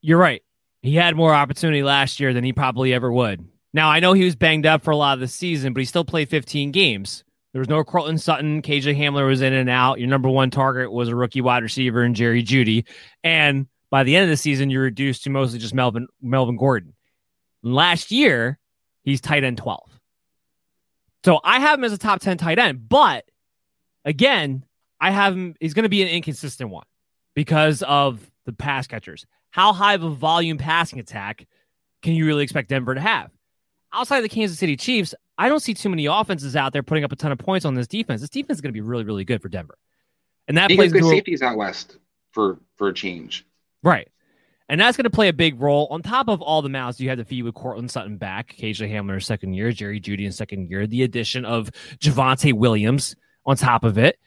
you're 0.01 0.17
right. 0.17 0.41
He 0.81 0.95
had 0.95 1.15
more 1.15 1.31
opportunity 1.31 1.83
last 1.83 2.19
year 2.19 2.33
than 2.33 2.43
he 2.43 2.53
probably 2.53 2.91
ever 2.91 3.11
would. 3.11 3.47
Now, 3.71 3.87
I 3.91 3.99
know 3.99 4.13
he 4.13 4.23
was 4.23 4.35
banged 4.35 4.65
up 4.65 4.81
for 4.81 4.89
a 4.89 4.97
lot 4.97 5.13
of 5.13 5.19
the 5.19 5.27
season, 5.27 5.73
but 5.73 5.81
he 5.81 5.85
still 5.85 6.03
played 6.03 6.27
15 6.29 6.71
games. 6.71 7.23
There 7.53 7.59
was 7.59 7.69
no 7.69 7.83
Courtland 7.83 8.19
Sutton. 8.19 8.63
KJ 8.63 8.97
Hamler 8.97 9.27
was 9.27 9.43
in 9.43 9.53
and 9.53 9.69
out. 9.69 9.99
Your 9.99 10.07
number 10.07 10.29
one 10.29 10.49
target 10.49 10.91
was 10.91 11.09
a 11.09 11.15
rookie 11.15 11.41
wide 11.41 11.61
receiver 11.61 12.03
in 12.03 12.15
Jerry 12.15 12.41
Jeudy. 12.41 12.85
And 13.23 13.67
by 13.91 14.01
the 14.03 14.15
end 14.15 14.23
of 14.23 14.29
the 14.31 14.37
season, 14.37 14.71
you're 14.71 14.81
reduced 14.81 15.23
to 15.25 15.29
mostly 15.29 15.59
just 15.59 15.75
Melvin 15.75 16.07
Melvin 16.19 16.57
Gordon. 16.57 16.95
Last 17.61 18.09
year, 18.09 18.57
he's 19.03 19.21
tight 19.21 19.43
end 19.43 19.59
12. 19.59 19.88
So 21.23 21.39
I 21.43 21.59
have 21.59 21.79
him 21.79 21.83
as 21.83 21.93
a 21.93 21.97
top 21.97 22.21
10 22.21 22.37
tight 22.37 22.59
end, 22.59 22.87
but 22.87 23.25
again, 24.05 24.65
I 24.99 25.11
have 25.11 25.33
him, 25.33 25.55
he's 25.59 25.73
going 25.73 25.83
to 25.83 25.89
be 25.89 26.01
an 26.01 26.07
inconsistent 26.07 26.69
one 26.69 26.85
because 27.35 27.83
of 27.83 28.19
the 28.45 28.53
pass 28.53 28.87
catchers. 28.87 29.25
How 29.51 29.73
high 29.73 29.95
of 29.95 30.03
a 30.03 30.09
volume 30.09 30.57
passing 30.57 30.99
attack 30.99 31.47
can 32.01 32.13
you 32.13 32.25
really 32.25 32.43
expect 32.43 32.69
Denver 32.69 32.95
to 32.95 33.01
have? 33.01 33.31
Outside 33.91 34.17
of 34.17 34.23
the 34.23 34.29
Kansas 34.29 34.59
City 34.59 34.77
Chiefs, 34.77 35.15
I 35.37 35.49
don't 35.49 35.61
see 35.61 35.73
too 35.73 35.89
many 35.89 36.05
offenses 36.05 36.55
out 36.55 36.73
there 36.73 36.83
putting 36.83 37.03
up 37.03 37.11
a 37.11 37.15
ton 37.15 37.31
of 37.31 37.37
points 37.39 37.65
on 37.65 37.73
this 37.73 37.87
defense. 37.87 38.21
This 38.21 38.29
defense 38.29 38.57
is 38.57 38.61
going 38.61 38.73
to 38.73 38.73
be 38.73 38.81
really, 38.81 39.03
really 39.03 39.25
good 39.25 39.41
for 39.41 39.49
Denver. 39.49 39.77
And 40.47 40.57
that 40.57 40.69
He 40.69 40.75
plays 40.75 40.93
good 40.93 41.05
safeties 41.05 41.41
out 41.41 41.57
west 41.57 41.97
for 42.31 42.59
for 42.75 42.89
a 42.89 42.93
change. 42.93 43.45
Right. 43.83 44.09
And 44.69 44.79
that's 44.79 44.95
going 44.95 45.05
to 45.05 45.09
play 45.09 45.29
a 45.29 45.33
big 45.33 45.59
role. 45.59 45.87
On 45.89 46.03
top 46.03 46.29
of 46.29 46.41
all 46.43 46.61
the 46.61 46.69
mouths 46.69 47.01
you 47.01 47.09
have 47.09 47.17
to 47.17 47.25
feed 47.25 47.41
with 47.41 47.55
Courtland 47.55 47.89
Sutton 47.89 48.17
back, 48.17 48.55
KJ 48.55 48.91
Hamler 48.91 49.21
second 49.21 49.53
year, 49.55 49.71
Jerry 49.71 49.99
Jeudy 49.99 50.25
in 50.25 50.31
second 50.31 50.69
year, 50.69 50.85
the 50.85 51.01
addition 51.01 51.43
of 51.43 51.71
Javonte 51.97 52.53
Williams 52.53 53.15
on 53.45 53.57
top 53.57 53.83
of 53.83 53.97
it. 53.97 54.19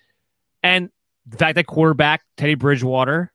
And 0.65 0.91
the 1.27 1.37
fact 1.37 1.55
that 1.55 1.67
quarterback 1.67 2.23
Teddy 2.37 2.57
Bridgewater, 2.57 3.33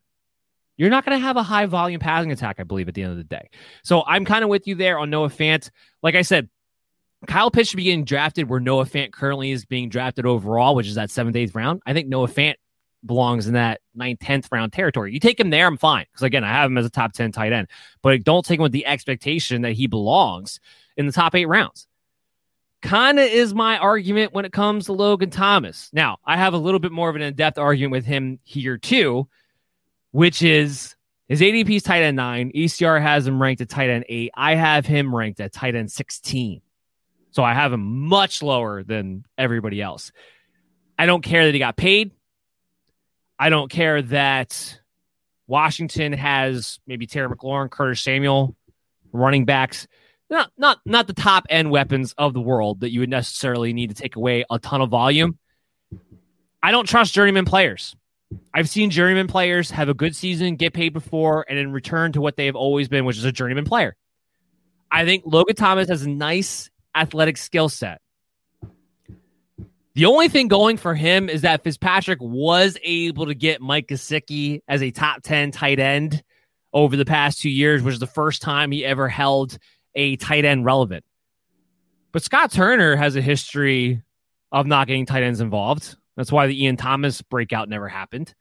you're 0.75 0.89
not 0.89 1.05
going 1.05 1.17
to 1.17 1.25
have 1.25 1.37
a 1.37 1.43
high 1.43 1.65
volume 1.65 2.01
passing 2.01 2.31
attack, 2.33 2.57
I 2.59 2.63
believe, 2.63 2.89
at 2.89 2.93
the 2.93 3.03
end 3.03 3.11
of 3.11 3.17
the 3.17 3.23
day. 3.23 3.49
So 3.83 4.03
I'm 4.05 4.25
kind 4.25 4.43
of 4.43 4.49
with 4.49 4.67
you 4.67 4.75
there 4.75 4.99
on 4.99 5.09
Noah 5.09 5.29
Fant. 5.29 5.69
Like 6.03 6.15
I 6.15 6.21
said, 6.23 6.49
Kyle 7.25 7.49
Pitts 7.49 7.69
should 7.69 7.77
be 7.77 7.83
getting 7.83 8.03
drafted 8.03 8.49
where 8.49 8.59
Noah 8.59 8.85
Fant 8.85 9.11
currently 9.11 9.51
is 9.51 9.65
being 9.65 9.87
drafted 9.89 10.25
overall, 10.25 10.75
which 10.75 10.87
is 10.87 10.95
that 10.95 11.09
seventh, 11.09 11.35
eighth 11.35 11.55
round. 11.55 11.81
I 11.85 11.93
think 11.93 12.09
Noah 12.09 12.27
Fant 12.27 12.55
belongs 13.05 13.47
in 13.47 13.53
that 13.53 13.81
ninth, 13.95 14.19
tenth 14.19 14.49
round 14.51 14.73
territory. 14.73 15.13
You 15.13 15.19
take 15.19 15.39
him 15.39 15.49
there, 15.49 15.67
I'm 15.67 15.77
fine. 15.77 16.05
Because 16.11 16.23
again, 16.23 16.43
I 16.43 16.49
have 16.49 16.69
him 16.69 16.77
as 16.77 16.85
a 16.85 16.89
top 16.89 17.13
10 17.13 17.31
tight 17.31 17.53
end, 17.53 17.67
but 18.01 18.23
don't 18.23 18.45
take 18.45 18.59
him 18.59 18.63
with 18.63 18.71
the 18.71 18.85
expectation 18.85 19.61
that 19.61 19.73
he 19.73 19.87
belongs 19.87 20.59
in 20.95 21.05
the 21.05 21.11
top 21.11 21.35
eight 21.35 21.45
rounds. 21.45 21.87
Kind 22.81 23.19
of 23.19 23.25
is 23.25 23.53
my 23.53 23.77
argument 23.77 24.33
when 24.33 24.45
it 24.45 24.53
comes 24.53 24.85
to 24.85 24.93
Logan 24.93 25.29
Thomas. 25.29 25.89
Now, 25.93 26.17
I 26.25 26.37
have 26.37 26.53
a 26.53 26.57
little 26.57 26.79
bit 26.79 26.91
more 26.91 27.09
of 27.09 27.15
an 27.15 27.21
in 27.21 27.33
depth 27.33 27.57
argument 27.57 27.91
with 27.91 28.05
him 28.05 28.39
here, 28.43 28.77
too, 28.77 29.27
which 30.11 30.43
is 30.43 30.95
his 31.27 31.41
ADP 31.41 31.69
is 31.69 31.83
tight 31.83 32.03
end 32.03 32.17
nine. 32.17 32.51
ECR 32.55 33.01
has 33.01 33.27
him 33.27 33.41
ranked 33.41 33.61
at 33.61 33.69
tight 33.69 33.89
end 33.89 34.05
eight. 34.07 34.31
I 34.35 34.55
have 34.55 34.85
him 34.85 35.13
ranked 35.13 35.39
at 35.39 35.53
tight 35.53 35.75
end 35.75 35.91
16. 35.91 36.61
So 37.31 37.43
I 37.43 37.53
have 37.53 37.73
him 37.73 38.07
much 38.07 38.41
lower 38.41 38.83
than 38.83 39.25
everybody 39.37 39.81
else. 39.81 40.11
I 40.97 41.05
don't 41.05 41.21
care 41.21 41.45
that 41.45 41.53
he 41.53 41.59
got 41.59 41.75
paid. 41.75 42.11
I 43.39 43.49
don't 43.49 43.69
care 43.69 44.01
that 44.01 44.79
Washington 45.47 46.13
has 46.13 46.79
maybe 46.87 47.07
Terry 47.07 47.29
McLaurin, 47.29 47.69
Curtis 47.69 48.01
Samuel, 48.01 48.55
running 49.11 49.45
backs. 49.45 49.87
Not 50.29 50.51
not 50.57 50.79
not 50.85 51.07
the 51.07 51.13
top 51.13 51.45
end 51.49 51.71
weapons 51.71 52.13
of 52.17 52.33
the 52.33 52.41
world 52.41 52.81
that 52.81 52.91
you 52.91 52.99
would 52.99 53.09
necessarily 53.09 53.71
need 53.71 53.89
to 53.89 53.95
take 53.95 54.15
away 54.17 54.43
a 54.49 54.59
ton 54.59 54.81
of 54.81 54.89
volume. 54.89 55.37
I 56.61 56.71
don't 56.71 56.87
trust 56.87 57.13
journeyman 57.13 57.45
players. 57.45 57.95
I've 58.53 58.67
seen 58.67 58.89
journeyman 58.89 59.27
players 59.27 59.71
have 59.71 59.87
a 59.87 59.93
good 59.93 60.15
season, 60.15 60.57
get 60.57 60.73
paid 60.73 60.91
before, 60.91 61.45
and 61.47 61.57
then 61.57 61.71
return 61.71 62.11
to 62.11 62.21
what 62.21 62.35
they 62.35 62.47
have 62.47 62.57
always 62.57 62.89
been, 62.89 63.05
which 63.05 63.17
is 63.17 63.23
a 63.23 63.31
journeyman 63.31 63.63
player. 63.63 63.95
I 64.91 65.05
think 65.05 65.23
Logan 65.25 65.55
Thomas 65.55 65.87
has 65.87 66.03
a 66.03 66.09
nice 66.09 66.69
athletic 66.93 67.37
skill 67.37 67.69
set. 67.69 68.01
The 69.97 70.05
only 70.05 70.27
thing 70.27 70.47
going 70.47 70.77
for 70.77 70.93
him 70.93 71.27
is 71.27 71.41
that 71.41 71.63
Fitzpatrick 71.63 72.19
was 72.21 72.77
able 72.83 73.25
to 73.25 73.33
get 73.33 73.61
Mike 73.61 73.87
Gesicki 73.87 74.61
as 74.67 74.83
a 74.83 74.91
top 74.91 75.23
10 75.23 75.49
tight 75.49 75.79
end 75.79 76.23
over 76.71 76.95
the 76.95 77.03
past 77.03 77.41
two 77.41 77.49
years, 77.49 77.81
which 77.81 77.93
is 77.93 77.99
the 77.99 78.05
first 78.05 78.43
time 78.43 78.69
he 78.69 78.85
ever 78.85 79.09
held 79.09 79.57
a 79.95 80.15
tight 80.17 80.45
end 80.45 80.65
relevant. 80.65 81.03
But 82.11 82.21
Scott 82.21 82.51
Turner 82.51 82.95
has 82.95 83.15
a 83.15 83.21
history 83.21 84.03
of 84.51 84.67
not 84.67 84.85
getting 84.85 85.07
tight 85.07 85.23
ends 85.23 85.41
involved. 85.41 85.95
That's 86.15 86.31
why 86.31 86.45
the 86.45 86.63
Ian 86.63 86.77
Thomas 86.77 87.23
breakout 87.23 87.67
never 87.67 87.87
happened. 87.87 88.35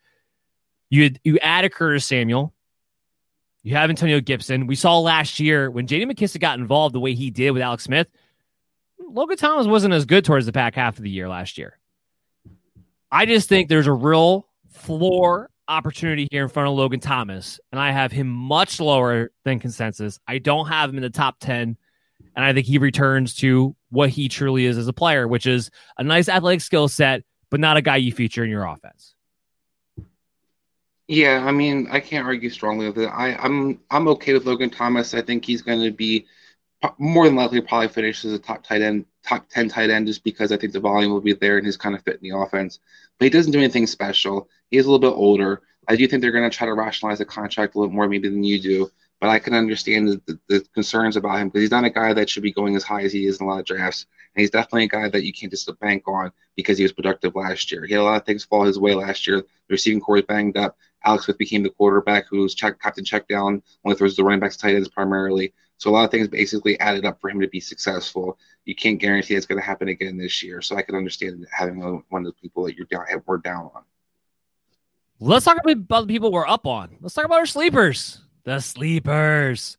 You 0.91 1.13
you 1.25 1.39
add 1.39 1.65
a 1.65 1.71
Curtis 1.71 2.05
Samuel, 2.05 2.53
You 3.63 3.77
have 3.77 3.89
Antonio 3.89 4.21
Gibson. 4.21 4.67
We 4.67 4.75
saw 4.75 4.99
last 4.99 5.41
year 5.41 5.71
when 5.71 5.87
JD 5.87 6.13
McKissic 6.13 6.41
got 6.41 6.59
involved 6.59 6.95
the 6.95 7.01
way 7.01 7.15
he 7.15 7.31
did 7.31 7.53
with 7.53 7.63
Alex 7.63 7.85
Smith. 7.85 8.09
Logan 9.09 9.37
Thomas 9.37 9.67
wasn't 9.67 9.95
as 9.95 10.05
good 10.05 10.25
towards 10.25 10.47
the 10.47 10.53
back 10.53 10.75
half 10.75 10.97
of 10.97 11.03
the 11.03 11.11
year 11.11 11.29
last 11.29 11.59
year. 11.59 11.79
I 13.11 13.27
just 13.27 13.49
think 13.49 13.69
there's 13.69 13.87
a 13.87 13.93
real 13.93 14.47
floor 14.69 15.51
opportunity 15.69 16.29
here 16.31 16.43
in 16.43 16.49
front 16.49 16.69
of 16.69 16.75
Logan 16.75 17.01
Thomas, 17.01 17.61
and 17.73 17.81
I 17.81 17.91
have 17.93 18.13
him 18.13 18.29
much 18.29 18.81
lower 18.81 19.31
than 19.45 19.59
consensus. 19.59 20.19
I 20.27 20.39
don't 20.39 20.69
have 20.69 20.91
him 20.91 20.97
in 20.97 21.03
the 21.03 21.11
top 21.11 21.37
10, 21.41 21.77
and 22.35 22.45
I 22.45 22.53
think 22.53 22.67
he 22.67 22.79
returns 22.79 23.35
to 23.37 23.75
what 23.91 24.11
he 24.11 24.29
truly 24.29 24.67
is 24.67 24.79
as 24.79 24.89
a 24.89 24.93
player, 24.93 25.27
which 25.27 25.47
is 25.47 25.71
a 25.99 26.05
nice 26.05 26.29
athletic 26.29 26.61
skill 26.61 26.89
set, 26.89 27.23
but 27.51 27.61
not 27.61 27.77
a 27.77 27.83
guy 27.83 27.97
you 27.97 28.13
feature 28.13 28.45
in 28.45 28.51
your 28.51 28.65
offense. 28.65 29.15
Yeah, 31.09 31.45
I 31.47 31.53
mean, 31.53 31.87
I 31.91 32.01
can't 32.01 32.27
argue 32.27 32.51
strongly 32.51 32.89
with 32.89 32.99
it. 32.99 33.07
I, 33.07 33.37
I'm 33.37 33.81
I'm 33.93 34.09
okay 34.09 34.33
with 34.33 34.45
Logan 34.45 34.71
Thomas. 34.71 35.15
I 35.15 35.23
think 35.23 35.45
he's 35.45 35.63
going 35.63 35.81
to 35.81 35.93
be 35.93 36.27
Uh, 36.83 36.91
more 36.99 37.25
than 37.25 37.37
likely 37.37 37.61
probably 37.61 37.89
finish 37.89 38.25
as 38.25 38.33
a 38.33 38.39
top 38.39 38.63
tight 38.63 38.83
end, 38.83 39.07
top 39.27 39.49
ten 39.49 39.69
tight 39.69 39.89
end, 39.89 40.07
just 40.07 40.23
because 40.23 40.53
I 40.53 40.59
think 40.59 40.73
the 40.73 40.81
volume 40.81 41.11
will 41.11 41.23
be 41.23 41.33
there 41.33 41.57
and 41.57 41.67
he's 41.67 41.77
kind 41.77 41.95
of 41.95 42.03
fit 42.03 42.21
in 42.23 42.29
the 42.29 42.37
offense. 42.37 42.81
But 43.19 43.25
he 43.25 43.31
doesn't 43.31 43.53
do 43.53 43.59
anything 43.59 43.87
special. 43.87 44.49
He's 44.71 44.85
a 44.85 44.91
little 44.91 45.11
bit 45.11 45.17
older. 45.17 45.63
I 45.89 45.97
do 45.97 46.07
think 46.07 46.21
they're 46.21 46.33
going 46.33 46.49
to 46.49 46.55
try 46.55 46.67
to 46.67 46.75
rationalize 46.75 47.19
the 47.19 47.25
contract 47.25 47.75
a 47.75 47.79
little 47.79 47.95
more 47.95 48.09
maybe 48.09 48.29
than 48.29 48.45
you 48.45 48.61
do. 48.61 48.91
But 49.21 49.31
I 49.31 49.39
can 49.39 49.55
understand 49.55 50.09
the, 50.09 50.21
the, 50.27 50.41
the 50.49 50.61
concerns 50.75 51.17
about 51.17 51.39
him 51.39 51.49
because 51.49 51.63
he's 51.63 51.71
not 51.71 51.85
a 51.85 51.91
guy 51.91 52.13
that 52.13 52.29
should 52.29 52.43
be 52.43 52.53
going 52.53 52.77
as 52.77 52.85
high 52.85 53.03
as 53.03 53.13
he 53.13 53.25
is 53.27 53.41
in 53.41 53.47
a 53.47 53.49
lot 53.49 53.61
of 53.61 53.65
drafts. 53.65 54.05
And 54.35 54.43
he's 54.43 54.51
definitely 54.51 54.85
a 54.85 54.89
guy 54.89 55.09
that 55.09 55.25
you 55.25 55.33
can't 55.33 55.51
just 55.51 55.71
bank 55.81 56.03
on 56.07 56.31
because 56.55 56.77
he 56.77 56.85
was 56.85 56.93
productive 56.93 57.35
last 57.35 57.73
year. 57.73 57.87
He 57.87 57.95
had 57.95 58.03
a 58.03 58.05
lot 58.05 58.21
of 58.21 58.27
things 58.27 58.45
fall 58.45 58.65
his 58.65 58.79
way 58.79 58.95
last 58.95 59.27
year. 59.27 59.39
The 59.39 59.47
receiving 59.71 60.01
corps 60.01 60.17
was 60.17 60.25
banged 60.27 60.59
up. 60.59 60.77
Alex 61.03 61.25
Smith 61.25 61.39
became 61.39 61.63
the 61.63 61.71
quarterback 61.71 62.27
who's 62.29 62.55
check, 62.55 62.79
captain 62.79 63.05
check 63.05 63.27
down, 63.27 63.63
only 63.85 63.97
throws 63.97 64.17
the 64.17 64.25
running 64.25 64.41
backs 64.41 64.59
tight 64.59 64.75
ends 64.75 64.89
primarily. 64.89 65.55
So 65.79 65.91
a 65.91 65.93
lot 65.93 66.05
of 66.05 66.11
things 66.11 66.29
basically 66.29 66.79
added 66.81 67.05
up 67.05 67.21
for 67.21 67.29
him 67.29 67.41
to 67.41 67.49
be 67.49 67.61
successful. 67.61 68.39
You 68.65 68.75
can't 68.75 68.99
guarantee 68.99 69.35
it's 69.35 69.47
going 69.47 69.61
to 69.61 69.67
happen 69.67 69.89
again 69.89 70.17
this 70.17 70.43
year. 70.43 70.63
So 70.63 70.77
I 70.77 70.83
can 70.83 70.95
understand 70.95 71.47
having 71.51 71.79
one 72.09 72.27
of 72.27 72.35
the 72.35 72.41
people 72.41 72.65
that 72.65 72.77
you're 72.77 72.87
down, 72.87 73.05
we're 73.27 73.37
down 73.39 73.71
on. 73.75 73.83
Let's 75.21 75.45
talk 75.45 75.59
about 75.63 76.01
the 76.03 76.07
people 76.07 76.33
we're 76.33 76.47
up 76.47 76.67
on. 76.67 76.97
Let's 77.01 77.15
talk 77.15 77.25
about 77.25 77.39
our 77.39 77.47
sleepers. 77.47 78.21
The 78.45 78.61
sleepers. 78.61 79.77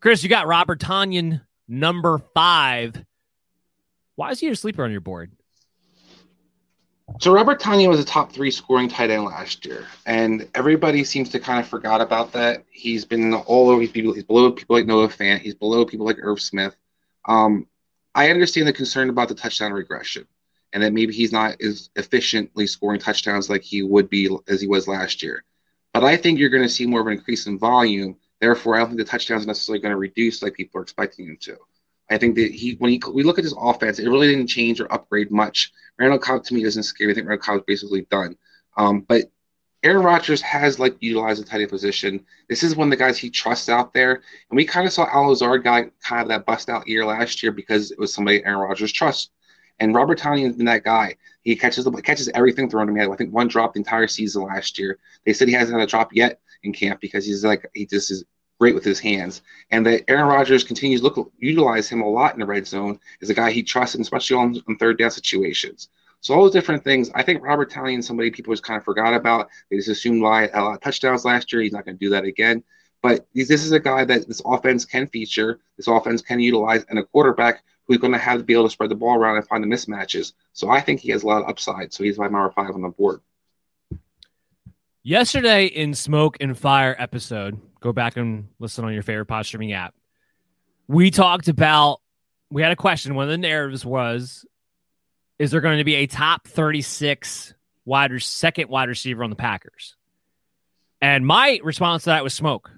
Chris, 0.00 0.22
you 0.22 0.28
got 0.28 0.46
Robert 0.46 0.80
Tonyan, 0.80 1.42
number 1.68 2.18
five. 2.34 3.04
Why 4.16 4.30
is 4.30 4.40
he 4.40 4.46
your 4.46 4.54
sleeper 4.54 4.84
on 4.84 4.92
your 4.92 5.00
board? 5.00 5.32
So 7.18 7.32
Robert 7.32 7.60
Tonyan 7.60 7.88
was 7.88 8.00
a 8.00 8.04
top 8.04 8.32
three 8.32 8.50
scoring 8.50 8.88
tight 8.88 9.10
end 9.10 9.24
last 9.24 9.66
year, 9.66 9.86
and 10.06 10.48
everybody 10.54 11.04
seems 11.04 11.28
to 11.30 11.40
kind 11.40 11.60
of 11.60 11.68
forgot 11.68 12.00
about 12.00 12.32
that. 12.32 12.64
He's 12.70 13.04
been 13.04 13.34
all 13.34 13.68
over 13.68 13.86
people. 13.86 14.14
He's 14.14 14.24
below 14.24 14.52
people 14.52 14.76
like 14.76 14.86
Noah 14.86 15.08
Fant. 15.08 15.40
He's 15.40 15.54
below 15.54 15.84
people 15.84 16.06
like 16.06 16.18
Irv 16.20 16.40
Smith. 16.40 16.76
Um, 17.26 17.66
I 18.14 18.30
understand 18.30 18.66
the 18.66 18.72
concern 18.72 19.10
about 19.10 19.28
the 19.28 19.34
touchdown 19.34 19.72
regression, 19.72 20.26
and 20.72 20.82
that 20.82 20.92
maybe 20.92 21.12
he's 21.12 21.32
not 21.32 21.60
as 21.60 21.90
efficiently 21.96 22.66
scoring 22.66 23.00
touchdowns 23.00 23.50
like 23.50 23.62
he 23.62 23.82
would 23.82 24.08
be 24.08 24.34
as 24.48 24.60
he 24.60 24.66
was 24.66 24.88
last 24.88 25.22
year. 25.22 25.44
But 25.92 26.04
I 26.04 26.16
think 26.16 26.38
you're 26.38 26.48
going 26.48 26.62
to 26.62 26.68
see 26.68 26.86
more 26.86 27.00
of 27.00 27.06
an 27.06 27.14
increase 27.14 27.46
in 27.46 27.58
volume. 27.58 28.16
Therefore, 28.40 28.76
I 28.76 28.78
don't 28.78 28.88
think 28.88 28.98
the 28.98 29.04
touchdowns 29.04 29.44
are 29.44 29.48
necessarily 29.48 29.82
going 29.82 29.92
to 29.92 29.98
reduce 29.98 30.42
like 30.42 30.54
people 30.54 30.78
are 30.78 30.82
expecting 30.82 31.26
them 31.26 31.38
to. 31.42 31.56
I 32.10 32.18
think 32.18 32.34
that 32.36 32.50
he, 32.50 32.74
when 32.74 32.90
he, 32.90 33.00
we 33.12 33.22
look 33.22 33.38
at 33.38 33.44
his 33.44 33.54
offense, 33.58 33.98
it 33.98 34.08
really 34.08 34.28
didn't 34.28 34.48
change 34.48 34.80
or 34.80 34.92
upgrade 34.92 35.30
much. 35.30 35.72
Randall 36.00 36.18
Cobb 36.18 36.42
to 36.44 36.54
me 36.54 36.64
doesn't 36.64 36.82
scare 36.84 37.06
me. 37.06 37.12
I 37.12 37.14
think 37.14 37.28
Randall 37.28 37.44
Cobb 37.44 37.58
is 37.58 37.64
basically 37.66 38.06
done. 38.10 38.36
Um, 38.76 39.00
but 39.02 39.30
Aaron 39.82 40.02
Rodgers 40.02 40.40
has 40.40 40.78
like 40.78 40.96
utilized 41.00 41.42
the 41.42 41.46
tight 41.46 41.60
end 41.60 41.70
position. 41.70 42.24
This 42.48 42.62
is 42.62 42.74
one 42.74 42.88
of 42.88 42.90
the 42.90 42.96
guys 42.96 43.18
he 43.18 43.30
trusts 43.30 43.68
out 43.68 43.92
there, 43.92 44.14
and 44.50 44.56
we 44.56 44.64
kind 44.64 44.86
of 44.86 44.92
saw 44.92 45.06
Allen 45.12 45.28
Lazard 45.28 45.62
guy 45.62 45.90
kind 46.02 46.22
of 46.22 46.28
that 46.28 46.46
bust 46.46 46.68
out 46.68 46.88
year 46.88 47.04
last 47.04 47.42
year 47.42 47.52
because 47.52 47.90
it 47.90 47.98
was 47.98 48.12
somebody 48.12 48.44
Aaron 48.44 48.60
Rodgers 48.60 48.92
trusts. 48.92 49.30
And 49.78 49.94
Robert 49.94 50.18
Tonyan's 50.18 50.56
been 50.56 50.66
that 50.66 50.84
guy. 50.84 51.16
He 51.42 51.56
catches 51.56 51.84
the 51.84 51.90
catches 52.02 52.28
everything 52.34 52.68
thrown 52.68 52.86
to 52.86 52.94
him. 52.94 53.12
I 53.12 53.16
think 53.16 53.32
one 53.32 53.48
drop 53.48 53.74
the 53.74 53.80
entire 53.80 54.08
season 54.08 54.42
last 54.42 54.78
year. 54.78 54.98
They 55.24 55.32
said 55.32 55.48
he 55.48 55.54
hasn't 55.54 55.78
had 55.78 55.86
a 55.86 55.90
drop 55.90 56.14
yet 56.14 56.40
in 56.62 56.72
camp 56.72 57.00
because 57.00 57.24
he's 57.24 57.44
like 57.44 57.68
he 57.74 57.86
just 57.86 58.10
is 58.10 58.24
great 58.60 58.74
with 58.74 58.84
his 58.84 59.00
hands. 59.00 59.42
And 59.70 59.84
that 59.86 60.08
Aaron 60.08 60.28
Rodgers 60.28 60.62
continues 60.62 61.00
to 61.00 61.08
look 61.08 61.32
utilize 61.38 61.88
him 61.88 62.02
a 62.02 62.08
lot 62.08 62.34
in 62.34 62.40
the 62.40 62.46
red 62.46 62.66
zone 62.66 63.00
as 63.22 63.30
a 63.30 63.34
guy 63.34 63.50
he 63.50 63.62
trusts, 63.62 63.96
especially 63.96 64.36
on, 64.36 64.62
on 64.68 64.76
third 64.76 64.98
down 64.98 65.10
situations. 65.10 65.88
So 66.20 66.34
all 66.34 66.42
those 66.42 66.52
different 66.52 66.84
things. 66.84 67.10
I 67.14 67.22
think 67.22 67.42
Robert 67.42 67.70
Tonyan, 67.70 68.04
somebody 68.04 68.30
people 68.30 68.52
just 68.52 68.62
kind 68.62 68.76
of 68.76 68.84
forgot 68.84 69.14
about. 69.14 69.48
They 69.70 69.76
just 69.76 69.88
assumed 69.88 70.20
why 70.20 70.48
a 70.48 70.62
lot 70.62 70.74
of 70.74 70.80
touchdowns 70.82 71.24
last 71.24 71.50
year. 71.50 71.62
He's 71.62 71.72
not 71.72 71.86
going 71.86 71.96
to 71.96 72.04
do 72.04 72.10
that 72.10 72.24
again. 72.24 72.62
But 73.02 73.26
this 73.34 73.50
is 73.50 73.72
a 73.72 73.80
guy 73.80 74.04
that 74.04 74.28
this 74.28 74.42
offense 74.44 74.84
can 74.84 75.06
feature, 75.06 75.60
this 75.78 75.86
offense 75.86 76.20
can 76.20 76.38
utilize, 76.38 76.84
and 76.90 76.98
a 76.98 77.04
quarterback 77.04 77.64
who's 77.86 77.96
going 77.96 78.12
to 78.12 78.18
have 78.18 78.36
to 78.36 78.44
be 78.44 78.52
able 78.52 78.64
to 78.64 78.70
spread 78.70 78.90
the 78.90 78.94
ball 78.94 79.16
around 79.16 79.36
and 79.36 79.48
find 79.48 79.64
the 79.64 79.68
mismatches. 79.68 80.34
So 80.52 80.68
I 80.68 80.82
think 80.82 81.00
he 81.00 81.10
has 81.12 81.22
a 81.22 81.26
lot 81.26 81.42
of 81.42 81.48
upside. 81.48 81.94
So 81.94 82.04
he's 82.04 82.18
my 82.18 82.24
number 82.24 82.50
five 82.50 82.74
on 82.74 82.82
the 82.82 82.90
board. 82.90 83.22
Yesterday 85.02 85.64
in 85.64 85.94
Smoke 85.94 86.36
and 86.42 86.58
Fire 86.58 86.94
episode, 86.98 87.58
go 87.80 87.92
back 87.92 88.16
and 88.16 88.48
listen 88.58 88.84
on 88.84 88.92
your 88.92 89.02
favorite 89.02 89.26
pod 89.26 89.46
streaming 89.46 89.72
app. 89.72 89.94
We 90.86 91.10
talked 91.10 91.48
about, 91.48 92.00
we 92.50 92.62
had 92.62 92.72
a 92.72 92.76
question. 92.76 93.14
One 93.14 93.24
of 93.24 93.30
the 93.30 93.38
narratives 93.38 93.84
was, 93.84 94.44
is 95.38 95.50
there 95.50 95.60
going 95.60 95.78
to 95.78 95.84
be 95.84 95.96
a 95.96 96.06
top 96.06 96.46
36 96.46 97.54
wide, 97.84 98.10
second 98.22 98.68
wide 98.68 98.88
receiver 98.88 99.24
on 99.24 99.30
the 99.30 99.36
Packers? 99.36 99.96
And 101.00 101.26
my 101.26 101.60
response 101.62 102.04
to 102.04 102.10
that 102.10 102.24
was 102.24 102.34
smoke. 102.34 102.70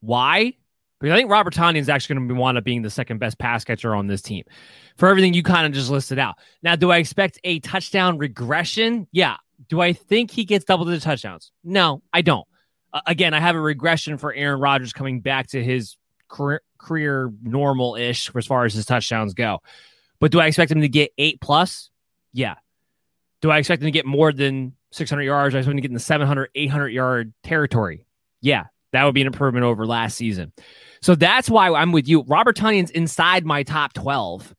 Why? 0.00 0.54
Because 0.98 1.12
I 1.12 1.16
think 1.16 1.30
Robert 1.30 1.54
Tonyan 1.54 1.76
is 1.76 1.88
actually 1.88 2.16
going 2.16 2.28
to 2.28 2.34
wind 2.34 2.58
up 2.58 2.64
being 2.64 2.82
the 2.82 2.90
second 2.90 3.18
best 3.18 3.38
pass 3.38 3.64
catcher 3.64 3.94
on 3.94 4.06
this 4.06 4.22
team 4.22 4.44
for 4.96 5.08
everything 5.08 5.34
you 5.34 5.42
kind 5.42 5.66
of 5.66 5.72
just 5.72 5.90
listed 5.90 6.18
out. 6.18 6.36
Now, 6.62 6.74
do 6.74 6.90
I 6.90 6.96
expect 6.96 7.38
a 7.44 7.60
touchdown 7.60 8.18
regression? 8.18 9.06
Yeah. 9.12 9.36
Do 9.68 9.80
I 9.80 9.92
think 9.92 10.30
he 10.30 10.44
gets 10.44 10.64
double 10.64 10.86
digit 10.86 11.02
touchdowns? 11.02 11.52
No, 11.62 12.02
I 12.12 12.22
don't. 12.22 12.46
Again, 13.06 13.34
I 13.34 13.40
have 13.40 13.56
a 13.56 13.60
regression 13.60 14.18
for 14.18 14.32
Aaron 14.32 14.60
Rodgers 14.60 14.92
coming 14.92 15.20
back 15.20 15.48
to 15.48 15.62
his 15.62 15.96
career, 16.28 16.62
career 16.78 17.32
normal 17.42 17.96
ish 17.96 18.30
as 18.34 18.46
far 18.46 18.64
as 18.64 18.74
his 18.74 18.86
touchdowns 18.86 19.34
go. 19.34 19.60
But 20.20 20.32
do 20.32 20.40
I 20.40 20.46
expect 20.46 20.72
him 20.72 20.80
to 20.80 20.88
get 20.88 21.12
eight 21.18 21.40
plus? 21.40 21.90
Yeah. 22.32 22.54
Do 23.42 23.50
I 23.50 23.58
expect 23.58 23.82
him 23.82 23.86
to 23.86 23.92
get 23.92 24.06
more 24.06 24.32
than 24.32 24.74
600 24.92 25.22
yards? 25.22 25.54
I 25.54 25.58
expect 25.58 25.72
him 25.72 25.76
to 25.76 25.82
get 25.82 25.90
in 25.90 25.94
the 25.94 26.00
700, 26.00 26.50
800 26.54 26.88
yard 26.88 27.32
territory. 27.42 28.06
Yeah, 28.40 28.64
that 28.92 29.04
would 29.04 29.14
be 29.14 29.20
an 29.20 29.26
improvement 29.26 29.64
over 29.64 29.86
last 29.86 30.16
season. 30.16 30.52
So 31.02 31.14
that's 31.14 31.50
why 31.50 31.70
I'm 31.70 31.92
with 31.92 32.08
you. 32.08 32.22
Robert 32.22 32.56
Tonyan's 32.56 32.90
inside 32.90 33.44
my 33.44 33.62
top 33.62 33.92
12. 33.92 34.54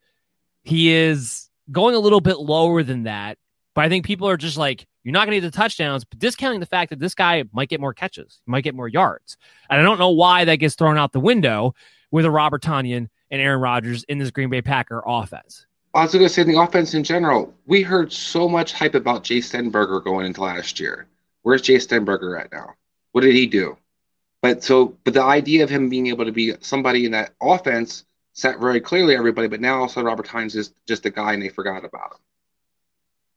He 0.64 0.94
is 0.94 1.50
going 1.72 1.96
a 1.96 2.00
little 2.00 2.22
bit 2.22 2.38
lower 2.38 2.84
than 2.84 3.04
that, 3.04 3.38
but 3.78 3.86
I 3.86 3.90
think 3.90 4.08
people 4.08 4.28
are 4.28 4.38
just 4.38 4.58
like, 4.58 4.88
you're 5.04 5.14
not 5.14 5.28
going 5.28 5.36
to 5.36 5.42
get 5.42 5.52
the 5.52 5.56
touchdowns, 5.56 6.04
but 6.04 6.18
discounting 6.18 6.60
the 6.60 6.66
fact 6.66 6.90
that 6.90 6.98
this 6.98 7.14
guy 7.14 7.44
might 7.52 7.70
get 7.70 7.80
more 7.80 7.94
catches, 7.94 8.42
might 8.48 8.64
get 8.64 8.74
more 8.74 8.88
yards. 8.88 9.38
And 9.70 9.80
I 9.80 9.84
don't 9.84 10.00
know 10.00 10.10
why 10.10 10.46
that 10.46 10.56
gets 10.56 10.74
thrown 10.74 10.98
out 10.98 11.12
the 11.12 11.20
window 11.20 11.76
with 12.10 12.26
a 12.26 12.32
Robert 12.32 12.64
Tonyan 12.64 13.08
and 13.30 13.40
Aaron 13.40 13.62
Rodgers 13.62 14.04
in 14.06 14.18
this 14.18 14.32
Green 14.32 14.50
Bay 14.50 14.64
Packer 14.64 15.04
offense. 15.06 15.68
I 15.94 16.02
was 16.02 16.12
going 16.12 16.26
to 16.26 16.30
say 16.30 16.42
the 16.42 16.60
offense 16.60 16.96
in 16.96 17.04
general. 17.04 17.54
We 17.68 17.84
heard 17.84 18.12
so 18.12 18.50
much 18.50 18.74
hype 18.74 18.96
about 18.96 19.24
Jace 19.24 19.44
Sternberger 19.44 20.00
going 20.00 20.26
into 20.26 20.42
last 20.42 20.80
year. 20.80 21.06
Where's 21.44 21.62
Jace 21.62 21.84
Sternberger 21.84 22.36
at 22.36 22.52
now? 22.52 22.74
What 23.12 23.22
did 23.22 23.36
he 23.36 23.46
do? 23.46 23.78
But 24.42 24.64
so, 24.64 24.98
but 25.04 25.14
the 25.14 25.22
idea 25.22 25.64
of 25.64 25.70
him 25.70 25.88
being 25.88 26.08
able 26.08 26.26
to 26.26 26.32
be 26.32 26.56
somebody 26.62 27.06
in 27.06 27.12
that 27.12 27.36
offense 27.40 28.06
set 28.34 28.60
very 28.60 28.82
clearly 28.82 29.16
everybody. 29.16 29.48
But 29.48 29.62
now 29.62 29.82
also 29.82 30.02
Robert 30.02 30.26
Hines 30.26 30.56
is 30.56 30.74
just 30.88 31.06
a 31.06 31.12
guy, 31.12 31.34
and 31.34 31.44
they 31.44 31.50
forgot 31.50 31.86
about 31.86 32.14
him. 32.14 32.20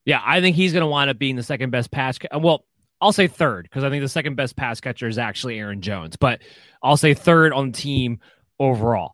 Yeah, 0.04 0.20
I 0.24 0.40
think 0.40 0.56
he's 0.56 0.72
going 0.72 0.82
to 0.82 0.86
wind 0.86 1.10
up 1.10 1.18
being 1.18 1.36
the 1.36 1.42
second 1.42 1.70
best 1.70 1.90
pass. 1.90 2.18
Well, 2.32 2.64
I'll 3.00 3.12
say 3.12 3.28
third 3.28 3.64
because 3.64 3.84
I 3.84 3.90
think 3.90 4.02
the 4.02 4.08
second 4.08 4.36
best 4.36 4.56
pass 4.56 4.80
catcher 4.80 5.08
is 5.08 5.18
actually 5.18 5.58
Aaron 5.58 5.80
Jones, 5.80 6.16
but 6.16 6.40
I'll 6.82 6.96
say 6.96 7.14
third 7.14 7.52
on 7.52 7.70
the 7.70 7.78
team 7.78 8.20
overall. 8.58 9.12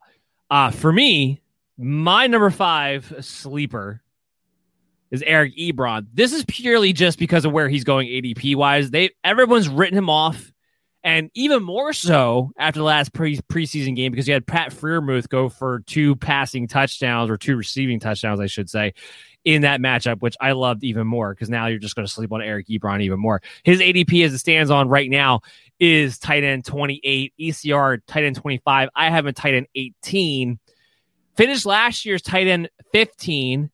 Uh, 0.51 0.71
for 0.71 0.93
me, 0.93 1.43
my 1.79 2.27
number 2.27 2.51
five 2.51 3.13
sleeper 3.21 4.03
is 5.11 5.23
Eric 5.23 5.57
Ebron. 5.57 6.07
This 6.13 6.33
is 6.33 6.45
purely 6.47 6.93
just 6.93 7.19
because 7.19 7.45
of 7.45 7.53
where 7.53 7.69
he's 7.69 7.85
going 7.85 8.09
ADP 8.09 8.57
wise. 8.57 8.91
They 8.91 9.11
everyone's 9.23 9.69
written 9.69 9.97
him 9.97 10.11
off, 10.11 10.53
and 11.07 11.31
even 11.35 11.63
more 11.63 11.93
so 11.93 12.51
after 12.59 12.81
the 12.81 12.85
last 12.85 13.13
pre 13.13 13.39
preseason 13.39 13.95
game 13.95 14.11
because 14.11 14.27
you 14.27 14.35
had 14.35 14.45
Pat 14.45 14.73
Freiermuth 14.73 15.29
go 15.29 15.49
for 15.49 15.79
two 15.87 16.17
passing 16.17 16.67
touchdowns 16.67 17.31
or 17.31 17.37
two 17.37 17.57
receiving 17.57 18.01
touchdowns, 18.01 18.41
I 18.41 18.47
should 18.47 18.69
say, 18.69 18.93
in 19.45 19.63
that 19.63 19.81
matchup, 19.81 20.21
which 20.21 20.37
I 20.41 20.51
loved 20.51 20.83
even 20.83 21.07
more 21.07 21.33
because 21.33 21.49
now 21.49 21.69
you're 21.69 21.79
just 21.79 21.95
going 21.95 22.07
to 22.09 22.13
sleep 22.13 22.33
on 22.33 22.43
Eric 22.43 22.67
Ebron 22.67 23.03
even 23.03 23.21
more. 23.21 23.41
His 23.63 23.79
ADP 23.79 24.25
as 24.25 24.35
it 24.35 24.39
stands 24.39 24.69
on 24.69 24.89
right 24.89 25.09
now 25.09 25.43
is 25.79 26.19
tight 26.19 26.43
end 26.43 26.65
28, 26.65 27.33
ECR 27.39 28.01
tight 28.09 28.25
end 28.25 28.35
25. 28.35 28.89
I 28.93 29.09
have 29.09 29.27
a 29.27 29.33
tight 29.33 29.55
end 29.55 29.69
18. 29.77 30.59
Finished 31.37 31.67
last 31.67 32.05
year's 32.05 32.23
tight 32.23 32.49
end 32.49 32.69
15, 32.91 33.71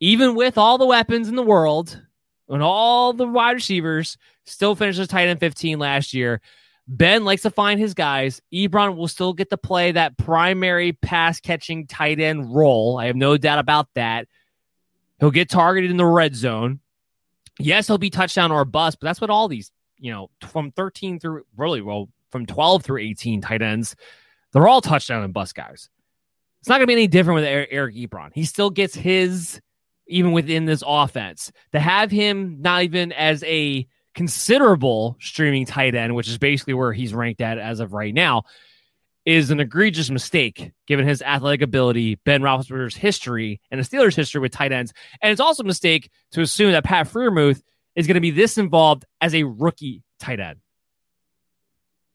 even 0.00 0.34
with 0.34 0.56
all 0.56 0.78
the 0.78 0.86
weapons 0.86 1.28
in 1.28 1.36
the 1.36 1.42
world 1.42 2.00
and 2.48 2.62
all 2.62 3.12
the 3.12 3.26
wide 3.26 3.52
receivers, 3.52 4.16
still 4.46 4.74
finished 4.74 4.98
as 4.98 5.08
tight 5.08 5.28
end 5.28 5.38
15 5.38 5.78
last 5.78 6.14
year. 6.14 6.40
Ben 6.88 7.24
likes 7.24 7.42
to 7.42 7.50
find 7.50 7.78
his 7.78 7.94
guys. 7.94 8.42
Ebron 8.52 8.96
will 8.96 9.08
still 9.08 9.32
get 9.32 9.50
to 9.50 9.56
play 9.56 9.92
that 9.92 10.18
primary 10.18 10.92
pass 10.92 11.40
catching 11.40 11.86
tight 11.86 12.20
end 12.20 12.54
role. 12.54 12.98
I 12.98 13.06
have 13.06 13.16
no 13.16 13.36
doubt 13.36 13.58
about 13.58 13.88
that. 13.94 14.26
He'll 15.20 15.30
get 15.30 15.48
targeted 15.48 15.90
in 15.90 15.96
the 15.96 16.06
red 16.06 16.34
zone. 16.34 16.80
Yes, 17.58 17.86
he'll 17.86 17.98
be 17.98 18.10
touchdown 18.10 18.50
or 18.50 18.64
bust, 18.64 18.98
but 19.00 19.06
that's 19.06 19.20
what 19.20 19.30
all 19.30 19.46
these, 19.46 19.70
you 19.98 20.10
know, 20.10 20.30
from 20.48 20.72
13 20.72 21.20
through 21.20 21.44
really 21.56 21.80
well, 21.80 22.08
from 22.30 22.46
12 22.46 22.82
through 22.82 23.00
18 23.00 23.40
tight 23.40 23.62
ends, 23.62 23.94
they're 24.52 24.66
all 24.66 24.80
touchdown 24.80 25.22
and 25.22 25.32
bust 25.32 25.54
guys. 25.54 25.88
It's 26.60 26.68
not 26.68 26.76
going 26.76 26.82
to 26.82 26.86
be 26.88 26.94
any 26.94 27.08
different 27.08 27.36
with 27.36 27.44
Eric 27.44 27.94
Ebron. 27.94 28.30
He 28.34 28.44
still 28.44 28.70
gets 28.70 28.94
his, 28.94 29.60
even 30.06 30.32
within 30.32 30.64
this 30.64 30.82
offense. 30.86 31.52
To 31.72 31.80
have 31.80 32.10
him 32.10 32.58
not 32.60 32.82
even 32.82 33.12
as 33.12 33.42
a 33.44 33.86
considerable 34.14 35.16
streaming 35.20 35.66
tight 35.66 35.94
end, 35.94 36.14
which 36.14 36.28
is 36.28 36.38
basically 36.38 36.74
where 36.74 36.92
he's 36.92 37.14
ranked 37.14 37.40
at 37.40 37.58
as 37.58 37.80
of 37.80 37.92
right 37.92 38.14
now, 38.14 38.44
is 39.24 39.50
an 39.50 39.60
egregious 39.60 40.10
mistake 40.10 40.72
given 40.86 41.06
his 41.06 41.22
athletic 41.22 41.62
ability, 41.62 42.16
Ben 42.24 42.42
Roethlisberger's 42.42 42.96
history, 42.96 43.60
and 43.70 43.80
the 43.80 43.84
Steelers' 43.84 44.16
history 44.16 44.40
with 44.40 44.52
tight 44.52 44.72
ends. 44.72 44.92
And 45.20 45.30
it's 45.30 45.40
also 45.40 45.62
a 45.62 45.66
mistake 45.66 46.10
to 46.32 46.40
assume 46.40 46.72
that 46.72 46.84
Pat 46.84 47.08
Freiermuth 47.08 47.62
is 47.94 48.06
going 48.06 48.16
to 48.16 48.20
be 48.20 48.30
this 48.30 48.58
involved 48.58 49.04
as 49.20 49.34
a 49.34 49.44
rookie 49.44 50.02
tight 50.18 50.40
end. 50.40 50.58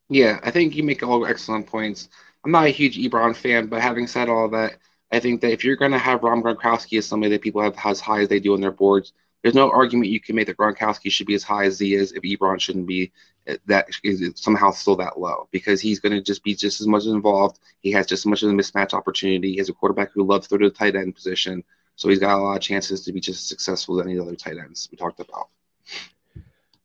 Yeah, 0.10 0.40
I 0.44 0.52
think 0.52 0.76
you 0.76 0.84
make 0.84 1.03
all 1.03 1.26
excellent 1.26 1.68
points. 1.68 2.10
I'm 2.44 2.52
not 2.52 2.65
a 2.65 2.69
huge 2.69 2.98
Ebron 2.98 3.36
fan, 3.36 3.68
but 3.68 3.82
having 3.82 4.07
said 4.07 4.30
all 4.30 4.49
that, 4.49 4.78
I 5.11 5.19
think 5.19 5.41
that 5.41 5.52
if 5.52 5.64
you're 5.64 5.76
going 5.76 5.91
to 5.91 5.98
have 5.98 6.24
Rob 6.24 6.44
Gronkowski 6.44 6.98
as 6.98 7.06
somebody 7.06 7.32
that 7.32 7.41
people 7.41 7.61
have 7.61 7.76
as 7.86 7.99
high 7.99 8.22
as 8.22 8.30
they 8.30 8.40
do 8.40 8.53
on 8.53 8.61
their 8.61 8.72
boards, 8.72 9.14
there's 9.48 9.56
no 9.56 9.72
argument 9.72 10.10
you 10.10 10.19
can 10.19 10.36
make 10.36 10.48
that 10.48 10.57
Gronkowski 10.57 11.10
should 11.10 11.26
be 11.26 11.34
as 11.34 11.41
high 11.41 11.64
as 11.64 11.80
he 11.80 11.94
is 11.94 12.11
if 12.11 12.22
Ebron 12.22 12.60
shouldn't 12.60 12.86
be 12.86 13.14
eh, 13.48 13.56
that 13.68 13.88
somehow 14.36 14.72
still 14.72 14.98
that 14.98 15.18
low 15.18 15.48
because 15.52 15.80
he's 15.80 16.02
going 16.02 16.11
to 16.11 16.22
just 16.22 16.44
be 16.44 16.53
just 16.53 16.82
as 16.82 16.88
much 16.88 17.06
involved. 17.06 17.57
He 17.80 17.90
has 17.94 18.06
just 18.06 18.24
as 18.24 18.26
much 18.26 18.44
of 18.44 18.49
a 18.49 18.52
mismatch 18.52 18.94
opportunity. 18.94 19.52
He 19.52 19.57
has 19.60 19.69
a 19.69 19.74
quarterback 19.74 20.11
who 20.11 20.26
loves 20.26 20.48
throw 20.48 20.57
to 20.57 20.68
the 20.68 20.76
tight 20.76 20.98
end 20.98 21.15
position, 21.15 21.64
so 21.95 22.10
he's 22.10 22.19
got 22.19 22.38
a 22.38 22.41
lot 22.41 22.57
of 22.57 22.61
chances 22.61 23.06
to 23.06 23.14
be 23.14 23.22
just 23.22 23.40
as 23.40 23.48
successful 23.48 24.02
as 24.02 24.06
any 24.06 24.19
other 24.19 24.36
tight 24.36 24.57
ends 24.57 24.90
we 24.91 24.98
talked 24.98 25.22
about. 25.22 25.48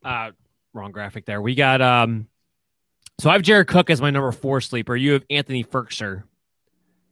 Uh, 0.04 0.30
wrong 0.72 0.92
graphic 0.92 1.26
there. 1.26 1.42
We 1.42 1.56
got 1.56 1.82
um. 1.82 2.28
So 3.18 3.28
I 3.28 3.32
have 3.32 3.42
Jared 3.42 3.66
Cook 3.66 3.90
as 3.90 4.00
my 4.00 4.10
number 4.10 4.30
four 4.30 4.60
sleeper. 4.60 4.94
You 4.94 5.14
have 5.14 5.24
Anthony 5.30 5.64
Firkser 5.64 6.22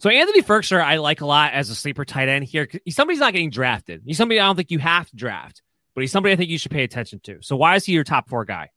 so 0.00 0.10
Anthony 0.10 0.42
Firkser, 0.42 0.82
I 0.82 0.96
like 0.96 1.20
a 1.20 1.26
lot 1.26 1.52
as 1.52 1.70
a 1.70 1.74
sleeper 1.74 2.04
tight 2.04 2.28
end 2.28 2.44
here. 2.44 2.68
He's 2.84 2.96
somebody 2.96 3.16
who's 3.16 3.20
not 3.20 3.34
getting 3.34 3.50
drafted. 3.50 4.02
He's 4.04 4.16
somebody 4.16 4.40
I 4.40 4.46
don't 4.46 4.56
think 4.56 4.70
you 4.70 4.78
have 4.78 5.08
to 5.10 5.16
draft, 5.16 5.62
but 5.94 6.00
he's 6.00 6.10
somebody 6.10 6.32
I 6.32 6.36
think 6.36 6.50
you 6.50 6.58
should 6.58 6.72
pay 6.72 6.84
attention 6.84 7.20
to. 7.24 7.38
So 7.42 7.54
why 7.54 7.76
is 7.76 7.84
he 7.84 7.92
your 7.92 8.02
top 8.02 8.28
four 8.28 8.44
guy? 8.44 8.70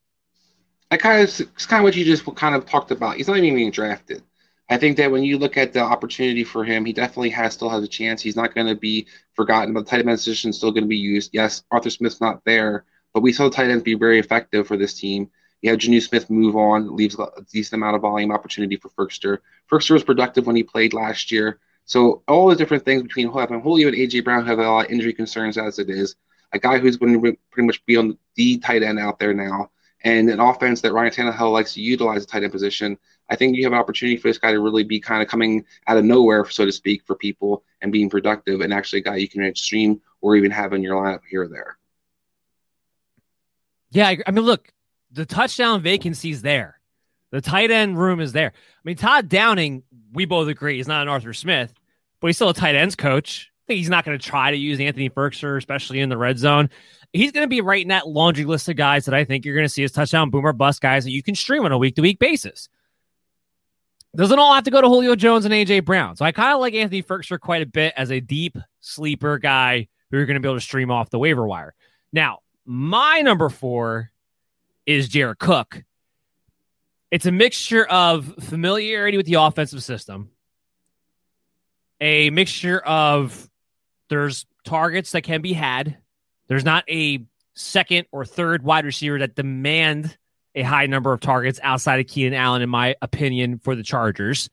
I 0.92 0.98
kind 0.98 1.24
of 1.24 1.30
it's 1.30 1.66
kind 1.66 1.80
of 1.80 1.86
what 1.86 1.96
you 1.96 2.06
just 2.06 2.24
kind 2.36 2.54
of 2.54 2.66
talked 2.66 2.92
about. 2.92 3.16
He's 3.16 3.28
not 3.28 3.38
even 3.38 3.56
being 3.56 3.72
drafted. 3.72 4.22
I 4.70 4.78
think 4.78 4.98
that 4.98 5.12
when 5.12 5.24
you 5.24 5.38
look 5.38 5.58
at 5.58 5.74
the 5.74 5.82
opportunity 5.82 6.44
for 6.44 6.64
him, 6.64 6.86
he 6.86 6.94
definitely 6.94 7.30
has 7.32 7.54
still 7.54 7.70
has 7.70 7.84
a 7.84 7.88
chance. 7.88 8.22
He's 8.22 8.36
not 8.36 8.54
going 8.54 8.68
to 8.68 8.76
be 8.76 9.08
forgotten. 9.34 9.74
But 9.74 9.86
the 9.86 9.92
tight 9.92 10.00
end 10.00 10.10
position 10.10 10.50
is 10.50 10.58
still 10.58 10.72
going 10.72 10.84
to 10.84 10.90
be 10.90 10.98
used. 10.98 11.32
Yes, 11.34 11.64
Arthur 11.72 11.90
Smith's 11.90 12.22
not 12.22 12.44
there, 12.46 12.86
but 13.14 13.22
we 13.22 13.34
saw 13.34 13.46
the 13.46 13.56
tight 13.56 13.70
ends 13.70 13.84
be 13.84 13.96
very 13.96 14.20
effective 14.20 14.68
for 14.68 14.78
this 14.78 14.94
team. 14.94 15.30
You 15.64 15.72
have 15.72 15.80
Jonnu 15.80 16.02
Smith 16.02 16.30
move 16.30 16.58
on, 16.58 16.94
leaves 16.94 17.18
a 17.18 17.30
decent 17.50 17.80
amount 17.80 17.96
of 17.96 18.02
volume 18.02 18.34
opportunity 18.34 18.76
for 18.76 18.90
Firkser. 18.90 19.38
Firkser 19.72 19.92
was 19.92 20.04
productive 20.04 20.46
when 20.46 20.58
he 20.58 20.64
played 20.64 20.94
last 20.94 21.32
year. 21.32 21.62
So 21.86 22.22
all 22.28 22.50
the 22.50 22.56
different 22.58 22.84
things 22.84 23.02
between 23.02 23.30
Julio 23.30 23.88
and 23.88 23.96
AJ 23.96 24.26
Brown 24.26 24.46
have 24.46 24.60
a 24.60 24.64
lot 24.64 24.88
of 24.88 24.92
injury 24.92 25.14
concerns 25.14 25.58
as 25.58 25.80
it 25.80 25.90
is. 25.90 26.18
A 26.52 26.60
guy 26.60 26.80
who's 26.80 26.98
going 26.98 27.14
to 27.14 27.38
pretty 27.50 27.66
much 27.66 27.84
be 27.86 27.96
on 27.96 28.18
the 28.36 28.58
tight 28.58 28.84
end 28.84 29.00
out 29.00 29.20
there 29.20 29.34
now, 29.34 29.72
and 30.04 30.30
an 30.30 30.42
offense 30.42 30.82
that 30.82 30.92
Ryan 30.92 31.12
Tannehill 31.12 31.54
likes 31.54 31.74
to 31.76 31.82
utilize 31.82 32.26
the 32.26 32.32
tight 32.32 32.44
end 32.44 32.52
position. 32.52 32.98
I 33.30 33.38
think 33.38 33.56
you 33.56 33.64
have 33.64 33.72
an 33.72 33.80
opportunity 33.80 34.18
for 34.18 34.28
this 34.28 34.38
guy 34.38 34.52
to 34.52 34.60
really 34.60 34.84
be 34.84 35.00
kind 35.00 35.22
of 35.22 35.30
coming 35.30 35.64
out 35.88 35.96
of 35.96 36.04
nowhere, 36.04 36.44
so 36.50 36.66
to 36.66 36.74
speak, 36.74 37.06
for 37.06 37.16
people 37.16 37.64
and 37.82 37.90
being 37.90 38.10
productive, 38.10 38.60
and 38.60 38.74
actually 38.74 39.00
a 39.00 39.04
guy 39.04 39.16
you 39.16 39.30
can 39.30 39.56
stream 39.56 40.02
or 40.20 40.36
even 40.36 40.52
have 40.52 40.74
in 40.74 40.84
your 40.84 41.02
lineup 41.02 41.22
here 41.30 41.44
or 41.44 41.48
there. 41.48 41.78
Yeah, 43.92 44.14
I 44.28 44.32
mean, 44.32 44.44
look, 44.44 44.73
the 45.14 45.26
touchdown 45.26 45.82
vacancy's 45.82 46.42
there. 46.42 46.80
The 47.32 47.42
tight 47.42 47.72
end 47.72 47.98
room 47.98 48.20
is 48.20 48.34
there. 48.34 48.52
I 48.56 48.82
mean, 48.84 48.96
Todd 48.96 49.30
Downing, 49.30 49.84
we 50.12 50.26
both 50.26 50.48
agree, 50.48 50.78
he's 50.78 50.88
not 50.88 51.02
an 51.02 51.08
Arthur 51.08 51.34
Smith, 51.34 51.74
but 52.20 52.28
he's 52.28 52.36
still 52.36 52.50
a 52.50 52.54
tight 52.54 52.76
ends 52.76 52.96
coach. 52.96 53.52
I 53.52 53.66
think 53.68 53.78
he's 53.78 53.90
not 53.90 54.06
going 54.06 54.18
to 54.18 54.24
try 54.24 54.52
to 54.52 54.58
use 54.58 54.80
Anthony 54.80 55.10
Firkser, 55.10 55.58
especially 55.58 56.00
in 56.00 56.10
the 56.10 56.18
red 56.18 56.38
zone. 56.38 56.70
He's 57.14 57.32
going 57.32 57.44
to 57.44 57.50
be 57.50 57.62
right 57.62 57.82
in 57.82 57.88
that 57.90 58.08
laundry 58.08 58.44
list 58.44 58.68
of 58.70 58.76
guys 58.76 59.06
that 59.06 59.14
I 59.14 59.24
think 59.24 59.46
you're 59.46 59.56
going 59.56 59.66
to 59.66 59.70
see 59.70 59.84
as 59.84 59.92
touchdown 59.92 60.30
boomer 60.30 60.52
bust 60.54 60.82
guys 60.82 61.06
that 61.06 61.12
you 61.12 61.24
can 61.24 61.36
stream 61.36 61.64
on 61.64 61.72
a 61.72 61.78
week 61.78 61.96
to 61.96 62.02
week 62.02 62.20
basis. 62.20 62.70
Doesn't 64.16 64.38
all 64.38 64.54
have 64.54 64.66
to 64.66 64.72
go 64.72 64.82
to 64.82 64.88
Julio 64.88 65.16
Jones 65.16 65.46
and 65.46 65.54
AJ 65.54 65.86
Brown. 65.86 66.16
So 66.16 66.26
I 66.26 66.32
kind 66.32 66.54
of 66.54 66.60
like 66.60 66.76
Anthony 66.76 67.02
Firkser 67.02 67.40
quite 67.40 67.64
a 67.64 67.66
bit 67.66 67.94
as 67.98 68.12
a 68.12 68.20
deep 68.20 68.58
sleeper 68.80 69.40
guy 69.40 69.88
who 70.12 70.18
you're 70.18 70.28
going 70.28 70.36
to 70.36 70.40
be 70.40 70.48
able 70.48 70.58
to 70.58 70.62
stream 70.62 70.92
off 70.92 71.10
the 71.10 71.18
waiver 71.18 71.48
wire. 71.48 71.74
Now, 72.12 72.40
my 72.66 73.22
number 73.22 73.50
four 73.50 74.12
is 74.86 75.08
Jared 75.08 75.40
Cook. 75.40 75.84
It's 77.12 77.26
a 77.26 77.32
mixture 77.32 77.86
of 77.86 78.34
familiarity 78.40 79.18
with 79.18 79.26
the 79.26 79.36
offensive 79.36 79.84
system, 79.84 80.32
a 82.02 82.30
mixture 82.32 82.80
of 82.80 83.50
there's 84.10 84.46
targets 84.66 85.12
that 85.12 85.22
can 85.22 85.42
be 85.42 85.54
had. 85.54 85.98
There's 86.48 86.66
not 86.66 86.84
a 86.90 87.26
second 87.54 88.08
or 88.12 88.26
third 88.26 88.64
wide 88.64 88.86
receiver 88.86 89.20
that 89.20 89.36
demand 89.36 90.18
a 90.56 90.62
high 90.62 90.88
number 90.88 91.14
of 91.14 91.20
targets 91.20 91.60
outside 91.64 92.00
of 92.00 92.08
Keenan 92.08 92.34
Allen, 92.34 92.62
in 92.62 92.70
my 92.70 92.96
opinion, 93.02 93.60
for 93.60 93.76
the 93.76 93.84
Chargers. 93.84 94.50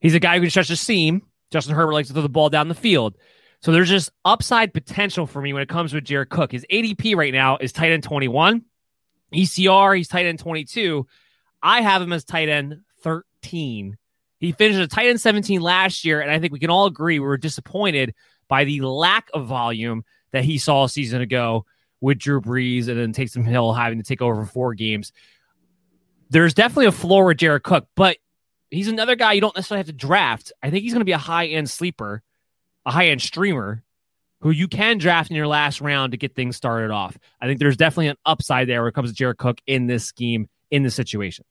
He's 0.00 0.14
a 0.14 0.20
guy 0.20 0.34
who 0.34 0.40
can 0.42 0.50
stretch 0.50 0.68
the 0.68 0.76
seam. 0.76 1.22
Justin 1.50 1.74
Herbert 1.74 1.92
likes 1.92 2.08
to 2.08 2.14
throw 2.14 2.22
the 2.22 2.28
ball 2.28 2.48
down 2.48 2.68
the 2.68 2.74
field. 2.74 3.16
So 3.60 3.70
there's 3.70 3.88
just 3.88 4.10
upside 4.24 4.74
potential 4.74 5.26
for 5.26 5.40
me 5.40 5.52
when 5.52 5.62
it 5.62 5.68
comes 5.68 5.94
with 5.94 6.04
Jared 6.04 6.30
Cook. 6.30 6.52
His 6.52 6.66
ADP 6.70 7.14
right 7.14 7.32
now 7.32 7.58
is 7.58 7.72
tight 7.72 7.92
end 7.92 8.02
21. 8.02 8.64
ECR, 9.32 9.96
he's 9.96 10.08
tight 10.08 10.26
end 10.26 10.38
22. 10.38 11.06
I 11.62 11.80
have 11.80 12.02
him 12.02 12.12
as 12.12 12.24
tight 12.24 12.48
end 12.48 12.80
13. 13.02 13.96
He 14.38 14.52
finished 14.52 14.80
a 14.80 14.88
tight 14.88 15.08
end 15.08 15.20
17 15.20 15.60
last 15.60 16.04
year, 16.04 16.20
and 16.20 16.30
I 16.30 16.38
think 16.38 16.52
we 16.52 16.58
can 16.58 16.70
all 16.70 16.86
agree 16.86 17.18
we 17.18 17.26
were 17.26 17.36
disappointed 17.36 18.14
by 18.48 18.64
the 18.64 18.80
lack 18.80 19.28
of 19.32 19.46
volume 19.46 20.04
that 20.32 20.44
he 20.44 20.58
saw 20.58 20.84
a 20.84 20.88
season 20.88 21.20
ago 21.20 21.64
with 22.00 22.18
Drew 22.18 22.40
Brees 22.40 22.88
and 22.88 22.98
then 22.98 23.12
Taysom 23.12 23.46
Hill 23.46 23.72
having 23.72 23.98
to 23.98 24.04
take 24.04 24.20
over 24.20 24.44
four 24.44 24.74
games. 24.74 25.12
There's 26.30 26.54
definitely 26.54 26.86
a 26.86 26.92
floor 26.92 27.26
with 27.26 27.38
Jared 27.38 27.62
Cook, 27.62 27.86
but 27.94 28.16
he's 28.70 28.88
another 28.88 29.14
guy 29.14 29.34
you 29.34 29.40
don't 29.40 29.54
necessarily 29.54 29.80
have 29.80 29.86
to 29.86 29.92
draft. 29.92 30.52
I 30.62 30.70
think 30.70 30.82
he's 30.82 30.92
going 30.92 31.02
to 31.02 31.06
be 31.06 31.12
a 31.12 31.18
high 31.18 31.46
end 31.46 31.70
sleeper, 31.70 32.22
a 32.84 32.90
high 32.90 33.08
end 33.08 33.22
streamer 33.22 33.84
who 34.42 34.50
you 34.50 34.68
can 34.68 34.98
draft 34.98 35.30
in 35.30 35.36
your 35.36 35.46
last 35.46 35.80
round 35.80 36.12
to 36.12 36.18
get 36.18 36.34
things 36.34 36.56
started 36.56 36.90
off. 36.90 37.16
I 37.40 37.46
think 37.46 37.60
there's 37.60 37.76
definitely 37.76 38.08
an 38.08 38.16
upside 38.26 38.68
there 38.68 38.82
when 38.82 38.88
it 38.88 38.94
comes 38.94 39.10
to 39.10 39.14
Jared 39.14 39.38
Cook 39.38 39.60
in 39.66 39.86
this 39.86 40.04
scheme, 40.04 40.48
in 40.70 40.82
this 40.82 40.94
situation. 40.94 41.44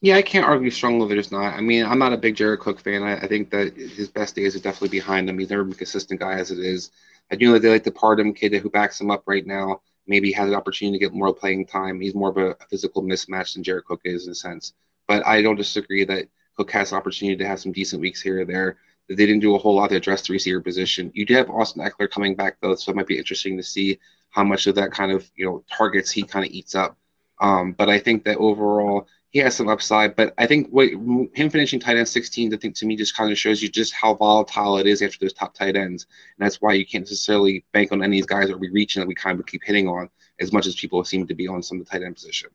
Yeah, 0.00 0.16
I 0.16 0.22
can't 0.22 0.46
argue 0.46 0.70
strongly 0.70 1.06
that 1.08 1.18
it's 1.18 1.30
not. 1.30 1.52
I 1.52 1.60
mean, 1.60 1.84
I'm 1.84 1.98
not 1.98 2.14
a 2.14 2.16
big 2.16 2.34
Jared 2.34 2.60
Cook 2.60 2.80
fan. 2.80 3.02
I, 3.02 3.16
I 3.16 3.26
think 3.26 3.50
that 3.50 3.76
his 3.76 4.08
best 4.08 4.34
days 4.34 4.56
are 4.56 4.60
definitely 4.60 4.88
behind 4.88 5.28
him. 5.28 5.38
He's 5.38 5.50
never 5.50 5.64
been 5.64 5.74
a 5.74 5.76
consistent 5.76 6.18
guy 6.18 6.38
as 6.38 6.50
it 6.50 6.58
is. 6.58 6.90
I 7.30 7.36
do 7.36 7.46
know 7.46 7.52
that 7.52 7.60
they 7.60 7.68
like 7.68 7.84
the 7.84 7.92
Parham 7.92 8.32
kid 8.32 8.54
who 8.54 8.70
backs 8.70 8.98
him 8.98 9.10
up 9.10 9.24
right 9.26 9.46
now. 9.46 9.82
Maybe 10.06 10.32
has 10.32 10.48
an 10.48 10.54
opportunity 10.54 10.98
to 10.98 11.04
get 11.04 11.12
more 11.12 11.34
playing 11.34 11.66
time. 11.66 12.00
He's 12.00 12.14
more 12.14 12.30
of 12.30 12.38
a 12.38 12.56
physical 12.70 13.02
mismatch 13.02 13.52
than 13.52 13.62
Jared 13.62 13.84
Cook 13.84 14.00
is 14.04 14.24
in 14.24 14.32
a 14.32 14.34
sense. 14.34 14.72
But 15.06 15.26
I 15.26 15.42
don't 15.42 15.56
disagree 15.56 16.04
that 16.04 16.28
Cook 16.56 16.70
has 16.70 16.92
an 16.92 16.98
opportunity 16.98 17.36
to 17.36 17.46
have 17.46 17.60
some 17.60 17.72
decent 17.72 18.00
weeks 18.00 18.22
here 18.22 18.40
or 18.40 18.44
there. 18.46 18.78
They 19.10 19.26
didn't 19.26 19.40
do 19.40 19.54
a 19.54 19.58
whole 19.58 19.74
lot 19.74 19.90
to 19.90 19.96
address 19.96 20.26
the 20.26 20.32
receiver 20.32 20.60
position. 20.60 21.10
You 21.14 21.26
do 21.26 21.34
have 21.34 21.50
Austin 21.50 21.82
Ekeler 21.82 22.10
coming 22.10 22.36
back 22.36 22.56
though, 22.60 22.76
so 22.76 22.90
it 22.90 22.96
might 22.96 23.06
be 23.08 23.18
interesting 23.18 23.56
to 23.56 23.62
see 23.62 23.98
how 24.30 24.44
much 24.44 24.66
of 24.66 24.76
that 24.76 24.92
kind 24.92 25.10
of 25.10 25.28
you 25.34 25.44
know 25.44 25.64
targets 25.70 26.10
he 26.10 26.22
kind 26.22 26.44
of 26.44 26.52
eats 26.52 26.74
up. 26.74 26.96
Um, 27.40 27.72
but 27.72 27.88
I 27.88 27.98
think 27.98 28.24
that 28.24 28.36
overall 28.36 29.08
he 29.30 29.38
has 29.40 29.54
some 29.56 29.68
upside. 29.68 30.16
But 30.16 30.34
I 30.38 30.46
think 30.46 30.68
what, 30.70 30.88
him 30.88 31.50
finishing 31.50 31.80
tight 31.80 31.96
end 31.96 32.08
16, 32.08 32.52
I 32.52 32.56
think 32.56 32.74
to 32.76 32.86
me 32.86 32.96
just 32.96 33.16
kind 33.16 33.30
of 33.30 33.38
shows 33.38 33.62
you 33.62 33.68
just 33.68 33.92
how 33.92 34.14
volatile 34.14 34.78
it 34.78 34.86
is 34.86 35.02
after 35.02 35.18
those 35.20 35.32
top 35.32 35.54
tight 35.54 35.76
ends, 35.76 36.06
and 36.38 36.44
that's 36.44 36.60
why 36.60 36.74
you 36.74 36.86
can't 36.86 37.04
necessarily 37.04 37.64
bank 37.72 37.92
on 37.92 38.02
any 38.02 38.18
of 38.18 38.22
these 38.22 38.26
guys 38.26 38.48
that 38.48 38.58
we 38.58 38.70
reaching 38.70 39.00
that 39.00 39.06
we 39.08 39.14
kind 39.14 39.38
of 39.38 39.46
keep 39.46 39.62
hitting 39.64 39.88
on 39.88 40.08
as 40.40 40.52
much 40.52 40.66
as 40.66 40.74
people 40.74 41.02
seem 41.04 41.26
to 41.26 41.34
be 41.34 41.48
on 41.48 41.62
some 41.62 41.80
of 41.80 41.86
the 41.86 41.90
tight 41.90 42.04
end 42.04 42.14
position. 42.14 42.50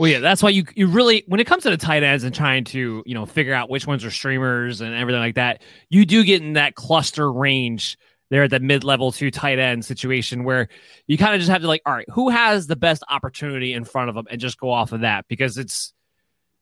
Well, 0.00 0.08
yeah, 0.08 0.20
that's 0.20 0.42
why 0.42 0.48
you 0.48 0.64
you 0.74 0.86
really 0.86 1.24
when 1.26 1.40
it 1.40 1.46
comes 1.46 1.64
to 1.64 1.70
the 1.70 1.76
tight 1.76 2.02
ends 2.02 2.24
and 2.24 2.34
trying 2.34 2.64
to 2.64 3.02
you 3.04 3.14
know 3.14 3.26
figure 3.26 3.52
out 3.52 3.68
which 3.68 3.86
ones 3.86 4.02
are 4.02 4.10
streamers 4.10 4.80
and 4.80 4.94
everything 4.94 5.20
like 5.20 5.34
that, 5.34 5.60
you 5.90 6.06
do 6.06 6.24
get 6.24 6.40
in 6.40 6.54
that 6.54 6.74
cluster 6.74 7.30
range 7.30 7.98
there 8.30 8.44
at 8.44 8.50
the 8.50 8.60
mid 8.60 8.82
level 8.82 9.12
to 9.12 9.30
tight 9.30 9.58
end 9.58 9.84
situation 9.84 10.44
where 10.44 10.68
you 11.06 11.18
kind 11.18 11.34
of 11.34 11.40
just 11.40 11.50
have 11.50 11.60
to 11.60 11.66
like, 11.66 11.82
all 11.84 11.92
right, 11.92 12.08
who 12.08 12.30
has 12.30 12.66
the 12.66 12.76
best 12.76 13.04
opportunity 13.10 13.74
in 13.74 13.84
front 13.84 14.08
of 14.08 14.14
them 14.14 14.26
and 14.30 14.40
just 14.40 14.58
go 14.58 14.70
off 14.70 14.92
of 14.92 15.02
that 15.02 15.26
because 15.28 15.58
it's. 15.58 15.92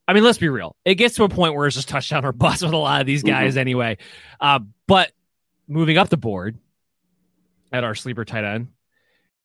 I 0.08 0.14
mean, 0.14 0.24
let's 0.24 0.38
be 0.38 0.48
real. 0.48 0.74
It 0.84 0.96
gets 0.96 1.14
to 1.14 1.22
a 1.22 1.28
point 1.28 1.54
where 1.54 1.68
it's 1.68 1.76
just 1.76 1.88
touchdown 1.88 2.24
or 2.24 2.32
bust 2.32 2.64
with 2.64 2.72
a 2.72 2.76
lot 2.76 3.00
of 3.00 3.06
these 3.06 3.22
guys 3.22 3.52
mm-hmm. 3.52 3.60
anyway. 3.60 3.98
Uh, 4.40 4.58
but 4.88 5.12
moving 5.68 5.96
up 5.96 6.08
the 6.08 6.16
board 6.16 6.58
at 7.70 7.84
our 7.84 7.94
sleeper 7.94 8.24
tight 8.24 8.42
end, 8.42 8.68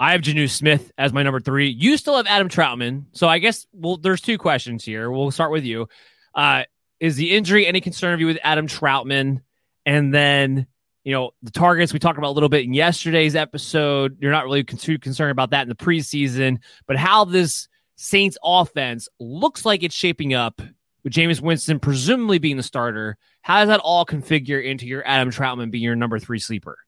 I 0.00 0.12
have 0.12 0.22
Jonnu 0.22 0.50
Smith 0.50 0.90
as 0.98 1.12
my 1.12 1.22
number 1.22 1.40
three. 1.40 1.68
You 1.68 1.96
still 1.96 2.16
have 2.16 2.26
Adam 2.26 2.48
Trautman. 2.48 3.04
So 3.12 3.28
I 3.28 3.38
guess 3.38 3.66
well, 3.72 3.96
there's 3.96 4.20
two 4.20 4.38
questions 4.38 4.84
here. 4.84 5.10
We'll 5.10 5.30
start 5.30 5.52
with 5.52 5.64
you. 5.64 5.88
Uh, 6.34 6.64
is 7.00 7.16
the 7.16 7.34
injury 7.34 7.66
any 7.66 7.80
concern 7.80 8.14
of 8.14 8.20
you 8.20 8.26
with 8.26 8.38
Adam 8.42 8.66
Trautman? 8.66 9.42
And 9.86 10.12
then, 10.12 10.66
you 11.04 11.12
know, 11.12 11.30
the 11.42 11.50
targets 11.50 11.92
we 11.92 11.98
talked 11.98 12.18
about 12.18 12.30
a 12.30 12.32
little 12.32 12.48
bit 12.48 12.64
in 12.64 12.74
yesterday's 12.74 13.36
episode. 13.36 14.16
You're 14.20 14.32
not 14.32 14.44
really 14.44 14.64
too 14.64 14.98
concerned 14.98 15.30
about 15.30 15.50
that 15.50 15.62
in 15.62 15.68
the 15.68 15.74
preseason, 15.74 16.58
but 16.86 16.96
how 16.96 17.24
this 17.24 17.68
Saints 17.96 18.36
offense 18.42 19.08
looks 19.20 19.64
like 19.64 19.82
it's 19.82 19.94
shaping 19.94 20.34
up 20.34 20.60
with 21.04 21.12
Jameis 21.12 21.40
Winston 21.40 21.78
presumably 21.78 22.38
being 22.38 22.56
the 22.56 22.62
starter. 22.62 23.16
How 23.42 23.60
does 23.60 23.68
that 23.68 23.80
all 23.80 24.04
configure 24.04 24.64
into 24.64 24.86
your 24.86 25.06
Adam 25.06 25.30
Trautman 25.30 25.70
being 25.70 25.84
your 25.84 25.94
number 25.94 26.18
three 26.18 26.38
sleeper? 26.40 26.78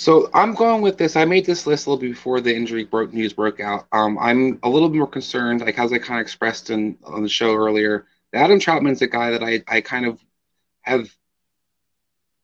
So 0.00 0.30
I'm 0.32 0.54
going 0.54 0.80
with 0.80 0.96
this. 0.96 1.14
I 1.14 1.26
made 1.26 1.44
this 1.44 1.66
list 1.66 1.84
a 1.84 1.90
little 1.90 2.00
bit 2.00 2.12
before 2.12 2.40
the 2.40 2.56
injury 2.56 2.84
broke 2.84 3.12
news 3.12 3.34
broke 3.34 3.60
out. 3.60 3.86
Um, 3.92 4.18
I'm 4.18 4.58
a 4.62 4.68
little 4.70 4.88
bit 4.88 4.96
more 4.96 5.06
concerned, 5.06 5.60
like 5.60 5.78
as 5.78 5.92
I 5.92 5.98
kind 5.98 6.18
of 6.18 6.22
expressed 6.22 6.70
in 6.70 6.96
on 7.04 7.22
the 7.22 7.28
show 7.28 7.54
earlier. 7.54 8.06
Adam 8.32 8.58
Trautman's 8.58 9.02
a 9.02 9.06
guy 9.06 9.30
that 9.30 9.42
I 9.42 9.62
I 9.68 9.82
kind 9.82 10.06
of 10.06 10.18
have. 10.80 11.10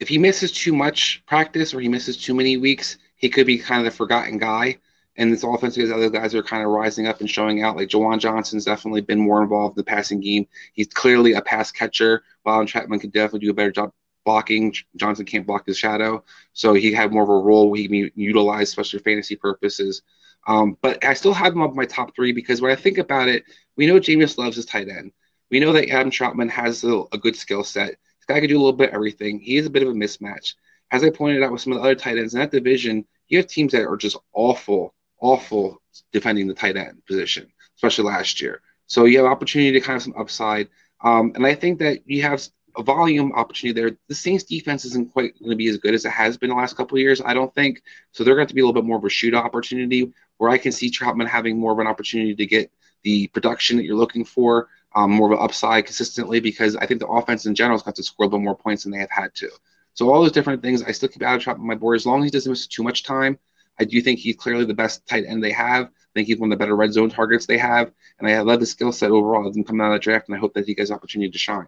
If 0.00 0.08
he 0.08 0.18
misses 0.18 0.52
too 0.52 0.74
much 0.74 1.22
practice 1.26 1.72
or 1.72 1.80
he 1.80 1.88
misses 1.88 2.18
too 2.18 2.34
many 2.34 2.58
weeks, 2.58 2.98
he 3.14 3.30
could 3.30 3.46
be 3.46 3.56
kind 3.56 3.80
of 3.80 3.90
the 3.90 3.96
forgotten 3.96 4.36
guy. 4.36 4.76
And 5.16 5.32
this 5.32 5.42
offense, 5.42 5.76
because 5.76 5.90
other 5.90 6.10
guys 6.10 6.34
are 6.34 6.42
kind 6.42 6.62
of 6.62 6.68
rising 6.68 7.06
up 7.06 7.20
and 7.20 7.30
showing 7.30 7.62
out. 7.62 7.74
Like 7.74 7.88
Juwan 7.88 8.18
Johnson's 8.18 8.66
definitely 8.66 9.00
been 9.00 9.18
more 9.18 9.42
involved 9.42 9.78
in 9.78 9.80
the 9.80 9.90
passing 9.90 10.20
game. 10.20 10.46
He's 10.74 10.88
clearly 10.88 11.32
a 11.32 11.40
pass 11.40 11.72
catcher, 11.72 12.22
while 12.42 12.62
Trautman 12.66 13.00
could 13.00 13.12
definitely 13.12 13.46
do 13.46 13.50
a 13.50 13.54
better 13.54 13.72
job 13.72 13.94
blocking. 14.26 14.74
Johnson 14.96 15.24
can't 15.24 15.46
block 15.46 15.64
his 15.66 15.78
shadow, 15.78 16.22
so 16.52 16.74
he 16.74 16.92
had 16.92 17.12
more 17.12 17.22
of 17.22 17.30
a 17.30 17.38
role 17.38 17.70
where 17.70 17.78
he 17.78 17.84
can 17.84 17.92
be 17.92 18.12
utilized, 18.14 18.68
especially 18.68 18.98
fantasy 18.98 19.36
purposes. 19.36 20.02
Um, 20.46 20.76
but 20.82 21.02
I 21.02 21.14
still 21.14 21.32
have 21.32 21.54
him 21.54 21.62
up 21.62 21.74
my 21.74 21.86
top 21.86 22.14
three 22.14 22.32
because 22.32 22.60
when 22.60 22.70
I 22.70 22.76
think 22.76 22.98
about 22.98 23.28
it, 23.28 23.44
we 23.76 23.86
know 23.86 23.98
Jameis 23.98 24.36
loves 24.36 24.56
his 24.56 24.66
tight 24.66 24.88
end. 24.88 25.12
We 25.50 25.60
know 25.60 25.72
that 25.72 25.88
Adam 25.88 26.10
Trautman 26.10 26.50
has 26.50 26.84
a, 26.84 27.04
a 27.12 27.18
good 27.18 27.36
skill 27.36 27.64
set. 27.64 27.90
This 27.90 28.26
guy 28.26 28.40
can 28.40 28.48
do 28.48 28.56
a 28.56 28.62
little 28.62 28.72
bit 28.72 28.90
of 28.90 28.94
everything. 28.94 29.40
He 29.40 29.56
is 29.56 29.66
a 29.66 29.70
bit 29.70 29.82
of 29.82 29.88
a 29.88 29.92
mismatch. 29.92 30.54
As 30.90 31.02
I 31.02 31.10
pointed 31.10 31.42
out 31.42 31.52
with 31.52 31.60
some 31.60 31.72
of 31.72 31.78
the 31.78 31.84
other 31.84 31.94
tight 31.94 32.18
ends 32.18 32.34
in 32.34 32.40
that 32.40 32.50
division, 32.50 33.06
you 33.28 33.38
have 33.38 33.46
teams 33.46 33.72
that 33.72 33.86
are 33.86 33.96
just 33.96 34.16
awful, 34.32 34.94
awful 35.20 35.80
defending 36.12 36.46
the 36.46 36.54
tight 36.54 36.76
end 36.76 37.04
position, 37.06 37.50
especially 37.76 38.04
last 38.04 38.40
year. 38.40 38.60
So 38.86 39.04
you 39.04 39.18
have 39.18 39.26
opportunity 39.26 39.72
to 39.72 39.80
kind 39.80 39.96
of 39.96 40.02
some 40.02 40.14
upside. 40.16 40.68
Um, 41.02 41.32
and 41.34 41.46
I 41.46 41.54
think 41.54 41.78
that 41.80 42.00
you 42.06 42.22
have 42.22 42.46
a 42.76 42.82
volume 42.82 43.32
opportunity 43.32 43.78
there. 43.80 43.96
The 44.08 44.14
Saints 44.14 44.44
defense 44.44 44.84
isn't 44.84 45.12
quite 45.12 45.38
going 45.38 45.50
to 45.50 45.56
be 45.56 45.68
as 45.68 45.78
good 45.78 45.94
as 45.94 46.04
it 46.04 46.12
has 46.12 46.36
been 46.36 46.50
the 46.50 46.56
last 46.56 46.76
couple 46.76 46.96
of 46.96 47.00
years, 47.00 47.20
I 47.24 47.34
don't 47.34 47.54
think. 47.54 47.82
So 48.12 48.22
they're 48.22 48.34
going 48.34 48.48
to 48.48 48.54
be 48.54 48.60
a 48.60 48.64
little 48.64 48.80
bit 48.80 48.86
more 48.86 48.98
of 48.98 49.04
a 49.04 49.08
shoot 49.08 49.34
opportunity 49.34 50.12
where 50.38 50.50
I 50.50 50.58
can 50.58 50.72
see 50.72 50.90
Trautman 50.90 51.28
having 51.28 51.58
more 51.58 51.72
of 51.72 51.78
an 51.78 51.86
opportunity 51.86 52.34
to 52.34 52.46
get 52.46 52.70
the 53.02 53.28
production 53.28 53.76
that 53.76 53.84
you're 53.84 53.96
looking 53.96 54.24
for, 54.24 54.68
um, 54.94 55.10
more 55.12 55.32
of 55.32 55.38
an 55.38 55.44
upside 55.44 55.86
consistently, 55.86 56.40
because 56.40 56.76
I 56.76 56.86
think 56.86 57.00
the 57.00 57.08
offense 57.08 57.46
in 57.46 57.54
general 57.54 57.76
is 57.76 57.82
going 57.82 57.94
to 57.94 58.02
score 58.02 58.24
a 58.24 58.26
little 58.28 58.40
bit 58.40 58.44
more 58.44 58.56
points 58.56 58.82
than 58.82 58.92
they 58.92 58.98
have 58.98 59.10
had 59.10 59.34
to. 59.36 59.50
So 59.94 60.10
all 60.10 60.22
those 60.22 60.32
different 60.32 60.62
things, 60.62 60.82
I 60.82 60.92
still 60.92 61.08
keep 61.08 61.22
Adam 61.22 61.40
Trautman 61.40 61.60
on 61.60 61.66
my 61.66 61.74
board 61.74 61.96
as 61.96 62.04
long 62.04 62.18
as 62.20 62.24
he 62.24 62.30
doesn't 62.30 62.50
miss 62.50 62.66
too 62.66 62.82
much 62.82 63.02
time. 63.02 63.38
I 63.78 63.84
do 63.84 64.00
think 64.00 64.18
he's 64.18 64.36
clearly 64.36 64.64
the 64.64 64.74
best 64.74 65.06
tight 65.06 65.24
end 65.26 65.42
they 65.42 65.52
have. 65.52 65.86
I 65.86 65.90
think 66.14 66.28
he's 66.28 66.38
one 66.38 66.50
of 66.50 66.58
the 66.58 66.62
better 66.62 66.76
red 66.76 66.92
zone 66.92 67.10
targets 67.10 67.46
they 67.46 67.58
have, 67.58 67.92
and 68.18 68.28
I 68.28 68.40
love 68.40 68.60
the 68.60 68.66
skill 68.66 68.92
set 68.92 69.10
overall. 69.10 69.48
As 69.48 69.56
him 69.56 69.64
coming 69.64 69.82
out 69.82 69.92
of 69.92 69.94
the 69.94 69.98
draft, 69.98 70.28
and 70.28 70.36
I 70.36 70.38
hope 70.38 70.54
that 70.54 70.66
he 70.66 70.74
gets 70.74 70.90
opportunity 70.90 71.30
to 71.30 71.38
shine. 71.38 71.66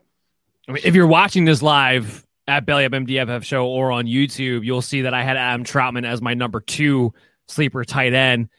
I 0.69 0.73
mean, 0.73 0.83
if 0.85 0.95
you're 0.95 1.07
watching 1.07 1.47
this 1.47 1.63
live 1.63 2.27
at 2.47 2.67
Belly 2.67 2.85
Up 2.85 2.93
MDFF 2.93 3.43
show 3.43 3.67
or 3.67 3.91
on 3.91 4.05
YouTube, 4.05 4.65
you'll 4.65 4.83
see 4.83 5.03
that 5.03 5.15
I 5.15 5.23
had 5.23 5.39
Adam 5.39 5.65
Trautman 5.65 6.07
as 6.07 6.21
my 6.21 6.35
number 6.35 6.61
two 6.61 7.15
sleeper 7.47 7.85
tight 7.85 8.13
end. 8.13 8.51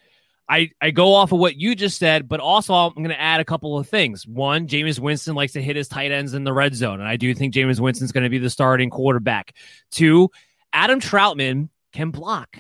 I, 0.49 0.72
I 0.81 0.90
go 0.90 1.14
off 1.14 1.31
of 1.31 1.38
what 1.38 1.57
you 1.57 1.76
just 1.76 1.99
said, 1.99 2.27
but 2.27 2.40
also 2.40 2.73
I'm 2.73 2.95
going 2.95 3.10
to 3.10 3.22
add 3.22 3.40
a 3.40 3.45
couple 3.45 3.77
of 3.77 3.88
things. 3.88 4.26
One, 4.26 4.68
Jameis 4.68 4.98
Winston 4.98 5.36
likes 5.36 5.53
to 5.53 5.61
hit 5.61 5.76
his 5.76 5.88
tight 5.88 6.11
ends 6.11 6.34
in 6.34 6.44
the 6.44 6.52
red 6.52 6.73
zone, 6.73 6.99
and 6.99 7.07
I 7.07 7.18
do 7.18 7.36
think 7.36 7.53
Jameis 7.53 7.80
Winston's 7.80 8.11
going 8.11 8.23
to 8.23 8.30
be 8.31 8.40
the 8.40 8.49
starting 8.49 8.90
quarterback. 8.90 9.53
Two, 9.91 10.31
Adam 10.73 10.99
Trautman 10.99 11.69
can 11.94 12.10
block. 12.10 12.57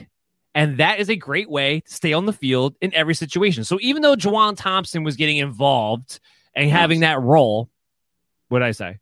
And 0.53 0.77
that 0.77 0.99
is 0.99 1.09
a 1.09 1.15
great 1.15 1.49
way 1.49 1.79
to 1.79 1.91
stay 1.91 2.13
on 2.13 2.27
the 2.27 2.33
field 2.33 2.75
in 2.81 2.93
every 2.93 3.15
situation. 3.15 3.63
So 3.63 3.79
even 3.81 4.03
though 4.03 4.15
Juwan 4.15 4.55
Thompson 4.55 5.03
was 5.03 5.15
getting 5.15 5.37
involved 5.37 6.19
and 6.53 6.69
having 6.69 6.99
that 6.99 7.19
role, 7.19 7.69
what 8.49 8.59
did 8.59 8.65
I 8.65 8.71
say? 8.71 8.99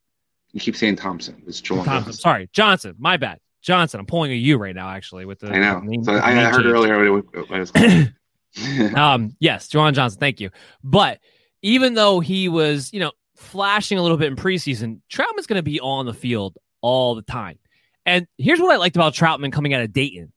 You 0.54 0.60
keep 0.60 0.76
saying 0.76 0.96
Thompson. 0.96 1.42
It's 1.48 1.62
Juwan 1.62 1.84
Thompson. 1.86 1.92
Thompson. 1.94 2.14
Sorry, 2.14 2.50
Johnson. 2.54 2.96
My 2.98 3.18
bad. 3.18 3.40
Johnson. 3.62 4.00
I'm 4.00 4.06
pulling 4.06 4.32
a 4.32 4.36
U 4.36 4.58
right 4.58 4.76
now, 4.76 4.90
actually. 4.90 5.26
With 5.26 5.40
the 5.40 5.50
I 5.52 5.60
know. 5.60 5.80
name- 5.80 6.04
So 6.04 6.14
I, 6.14 6.32
heard 6.34 6.54
change. 6.64 6.66
earlier 6.66 7.12
what 7.14 7.26
it 7.34 7.50
was 7.50 7.72
um, 8.96 9.36
yes, 9.40 9.68
Juwan 9.68 9.94
Johnson. 9.94 10.20
Thank 10.20 10.40
you. 10.40 10.50
But 10.84 11.20
even 11.62 11.94
though 11.94 12.20
he 12.20 12.50
was, 12.50 12.92
you 12.94 13.00
know, 13.00 13.12
flashing 13.36 13.98
a 13.98 14.02
little 14.02 14.18
bit 14.18 14.28
in 14.28 14.36
preseason, 14.36 15.02
Trautman's 15.12 15.48
going 15.48 15.58
to 15.60 15.64
be 15.64 15.80
on 15.80 16.06
the 16.06 16.14
field 16.14 16.58
all 16.82 17.16
the 17.16 17.22
time. 17.22 17.60
And 18.06 18.26
here's 18.38 18.60
what 18.60 18.72
I 18.72 18.78
liked 18.78 18.96
about 18.96 19.14
Trautman 19.14 19.52
coming 19.52 19.74
out 19.74 19.82
of 19.82 19.92
Dayton. 19.92 20.32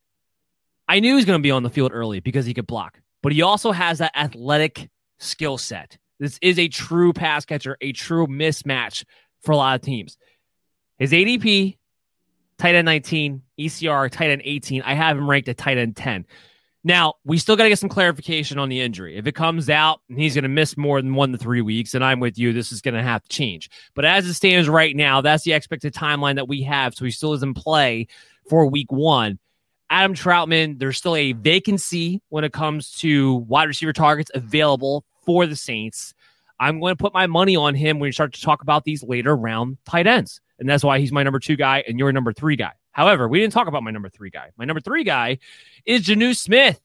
I 0.89 0.99
knew 1.01 1.11
he 1.11 1.15
was 1.15 1.25
going 1.25 1.39
to 1.39 1.43
be 1.43 1.53
on 1.53 1.63
the 1.63 1.71
field 1.71 1.93
early 1.95 2.19
because 2.21 2.45
he 2.45 2.53
could 2.53 2.67
block, 2.67 3.01
but 3.23 3.31
he 3.33 3.43
also 3.43 3.71
has 3.71 3.99
that 3.99 4.11
athletic 4.17 4.91
skill 5.21 5.57
set. 5.57 5.97
This 6.19 6.37
is 6.43 6.59
a 6.59 6.67
true 6.69 7.13
pass 7.13 7.45
catcher, 7.45 7.77
a 7.81 7.93
true 7.93 8.27
mismatch 8.27 9.05
for 9.43 9.53
a 9.53 9.57
lot 9.57 9.77
of 9.77 9.83
teams. 9.83 10.17
His 10.99 11.13
ADP, 11.13 11.77
tight 12.59 12.75
end 12.75 12.87
19, 12.87 13.43
ECR, 13.59 14.11
tight 14.11 14.31
end 14.31 14.43
18. 14.45 14.83
I 14.83 14.95
have 14.95 15.17
him 15.17 15.29
ranked 15.29 15.49
at 15.49 15.57
tight 15.57 15.79
end 15.79 15.97
10. 15.97 16.27
Now, 16.83 17.15
we 17.25 17.37
still 17.37 17.57
got 17.57 17.65
to 17.65 17.69
get 17.69 17.79
some 17.79 17.91
clarification 17.91 18.59
on 18.59 18.71
the 18.71 18.81
injury. 18.81 19.17
If 19.19 19.27
it 19.27 19.35
comes 19.35 19.69
out 19.69 20.01
and 20.09 20.19
he's 20.19 20.35
going 20.35 20.45
to 20.45 20.49
miss 20.49 20.79
more 20.79 21.01
than 21.03 21.15
one 21.15 21.31
to 21.33 21.39
three 21.39 21.61
weeks, 21.61 21.93
and 21.95 22.03
I'm 22.03 22.21
with 22.21 22.39
you, 22.39 22.55
this 22.55 22.73
is 22.73 22.81
going 22.81 22.95
to 22.95 23.03
have 23.03 23.23
to 23.23 23.29
change. 23.29 23.69
But 23.95 24.07
as 24.07 24.27
it 24.27 24.33
stands 24.33 24.67
right 24.67 24.97
now, 24.97 25.21
that's 25.21 25.45
the 25.45 25.53
expected 25.53 25.93
timeline 25.93 26.37
that 26.37 26.49
we 26.49 26.63
have. 26.63 26.95
So 26.95 27.05
he 27.05 27.11
still 27.11 27.35
is 27.35 27.43
in 27.43 27.53
play 27.53 28.07
for 28.49 28.67
week 28.67 28.91
one. 28.91 29.39
Adam 29.91 30.15
Trautman, 30.15 30.79
there's 30.79 30.97
still 30.97 31.17
a 31.17 31.33
vacancy 31.33 32.23
when 32.29 32.45
it 32.45 32.53
comes 32.53 32.93
to 32.99 33.35
wide 33.35 33.69
receiver 33.69 33.93
targets 33.93 34.31
available 34.33 35.05
for 35.27 35.47
the 35.47 35.57
Saints. 35.57 36.15
I'm 36.61 36.79
going 36.79 36.93
to 36.93 36.97
put 36.97 37.15
my 37.15 37.27
money 37.27 37.57
on 37.57 37.75
him 37.75 37.99
when 37.99 38.09
you 38.09 38.13
start 38.13 38.35
to 38.35 38.43
talk 38.43 38.61
about 38.61 38.85
these 38.85 39.03
later 39.03 39.35
round 39.35 39.79
tight 39.87 40.07
ends. 40.07 40.43
And 40.59 40.69
that's 40.69 40.85
why 40.85 40.99
he's 40.99 41.11
my 41.11 41.23
number 41.23 41.41
two 41.41 41.57
guy 41.57 41.83
and 41.89 41.99
your 41.99 42.13
number 42.13 42.35
three 42.35 42.57
guy. 42.57 42.73
However, 42.93 43.27
we 43.27 43.41
didn't 43.41 43.55
talk 43.55 43.67
about 43.67 43.83
my 43.83 43.91
number 43.91 44.11
three 44.11 44.29
guy. 44.29 44.51
My 44.59 44.67
number 44.67 44.83
three 44.83 45.03
guy 45.03 45.39
is 45.87 46.03
Jonnu 46.03 46.37
Smith. 46.37 46.79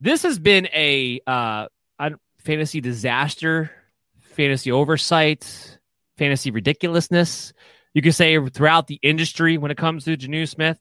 This 0.00 0.22
has 0.22 0.38
been 0.38 0.66
a 0.72 1.20
uh, 1.26 1.66
fantasy 2.38 2.80
disaster, 2.80 3.70
fantasy 4.20 4.72
oversight, 4.72 5.78
fantasy 6.16 6.50
ridiculousness. 6.50 7.52
You 7.92 8.00
could 8.00 8.14
say 8.14 8.42
throughout 8.48 8.86
the 8.86 8.98
industry 9.02 9.58
when 9.58 9.70
it 9.70 9.76
comes 9.76 10.04
to 10.04 10.16
Jonnu 10.16 10.48
Smith. 10.48 10.78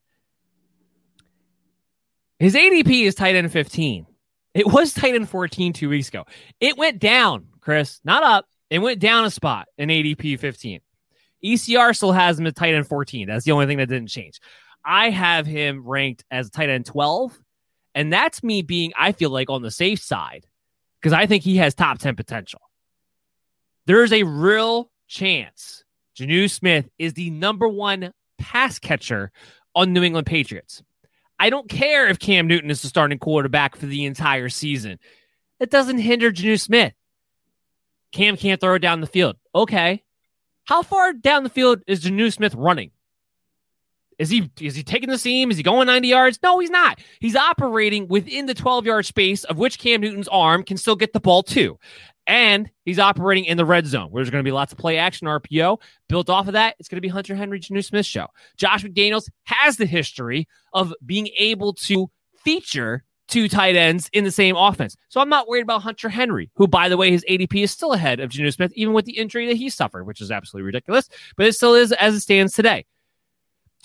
His 2.40 2.56
ADP 2.56 3.04
is 3.04 3.16
tight 3.16 3.36
end 3.36 3.52
15. 3.52 4.06
It 4.58 4.66
was 4.66 4.92
tight 4.92 5.14
end 5.14 5.30
14 5.30 5.74
two 5.74 5.88
weeks 5.88 6.08
ago. 6.08 6.26
It 6.60 6.78
went 6.78 6.98
down, 6.98 7.46
Chris, 7.62 8.02
not 8.04 8.24
up. 8.24 8.48
It 8.72 8.80
went 8.80 9.00
down 9.00 9.24
a 9.24 9.30
spot 9.30 9.68
in 9.78 9.90
ADP 9.90 10.40
15. 10.40 10.82
ECR 11.46 11.96
still 11.96 12.12
has 12.12 12.40
him 12.40 12.48
at 12.48 12.56
tight 12.56 12.74
end 12.74 12.88
14. 12.88 13.28
That's 13.28 13.46
the 13.46 13.52
only 13.52 13.68
thing 13.68 13.78
that 13.78 13.88
didn't 13.88 14.10
change. 14.10 14.40
I 14.84 15.12
have 15.12 15.46
him 15.46 15.88
ranked 15.88 16.26
as 16.32 16.50
tight 16.50 16.70
end 16.70 16.88
12. 16.88 17.38
And 17.94 18.12
that's 18.12 18.44
me 18.44 18.64
being, 18.64 18.94
I 18.98 19.12
feel 19.12 19.30
like, 19.30 19.52
on 19.52 19.62
the 19.62 19.70
safe 19.70 20.00
side 20.00 20.48
because 21.00 21.14
I 21.14 21.28
think 21.28 21.44
he 21.44 21.58
has 21.58 21.76
top 21.76 22.00
10 22.00 22.16
potential. 22.16 22.62
There's 23.86 24.12
a 24.12 24.24
real 24.24 24.90
chance 25.08 25.84
Jonnu 26.18 26.50
Smith 26.50 26.90
is 26.98 27.14
the 27.14 27.30
number 27.30 27.68
one 27.68 28.12
pass 28.40 28.80
catcher 28.80 29.32
on 29.76 29.94
New 29.94 30.02
England 30.02 30.26
Patriots. 30.26 30.82
I 31.40 31.50
don't 31.50 31.70
care 31.70 32.08
if 32.08 32.20
Cam 32.20 32.48
Newton 32.48 32.72
is 32.72 32.82
the 32.82 32.88
starting 32.88 33.20
quarterback 33.20 33.76
for 33.76 33.86
the 33.86 34.06
entire 34.06 34.50
season. 34.50 35.00
It 35.60 35.70
doesn't 35.70 36.00
hinder 36.00 36.32
Jonnu 36.32 36.60
Smith. 36.60 36.94
Cam 38.12 38.38
can't 38.38 38.60
throw 38.60 38.76
it 38.76 38.80
down 38.80 39.02
the 39.02 39.08
field. 39.08 39.38
Okay. 39.54 40.04
How 40.66 40.82
far 40.82 41.14
down 41.14 41.44
the 41.44 41.50
field 41.50 41.82
is 41.88 42.04
Jonnu 42.04 42.34
Smith 42.34 42.56
running? 42.56 42.92
Is 44.18 44.30
he 44.30 44.50
is 44.60 44.76
he 44.76 44.84
taking 44.84 45.10
the 45.10 45.18
seam? 45.18 45.52
Is 45.52 45.58
he 45.58 45.64
going 45.64 45.86
90 45.88 46.08
yards? 46.08 46.40
No, 46.42 46.58
he's 46.60 46.72
not. 46.72 47.00
He's 47.20 47.36
operating 47.36 48.08
within 48.08 48.48
the 48.48 48.56
12 48.56 48.86
yard 48.86 49.06
space 49.06 49.44
of 49.44 49.58
which 49.58 49.78
Cam 49.78 50.02
Newton's 50.02 50.28
arm 50.28 50.64
can 50.64 50.78
still 50.78 50.96
get 50.96 51.14
the 51.14 51.20
ball 51.20 51.44
to. 51.44 51.78
And 52.28 52.70
he's 52.84 53.00
operating 53.00 53.46
in 53.46 53.56
the 53.56 53.66
red 53.66 53.88
zone 53.88 54.12
where 54.12 54.22
there's 54.22 54.30
going 54.30 54.44
to 54.44 54.48
be 54.48 54.52
lots 54.52 54.74
of 54.74 54.78
play 54.78 54.98
action 54.98 55.28
RPO. 55.28 55.80
Built 56.10 56.30
off 56.30 56.48
of 56.48 56.54
that, 56.54 56.76
it's 56.78 56.90
going 56.90 56.98
to 56.98 57.02
be 57.02 57.08
Hunter 57.08 57.36
Henry, 57.36 57.60
Jonnu 57.60 57.84
Smith 57.84 58.06
show. 58.06 58.28
Josh 58.58 58.84
McDaniels 58.84 59.30
has 59.46 59.78
the 59.78 59.86
history 59.86 60.48
of 60.74 60.94
being 61.06 61.30
able 61.38 61.74
to 61.74 62.12
feature 62.44 63.06
two 63.28 63.48
tight 63.48 63.76
ends 63.76 64.10
in 64.14 64.24
the 64.24 64.32
same 64.32 64.56
offense. 64.56 64.96
So 65.10 65.22
I'm 65.22 65.30
not 65.30 65.48
worried 65.48 65.62
about 65.62 65.82
Hunter 65.82 66.10
Henry, 66.10 66.50
who, 66.56 66.68
by 66.68 66.90
the 66.90 66.98
way, 66.98 67.12
his 67.12 67.26
ADP 67.30 67.64
is 67.64 67.72
still 67.72 67.94
ahead 67.94 68.20
of 68.20 68.30
Jonnu 68.30 68.54
Smith, 68.54 68.72
even 68.76 68.94
with 68.94 69.06
the 69.06 69.18
injury 69.18 69.48
that 69.48 69.58
he 69.58 69.70
suffered, 69.70 70.06
which 70.06 70.22
is 70.22 70.32
absolutely 70.32 70.66
ridiculous, 70.66 71.10
but 71.36 71.46
it 71.46 71.54
still 71.54 71.76
is 71.76 71.92
as 71.94 72.16
it 72.16 72.22
stands 72.22 72.54
today. 72.54 72.86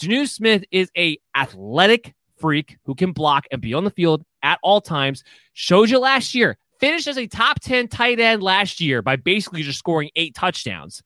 Jonnu 0.01 0.29
Smith 0.29 0.65
is 0.71 0.91
a 0.97 1.19
athletic 1.37 2.15
freak 2.39 2.77
who 2.85 2.95
can 2.95 3.13
block 3.13 3.47
and 3.53 3.61
be 3.61 3.75
on 3.75 3.85
the 3.85 3.91
field 3.91 4.25
at 4.43 4.59
all 4.63 4.81
times. 4.81 5.23
Showed 5.53 5.91
you 5.91 5.99
last 5.99 6.35
year, 6.35 6.59
finished 6.83 7.07
as 7.07 7.17
a 7.17 7.29
top 7.29 7.61
10 7.61 7.87
tight 7.87 8.19
end 8.19 8.43
last 8.43 8.81
year 8.81 9.03
by 9.03 9.15
basically 9.15 9.63
just 9.63 9.79
scoring 9.79 10.11
eight 10.17 10.35
touchdowns. 10.35 11.01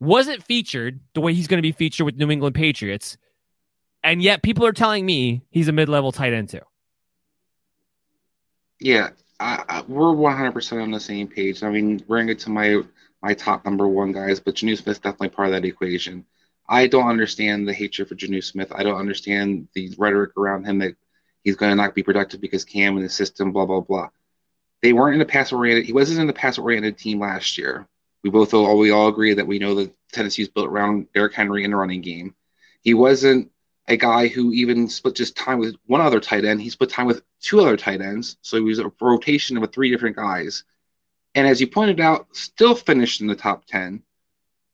Wasn't 0.00 0.42
featured 0.42 0.98
the 1.14 1.20
way 1.20 1.32
he's 1.32 1.46
going 1.46 1.58
to 1.58 1.62
be 1.62 1.72
featured 1.72 2.04
with 2.04 2.16
New 2.16 2.28
England 2.28 2.56
Patriots. 2.56 3.16
And 4.02 4.20
yet 4.20 4.42
people 4.42 4.66
are 4.66 4.72
telling 4.72 5.06
me 5.06 5.42
he's 5.48 5.68
a 5.68 5.72
mid 5.72 5.88
level 5.88 6.10
tight 6.10 6.32
end 6.32 6.48
too. 6.48 6.60
Yeah, 8.80 9.10
I, 9.38 9.64
I, 9.68 9.82
we're 9.86 10.12
100% 10.12 10.82
on 10.82 10.90
the 10.90 11.00
same 11.00 11.28
page. 11.28 11.62
I 11.62 11.70
mean, 11.70 11.98
bring 11.98 12.28
it 12.28 12.40
to 12.40 12.50
my 12.50 12.82
my 13.22 13.32
top 13.32 13.64
number 13.64 13.88
one 13.88 14.12
guys, 14.12 14.40
but 14.40 14.56
Jonnu 14.56 14.76
Smith's 14.76 14.98
definitely 14.98 15.30
part 15.30 15.48
of 15.48 15.52
that 15.52 15.64
equation. 15.64 16.26
I 16.68 16.86
don't 16.86 17.08
understand 17.08 17.66
the 17.66 17.72
hatred 17.72 18.08
for 18.08 18.14
Jonnu 18.14 18.44
Smith. 18.44 18.70
I 18.74 18.82
don't 18.82 18.98
understand 18.98 19.68
the 19.74 19.94
rhetoric 19.96 20.36
around 20.36 20.64
him 20.64 20.78
that 20.80 20.96
he's 21.42 21.56
going 21.56 21.70
to 21.70 21.76
not 21.76 21.94
be 21.94 22.02
productive 22.02 22.40
because 22.40 22.64
Cam 22.64 22.96
and 22.96 23.04
the 23.04 23.08
system, 23.08 23.52
blah 23.52 23.66
blah 23.66 23.80
blah. 23.80 24.10
They 24.82 24.92
weren't 24.92 25.14
in 25.14 25.18
the 25.18 25.24
pass 25.24 25.52
oriented. 25.52 25.86
He 25.86 25.92
wasn't 25.92 26.20
in 26.20 26.26
the 26.26 26.32
pass 26.32 26.58
oriented 26.58 26.98
team 26.98 27.20
last 27.20 27.58
year. 27.58 27.88
We 28.22 28.30
both 28.30 28.54
all 28.54 28.78
we 28.78 28.90
all 28.90 29.08
agree 29.08 29.34
that 29.34 29.46
we 29.46 29.58
know 29.58 29.74
that 29.76 29.94
Tennessee's 30.12 30.48
built 30.48 30.68
around 30.68 31.12
Derrick 31.12 31.34
Henry 31.34 31.64
in 31.64 31.70
the 31.70 31.76
running 31.76 32.02
game. 32.02 32.34
He 32.82 32.94
wasn't 32.94 33.50
a 33.88 33.96
guy 33.96 34.28
who 34.28 34.52
even 34.52 34.88
split 34.88 35.14
just 35.14 35.36
time 35.36 35.58
with 35.58 35.76
one 35.86 36.00
other 36.00 36.20
tight 36.20 36.44
end. 36.44 36.60
He 36.60 36.70
split 36.70 36.90
time 36.90 37.06
with 37.06 37.22
two 37.40 37.60
other 37.60 37.76
tight 37.76 38.00
ends. 38.00 38.36
So 38.42 38.56
he 38.56 38.62
was 38.62 38.78
a 38.78 38.90
rotation 39.00 39.56
of 39.56 39.72
three 39.72 39.90
different 39.90 40.16
guys. 40.16 40.64
And 41.34 41.46
as 41.46 41.60
you 41.60 41.66
pointed 41.66 42.00
out, 42.00 42.34
still 42.34 42.74
finished 42.74 43.20
in 43.20 43.26
the 43.26 43.36
top 43.36 43.66
10. 43.66 44.02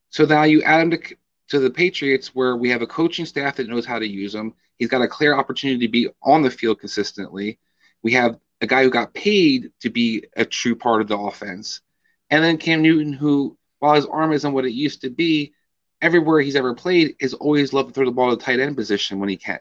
So 0.09 0.25
now 0.25 0.43
you 0.43 0.63
add 0.63 0.81
him 0.81 0.91
to, 0.91 1.15
to 1.49 1.59
the 1.59 1.69
Patriots, 1.69 2.33
where 2.33 2.55
we 2.55 2.69
have 2.69 2.81
a 2.81 2.87
coaching 2.87 3.25
staff 3.25 3.57
that 3.57 3.67
knows 3.67 3.85
how 3.85 3.99
to 3.99 4.07
use 4.07 4.33
him. 4.33 4.53
He's 4.77 4.89
got 4.89 5.01
a 5.01 5.07
clear 5.07 5.35
opportunity 5.35 5.85
to 5.85 5.91
be 5.91 6.09
on 6.23 6.41
the 6.41 6.49
field 6.49 6.79
consistently. 6.79 7.59
We 8.01 8.13
have 8.13 8.39
a 8.63 8.67
guy 8.67 8.81
who 8.81 8.89
got 8.89 9.13
paid 9.13 9.71
to 9.81 9.89
be 9.89 10.23
a 10.37 10.45
true 10.45 10.73
part 10.73 11.01
of 11.01 11.09
the 11.09 11.17
offense. 11.17 11.81
And 12.29 12.41
then 12.41 12.57
Cam 12.57 12.81
Newton, 12.81 13.11
who, 13.11 13.57
while 13.79 13.95
his 13.95 14.05
arm 14.05 14.31
isn't 14.31 14.53
what 14.53 14.63
it 14.63 14.71
used 14.71 15.01
to 15.01 15.09
be, 15.09 15.53
everywhere 16.01 16.39
he's 16.39 16.55
ever 16.55 16.73
played 16.73 17.17
is 17.19 17.33
always 17.33 17.73
loved 17.73 17.89
to 17.89 17.93
throw 17.93 18.05
the 18.05 18.11
ball 18.11 18.29
to 18.29 18.37
the 18.37 18.41
tight 18.41 18.61
end 18.61 18.77
position 18.77 19.19
when 19.19 19.27
he 19.27 19.35
can. 19.35 19.59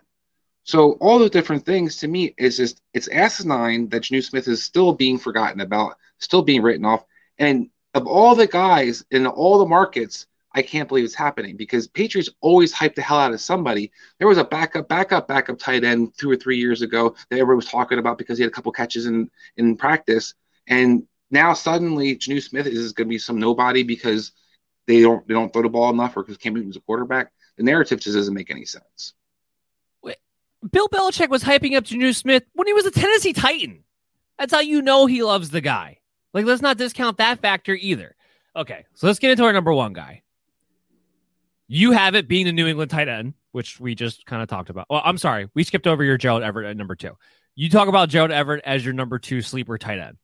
So 0.62 0.92
all 1.00 1.18
those 1.18 1.30
different 1.30 1.66
things 1.66 1.96
to 1.96 2.08
me 2.08 2.32
is 2.38 2.56
just 2.56 2.80
it's 2.94 3.08
asinine 3.08 3.88
that 3.88 4.02
Jonnu 4.02 4.22
Smith 4.22 4.46
is 4.46 4.62
still 4.62 4.92
being 4.92 5.18
forgotten 5.18 5.60
about, 5.60 5.96
still 6.18 6.42
being 6.42 6.62
written 6.62 6.84
off. 6.84 7.04
And 7.38 7.70
of 7.94 8.06
all 8.06 8.36
the 8.36 8.46
guys 8.46 9.04
in 9.10 9.26
all 9.26 9.58
the 9.58 9.66
markets, 9.66 10.28
I 10.54 10.62
can't 10.62 10.88
believe 10.88 11.04
it's 11.04 11.14
happening 11.14 11.56
because 11.56 11.86
Patriots 11.88 12.30
always 12.40 12.72
hype 12.72 12.94
the 12.94 13.02
hell 13.02 13.18
out 13.18 13.32
of 13.32 13.40
somebody. 13.40 13.90
There 14.18 14.28
was 14.28 14.38
a 14.38 14.44
backup, 14.44 14.88
backup, 14.88 15.28
backup 15.28 15.58
tight 15.58 15.84
end 15.84 16.12
two 16.18 16.30
or 16.30 16.36
three 16.36 16.58
years 16.58 16.82
ago 16.82 17.14
that 17.30 17.36
everybody 17.36 17.56
was 17.56 17.66
talking 17.66 17.98
about 17.98 18.18
because 18.18 18.38
he 18.38 18.44
had 18.44 18.52
a 18.52 18.54
couple 18.54 18.72
catches 18.72 19.06
in 19.06 19.30
in 19.56 19.76
practice, 19.76 20.34
and 20.66 21.04
now 21.30 21.54
suddenly 21.54 22.16
Jonnu 22.16 22.42
Smith 22.42 22.66
is 22.66 22.92
going 22.92 23.08
to 23.08 23.10
be 23.10 23.18
some 23.18 23.38
nobody 23.38 23.82
because 23.82 24.32
they 24.86 25.00
don't 25.02 25.26
they 25.26 25.34
don't 25.34 25.52
throw 25.52 25.62
the 25.62 25.68
ball 25.68 25.90
enough 25.90 26.16
or 26.16 26.22
because 26.22 26.36
Cam 26.36 26.54
Newton's 26.54 26.76
a 26.76 26.80
quarterback. 26.80 27.32
The 27.56 27.62
narrative 27.62 28.00
just 28.00 28.16
doesn't 28.16 28.34
make 28.34 28.50
any 28.50 28.64
sense. 28.64 29.14
Bill 30.70 30.88
Belichick 30.88 31.28
was 31.28 31.42
hyping 31.42 31.76
up 31.76 31.84
Jonnu 31.84 32.14
Smith 32.14 32.44
when 32.52 32.66
he 32.68 32.72
was 32.72 32.86
a 32.86 32.90
Tennessee 32.90 33.32
Titan. 33.32 33.82
That's 34.38 34.52
how 34.52 34.60
you 34.60 34.80
know 34.80 35.06
he 35.06 35.22
loves 35.22 35.50
the 35.50 35.60
guy. 35.60 35.98
Like, 36.32 36.46
let's 36.46 36.62
not 36.62 36.78
discount 36.78 37.18
that 37.18 37.40
factor 37.40 37.74
either. 37.74 38.14
Okay, 38.54 38.84
so 38.94 39.06
let's 39.06 39.18
get 39.18 39.32
into 39.32 39.44
our 39.44 39.52
number 39.52 39.72
one 39.72 39.92
guy. 39.92 40.22
You 41.68 41.92
have 41.92 42.14
it 42.14 42.28
being 42.28 42.46
the 42.46 42.52
New 42.52 42.66
England 42.66 42.90
tight 42.90 43.08
end, 43.08 43.34
which 43.52 43.80
we 43.80 43.94
just 43.94 44.26
kind 44.26 44.42
of 44.42 44.48
talked 44.48 44.70
about. 44.70 44.86
Well, 44.90 45.02
I'm 45.04 45.18
sorry, 45.18 45.48
we 45.54 45.64
skipped 45.64 45.86
over 45.86 46.04
your 46.04 46.18
Gerald 46.18 46.42
Everett 46.42 46.68
at 46.68 46.76
number 46.76 46.94
two. 46.94 47.16
You 47.54 47.68
talk 47.68 47.88
about 47.88 48.08
Gerald 48.08 48.30
Everett 48.30 48.62
as 48.64 48.84
your 48.84 48.94
number 48.94 49.18
two 49.18 49.42
sleeper 49.42 49.78
tight 49.78 49.98
end. 49.98 50.16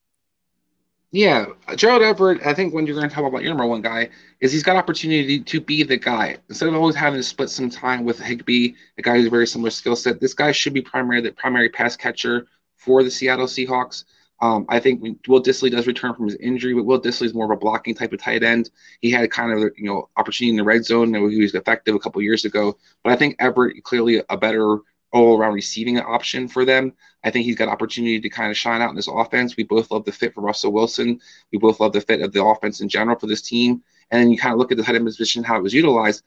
Yeah, 1.11 1.47
Gerald 1.75 2.03
Everett. 2.03 2.47
I 2.47 2.53
think 2.53 2.75
when 2.75 2.87
you're 2.87 2.97
going 2.97 3.09
to 3.09 3.15
talk 3.15 3.25
about 3.25 3.43
your 3.43 3.51
number 3.51 3.67
one 3.67 3.81
guy, 3.81 4.11
is 4.41 4.53
he's 4.53 4.63
got 4.63 4.77
opportunity 4.77 5.41
to 5.41 5.61
be 5.61 5.83
the 5.83 5.97
guy 5.97 6.37
instead 6.51 6.69
of 6.69 6.75
always 6.75 6.95
having 6.95 7.19
to 7.19 7.25
split 7.25 7.49
some 7.49 7.71
time 7.71 8.05
with 8.05 8.21
Higbee, 8.21 8.75
a 8.99 9.03
guy 9.03 9.17
who's 9.17 9.29
very 9.29 9.47
similar 9.47 9.71
skill 9.71 9.97
set. 9.97 10.21
This 10.21 10.35
guy 10.35 10.53
should 10.53 10.75
be 10.75 10.83
primary 10.83 11.23
the 11.23 11.33
primary 11.33 11.71
pass 11.71 11.97
catcher 11.97 12.47
for 12.77 13.03
the 13.03 13.11
Seattle 13.11 13.47
Seahawks. 13.47 14.05
Um, 14.41 14.67
I 14.69 14.79
think 14.79 15.03
Will 15.27 15.43
Dissly 15.43 15.71
does 15.71 15.87
return 15.87 16.15
from 16.15 16.27
his 16.27 16.37
injury, 16.37 16.73
but 16.73 16.85
Will 16.85 17.01
Dissly 17.01 17.27
is 17.27 17.35
more 17.35 17.47
of 17.47 17.51
a 17.51 17.57
blocking 17.57 17.95
type 17.95 18.13
of 18.13 18.21
tight 18.21 18.45
end. 18.45 18.71
He 19.01 19.11
had 19.11 19.31
kind 19.31 19.53
of 19.53 19.73
you 19.77 19.85
know 19.85 20.09
opportunity 20.17 20.51
in 20.51 20.57
the 20.57 20.65
red 20.65 20.85
zone, 20.85 21.15
and 21.15 21.33
he 21.33 21.41
was 21.41 21.55
effective 21.55 21.95
a 21.95 21.99
couple 21.99 22.23
years 22.23 22.45
ago. 22.45 22.77
But 23.03 23.13
I 23.13 23.17
think 23.17 23.37
Everett 23.39 23.83
clearly 23.83 24.23
a 24.29 24.37
better 24.37 24.79
all 25.13 25.39
around 25.39 25.55
receiving 25.55 25.99
option 25.99 26.49
for 26.49 26.65
them. 26.65 26.93
I 27.25 27.31
think 27.31 27.47
he's 27.47 27.57
got 27.57 27.69
opportunity 27.69 28.21
to 28.21 28.29
kind 28.29 28.51
of 28.51 28.57
shine 28.57 28.83
out 28.83 28.91
in 28.91 28.97
this 28.97 29.09
offense. 29.09 29.57
We 29.57 29.65
both 29.65 29.91
love 29.91 30.05
the 30.05 30.13
fit 30.13 30.35
for 30.35 30.43
Russell 30.43 30.73
Wilson. 30.73 31.21
We 31.53 31.59
both 31.59 31.81
love 31.81 31.93
the 31.93 32.01
fit 32.01 32.21
of 32.21 32.33
the 32.33 32.45
offense 32.45 32.81
in 32.81 32.89
general 32.89 33.19
for 33.19 33.27
this 33.27 33.43
team. 33.43 33.83
And 34.11 34.23
then 34.23 34.31
you 34.31 34.39
kind 34.39 34.53
of 34.53 34.59
look 34.59 34.71
at 34.71 34.77
the 34.77 34.85
tight 34.85 34.95
end 34.95 35.07
position, 35.07 35.43
how 35.43 35.57
it 35.57 35.63
was 35.63 35.75
utilized. 35.75 36.23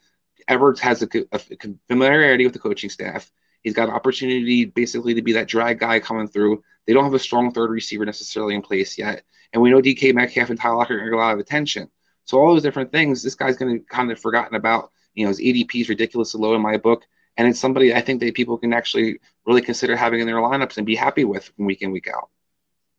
Everett 0.48 0.80
has 0.80 1.04
a, 1.04 1.08
a, 1.32 1.40
a 1.52 1.58
familiarity 1.88 2.44
with 2.44 2.54
the 2.54 2.60
coaching 2.60 2.90
staff. 2.90 3.32
He's 3.62 3.74
got 3.74 3.90
an 3.90 3.96
opportunity 3.96 4.66
basically 4.66 5.14
to 5.14 5.22
be 5.22 5.34
that 5.34 5.48
drag 5.48 5.80
guy 5.80 6.00
coming 6.00 6.28
through. 6.28 6.64
They 6.88 6.94
don't 6.94 7.04
have 7.04 7.14
a 7.14 7.20
strong 7.20 7.52
third 7.52 7.70
receiver 7.70 8.06
necessarily 8.06 8.56
in 8.56 8.62
place 8.62 8.98
yet. 8.98 9.24
And 9.54 9.62
we 9.62 9.70
know 9.70 9.82
DK 9.82 10.14
Metcalf 10.14 10.50
and 10.50 10.60
Tyler 10.60 10.78
Lockett 10.78 10.96
are 10.96 11.00
going 11.00 11.08
to 11.08 11.12
get 11.12 11.18
a 11.18 11.22
lot 11.22 11.34
of 11.34 11.40
attention. 11.40 11.90
So 12.26 12.40
all 12.40 12.54
those 12.54 12.64
different 12.64 12.92
things, 12.92 13.22
this 13.22 13.36
guy's 13.36 13.58
going 13.58 13.80
to 13.80 13.86
kind 13.86 14.12
of 14.12 14.20
forgotten 14.20 14.56
about. 14.56 14.92
You 15.14 15.26
know, 15.26 15.30
his 15.30 15.40
ADP 15.40 15.82
is 15.82 15.90
ridiculously 15.90 16.40
low 16.42 16.56
in 16.56 16.62
my 16.62 16.78
book 16.78 17.06
and 17.38 17.48
it's 17.48 17.60
somebody 17.60 17.94
I 17.94 18.02
think 18.02 18.20
that 18.22 18.34
people 18.34 18.58
can 18.58 18.74
actually 18.74 19.20
really 19.46 19.62
consider 19.62 19.96
having 19.96 20.20
in 20.20 20.28
their 20.28 20.38
lineups 20.38 20.78
and 20.78 20.86
be 20.86 20.96
happy 20.96 21.24
with 21.24 21.52
week 21.58 21.82
in 21.82 21.92
week 21.92 22.08
out. 22.08 22.30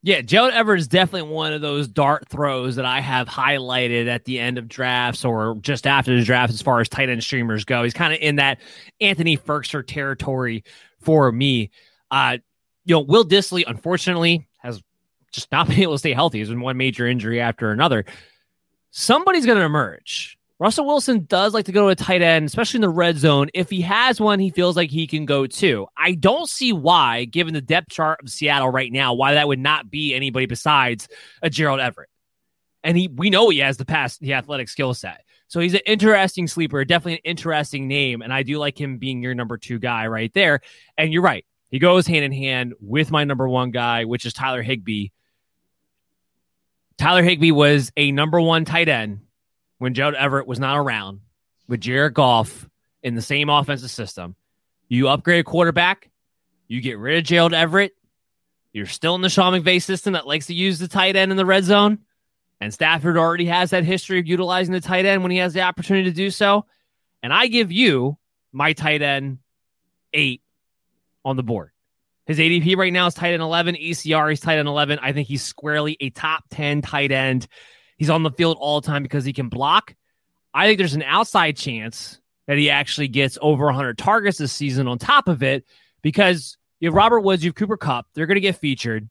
Yeah, 0.04 0.20
Gerald 0.20 0.52
Everett 0.52 0.80
is 0.80 0.88
definitely 0.88 1.30
one 1.30 1.52
of 1.52 1.60
those 1.60 1.86
dart 1.86 2.28
throws 2.28 2.74
that 2.74 2.84
I 2.84 3.00
have 3.00 3.28
highlighted 3.28 4.08
at 4.08 4.24
the 4.24 4.40
end 4.40 4.58
of 4.58 4.66
drafts 4.66 5.24
or 5.24 5.56
just 5.60 5.86
after 5.86 6.16
the 6.16 6.24
draft 6.24 6.52
as 6.52 6.60
far 6.60 6.80
as 6.80 6.88
tight 6.88 7.08
end 7.08 7.22
streamers 7.22 7.64
go. 7.64 7.84
He's 7.84 7.94
kind 7.94 8.12
of 8.12 8.18
in 8.20 8.36
that 8.36 8.58
Anthony 9.00 9.36
Firkser 9.36 9.86
territory 9.86 10.64
for 11.00 11.30
me. 11.30 11.70
Uh, 12.10 12.38
you 12.84 12.96
know, 12.96 13.00
Will 13.00 13.24
Dissly, 13.24 13.62
unfortunately, 13.64 14.48
has 14.58 14.82
just 15.30 15.52
not 15.52 15.66
been 15.68 15.78
able 15.78 15.94
to 15.94 15.98
stay 15.98 16.12
healthy. 16.12 16.38
He's 16.38 16.48
been 16.48 16.60
one 16.60 16.76
major 16.76 17.06
injury 17.06 17.40
after 17.40 17.70
another. 17.70 18.04
Somebody's 18.90 19.46
going 19.46 19.58
to 19.58 19.64
emerge. 19.64 20.36
Russell 20.62 20.86
Wilson 20.86 21.24
does 21.24 21.54
like 21.54 21.64
to 21.64 21.72
go 21.72 21.86
to 21.86 21.88
a 21.88 21.96
tight 21.96 22.22
end, 22.22 22.46
especially 22.46 22.78
in 22.78 22.82
the 22.82 22.88
red 22.88 23.18
zone. 23.18 23.48
If 23.52 23.68
he 23.68 23.80
has 23.80 24.20
one, 24.20 24.38
he 24.38 24.50
feels 24.50 24.76
like 24.76 24.90
he 24.90 25.08
can 25.08 25.26
go 25.26 25.44
too. 25.44 25.88
I 25.96 26.12
don't 26.12 26.48
see 26.48 26.72
why, 26.72 27.24
given 27.24 27.52
the 27.52 27.60
depth 27.60 27.88
chart 27.88 28.20
of 28.22 28.30
Seattle 28.30 28.68
right 28.68 28.92
now, 28.92 29.12
why 29.12 29.34
that 29.34 29.48
would 29.48 29.58
not 29.58 29.90
be 29.90 30.14
anybody 30.14 30.46
besides 30.46 31.08
a 31.42 31.50
Gerald 31.50 31.80
Everett. 31.80 32.10
And 32.84 32.96
he, 32.96 33.08
we 33.08 33.28
know 33.28 33.48
he 33.48 33.58
has 33.58 33.76
the 33.76 33.84
past, 33.84 34.20
the 34.20 34.34
athletic 34.34 34.68
skill 34.68 34.94
set. 34.94 35.24
So 35.48 35.58
he's 35.58 35.74
an 35.74 35.80
interesting 35.84 36.46
sleeper, 36.46 36.84
definitely 36.84 37.14
an 37.14 37.22
interesting 37.24 37.88
name. 37.88 38.22
And 38.22 38.32
I 38.32 38.44
do 38.44 38.58
like 38.58 38.80
him 38.80 38.98
being 38.98 39.20
your 39.20 39.34
number 39.34 39.58
two 39.58 39.80
guy 39.80 40.06
right 40.06 40.32
there. 40.32 40.60
And 40.96 41.12
you're 41.12 41.22
right. 41.22 41.44
He 41.72 41.80
goes 41.80 42.06
hand 42.06 42.24
in 42.24 42.30
hand 42.30 42.74
with 42.80 43.10
my 43.10 43.24
number 43.24 43.48
one 43.48 43.72
guy, 43.72 44.04
which 44.04 44.26
is 44.26 44.32
Tyler 44.32 44.62
Higbee. 44.62 45.08
Tyler 46.98 47.24
Higbee 47.24 47.50
was 47.50 47.90
a 47.96 48.12
number 48.12 48.40
one 48.40 48.64
tight 48.64 48.88
end 48.88 49.22
when 49.82 49.94
Gerald 49.94 50.14
Everett 50.14 50.46
was 50.46 50.60
not 50.60 50.78
around 50.78 51.22
with 51.66 51.80
Jared 51.80 52.14
Goff 52.14 52.68
in 53.02 53.16
the 53.16 53.20
same 53.20 53.48
offensive 53.48 53.90
system. 53.90 54.36
You 54.86 55.08
upgrade 55.08 55.40
a 55.40 55.44
quarterback, 55.44 56.08
you 56.68 56.80
get 56.80 57.00
rid 57.00 57.18
of 57.18 57.24
Gerald 57.24 57.52
Everett. 57.52 57.90
You're 58.72 58.86
still 58.86 59.16
in 59.16 59.22
the 59.22 59.28
Sean 59.28 59.52
McVay 59.52 59.82
system 59.82 60.12
that 60.12 60.24
likes 60.24 60.46
to 60.46 60.54
use 60.54 60.78
the 60.78 60.86
tight 60.86 61.16
end 61.16 61.32
in 61.32 61.36
the 61.36 61.44
red 61.44 61.64
zone. 61.64 61.98
And 62.60 62.72
Stafford 62.72 63.16
already 63.16 63.46
has 63.46 63.70
that 63.70 63.82
history 63.82 64.20
of 64.20 64.28
utilizing 64.28 64.72
the 64.72 64.80
tight 64.80 65.04
end 65.04 65.22
when 65.22 65.32
he 65.32 65.38
has 65.38 65.52
the 65.52 65.62
opportunity 65.62 66.08
to 66.08 66.14
do 66.14 66.30
so. 66.30 66.64
And 67.20 67.32
I 67.32 67.48
give 67.48 67.72
you 67.72 68.16
my 68.52 68.74
tight 68.74 69.02
end 69.02 69.38
eight 70.12 70.42
on 71.24 71.34
the 71.34 71.42
board. 71.42 71.72
His 72.26 72.38
ADP 72.38 72.76
right 72.76 72.92
now 72.92 73.08
is 73.08 73.14
tight 73.14 73.32
end 73.32 73.42
11. 73.42 73.74
ECR, 73.74 74.30
he's 74.30 74.38
tight 74.38 74.58
end 74.58 74.68
11. 74.68 75.00
I 75.02 75.12
think 75.12 75.26
he's 75.26 75.42
squarely 75.42 75.96
a 76.00 76.10
top 76.10 76.44
10 76.50 76.82
tight 76.82 77.10
end 77.10 77.48
He's 78.02 78.10
on 78.10 78.24
the 78.24 78.32
field 78.32 78.56
all 78.58 78.80
the 78.80 78.86
time 78.88 79.04
because 79.04 79.24
he 79.24 79.32
can 79.32 79.48
block. 79.48 79.94
I 80.52 80.66
think 80.66 80.78
there's 80.78 80.94
an 80.94 81.04
outside 81.04 81.56
chance 81.56 82.20
that 82.48 82.58
he 82.58 82.68
actually 82.68 83.06
gets 83.06 83.38
over 83.40 83.66
100 83.66 83.96
targets 83.96 84.38
this 84.38 84.52
season 84.52 84.88
on 84.88 84.98
top 84.98 85.28
of 85.28 85.44
it 85.44 85.64
because 86.02 86.58
you 86.80 86.88
have 86.88 86.96
Robert 86.96 87.20
Woods, 87.20 87.44
you 87.44 87.50
have 87.50 87.54
Cooper 87.54 87.76
Kupp. 87.76 88.08
They're 88.12 88.26
going 88.26 88.34
to 88.34 88.40
get 88.40 88.56
featured, 88.56 89.08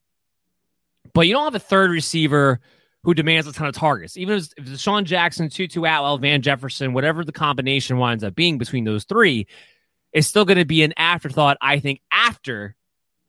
but 1.14 1.26
you 1.26 1.34
don't 1.34 1.46
have 1.46 1.56
a 1.56 1.60
third 1.60 1.90
receiver 1.90 2.60
who 3.04 3.14
demands 3.14 3.48
a 3.48 3.54
ton 3.54 3.68
of 3.68 3.76
targets. 3.76 4.18
Even 4.18 4.40
if, 4.40 4.50
if 4.58 4.78
Sean 4.78 5.06
Jackson, 5.06 5.48
Tutu 5.48 5.80
Atwell, 5.80 6.18
Van 6.18 6.42
Jefferson, 6.42 6.92
whatever 6.92 7.24
the 7.24 7.32
combination 7.32 7.98
winds 7.98 8.26
up 8.26 8.36
being 8.36 8.58
between 8.58 8.84
those 8.84 9.06
three, 9.06 9.48
is 10.12 10.28
still 10.28 10.44
going 10.44 10.58
to 10.58 10.66
be 10.66 10.84
an 10.84 10.94
afterthought, 10.98 11.56
I 11.62 11.80
think, 11.80 12.02
after 12.12 12.76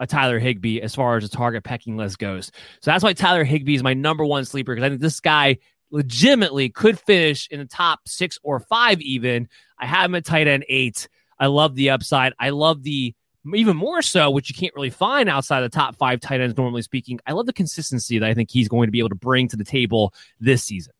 a 0.02 0.06
Tyler 0.06 0.40
Higbee 0.40 0.80
as 0.80 0.96
far 0.96 1.16
as 1.16 1.22
the 1.22 1.34
target 1.34 1.62
pecking 1.62 1.96
list 1.96 2.18
goes. 2.18 2.50
So 2.80 2.90
that's 2.90 3.04
why 3.04 3.12
Tyler 3.12 3.44
Higbee 3.44 3.76
is 3.76 3.84
my 3.84 3.94
number 3.94 4.24
one 4.24 4.44
sleeper 4.44 4.74
because 4.74 4.84
I 4.84 4.88
think 4.88 5.00
this 5.00 5.20
guy 5.20 5.58
legitimately 5.92 6.70
could 6.70 6.98
finish 6.98 7.46
in 7.50 7.60
the 7.60 7.66
top 7.66 8.00
six 8.08 8.36
or 8.42 8.58
five, 8.58 9.00
even. 9.00 9.48
I 9.78 9.86
have 9.86 10.06
him 10.06 10.16
at 10.16 10.24
tight 10.24 10.48
end 10.48 10.64
eight. 10.68 11.08
I 11.38 11.46
love 11.46 11.76
the 11.76 11.90
upside. 11.90 12.32
I 12.40 12.50
love 12.50 12.82
the 12.82 13.14
even 13.54 13.76
more 13.76 14.02
so, 14.02 14.30
which 14.30 14.50
you 14.50 14.56
can't 14.56 14.74
really 14.74 14.90
find 14.90 15.28
outside 15.28 15.60
the 15.60 15.68
top 15.68 15.96
five 15.96 16.20
tight 16.20 16.40
ends, 16.40 16.56
normally 16.56 16.82
speaking. 16.82 17.20
I 17.24 17.32
love 17.32 17.46
the 17.46 17.52
consistency 17.52 18.18
that 18.18 18.28
I 18.28 18.34
think 18.34 18.50
he's 18.50 18.68
going 18.68 18.88
to 18.88 18.92
be 18.92 18.98
able 18.98 19.10
to 19.10 19.14
bring 19.14 19.46
to 19.48 19.56
the 19.56 19.64
table 19.64 20.12
this 20.40 20.64
season. 20.64 20.92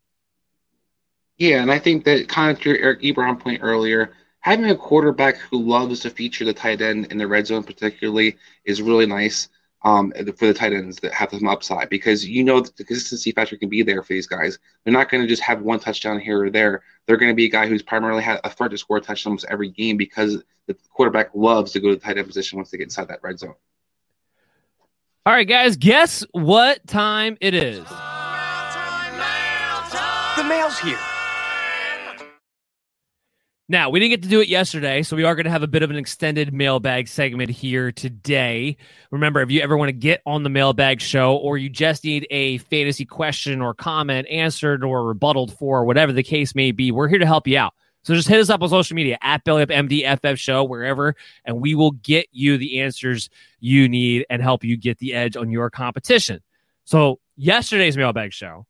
Yeah, 1.37 1.61
and 1.61 1.71
I 1.71 1.79
think 1.79 2.05
that 2.05 2.29
kind 2.29 2.55
of 2.55 2.63
to 2.63 2.79
Eric 2.79 3.01
Ebron 3.01 3.39
point 3.39 3.59
earlier, 3.63 4.13
having 4.43 4.69
a 4.69 4.75
quarterback 4.75 5.37
who 5.37 5.61
loves 5.61 6.01
to 6.01 6.09
feature 6.09 6.43
the 6.43 6.53
tight 6.53 6.81
end 6.81 7.07
in 7.11 7.17
the 7.17 7.25
red 7.25 7.47
zone, 7.47 7.63
particularly, 7.63 8.35
is 8.65 8.81
really 8.81 9.05
nice 9.05 9.47
um, 9.83 10.11
for 10.37 10.47
the 10.47 10.53
tight 10.53 10.73
ends 10.73 10.97
that 10.97 11.13
have 11.13 11.29
some 11.31 11.47
upside 11.47 11.89
because 11.89 12.27
you 12.27 12.43
know 12.43 12.59
the 12.59 12.83
consistency 12.83 13.31
factor 13.31 13.55
can 13.57 13.69
be 13.69 13.83
there 13.83 14.03
for 14.03 14.13
these 14.13 14.27
guys. 14.27 14.59
They're 14.83 14.93
not 14.93 15.09
going 15.09 15.23
to 15.23 15.27
just 15.27 15.41
have 15.43 15.61
one 15.61 15.79
touchdown 15.79 16.19
here 16.19 16.43
or 16.43 16.49
there. 16.49 16.83
They're 17.05 17.17
going 17.17 17.31
to 17.31 17.35
be 17.35 17.45
a 17.45 17.49
guy 17.49 17.67
who's 17.67 17.81
primarily 17.81 18.21
had 18.21 18.41
a 18.43 18.49
threat 18.49 18.71
to 18.71 18.77
score 18.77 18.99
touchdowns 18.99 19.45
every 19.45 19.69
game 19.69 19.95
because 19.95 20.43
the 20.67 20.75
quarterback 20.91 21.29
loves 21.33 21.71
to 21.71 21.79
go 21.79 21.89
to 21.89 21.95
the 21.95 22.01
tight 22.01 22.17
end 22.17 22.27
position 22.27 22.57
once 22.57 22.69
they 22.69 22.77
get 22.77 22.85
inside 22.85 23.07
that 23.07 23.23
red 23.23 23.39
zone. 23.39 23.55
All 25.25 25.33
right, 25.33 25.47
guys, 25.47 25.77
guess 25.77 26.25
what 26.31 26.85
time 26.85 27.37
it 27.39 27.53
is? 27.53 27.85
The 30.35 30.43
mail's 30.43 30.77
here. 30.79 30.99
Now, 33.69 33.89
we 33.89 34.01
didn't 34.01 34.09
get 34.09 34.23
to 34.23 34.29
do 34.29 34.41
it 34.41 34.49
yesterday, 34.49 35.03
so 35.03 35.15
we 35.15 35.23
are 35.23 35.35
going 35.35 35.45
to 35.45 35.49
have 35.49 35.63
a 35.63 35.67
bit 35.67 35.83
of 35.83 35.89
an 35.89 35.95
extended 35.95 36.53
mailbag 36.53 37.07
segment 37.07 37.49
here 37.49 37.93
today. 37.93 38.75
Remember, 39.09 39.41
if 39.41 39.49
you 39.51 39.61
ever 39.61 39.77
want 39.77 39.87
to 39.87 39.93
get 39.93 40.21
on 40.25 40.43
the 40.43 40.49
mailbag 40.49 40.99
show 40.99 41.37
or 41.37 41.57
you 41.57 41.69
just 41.69 42.03
need 42.03 42.27
a 42.29 42.57
fantasy 42.57 43.05
question 43.05 43.61
or 43.61 43.73
comment 43.73 44.27
answered 44.27 44.83
or 44.83 45.05
rebutted 45.05 45.53
for, 45.53 45.85
whatever 45.85 46.11
the 46.11 46.23
case 46.23 46.53
may 46.53 46.71
be, 46.71 46.91
we're 46.91 47.07
here 47.07 47.19
to 47.19 47.25
help 47.25 47.47
you 47.47 47.57
out. 47.57 47.73
So 48.03 48.13
just 48.13 48.27
hit 48.27 48.41
us 48.41 48.49
up 48.49 48.61
on 48.61 48.67
social 48.67 48.95
media 48.95 49.17
at 49.21 49.45
Belly 49.45 49.63
Up 49.63 49.69
MDFF 49.69 50.37
Show, 50.37 50.65
wherever, 50.65 51.15
and 51.45 51.61
we 51.61 51.73
will 51.73 51.91
get 51.91 52.27
you 52.33 52.57
the 52.57 52.81
answers 52.81 53.29
you 53.61 53.87
need 53.87 54.25
and 54.29 54.41
help 54.41 54.65
you 54.65 54.75
get 54.75 54.97
the 54.97 55.13
edge 55.13 55.37
on 55.37 55.49
your 55.51 55.69
competition. 55.69 56.41
So, 56.83 57.21
yesterday's 57.37 57.95
mailbag 57.95 58.33
show, 58.33 58.65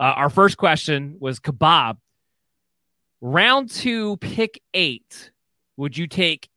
uh, 0.00 0.04
our 0.04 0.30
first 0.30 0.56
question 0.56 1.16
was 1.20 1.38
Kebab 1.38 1.98
Round 3.24 3.70
two, 3.70 4.16
pick 4.16 4.60
eight. 4.74 5.30
Would 5.76 5.96
you 5.96 6.08
take 6.08 6.48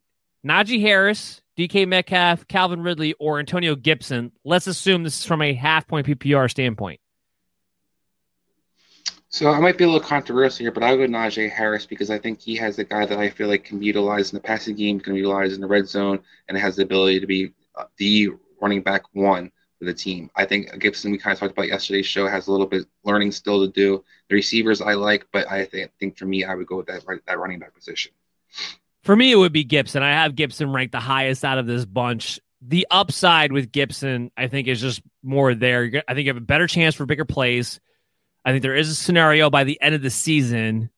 Najee 0.44 0.82
Harris, 0.82 1.42
DK 1.56 1.88
Metcalf, 1.88 2.48
Calvin 2.48 2.82
Ridley, 2.82 3.14
or 3.20 3.38
Antonio 3.38 3.76
Gibson? 3.76 4.32
Let's 4.44 4.66
assume 4.66 5.04
this 5.04 5.20
is 5.20 5.26
from 5.26 5.44
a 5.44 5.54
half 5.54 5.88
point 5.88 6.08
PPR 6.08 6.50
standpoint. 6.50 7.00
So 9.30 9.52
I 9.52 9.60
might 9.60 9.78
be 9.78 9.84
a 9.84 9.88
little 9.88 10.00
controversial 10.00 10.64
here, 10.64 10.72
but 10.72 10.82
I'll 10.82 10.98
go 10.98 11.06
Najee 11.06 11.52
Harris 11.52 11.86
because 11.86 12.10
I 12.10 12.18
think 12.18 12.42
he 12.42 12.56
has 12.56 12.78
the 12.78 12.84
guy 12.84 13.06
that 13.06 13.20
I 13.20 13.30
feel 13.30 13.48
like 13.48 13.64
can 13.64 13.78
be 13.78 13.86
utilized 13.86 14.34
in 14.34 14.38
the 14.38 14.44
passing 14.44 14.76
game, 14.76 15.00
can 15.00 15.14
be 15.14 15.20
utilized 15.20 15.54
in 15.54 15.62
the 15.62 15.68
red 15.68 15.88
zone, 15.88 16.20
and 16.48 16.58
has 16.58 16.78
the 16.78 16.84
ability 16.84 17.20
to 17.20 17.28
be 17.28 17.52
the 17.98 18.30
running 18.60 18.82
back 18.82 19.04
one 19.14 19.52
for 19.80 19.86
the 19.86 19.94
team. 19.94 20.30
I 20.36 20.46
think 20.46 20.78
Gibson, 20.80 21.12
we 21.12 21.18
kind 21.18 21.34
of 21.34 21.40
talked 21.40 21.52
about 21.52 21.68
yesterday's 21.68 22.06
show, 22.06 22.28
has 22.28 22.48
a 22.48 22.52
little 22.52 22.68
bit 22.68 22.86
learning 23.04 23.32
still 23.32 23.66
to 23.66 23.72
do. 23.72 24.04
The 24.30 24.36
receivers 24.36 24.82
I 24.82 24.94
like, 24.94 25.28
but 25.32 25.50
I 25.52 25.66
th- 25.66 25.90
think 26.00 26.18
for 26.18 26.26
me, 26.26 26.44
I 26.44 26.56
would 26.56 26.68
go 26.68 26.78
with 26.78 26.88
that 26.88 27.04
that 27.28 27.40
running 27.40 27.60
back 27.60 27.74
position. 27.74 28.12
For 29.04 29.16
me, 29.16 29.32
it 29.32 29.36
would 29.36 29.54
be 29.54 29.64
Gibson. 29.64 30.02
I 30.02 30.12
have 30.12 30.36
Gibson 30.36 30.72
ranked 30.72 30.94
the 30.94 31.00
highest 31.00 31.46
out 31.46 31.58
of 31.58 31.68
this 31.68 31.86
bunch. 31.86 32.40
The 32.62 32.88
upside 32.90 33.52
with 33.52 33.72
Gibson, 33.72 34.32
I 34.36 34.48
think, 34.48 34.68
is 34.68 34.82
just 34.82 35.02
more 35.22 35.54
there. 35.54 36.04
I 36.08 36.14
think 36.14 36.26
you 36.26 36.34
have 36.34 36.42
a 36.42 36.46
better 36.46 36.66
chance 36.66 36.96
for 36.96 37.06
bigger 37.06 37.26
plays. 37.26 37.80
I 38.44 38.52
think 38.52 38.64
there 38.64 38.76
is 38.76 38.90
a 38.90 38.96
scenario 38.96 39.50
by 39.50 39.64
the 39.64 39.80
end 39.82 39.94
of 39.94 40.02
the 40.02 40.10
season, 40.10 40.90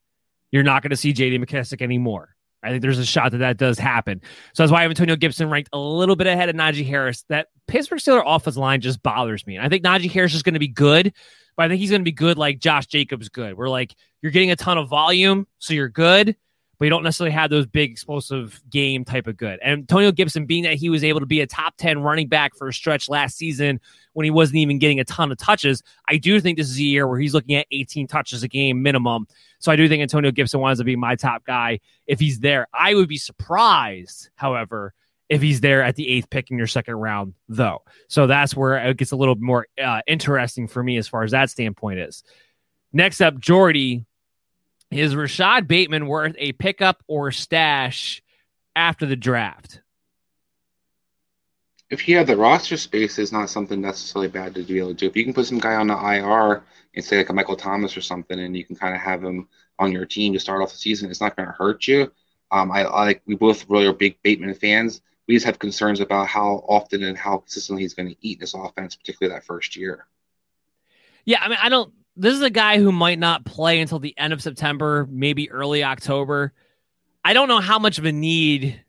you're 0.51 0.63
not 0.63 0.83
going 0.83 0.91
to 0.91 0.97
see 0.97 1.13
JD 1.13 1.43
McKissic 1.43 1.81
anymore. 1.81 2.36
I 2.63 2.69
think 2.69 2.81
there's 2.81 2.99
a 2.99 3.05
shot 3.05 3.31
that 3.31 3.37
that 3.39 3.57
does 3.57 3.77
happen. 3.77 4.21
So 4.53 4.63
that's 4.63 4.71
why 4.71 4.83
Antonio 4.83 5.15
Gibson 5.15 5.49
ranked 5.49 5.69
a 5.73 5.77
little 5.77 6.15
bit 6.15 6.27
ahead 6.27 6.49
of 6.49 6.55
Najee 6.55 6.85
Harris. 6.85 7.23
That 7.29 7.47
Pittsburgh 7.67 7.99
Steelers 7.99 8.23
offensive 8.25 8.57
line 8.57 8.81
just 8.81 9.03
bothers 9.03 9.45
me. 9.45 9.57
And 9.57 9.65
I 9.65 9.69
think 9.69 9.83
Najee 9.83 10.11
Harris 10.11 10.33
is 10.33 10.43
going 10.43 10.55
to 10.55 10.59
be 10.59 10.67
good, 10.67 11.13
but 11.55 11.65
I 11.65 11.69
think 11.69 11.79
he's 11.79 11.91
going 11.91 12.01
to 12.01 12.05
be 12.05 12.11
good 12.11 12.37
like 12.37 12.59
Josh 12.59 12.87
Jacobs 12.87 13.29
good. 13.29 13.55
We're 13.55 13.69
like, 13.69 13.95
you're 14.21 14.31
getting 14.31 14.51
a 14.51 14.55
ton 14.55 14.77
of 14.77 14.89
volume, 14.89 15.47
so 15.59 15.73
you're 15.73 15.89
good, 15.89 16.35
but 16.77 16.85
you 16.85 16.89
don't 16.89 17.03
necessarily 17.03 17.33
have 17.33 17.49
those 17.49 17.65
big 17.65 17.91
explosive 17.91 18.61
game 18.69 19.03
type 19.03 19.27
of 19.27 19.37
good. 19.37 19.59
And 19.63 19.79
Antonio 19.79 20.11
Gibson, 20.11 20.45
being 20.45 20.63
that 20.63 20.75
he 20.75 20.89
was 20.89 21.03
able 21.03 21.19
to 21.19 21.25
be 21.25 21.41
a 21.41 21.47
top 21.47 21.75
10 21.77 21.99
running 21.99 22.27
back 22.27 22.55
for 22.55 22.67
a 22.67 22.73
stretch 22.73 23.09
last 23.09 23.37
season 23.37 23.79
when 24.13 24.23
he 24.23 24.29
wasn't 24.29 24.57
even 24.57 24.77
getting 24.77 24.99
a 24.99 25.05
ton 25.05 25.31
of 25.31 25.37
touches, 25.37 25.81
I 26.07 26.17
do 26.17 26.39
think 26.39 26.57
this 26.57 26.69
is 26.69 26.77
a 26.77 26.83
year 26.83 27.07
where 27.07 27.19
he's 27.19 27.33
looking 27.33 27.55
at 27.55 27.65
18 27.71 28.07
touches 28.07 28.43
a 28.43 28.47
game 28.47 28.83
minimum. 28.83 29.27
So 29.59 29.71
I 29.71 29.75
do 29.75 29.87
think 29.87 30.01
Antonio 30.01 30.31
Gibson 30.31 30.59
wants 30.59 30.79
to 30.79 30.83
be 30.83 30.95
my 30.95 31.15
top 31.15 31.45
guy 31.45 31.79
if 32.05 32.19
he's 32.19 32.39
there. 32.39 32.67
I 32.73 32.93
would 32.93 33.09
be 33.09 33.17
surprised, 33.17 34.29
however, 34.35 34.93
if 35.29 35.41
he's 35.41 35.61
there 35.61 35.83
at 35.83 35.95
the 35.95 36.07
eighth 36.07 36.29
pick 36.29 36.51
in 36.51 36.57
your 36.57 36.67
second 36.67 36.95
round, 36.95 37.33
though. 37.49 37.83
So 38.07 38.27
that's 38.27 38.55
where 38.55 38.77
it 38.77 38.97
gets 38.97 39.11
a 39.11 39.15
little 39.15 39.35
more 39.35 39.67
uh, 39.83 40.01
interesting 40.07 40.67
for 40.67 40.83
me 40.83 40.97
as 40.97 41.07
far 41.07 41.23
as 41.23 41.31
that 41.31 41.49
standpoint 41.49 41.99
is. 41.99 42.23
Next 42.93 43.19
up, 43.21 43.37
Jordy. 43.39 44.06
Is 44.91 45.15
Rashod 45.15 45.67
Bateman 45.67 46.07
worth 46.07 46.35
a 46.37 46.53
pickup 46.53 47.03
or 47.07 47.31
stash 47.31 48.21
after 48.75 49.05
the 49.05 49.17
draft? 49.17 49.81
If 51.89 52.07
you 52.07 52.17
have 52.17 52.27
the 52.27 52.37
roster 52.37 52.77
space, 52.77 53.17
it's 53.17 53.31
not 53.31 53.49
something 53.49 53.81
necessarily 53.81 54.27
bad 54.27 54.55
to 54.55 54.63
be 54.63 54.79
able 54.79 54.89
to 54.89 54.93
do. 54.93 55.07
If 55.07 55.15
you 55.15 55.23
can 55.23 55.33
put 55.33 55.45
some 55.45 55.59
guy 55.59 55.75
on 55.75 55.87
the 55.87 55.95
IR 55.95 56.63
and 56.95 57.03
say 57.03 57.17
like 57.17 57.29
a 57.29 57.33
Michael 57.33 57.55
Thomas 57.55 57.95
or 57.95 58.01
something, 58.01 58.39
and 58.39 58.55
you 58.55 58.65
can 58.65 58.75
kind 58.75 58.93
of 58.95 59.01
have 59.01 59.23
him 59.23 59.47
on 59.79 59.91
your 59.91 60.05
team 60.05 60.33
to 60.33 60.39
start 60.39 60.61
off 60.61 60.71
the 60.71 60.77
season, 60.77 61.09
it's 61.09 61.21
not 61.21 61.35
going 61.35 61.47
to 61.47 61.53
hurt 61.53 61.87
you. 61.87 62.11
Um, 62.51 62.71
I, 62.71 62.83
I 62.83 63.05
like 63.05 63.21
we 63.25 63.35
both 63.35 63.69
really 63.69 63.87
are 63.87 63.93
big 63.93 64.21
Bateman 64.21 64.53
fans. 64.55 65.01
We 65.27 65.35
just 65.35 65.45
have 65.45 65.59
concerns 65.59 65.99
about 65.99 66.27
how 66.27 66.63
often 66.67 67.03
and 67.03 67.17
how 67.17 67.39
consistently 67.39 67.83
he's 67.83 67.93
going 67.93 68.09
to 68.09 68.15
eat 68.21 68.39
this 68.39 68.53
offense, 68.53 68.95
particularly 68.95 69.35
that 69.35 69.45
first 69.45 69.75
year. 69.75 70.07
Yeah, 71.25 71.39
I 71.41 71.49
mean, 71.49 71.57
I 71.61 71.67
don't. 71.67 71.93
This 72.17 72.33
is 72.33 72.41
a 72.41 72.49
guy 72.49 72.79
who 72.79 72.91
might 72.91 73.19
not 73.19 73.45
play 73.45 73.79
until 73.79 73.99
the 73.99 74.17
end 74.17 74.33
of 74.33 74.41
September, 74.41 75.07
maybe 75.09 75.51
early 75.51 75.83
October. 75.83 76.51
I 77.23 77.33
don't 77.33 77.47
know 77.47 77.59
how 77.59 77.77
much 77.79 77.99
of 77.99 78.05
a 78.05 78.11
need 78.11 78.83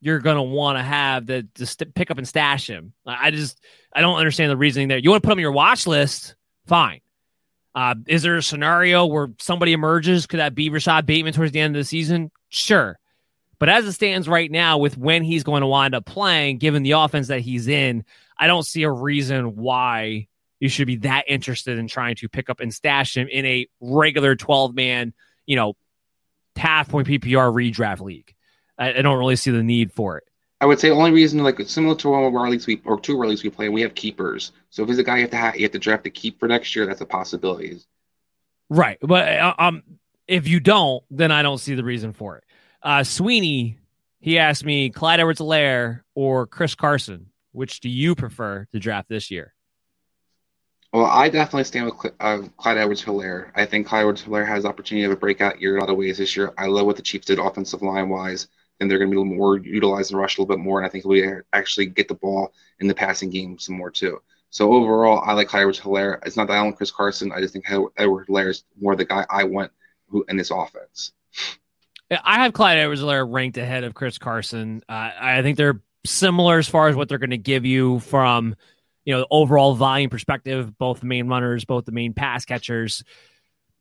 you're 0.00 0.20
going 0.20 0.36
to 0.36 0.42
want 0.42 0.78
to 0.78 0.82
have 0.82 1.26
to, 1.26 1.46
pick 1.94 2.10
up 2.10 2.18
and 2.18 2.28
stash 2.28 2.68
him. 2.68 2.92
I 3.06 3.30
just 3.30 3.58
I 3.92 4.00
don't 4.00 4.16
understand 4.16 4.50
the 4.50 4.56
reasoning 4.56 4.88
there. 4.88 4.98
You 4.98 5.10
want 5.10 5.22
to 5.22 5.26
put 5.26 5.32
him 5.32 5.38
on 5.38 5.42
your 5.42 5.52
watch 5.52 5.86
list, 5.86 6.34
fine. 6.66 7.00
Uh, 7.74 7.94
is 8.06 8.22
there 8.22 8.36
a 8.36 8.42
scenario 8.42 9.06
where 9.06 9.28
somebody 9.40 9.72
emerges? 9.72 10.26
Could 10.26 10.40
that 10.40 10.54
be 10.54 10.70
Rashod 10.70 11.06
Bateman 11.06 11.32
towards 11.32 11.52
the 11.52 11.60
end 11.60 11.74
of 11.74 11.80
the 11.80 11.84
season? 11.84 12.30
Sure. 12.48 12.98
But 13.58 13.68
as 13.68 13.86
it 13.86 13.92
stands 13.92 14.28
right 14.28 14.50
now, 14.50 14.78
with 14.78 14.96
when 14.98 15.22
he's 15.22 15.42
going 15.42 15.62
to 15.62 15.66
wind 15.66 15.94
up 15.94 16.04
playing, 16.04 16.58
given 16.58 16.82
the 16.82 16.92
offense 16.92 17.28
that 17.28 17.40
he's 17.40 17.66
in, 17.66 18.04
I 18.38 18.46
don't 18.46 18.66
see 18.66 18.82
a 18.82 18.90
reason 18.90 19.56
why 19.56 20.28
you 20.64 20.70
should 20.70 20.86
be 20.86 20.96
that 20.96 21.24
interested 21.28 21.76
in 21.76 21.86
trying 21.86 22.14
to 22.14 22.26
pick 22.26 22.48
up 22.48 22.58
and 22.58 22.72
stash 22.72 23.18
him 23.18 23.28
in 23.28 23.44
a 23.44 23.68
regular 23.82 24.34
12 24.34 24.74
man, 24.74 25.12
you 25.44 25.56
know, 25.56 25.74
half 26.56 26.88
point 26.88 27.06
PPR 27.06 27.52
redraft 27.52 28.00
league. 28.00 28.34
I, 28.78 28.94
I, 28.94 29.02
don't 29.02 29.18
really 29.18 29.36
see 29.36 29.50
the 29.50 29.62
need 29.62 29.92
for 29.92 30.16
it. 30.16 30.24
I 30.62 30.64
would 30.64 30.80
say 30.80 30.88
the 30.88 30.94
only 30.94 31.10
reason, 31.10 31.42
like 31.44 31.60
similar 31.66 31.94
to 31.96 32.08
one 32.08 32.24
of 32.24 32.34
our 32.34 32.48
leagues 32.48 32.66
we 32.66 32.80
or 32.86 32.98
two 32.98 33.12
of 33.12 33.20
our 33.20 33.26
leagues 33.26 33.42
we 33.42 33.50
play, 33.50 33.68
we 33.68 33.82
have 33.82 33.94
keepers. 33.94 34.52
So 34.70 34.82
if 34.82 34.88
he's 34.88 34.98
a 34.98 35.04
guy 35.04 35.16
you 35.16 35.22
have 35.24 35.32
to 35.32 35.36
have, 35.36 35.56
you 35.56 35.64
have 35.64 35.72
to 35.72 35.78
draft 35.78 36.04
to 36.04 36.10
keep 36.10 36.40
for 36.40 36.48
next 36.48 36.74
year, 36.74 36.86
that's 36.86 37.02
a 37.02 37.06
possibility. 37.06 37.78
Right, 38.70 38.96
but 39.02 39.28
uh, 39.28 39.54
um, 39.58 39.82
if 40.26 40.48
you 40.48 40.60
don't, 40.60 41.04
then 41.10 41.30
I 41.30 41.42
don't 41.42 41.58
see 41.58 41.74
the 41.74 41.84
reason 41.84 42.14
for 42.14 42.38
it. 42.38 42.44
Uh, 42.82 43.04
Sweeney, 43.04 43.80
he 44.18 44.38
asked 44.38 44.64
me 44.64 44.88
Clyde 44.88 45.20
Edwards-Helaire 45.20 46.04
or 46.14 46.46
Chris 46.46 46.74
Carson. 46.74 47.26
Which 47.52 47.80
do 47.80 47.88
you 47.88 48.16
prefer 48.16 48.66
to 48.72 48.80
draft 48.80 49.08
this 49.08 49.30
year? 49.30 49.53
Well, 50.94 51.06
I 51.06 51.28
definitely 51.28 51.64
stand 51.64 51.86
with 51.86 52.12
uh, 52.20 52.42
Clyde 52.56 52.78
Edwards-Helaire. 52.78 53.50
I 53.56 53.66
think 53.66 53.88
Clyde 53.88 54.02
Edwards-Helaire 54.02 54.46
has 54.46 54.64
opportunity 54.64 55.04
of 55.04 55.10
a 55.10 55.16
breakout 55.16 55.60
year 55.60 55.72
in 55.74 55.78
a 55.78 55.80
lot 55.80 55.90
of 55.90 55.96
ways 55.96 56.18
this 56.18 56.36
year. 56.36 56.54
I 56.56 56.68
love 56.68 56.86
what 56.86 56.94
the 56.94 57.02
Chiefs 57.02 57.26
did 57.26 57.40
offensive 57.40 57.82
line 57.82 58.08
wise 58.08 58.46
and 58.78 58.88
they're 58.88 58.98
going 58.98 59.10
to 59.10 59.14
be 59.14 59.16
a 59.16 59.20
little 59.20 59.36
more 59.36 59.58
utilized 59.58 60.12
and 60.12 60.20
rush 60.20 60.38
a 60.38 60.40
little 60.40 60.56
bit 60.56 60.62
more. 60.62 60.78
And 60.78 60.86
I 60.86 60.88
think 60.88 61.04
we 61.04 61.28
actually 61.52 61.86
get 61.86 62.06
the 62.06 62.14
ball 62.14 62.52
in 62.78 62.86
the 62.86 62.94
passing 62.94 63.28
game 63.28 63.58
some 63.58 63.76
more 63.76 63.90
too. 63.90 64.22
So 64.50 64.72
overall, 64.72 65.20
I 65.26 65.32
like 65.32 65.48
Clyde 65.48 65.62
Edwards 65.62 65.80
Helaire. 65.80 66.24
It's 66.24 66.36
not 66.36 66.46
that 66.46 66.54
I 66.54 66.62
want 66.62 66.76
Chris 66.76 66.92
Carson. 66.92 67.32
I 67.32 67.40
just 67.40 67.52
think 67.52 67.68
Edward 67.68 68.28
Helaire 68.28 68.50
is 68.50 68.62
more 68.80 68.94
the 68.94 69.04
guy 69.04 69.26
I 69.28 69.42
want 69.42 69.72
who 70.08 70.24
in 70.28 70.36
this 70.36 70.52
offense. 70.52 71.12
I 72.22 72.44
have 72.44 72.52
Clyde 72.52 72.78
edwards 72.78 73.00
Helaire 73.00 73.26
ranked 73.28 73.58
ahead 73.58 73.82
of 73.82 73.94
Chris 73.94 74.18
Carson. 74.18 74.84
Uh, 74.88 75.10
I 75.20 75.42
think 75.42 75.56
they're 75.56 75.80
similar 76.06 76.58
as 76.58 76.68
far 76.68 76.88
as 76.88 76.94
what 76.94 77.08
they're 77.08 77.18
going 77.18 77.30
to 77.30 77.38
give 77.38 77.64
you 77.64 77.98
from, 77.98 78.54
you 79.04 79.14
know, 79.14 79.26
overall 79.30 79.74
volume 79.74 80.10
perspective, 80.10 80.76
both 80.78 81.00
the 81.00 81.06
main 81.06 81.28
runners, 81.28 81.64
both 81.64 81.84
the 81.84 81.92
main 81.92 82.12
pass 82.12 82.44
catchers. 82.44 83.04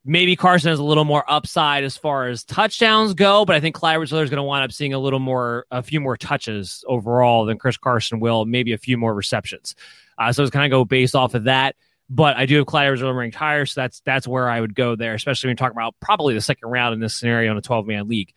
Maybe 0.06 0.36
Carson 0.36 0.70
has 0.70 0.80
a 0.80 0.84
little 0.84 1.06
more 1.06 1.24
upside 1.32 1.86
as 1.86 1.96
far 1.96 2.28
as 2.28 2.44
touchdowns 2.44 3.14
go, 3.14 3.46
but 3.46 3.56
I 3.56 3.62
think 3.62 3.76
Clyde 3.76 3.94
Edwards 3.94 4.12
is 4.12 4.30
going 4.30 4.38
to 4.38 4.44
wind 4.44 4.66
up 4.66 4.74
seeing 4.74 4.94
a 4.94 5.00
little 5.00 5.20
more, 5.20 5.66
a 5.72 5.82
few 5.82 6.02
more 6.02 6.18
touches 6.18 6.84
overall 6.88 7.46
than 7.46 7.58
Chris 7.58 7.78
Carson 7.78 8.20
will, 8.20 8.44
maybe 8.44 8.74
a 8.74 8.78
few 8.78 8.98
more 8.98 9.14
receptions. 9.14 9.76
Uh, 10.18 10.34
so 10.34 10.44
it's 10.44 10.52
kind 10.52 10.66
of 10.66 10.76
go 10.76 10.84
based 10.84 11.16
off 11.16 11.36
of 11.36 11.46
that. 11.46 11.76
But 12.10 12.36
I 12.36 12.46
do 12.46 12.58
have 12.58 12.66
Clyde 12.66 12.88
Edwards 12.88 13.02
ranked 13.02 13.36
higher, 13.36 13.66
so 13.66 13.80
that's 13.80 14.02
that's 14.02 14.28
where 14.28 14.50
I 14.50 14.60
would 14.60 14.76
go 14.76 14.96
there, 14.96 15.14
especially 15.14 15.48
when 15.48 15.54
you 15.54 15.58
talk 15.58 15.72
about 15.72 15.96
probably 16.02 16.34
the 16.34 16.42
second 16.42 16.70
round 16.70 16.94
in 16.94 17.00
this 17.00 17.16
scenario 17.16 17.50
in 17.52 17.58
a 17.58 17.62
12 17.62 17.88
man 17.88 18.10
league. 18.10 18.34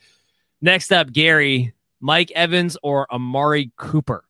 Next 0.63 0.93
up, 0.93 1.13
Gary, 1.13 1.75
Mike 2.01 2.31
Evans 2.31 2.77
or 2.83 3.13
Amari 3.13 3.73
Cooper? 3.77 4.26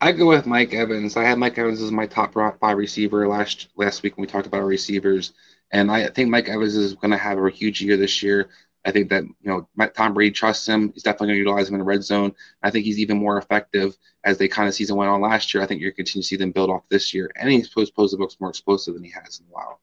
I 0.00 0.12
go 0.12 0.26
with 0.26 0.46
Mike 0.46 0.74
Evans. 0.74 1.16
I 1.16 1.24
had 1.24 1.38
Mike 1.38 1.56
Evans 1.56 1.80
as 1.80 1.90
my 1.90 2.06
top 2.06 2.34
five 2.34 2.76
receiver 2.76 3.26
last 3.28 3.68
last 3.76 4.02
week 4.02 4.16
when 4.16 4.22
we 4.22 4.26
talked 4.26 4.46
about 4.46 4.60
our 4.60 4.66
receivers, 4.66 5.32
and 5.70 5.90
I 5.90 6.08
think 6.08 6.30
Mike 6.30 6.48
Evans 6.48 6.76
is 6.76 6.94
going 6.94 7.12
to 7.12 7.16
have 7.16 7.38
a 7.38 7.50
huge 7.50 7.80
year 7.80 7.96
this 7.96 8.22
year. 8.22 8.48
I 8.84 8.90
think 8.90 9.08
that 9.10 9.24
you 9.24 9.34
know 9.44 9.68
Tom 9.94 10.14
Brady 10.14 10.30
trusts 10.30 10.66
him. 10.68 10.92
He's 10.92 11.02
definitely 11.02 11.28
going 11.28 11.36
to 11.36 11.38
utilize 11.40 11.68
him 11.68 11.74
in 11.74 11.78
the 11.78 11.84
red 11.84 12.04
zone. 12.04 12.34
I 12.62 12.70
think 12.70 12.84
he's 12.84 12.98
even 12.98 13.18
more 13.18 13.38
effective 13.38 13.96
as 14.24 14.36
they 14.36 14.48
kind 14.48 14.68
of 14.68 14.74
season 14.74 14.96
went 14.96 15.10
on 15.10 15.22
last 15.22 15.54
year. 15.54 15.62
I 15.62 15.66
think 15.66 15.80
you're 15.80 15.90
going 15.90 15.96
to 15.96 16.02
continue 16.04 16.22
to 16.22 16.28
see 16.28 16.36
them 16.36 16.50
build 16.50 16.70
off 16.70 16.82
this 16.90 17.14
year, 17.14 17.30
and 17.36 17.50
he's 17.50 17.68
supposed 17.68 17.94
to 17.94 18.16
looks 18.16 18.36
more 18.40 18.50
explosive 18.50 18.94
than 18.94 19.04
he 19.04 19.10
has 19.10 19.40
in 19.40 19.46
a 19.46 19.54
while. 19.54 19.80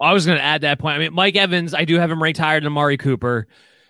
I 0.00 0.12
was 0.12 0.26
going 0.26 0.38
to 0.38 0.44
add 0.44 0.62
that 0.62 0.78
point. 0.78 0.96
I 0.96 0.98
mean, 1.00 1.12
Mike 1.12 1.36
Evans, 1.36 1.74
I 1.74 1.84
do 1.84 1.98
have 1.98 2.10
him 2.10 2.22
ranked 2.22 2.38
higher 2.38 2.60
than 2.60 2.68
Amari 2.68 2.96
Cooper. 2.96 3.46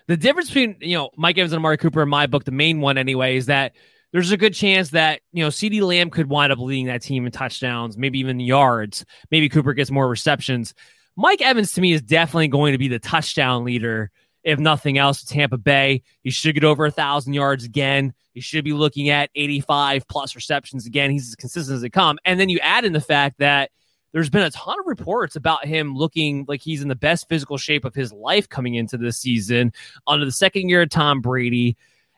The 0.06 0.16
difference 0.16 0.48
between 0.48 0.76
you 0.80 0.96
know 0.96 1.10
Mike 1.16 1.36
Evans 1.36 1.52
and 1.52 1.58
Amari 1.58 1.76
Cooper 1.76 2.02
in 2.02 2.08
my 2.08 2.26
book, 2.26 2.44
the 2.44 2.50
main 2.50 2.80
one 2.80 2.96
anyway, 2.96 3.36
is 3.36 3.46
that 3.46 3.74
there's 4.16 4.32
a 4.32 4.38
good 4.38 4.54
chance 4.54 4.92
that 4.92 5.20
you 5.32 5.44
know 5.44 5.50
CeeDee 5.50 5.82
Lamb 5.82 6.08
could 6.08 6.30
wind 6.30 6.50
up 6.50 6.58
leading 6.58 6.86
that 6.86 7.02
team 7.02 7.26
in 7.26 7.32
touchdowns, 7.32 7.98
maybe 7.98 8.18
even 8.18 8.40
yards. 8.40 9.04
Maybe 9.30 9.50
Cooper 9.50 9.74
gets 9.74 9.90
more 9.90 10.08
receptions. 10.08 10.72
Mike 11.16 11.42
Evans 11.42 11.74
to 11.74 11.82
me 11.82 11.92
is 11.92 12.00
definitely 12.00 12.48
going 12.48 12.72
to 12.72 12.78
be 12.78 12.88
the 12.88 12.98
touchdown 12.98 13.62
leader, 13.62 14.10
if 14.42 14.58
nothing 14.58 14.96
else. 14.96 15.22
Tampa 15.22 15.58
Bay, 15.58 16.02
he 16.22 16.30
should 16.30 16.54
get 16.54 16.64
over 16.64 16.86
a 16.86 16.90
thousand 16.90 17.34
yards 17.34 17.64
again. 17.64 18.14
He 18.32 18.40
should 18.40 18.64
be 18.64 18.72
looking 18.72 19.10
at 19.10 19.28
85 19.34 20.08
plus 20.08 20.34
receptions 20.34 20.86
again. 20.86 21.10
He's 21.10 21.28
as 21.28 21.36
consistent 21.36 21.76
as 21.76 21.82
they 21.82 21.90
come. 21.90 22.18
And 22.24 22.40
then 22.40 22.48
you 22.48 22.58
add 22.60 22.86
in 22.86 22.94
the 22.94 23.02
fact 23.02 23.36
that 23.40 23.70
there's 24.12 24.30
been 24.30 24.44
a 24.44 24.50
ton 24.50 24.80
of 24.80 24.86
reports 24.86 25.36
about 25.36 25.66
him 25.66 25.94
looking 25.94 26.46
like 26.48 26.62
he's 26.62 26.80
in 26.80 26.88
the 26.88 26.94
best 26.94 27.28
physical 27.28 27.58
shape 27.58 27.84
of 27.84 27.94
his 27.94 28.14
life 28.14 28.48
coming 28.48 28.76
into 28.76 28.96
this 28.96 29.18
season 29.18 29.74
under 30.06 30.24
the 30.24 30.32
second 30.32 30.70
year 30.70 30.80
of 30.80 30.88
Tom 30.88 31.20
Brady. 31.20 31.76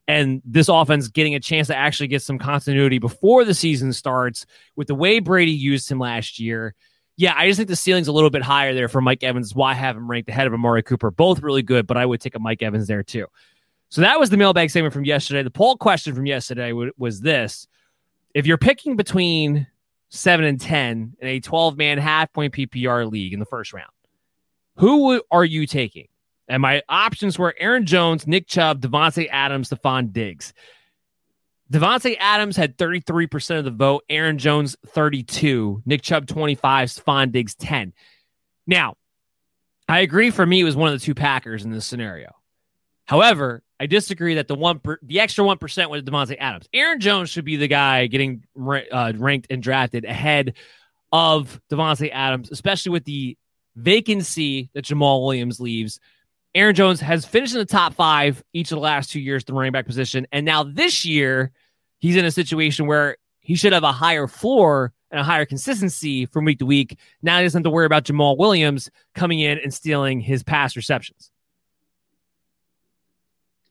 And 0.09 0.43
this 0.44 0.68
offense 0.68 1.09
getting 1.09 1.35
a 1.35 1.40
chance 1.40 1.68
to 1.68 1.76
actually 1.76 2.09
get 2.09 2.22
some 2.22 2.39
continuity 2.39 2.98
before 2.98 3.44
the 3.44 3.55
season 3.55 3.93
starts 3.93 4.47
with 4.74 4.89
the 4.89 4.94
way 4.94 5.20
Brady 5.20 5.52
used 5.52 5.89
him 5.90 6.01
last 6.01 6.40
year. 6.40 6.74
Yeah, 7.16 7.35
I 7.36 7.47
just 7.47 7.59
think 7.59 7.68
the 7.68 7.76
ceiling's 7.76 8.09
a 8.09 8.12
little 8.12 8.30
bit 8.30 8.43
higher 8.43 8.74
there 8.74 8.89
for 8.89 9.01
Mike 9.01 9.22
Evans. 9.22 9.55
Why 9.55 9.74
have 9.74 9.97
him 9.97 10.10
ranked 10.10 10.28
ahead 10.28 10.47
of 10.47 10.55
Amari 10.55 10.82
Cooper? 10.82 11.10
Both 11.10 11.43
really 11.43 11.62
good, 11.62 11.86
but 11.86 11.97
I 11.97 12.06
would 12.06 12.20
take 12.20 12.35
a 12.35 12.39
Mike 12.39 12.62
Evans 12.62 12.86
there 12.86 13.02
too. 13.02 13.26
So 13.90 14.01
that 14.01 14.18
was 14.18 14.30
the 14.30 14.36
mailbag 14.36 14.70
segment 14.70 14.94
from 14.94 15.05
yesterday. 15.05 15.43
The 15.43 15.51
poll 15.51 15.76
question 15.76 16.14
from 16.14 16.26
yesterday 16.26 16.72
was 16.72 17.20
this: 17.20 17.68
If 18.35 18.47
you're 18.47 18.59
picking 18.59 18.97
between 18.97 19.66
seven 20.10 20.44
and 20.44 20.60
10 20.60 21.16
in 21.20 21.28
a 21.28 21.40
12 21.40 21.76
man 21.76 21.98
half 21.98 22.32
point 22.32 22.55
PPR 22.55 23.10
league 23.10 23.32
in 23.32 23.40
the 23.40 23.47
first 23.47 23.72
round. 23.72 23.90
Who 24.76 25.22
are 25.30 25.44
you 25.44 25.66
taking? 25.66 26.09
And 26.49 26.62
my 26.62 26.83
options 26.89 27.39
were 27.39 27.55
Aaron 27.59 27.87
Jones, 27.87 28.27
Nick 28.27 28.47
Chubb, 28.47 28.81
Davante 28.81 29.29
Adams, 29.31 29.70
Stefon 29.70 30.12
Diggs. 30.12 30.53
Davante 31.70 32.16
Adams 32.19 32.57
had 32.57 32.79
33% 32.79 33.59
of 33.59 33.65
the 33.65 33.70
vote, 33.70 34.05
Aaron 34.09 34.39
Jones 34.39 34.77
32, 34.87 35.83
Nick 35.85 36.01
Chubb 36.01 36.27
25, 36.27 36.89
Stefon 36.89 37.31
Diggs 37.31 37.55
10. 37.57 37.93
Now, 38.66 38.97
I 39.89 40.01
agree 40.01 40.31
for 40.31 40.47
me 40.47 40.61
it 40.61 40.65
was 40.65 40.77
one 40.77 40.93
of 40.93 40.99
the 40.99 41.05
two 41.05 41.15
Packers 41.15 41.65
in 41.65 41.70
this 41.70 41.85
scenario. 41.85 42.35
However, 43.05 43.62
I 43.81 43.87
disagree 43.87 44.35
that 44.35 44.49
the 44.49 44.55
one 44.55 44.81
per, 44.81 44.99
the 45.03 45.20
extra 45.20 45.45
one 45.45 45.59
percent 45.59 45.91
was 45.91 46.03
Davante 46.03 46.37
Adams. 46.39 46.69
Aaron 46.75 47.01
Jones 47.01 47.31
should 47.31 47.45
be 47.45 47.57
the 47.57 47.69
guy 47.69 48.07
getting 48.07 48.45
uh, 48.59 49.12
ranked 49.16 49.47
and 49.51 49.62
drafted 49.62 50.05
ahead 50.05 50.55
of 51.12 51.61
Davante 51.70 52.11
Adams, 52.12 52.51
especially 52.51 52.91
with 52.91 53.05
the 53.05 53.39
vacancy 53.77 54.69
that 54.75 54.85
Jamaal 54.85 55.23
Williams 55.23 55.61
leaves. 55.61 56.01
Aaron 56.55 56.75
Jones 56.75 57.01
has 57.01 57.25
finished 57.25 57.55
in 57.55 57.61
the 57.61 57.66
top 57.66 57.95
five 57.95 58.43
each 58.53 58.73
of 58.73 58.77
the 58.77 58.83
last 58.83 59.11
two 59.11 59.20
years, 59.20 59.43
at 59.43 59.47
the 59.47 59.53
running 59.53 59.73
back 59.73 59.87
position, 59.87 60.27
and 60.33 60.45
now 60.45 60.62
this 60.62 61.05
year 61.05 61.53
he's 61.99 62.16
in 62.16 62.25
a 62.25 62.31
situation 62.31 62.87
where 62.87 63.16
he 63.41 63.55
should 63.55 63.73
have 63.73 63.85
a 63.85 63.93
higher 63.93 64.27
floor 64.27 64.93
and 65.11 65.20
a 65.20 65.25
higher 65.25 65.47
consistency 65.47 66.27
from 66.27 66.45
week 66.45 66.59
to 66.59 66.66
week. 66.66 66.99
Now 67.23 67.39
he 67.39 67.45
doesn't 67.45 67.61
have 67.61 67.65
to 67.65 67.70
worry 67.70 67.87
about 67.87 68.05
Jamaal 68.05 68.37
Williams 68.37 68.91
coming 69.15 69.41
in 69.41 69.59
and 69.59 69.73
stealing 69.73 70.20
his 70.20 70.43
pass 70.43 70.77
receptions. 70.77 71.31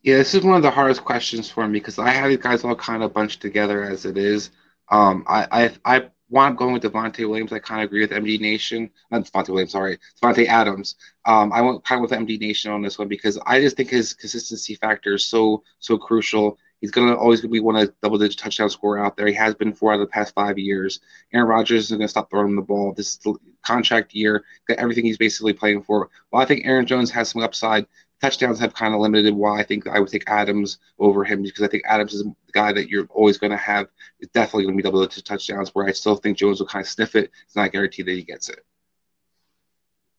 Yeah, 0.01 0.17
this 0.17 0.33
is 0.33 0.43
one 0.43 0.55
of 0.55 0.63
the 0.63 0.71
hardest 0.71 1.03
questions 1.03 1.49
for 1.49 1.67
me 1.67 1.79
because 1.79 1.99
I 1.99 2.09
have 2.09 2.29
these 2.29 2.37
guys 2.37 2.63
all 2.63 2.75
kind 2.75 3.03
of 3.03 3.13
bunched 3.13 3.41
together 3.41 3.83
as 3.83 4.05
it 4.05 4.17
is. 4.17 4.51
Um, 4.89 5.25
I 5.27 5.47
I 5.85 5.97
I 5.97 6.09
want 6.29 6.57
going 6.57 6.73
with 6.73 6.83
Davante 6.83 7.27
Williams. 7.27 7.53
I 7.53 7.59
kind 7.59 7.81
of 7.81 7.85
agree 7.85 8.01
with 8.01 8.11
MD 8.11 8.39
Nation. 8.39 8.89
Not 9.11 9.23
Davante 9.23 9.49
Williams, 9.49 9.71
sorry, 9.71 9.97
Davante 10.21 10.47
Adams. 10.47 10.95
Um, 11.25 11.51
I 11.53 11.61
went 11.61 11.83
kind 11.83 12.03
of 12.03 12.09
with 12.09 12.19
MD 12.19 12.39
Nation 12.39 12.71
on 12.71 12.81
this 12.81 12.99
one 12.99 13.07
because 13.07 13.37
I 13.45 13.61
just 13.61 13.77
think 13.77 13.89
his 13.89 14.13
consistency 14.13 14.75
factor 14.75 15.15
is 15.15 15.25
so 15.25 15.63
so 15.79 15.97
crucial. 15.97 16.57
He's 16.79 16.91
going 16.91 17.07
to 17.07 17.17
always 17.17 17.41
gonna 17.41 17.51
be 17.51 17.59
one 17.59 17.75
of 17.75 17.91
double 18.03 18.19
digit 18.19 18.37
touchdown 18.37 18.69
scorer 18.69 19.03
out 19.03 19.17
there. 19.17 19.27
He 19.27 19.33
has 19.33 19.55
been 19.55 19.73
for 19.73 19.91
out 19.91 19.95
of 19.95 20.01
the 20.01 20.11
past 20.11 20.35
five 20.35 20.59
years. 20.59 20.99
Aaron 21.33 21.47
Rodgers 21.47 21.85
is 21.85 21.89
going 21.89 22.01
to 22.01 22.07
stop 22.07 22.29
throwing 22.29 22.49
him 22.49 22.55
the 22.55 22.61
ball. 22.61 22.93
This 22.93 23.19
contract 23.67 24.13
year. 24.13 24.43
Got 24.67 24.77
everything 24.77 25.05
he's 25.05 25.17
basically 25.17 25.53
playing 25.53 25.83
for. 25.83 26.09
Well, 26.31 26.41
I 26.41 26.45
think 26.45 26.65
Aaron 26.65 26.85
Jones 26.85 27.11
has 27.11 27.29
some 27.29 27.41
upside 27.41 27.85
touchdowns 28.21 28.59
have 28.59 28.73
kind 28.73 28.93
of 28.93 28.99
limited 28.99 29.33
why 29.33 29.59
I 29.59 29.63
think 29.63 29.87
I 29.87 29.99
would 29.99 30.09
take 30.09 30.23
Adams 30.27 30.79
over 30.99 31.23
him 31.23 31.43
because 31.43 31.63
I 31.63 31.67
think 31.67 31.83
Adams 31.85 32.13
is 32.13 32.23
the 32.23 32.33
guy 32.51 32.73
that 32.73 32.89
you're 32.89 33.07
always 33.09 33.37
going 33.37 33.51
to 33.51 33.57
have. 33.57 33.87
It's 34.19 34.31
definitely 34.31 34.63
going 34.63 34.75
to 34.75 34.77
be 34.77 34.83
double 34.83 35.05
digit 35.05 35.25
touchdowns. 35.25 35.73
Where 35.73 35.87
I 35.87 35.91
still 35.91 36.15
think 36.15 36.37
Jones 36.37 36.59
will 36.59 36.67
kind 36.67 36.83
of 36.83 36.89
sniff 36.89 37.15
it. 37.15 37.31
It's 37.45 37.55
not 37.55 37.71
guaranteed 37.71 38.07
that 38.07 38.13
he 38.13 38.23
gets 38.23 38.49
it. 38.49 38.65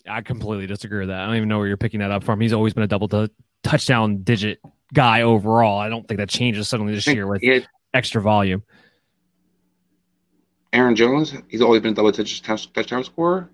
I 0.08 0.22
completely 0.22 0.66
disagree 0.66 1.00
with 1.00 1.08
that. 1.08 1.20
I 1.20 1.26
don't 1.26 1.36
even 1.36 1.48
know 1.48 1.58
where 1.58 1.66
you're 1.66 1.76
picking 1.76 2.00
that 2.00 2.10
up 2.10 2.24
from. 2.24 2.40
He's 2.40 2.52
always 2.52 2.72
been 2.72 2.84
a 2.84 2.88
double 2.88 3.08
t- 3.08 3.32
touchdown 3.62 4.22
digit 4.22 4.60
guy 4.94 5.22
overall. 5.22 5.78
I 5.78 5.88
don't 5.88 6.06
think 6.06 6.18
that 6.18 6.28
changes 6.28 6.68
suddenly 6.68 6.94
this 6.94 7.06
year 7.06 7.26
with 7.26 7.42
had, 7.42 7.68
extra 7.92 8.22
volume. 8.22 8.62
Aaron 10.72 10.96
Jones, 10.96 11.34
he's 11.48 11.62
always 11.62 11.82
been 11.82 11.92
a 11.92 11.96
double 11.96 12.12
digit 12.12 12.44
touchdown 12.44 13.04
scorer. 13.04 13.50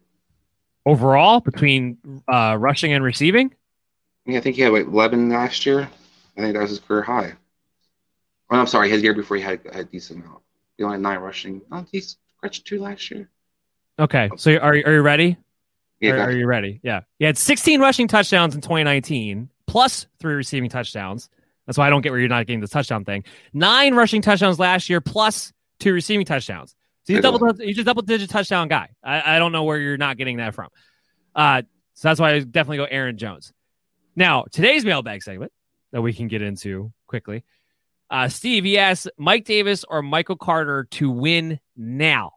Overall, 0.86 1.40
between 1.40 2.22
uh, 2.28 2.56
rushing 2.58 2.92
and 2.92 3.02
receiving? 3.02 3.54
Yeah, 4.26 4.38
I 4.38 4.40
think 4.40 4.56
he 4.56 4.62
had 4.62 4.72
like 4.72 4.86
11 4.86 5.28
last 5.30 5.66
year. 5.66 5.88
I 6.36 6.40
think 6.40 6.55
that 6.55 6.62
was 6.62 6.70
his 6.70 6.80
career 6.80 7.02
high. 7.02 7.34
Oh, 8.51 8.56
I'm 8.56 8.66
sorry, 8.66 8.90
his 8.90 9.02
year 9.02 9.14
before 9.14 9.36
he 9.36 9.42
had, 9.42 9.60
had 9.72 9.80
a 9.80 9.84
decent 9.84 10.24
amount. 10.24 10.42
He 10.76 10.84
only 10.84 10.94
had 10.94 11.02
nine 11.02 11.18
rushing. 11.18 11.62
Oh, 11.70 11.84
he's 11.90 12.16
scratched 12.36 12.66
two 12.66 12.80
last 12.80 13.10
year. 13.10 13.28
Okay, 13.98 14.28
so 14.36 14.56
are, 14.56 14.72
are 14.72 14.94
you 14.94 15.02
ready? 15.02 15.36
Yeah, 16.01 16.12
are, 16.12 16.20
are, 16.22 16.32
you 16.32 16.46
ready? 16.46 16.80
Yeah. 16.82 17.02
He 17.18 17.24
had 17.24 17.38
16 17.38 17.80
rushing 17.80 18.09
touchdowns 18.09 18.55
in 18.55 18.60
2019, 18.60 19.48
plus 19.66 20.06
three 20.18 20.34
receiving 20.34 20.68
touchdowns. 20.68 21.30
That's 21.66 21.78
why 21.78 21.86
I 21.86 21.90
don't 21.90 22.02
get 22.02 22.12
where 22.12 22.20
you're 22.20 22.28
not 22.28 22.46
getting 22.46 22.60
the 22.60 22.68
touchdown 22.68 23.05
thing. 23.05 23.24
Nine 23.52 23.94
rushing 23.94 24.20
touchdowns 24.20 24.59
last 24.59 24.90
year, 24.90 25.01
plus 25.01 25.52
two 25.78 25.92
receiving 25.92 26.26
touchdowns. 26.26 26.74
So 27.05 27.14
he's 27.14 27.22
double, 27.22 27.52
he's 27.55 27.78
a 27.78 27.84
double 27.84 28.02
digit 28.02 28.28
touchdown 28.30 28.68
guy. 28.68 28.90
I, 29.02 29.36
I 29.36 29.38
don't 29.38 29.52
know 29.52 29.64
where 29.64 29.78
you're 29.78 29.96
not 29.96 30.16
getting 30.16 30.38
that 30.38 30.55
from. 30.55 30.68
Uh, 31.34 31.62
so 31.94 32.09
that's 32.09 32.20
why 32.20 32.32
I 32.32 32.40
definitely 32.40 32.78
go 32.78 32.84
Aaron 32.84 33.16
Jones. 33.16 33.52
Now, 34.16 34.44
today's 34.50 34.84
mailbag 34.84 35.22
segment 35.22 35.52
that 35.92 36.02
we 36.02 36.12
can 36.12 36.28
get 36.28 36.42
into 36.42 36.92
quickly. 37.06 37.44
Uh, 38.10 38.28
Steve, 38.28 38.64
he 38.64 38.78
asks 38.78 39.08
Mike 39.18 39.44
Davis 39.44 39.84
or 39.88 40.02
Michael 40.02 40.36
Carter 40.36 40.86
to 40.92 41.10
win 41.10 41.58
now. 41.76 42.32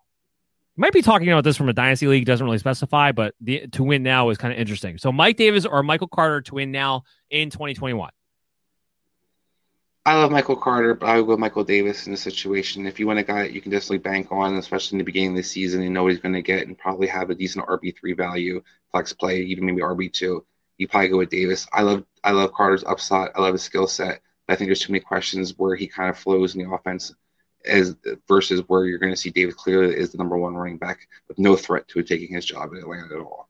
might 0.75 0.93
be 0.93 1.01
talking 1.01 1.29
about 1.29 1.43
this 1.43 1.57
from 1.57 1.69
a 1.69 1.73
dynasty 1.73 2.07
league, 2.07 2.25
doesn't 2.25 2.45
really 2.45 2.57
specify, 2.57 3.11
but 3.11 3.35
the, 3.41 3.67
to 3.67 3.83
win 3.83 4.01
now 4.01 4.29
is 4.29 4.37
kind 4.37 4.53
of 4.53 4.59
interesting. 4.59 4.97
So, 4.97 5.11
Mike 5.11 5.37
Davis 5.37 5.65
or 5.65 5.83
Michael 5.83 6.07
Carter 6.07 6.41
to 6.41 6.55
win 6.55 6.71
now 6.71 7.03
in 7.29 7.49
2021. 7.49 8.09
I 10.05 10.15
love 10.15 10.31
Michael 10.31 10.55
Carter, 10.55 10.93
but 10.93 11.09
I 11.09 11.17
would 11.17 11.27
go 11.27 11.35
Michael 11.35 11.65
Davis 11.65 12.05
in 12.05 12.13
this 12.13 12.21
situation. 12.21 12.87
If 12.87 12.97
you 12.97 13.05
want 13.05 13.19
a 13.19 13.23
guy 13.23 13.43
that 13.43 13.51
you 13.51 13.59
can 13.59 13.71
definitely 13.71 13.97
bank 13.97 14.31
on, 14.31 14.55
especially 14.55 14.95
in 14.95 14.99
the 14.99 15.03
beginning 15.03 15.31
of 15.31 15.35
the 15.35 15.43
season, 15.43 15.83
you 15.83 15.89
know 15.89 16.03
what 16.03 16.13
he's 16.13 16.21
going 16.21 16.33
to 16.33 16.41
get 16.41 16.65
and 16.65 16.77
probably 16.77 17.07
have 17.07 17.29
a 17.29 17.35
decent 17.35 17.65
RB3 17.67 18.15
value, 18.15 18.63
flex 18.89 19.11
play, 19.11 19.41
even 19.41 19.65
maybe 19.65 19.81
RB2 19.81 20.41
you 20.77 20.87
probably 20.87 21.09
go 21.09 21.17
with 21.17 21.29
Davis. 21.29 21.67
I 21.73 21.81
love 21.81 22.03
I 22.23 22.31
love 22.31 22.53
Carter's 22.53 22.83
upside. 22.83 23.29
I 23.35 23.41
love 23.41 23.53
his 23.53 23.63
skill 23.63 23.87
set. 23.87 24.21
I 24.49 24.55
think 24.55 24.67
there's 24.67 24.79
too 24.79 24.91
many 24.91 25.03
questions 25.03 25.53
where 25.57 25.75
he 25.75 25.87
kind 25.87 26.09
of 26.09 26.17
flows 26.17 26.55
in 26.55 26.63
the 26.63 26.71
offense 26.71 27.13
as 27.65 27.95
versus 28.27 28.61
where 28.67 28.85
you're 28.85 28.99
going 28.99 29.11
to 29.11 29.17
see 29.17 29.29
Davis 29.29 29.55
clearly 29.55 29.95
is 29.95 30.11
the 30.11 30.17
number 30.17 30.37
one 30.37 30.55
running 30.55 30.77
back 30.77 31.07
with 31.27 31.37
no 31.37 31.55
threat 31.55 31.87
to 31.89 32.01
taking 32.03 32.33
his 32.33 32.45
job 32.45 32.71
in 32.71 32.79
Atlanta 32.79 33.15
at 33.15 33.21
all. 33.21 33.49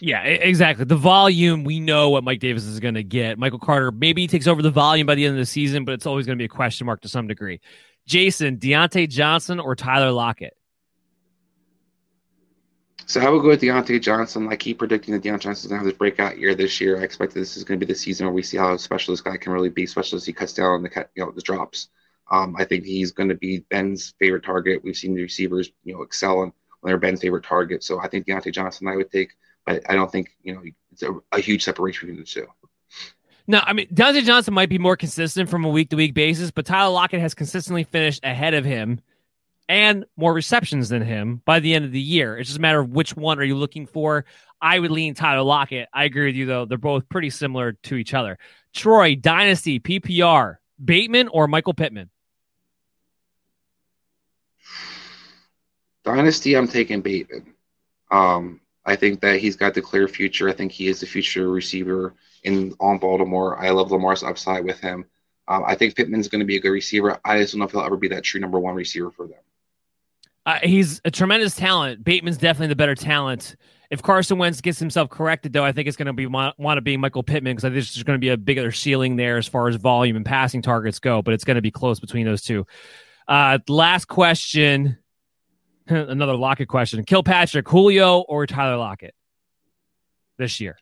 Yeah, 0.00 0.22
exactly. 0.22 0.84
The 0.84 0.96
volume, 0.96 1.64
we 1.64 1.78
know 1.80 2.10
what 2.10 2.24
Mike 2.24 2.40
Davis 2.40 2.64
is 2.64 2.80
going 2.80 2.94
to 2.94 3.04
get. 3.04 3.38
Michael 3.38 3.60
Carter 3.60 3.92
maybe 3.92 4.22
he 4.22 4.28
takes 4.28 4.46
over 4.46 4.62
the 4.62 4.70
volume 4.70 5.06
by 5.06 5.14
the 5.14 5.24
end 5.24 5.34
of 5.34 5.38
the 5.38 5.46
season, 5.46 5.84
but 5.84 5.92
it's 5.92 6.06
always 6.06 6.26
going 6.26 6.36
to 6.36 6.40
be 6.40 6.46
a 6.46 6.48
question 6.48 6.86
mark 6.86 7.00
to 7.02 7.08
some 7.08 7.26
degree. 7.26 7.60
Jason, 8.06 8.56
Diontae 8.58 9.08
Johnson 9.08 9.60
or 9.60 9.76
Tyler 9.76 10.10
Lockett? 10.10 10.56
So 13.08 13.22
I 13.22 13.30
would 13.30 13.40
go 13.40 13.48
with 13.48 13.62
Diontae 13.62 14.02
Johnson. 14.02 14.48
I 14.50 14.56
keep 14.56 14.78
predicting 14.78 15.14
that 15.14 15.22
Diontae 15.22 15.40
Johnson's 15.40 15.68
gonna 15.68 15.78
have 15.78 15.86
this 15.86 15.96
breakout 15.96 16.38
year 16.38 16.54
this 16.54 16.78
year. 16.78 17.00
I 17.00 17.04
expect 17.04 17.32
that 17.32 17.40
this 17.40 17.56
is 17.56 17.64
gonna 17.64 17.78
be 17.78 17.86
the 17.86 17.94
season 17.94 18.26
where 18.26 18.34
we 18.34 18.42
see 18.42 18.58
how 18.58 18.76
special 18.76 19.12
this 19.12 19.22
guy 19.22 19.38
can 19.38 19.52
really 19.52 19.70
be, 19.70 19.84
especially 19.84 20.18
as 20.18 20.26
he 20.26 20.34
cuts 20.34 20.52
down 20.52 20.66
on 20.66 20.82
the 20.82 20.90
cut, 20.90 21.10
you 21.14 21.24
know 21.24 21.32
the 21.32 21.40
drops. 21.40 21.88
Um, 22.30 22.54
I 22.58 22.64
think 22.64 22.84
he's 22.84 23.12
going 23.12 23.30
to 23.30 23.34
be 23.34 23.60
Ben's 23.70 24.12
favorite 24.18 24.44
target. 24.44 24.84
We've 24.84 24.94
seen 24.94 25.14
the 25.14 25.22
receivers, 25.22 25.70
you 25.84 25.94
know, 25.94 26.02
excel 26.02 26.36
when 26.38 26.52
they're 26.82 26.98
Ben's 26.98 27.22
favorite 27.22 27.44
target. 27.44 27.82
So 27.82 27.98
I 27.98 28.08
think 28.08 28.26
Diontae 28.26 28.52
Johnson 28.52 28.86
I 28.86 28.96
would 28.96 29.10
take, 29.10 29.30
but 29.64 29.82
I 29.88 29.94
don't 29.94 30.12
think 30.12 30.36
you 30.42 30.54
know 30.54 30.62
it's 30.92 31.02
a, 31.02 31.14
a 31.32 31.40
huge 31.40 31.64
separation 31.64 32.08
between 32.08 32.22
the 32.22 32.26
two. 32.26 32.46
No, 33.46 33.62
I 33.64 33.72
mean 33.72 33.86
Diontae 33.88 34.24
Johnson 34.24 34.52
might 34.52 34.68
be 34.68 34.78
more 34.78 34.98
consistent 34.98 35.48
from 35.48 35.64
a 35.64 35.70
week 35.70 35.88
to 35.90 35.96
week 35.96 36.12
basis, 36.12 36.50
but 36.50 36.66
Tyler 36.66 36.92
Lockett 36.92 37.20
has 37.20 37.32
consistently 37.32 37.84
finished 37.84 38.22
ahead 38.22 38.52
of 38.52 38.66
him 38.66 39.00
and 39.68 40.04
more 40.16 40.32
receptions 40.32 40.88
than 40.88 41.02
him 41.02 41.42
by 41.44 41.60
the 41.60 41.74
end 41.74 41.84
of 41.84 41.92
the 41.92 42.00
year. 42.00 42.38
It's 42.38 42.48
just 42.48 42.58
a 42.58 42.62
matter 42.62 42.80
of 42.80 42.90
which 42.90 43.16
one 43.16 43.38
are 43.38 43.44
you 43.44 43.56
looking 43.56 43.86
for. 43.86 44.24
I 44.60 44.78
would 44.78 44.90
lean 44.90 45.14
Tyler 45.14 45.42
Lockett. 45.42 45.88
I 45.92 46.04
agree 46.04 46.26
with 46.26 46.34
you 46.34 46.46
though; 46.46 46.64
they're 46.64 46.78
both 46.78 47.08
pretty 47.08 47.30
similar 47.30 47.72
to 47.84 47.96
each 47.96 48.14
other. 48.14 48.38
Troy 48.74 49.14
Dynasty 49.14 49.78
PPR 49.78 50.56
Bateman 50.82 51.28
or 51.28 51.46
Michael 51.46 51.74
Pittman. 51.74 52.10
Dynasty, 56.04 56.56
I'm 56.56 56.68
taking 56.68 57.02
Bateman. 57.02 57.54
Um, 58.10 58.60
I 58.86 58.96
think 58.96 59.20
that 59.20 59.40
he's 59.40 59.56
got 59.56 59.74
the 59.74 59.82
clear 59.82 60.08
future. 60.08 60.48
I 60.48 60.52
think 60.52 60.72
he 60.72 60.88
is 60.88 61.00
the 61.00 61.06
future 61.06 61.50
receiver 61.50 62.14
in 62.44 62.74
on 62.80 62.98
Baltimore. 62.98 63.58
I 63.58 63.70
love 63.70 63.90
Lamar's 63.90 64.22
upside 64.22 64.64
with 64.64 64.80
him. 64.80 65.04
Um, 65.46 65.64
I 65.66 65.74
think 65.74 65.94
Pittman's 65.94 66.28
going 66.28 66.40
to 66.40 66.46
be 66.46 66.56
a 66.56 66.60
good 66.60 66.70
receiver. 66.70 67.18
I 67.24 67.38
just 67.38 67.52
don't 67.52 67.60
know 67.60 67.66
if 67.66 67.72
he'll 67.72 67.82
ever 67.82 67.96
be 67.96 68.08
that 68.08 68.24
true 68.24 68.40
number 68.40 68.58
one 68.58 68.74
receiver 68.74 69.10
for 69.10 69.26
them. 69.26 69.38
Uh, 70.48 70.58
he's 70.62 70.98
a 71.04 71.10
tremendous 71.10 71.54
talent. 71.54 72.02
Bateman's 72.02 72.38
definitely 72.38 72.68
the 72.68 72.76
better 72.76 72.94
talent. 72.94 73.54
If 73.90 74.00
Carson 74.00 74.38
Wentz 74.38 74.62
gets 74.62 74.78
himself 74.78 75.10
corrected, 75.10 75.52
though, 75.52 75.62
I 75.62 75.72
think 75.72 75.88
it's 75.88 75.96
going 75.98 76.06
to 76.06 76.14
be 76.14 76.24
want 76.24 76.56
to 76.58 76.80
be 76.80 76.96
Michael 76.96 77.22
Pittman 77.22 77.54
because 77.54 77.66
I 77.66 77.68
think 77.68 77.74
there's 77.74 78.02
going 78.02 78.18
to 78.18 78.18
be 78.18 78.30
a 78.30 78.36
bigger 78.38 78.72
ceiling 78.72 79.16
there 79.16 79.36
as 79.36 79.46
far 79.46 79.68
as 79.68 79.76
volume 79.76 80.16
and 80.16 80.24
passing 80.24 80.62
targets 80.62 81.00
go. 81.00 81.20
But 81.20 81.34
it's 81.34 81.44
going 81.44 81.56
to 81.56 81.60
be 81.60 81.70
close 81.70 82.00
between 82.00 82.24
those 82.24 82.40
two. 82.40 82.66
Uh, 83.28 83.58
last 83.68 84.06
question, 84.06 84.96
another 85.86 86.34
Lockett 86.34 86.68
question: 86.68 87.04
Kilpatrick, 87.04 87.68
Julio, 87.68 88.20
or 88.20 88.46
Tyler 88.46 88.78
Lockett 88.78 89.14
this 90.38 90.60
year? 90.60 90.78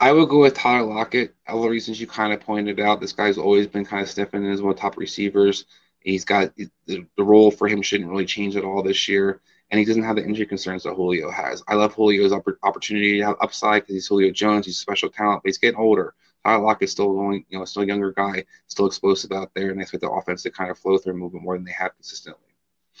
I 0.00 0.12
would 0.12 0.30
go 0.30 0.40
with 0.40 0.54
Tyler 0.54 0.86
Lockett. 0.86 1.34
All 1.46 1.60
the 1.60 1.68
reasons 1.68 2.00
you 2.00 2.06
kind 2.06 2.32
of 2.32 2.40
pointed 2.40 2.80
out. 2.80 3.02
This 3.02 3.12
guy's 3.12 3.36
always 3.36 3.66
been 3.66 3.84
kind 3.84 4.02
of 4.02 4.08
sniffing 4.08 4.46
as 4.46 4.62
one 4.62 4.70
of 4.70 4.76
the 4.76 4.80
top 4.80 4.96
receivers. 4.96 5.66
He's 6.00 6.24
got 6.24 6.54
the, 6.56 6.70
the 6.86 7.24
role 7.24 7.50
for 7.50 7.68
him 7.68 7.82
shouldn't 7.82 8.10
really 8.10 8.26
change 8.26 8.56
at 8.56 8.64
all 8.64 8.82
this 8.82 9.08
year, 9.08 9.40
and 9.70 9.78
he 9.78 9.84
doesn't 9.84 10.02
have 10.02 10.16
the 10.16 10.24
injury 10.24 10.46
concerns 10.46 10.84
that 10.84 10.94
Julio 10.94 11.30
has. 11.30 11.62
I 11.68 11.74
love 11.74 11.94
Julio's 11.94 12.32
opportunity 12.32 13.18
to 13.18 13.26
have 13.26 13.36
upside 13.40 13.82
because 13.82 13.94
he's 13.96 14.06
Julio 14.06 14.30
Jones. 14.30 14.66
He's 14.66 14.76
a 14.76 14.80
special 14.80 15.10
talent, 15.10 15.42
but 15.42 15.48
he's 15.48 15.58
getting 15.58 15.78
older. 15.78 16.14
Tyler 16.44 16.76
is 16.80 16.90
still 16.90 17.12
going, 17.12 17.44
you 17.48 17.58
know, 17.58 17.64
still 17.64 17.82
a 17.82 17.86
younger 17.86 18.12
guy, 18.12 18.44
still 18.66 18.86
explosive 18.86 19.32
out 19.32 19.50
there, 19.54 19.70
and 19.70 19.78
I 19.78 19.82
expect 19.82 20.02
the 20.02 20.10
offense 20.10 20.42
to 20.44 20.50
kind 20.50 20.70
of 20.70 20.78
flow 20.78 20.98
through 20.98 21.12
and 21.12 21.20
move 21.20 21.34
it 21.34 21.42
more 21.42 21.56
than 21.56 21.64
they 21.64 21.72
have 21.72 21.94
consistently. 21.94 22.42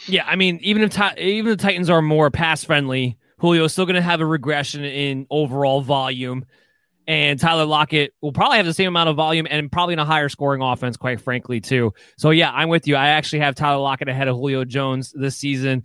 Yeah, 0.06 0.24
I 0.26 0.36
mean, 0.36 0.58
even 0.62 0.82
if 0.82 1.18
even 1.18 1.50
the 1.50 1.56
Titans 1.56 1.90
are 1.90 2.02
more 2.02 2.30
pass 2.30 2.64
friendly, 2.64 3.18
Julio's 3.40 3.72
still 3.72 3.86
going 3.86 3.96
to 3.96 4.02
have 4.02 4.20
a 4.20 4.26
regression 4.26 4.84
in 4.84 5.26
overall 5.30 5.80
volume. 5.80 6.44
And 7.06 7.40
Tyler 7.40 7.64
Lockett 7.64 8.14
will 8.20 8.32
probably 8.32 8.58
have 8.58 8.66
the 8.66 8.74
same 8.74 8.88
amount 8.88 9.08
of 9.08 9.16
volume 9.16 9.46
and 9.50 9.70
probably 9.72 9.94
in 9.94 9.98
a 9.98 10.04
higher 10.04 10.28
scoring 10.28 10.62
offense, 10.62 10.96
quite 10.96 11.20
frankly, 11.20 11.60
too. 11.60 11.92
So, 12.16 12.30
yeah, 12.30 12.50
I'm 12.52 12.68
with 12.68 12.86
you. 12.86 12.94
I 12.96 13.08
actually 13.08 13.40
have 13.40 13.54
Tyler 13.54 13.80
Lockett 13.80 14.08
ahead 14.08 14.28
of 14.28 14.36
Julio 14.36 14.64
Jones 14.64 15.12
this 15.12 15.36
season. 15.36 15.84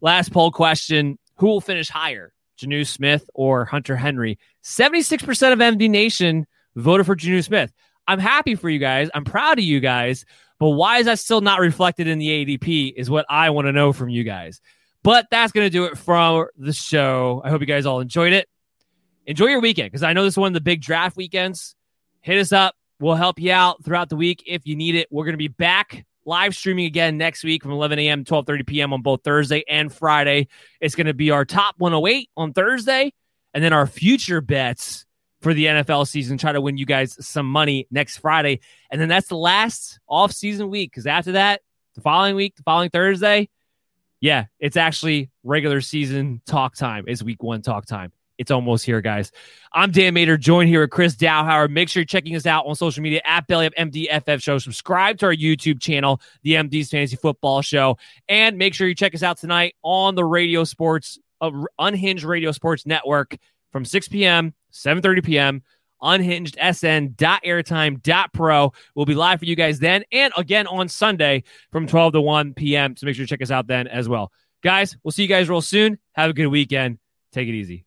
Last 0.00 0.32
poll 0.32 0.50
question 0.50 1.18
Who 1.36 1.46
will 1.46 1.60
finish 1.60 1.88
higher, 1.88 2.32
Jonnu 2.58 2.86
Smith 2.86 3.28
or 3.34 3.64
Hunter 3.64 3.96
Henry? 3.96 4.38
76% 4.64 5.52
of 5.52 5.58
MD 5.58 5.88
Nation 5.88 6.46
voted 6.74 7.06
for 7.06 7.14
Jonnu 7.14 7.44
Smith. 7.44 7.72
I'm 8.08 8.18
happy 8.18 8.54
for 8.54 8.68
you 8.68 8.78
guys. 8.78 9.10
I'm 9.14 9.24
proud 9.24 9.58
of 9.58 9.64
you 9.64 9.80
guys. 9.80 10.24
But 10.58 10.70
why 10.70 10.98
is 10.98 11.06
that 11.06 11.18
still 11.18 11.40
not 11.40 11.60
reflected 11.60 12.06
in 12.06 12.18
the 12.18 12.28
ADP 12.28 12.94
is 12.96 13.10
what 13.10 13.26
I 13.28 13.50
want 13.50 13.66
to 13.66 13.72
know 13.72 13.92
from 13.92 14.08
you 14.08 14.24
guys. 14.24 14.60
But 15.02 15.26
that's 15.30 15.52
going 15.52 15.66
to 15.66 15.70
do 15.70 15.84
it 15.84 15.98
for 15.98 16.52
the 16.56 16.72
show. 16.72 17.42
I 17.44 17.50
hope 17.50 17.60
you 17.60 17.66
guys 17.66 17.86
all 17.86 18.00
enjoyed 18.00 18.32
it 18.32 18.48
enjoy 19.26 19.46
your 19.46 19.60
weekend 19.60 19.90
because 19.90 20.02
I 20.02 20.12
know 20.12 20.24
this 20.24 20.34
is 20.34 20.38
one 20.38 20.48
of 20.48 20.54
the 20.54 20.60
big 20.60 20.80
draft 20.80 21.16
weekends. 21.16 21.74
Hit 22.20 22.38
us 22.38 22.52
up. 22.52 22.74
We'll 23.00 23.16
help 23.16 23.40
you 23.40 23.52
out 23.52 23.84
throughout 23.84 24.08
the 24.08 24.16
week 24.16 24.42
if 24.46 24.66
you 24.66 24.76
need 24.76 24.94
it. 24.94 25.08
We're 25.10 25.24
going 25.24 25.34
to 25.34 25.38
be 25.38 25.48
back 25.48 26.04
live 26.26 26.54
streaming 26.54 26.86
again 26.86 27.18
next 27.18 27.44
week 27.44 27.62
from 27.62 27.72
11 27.72 27.98
a.m. 27.98 28.24
12:30 28.24 28.66
p.m. 28.66 28.92
on 28.92 29.02
both 29.02 29.22
Thursday 29.22 29.64
and 29.68 29.92
Friday. 29.92 30.48
It's 30.80 30.94
going 30.94 31.06
to 31.06 31.14
be 31.14 31.30
our 31.30 31.44
top 31.44 31.74
108 31.78 32.30
on 32.36 32.52
Thursday, 32.52 33.12
and 33.52 33.62
then 33.62 33.72
our 33.72 33.86
future 33.86 34.40
bets 34.40 35.04
for 35.42 35.52
the 35.52 35.66
NFL 35.66 36.08
season. 36.08 36.38
Try 36.38 36.52
to 36.52 36.60
win 36.60 36.78
you 36.78 36.86
guys 36.86 37.16
some 37.24 37.46
money 37.50 37.86
next 37.90 38.18
Friday, 38.18 38.60
and 38.90 39.00
then 39.00 39.08
that's 39.08 39.28
the 39.28 39.36
last 39.36 40.00
off-season 40.08 40.70
week 40.70 40.90
because 40.90 41.06
after 41.06 41.32
that, 41.32 41.60
the 41.94 42.00
following 42.00 42.36
week, 42.36 42.56
the 42.56 42.62
following 42.62 42.90
Thursday, 42.90 43.48
yeah, 44.20 44.46
it's 44.58 44.76
actually 44.76 45.30
regular 45.42 45.82
season 45.82 46.40
talk 46.46 46.74
time. 46.74 47.04
Is 47.06 47.22
week 47.22 47.42
one 47.42 47.60
talk 47.60 47.86
time. 47.86 48.13
It's 48.36 48.50
almost 48.50 48.84
here, 48.84 49.00
guys. 49.00 49.30
I'm 49.72 49.92
Dan 49.92 50.14
Mater, 50.14 50.36
joined 50.36 50.68
here 50.68 50.80
with 50.80 50.90
Chris 50.90 51.14
Dowhauer. 51.14 51.70
Make 51.70 51.88
sure 51.88 52.00
you're 52.00 52.06
checking 52.06 52.34
us 52.34 52.46
out 52.46 52.66
on 52.66 52.74
social 52.74 53.00
media 53.02 53.20
at 53.24 53.46
Belly 53.46 53.66
Up 53.66 53.72
MDFF 53.78 54.42
Show. 54.42 54.58
Subscribe 54.58 55.18
to 55.18 55.26
our 55.26 55.34
YouTube 55.34 55.80
channel, 55.80 56.20
the 56.42 56.54
MD's 56.54 56.90
Fantasy 56.90 57.14
Football 57.16 57.62
Show. 57.62 57.96
And 58.28 58.58
make 58.58 58.74
sure 58.74 58.88
you 58.88 58.94
check 58.94 59.14
us 59.14 59.22
out 59.22 59.38
tonight 59.38 59.76
on 59.82 60.16
the 60.16 60.24
Radio 60.24 60.64
Sports, 60.64 61.18
uh, 61.40 61.52
Unhinged 61.78 62.24
Radio 62.24 62.50
Sports 62.50 62.86
Network 62.86 63.36
from 63.70 63.84
6 63.84 64.08
p.m., 64.08 64.52
7.30 64.72 65.24
p.m., 65.24 65.62
unhingedsn.airtime.pro. 66.02 68.72
We'll 68.94 69.06
be 69.06 69.14
live 69.14 69.38
for 69.38 69.46
you 69.46 69.56
guys 69.56 69.78
then 69.78 70.04
and 70.12 70.34
again 70.36 70.66
on 70.66 70.88
Sunday 70.88 71.44
from 71.70 71.86
12 71.86 72.14
to 72.14 72.20
1 72.20 72.54
p.m. 72.54 72.96
So 72.96 73.06
make 73.06 73.14
sure 73.14 73.22
you 73.22 73.28
check 73.28 73.42
us 73.42 73.52
out 73.52 73.68
then 73.68 73.86
as 73.86 74.08
well. 74.08 74.32
Guys, 74.62 74.96
we'll 75.02 75.12
see 75.12 75.22
you 75.22 75.28
guys 75.28 75.48
real 75.48 75.60
soon. 75.60 75.98
Have 76.12 76.30
a 76.30 76.34
good 76.34 76.48
weekend. 76.48 76.98
Take 77.32 77.48
it 77.48 77.54
easy. 77.54 77.86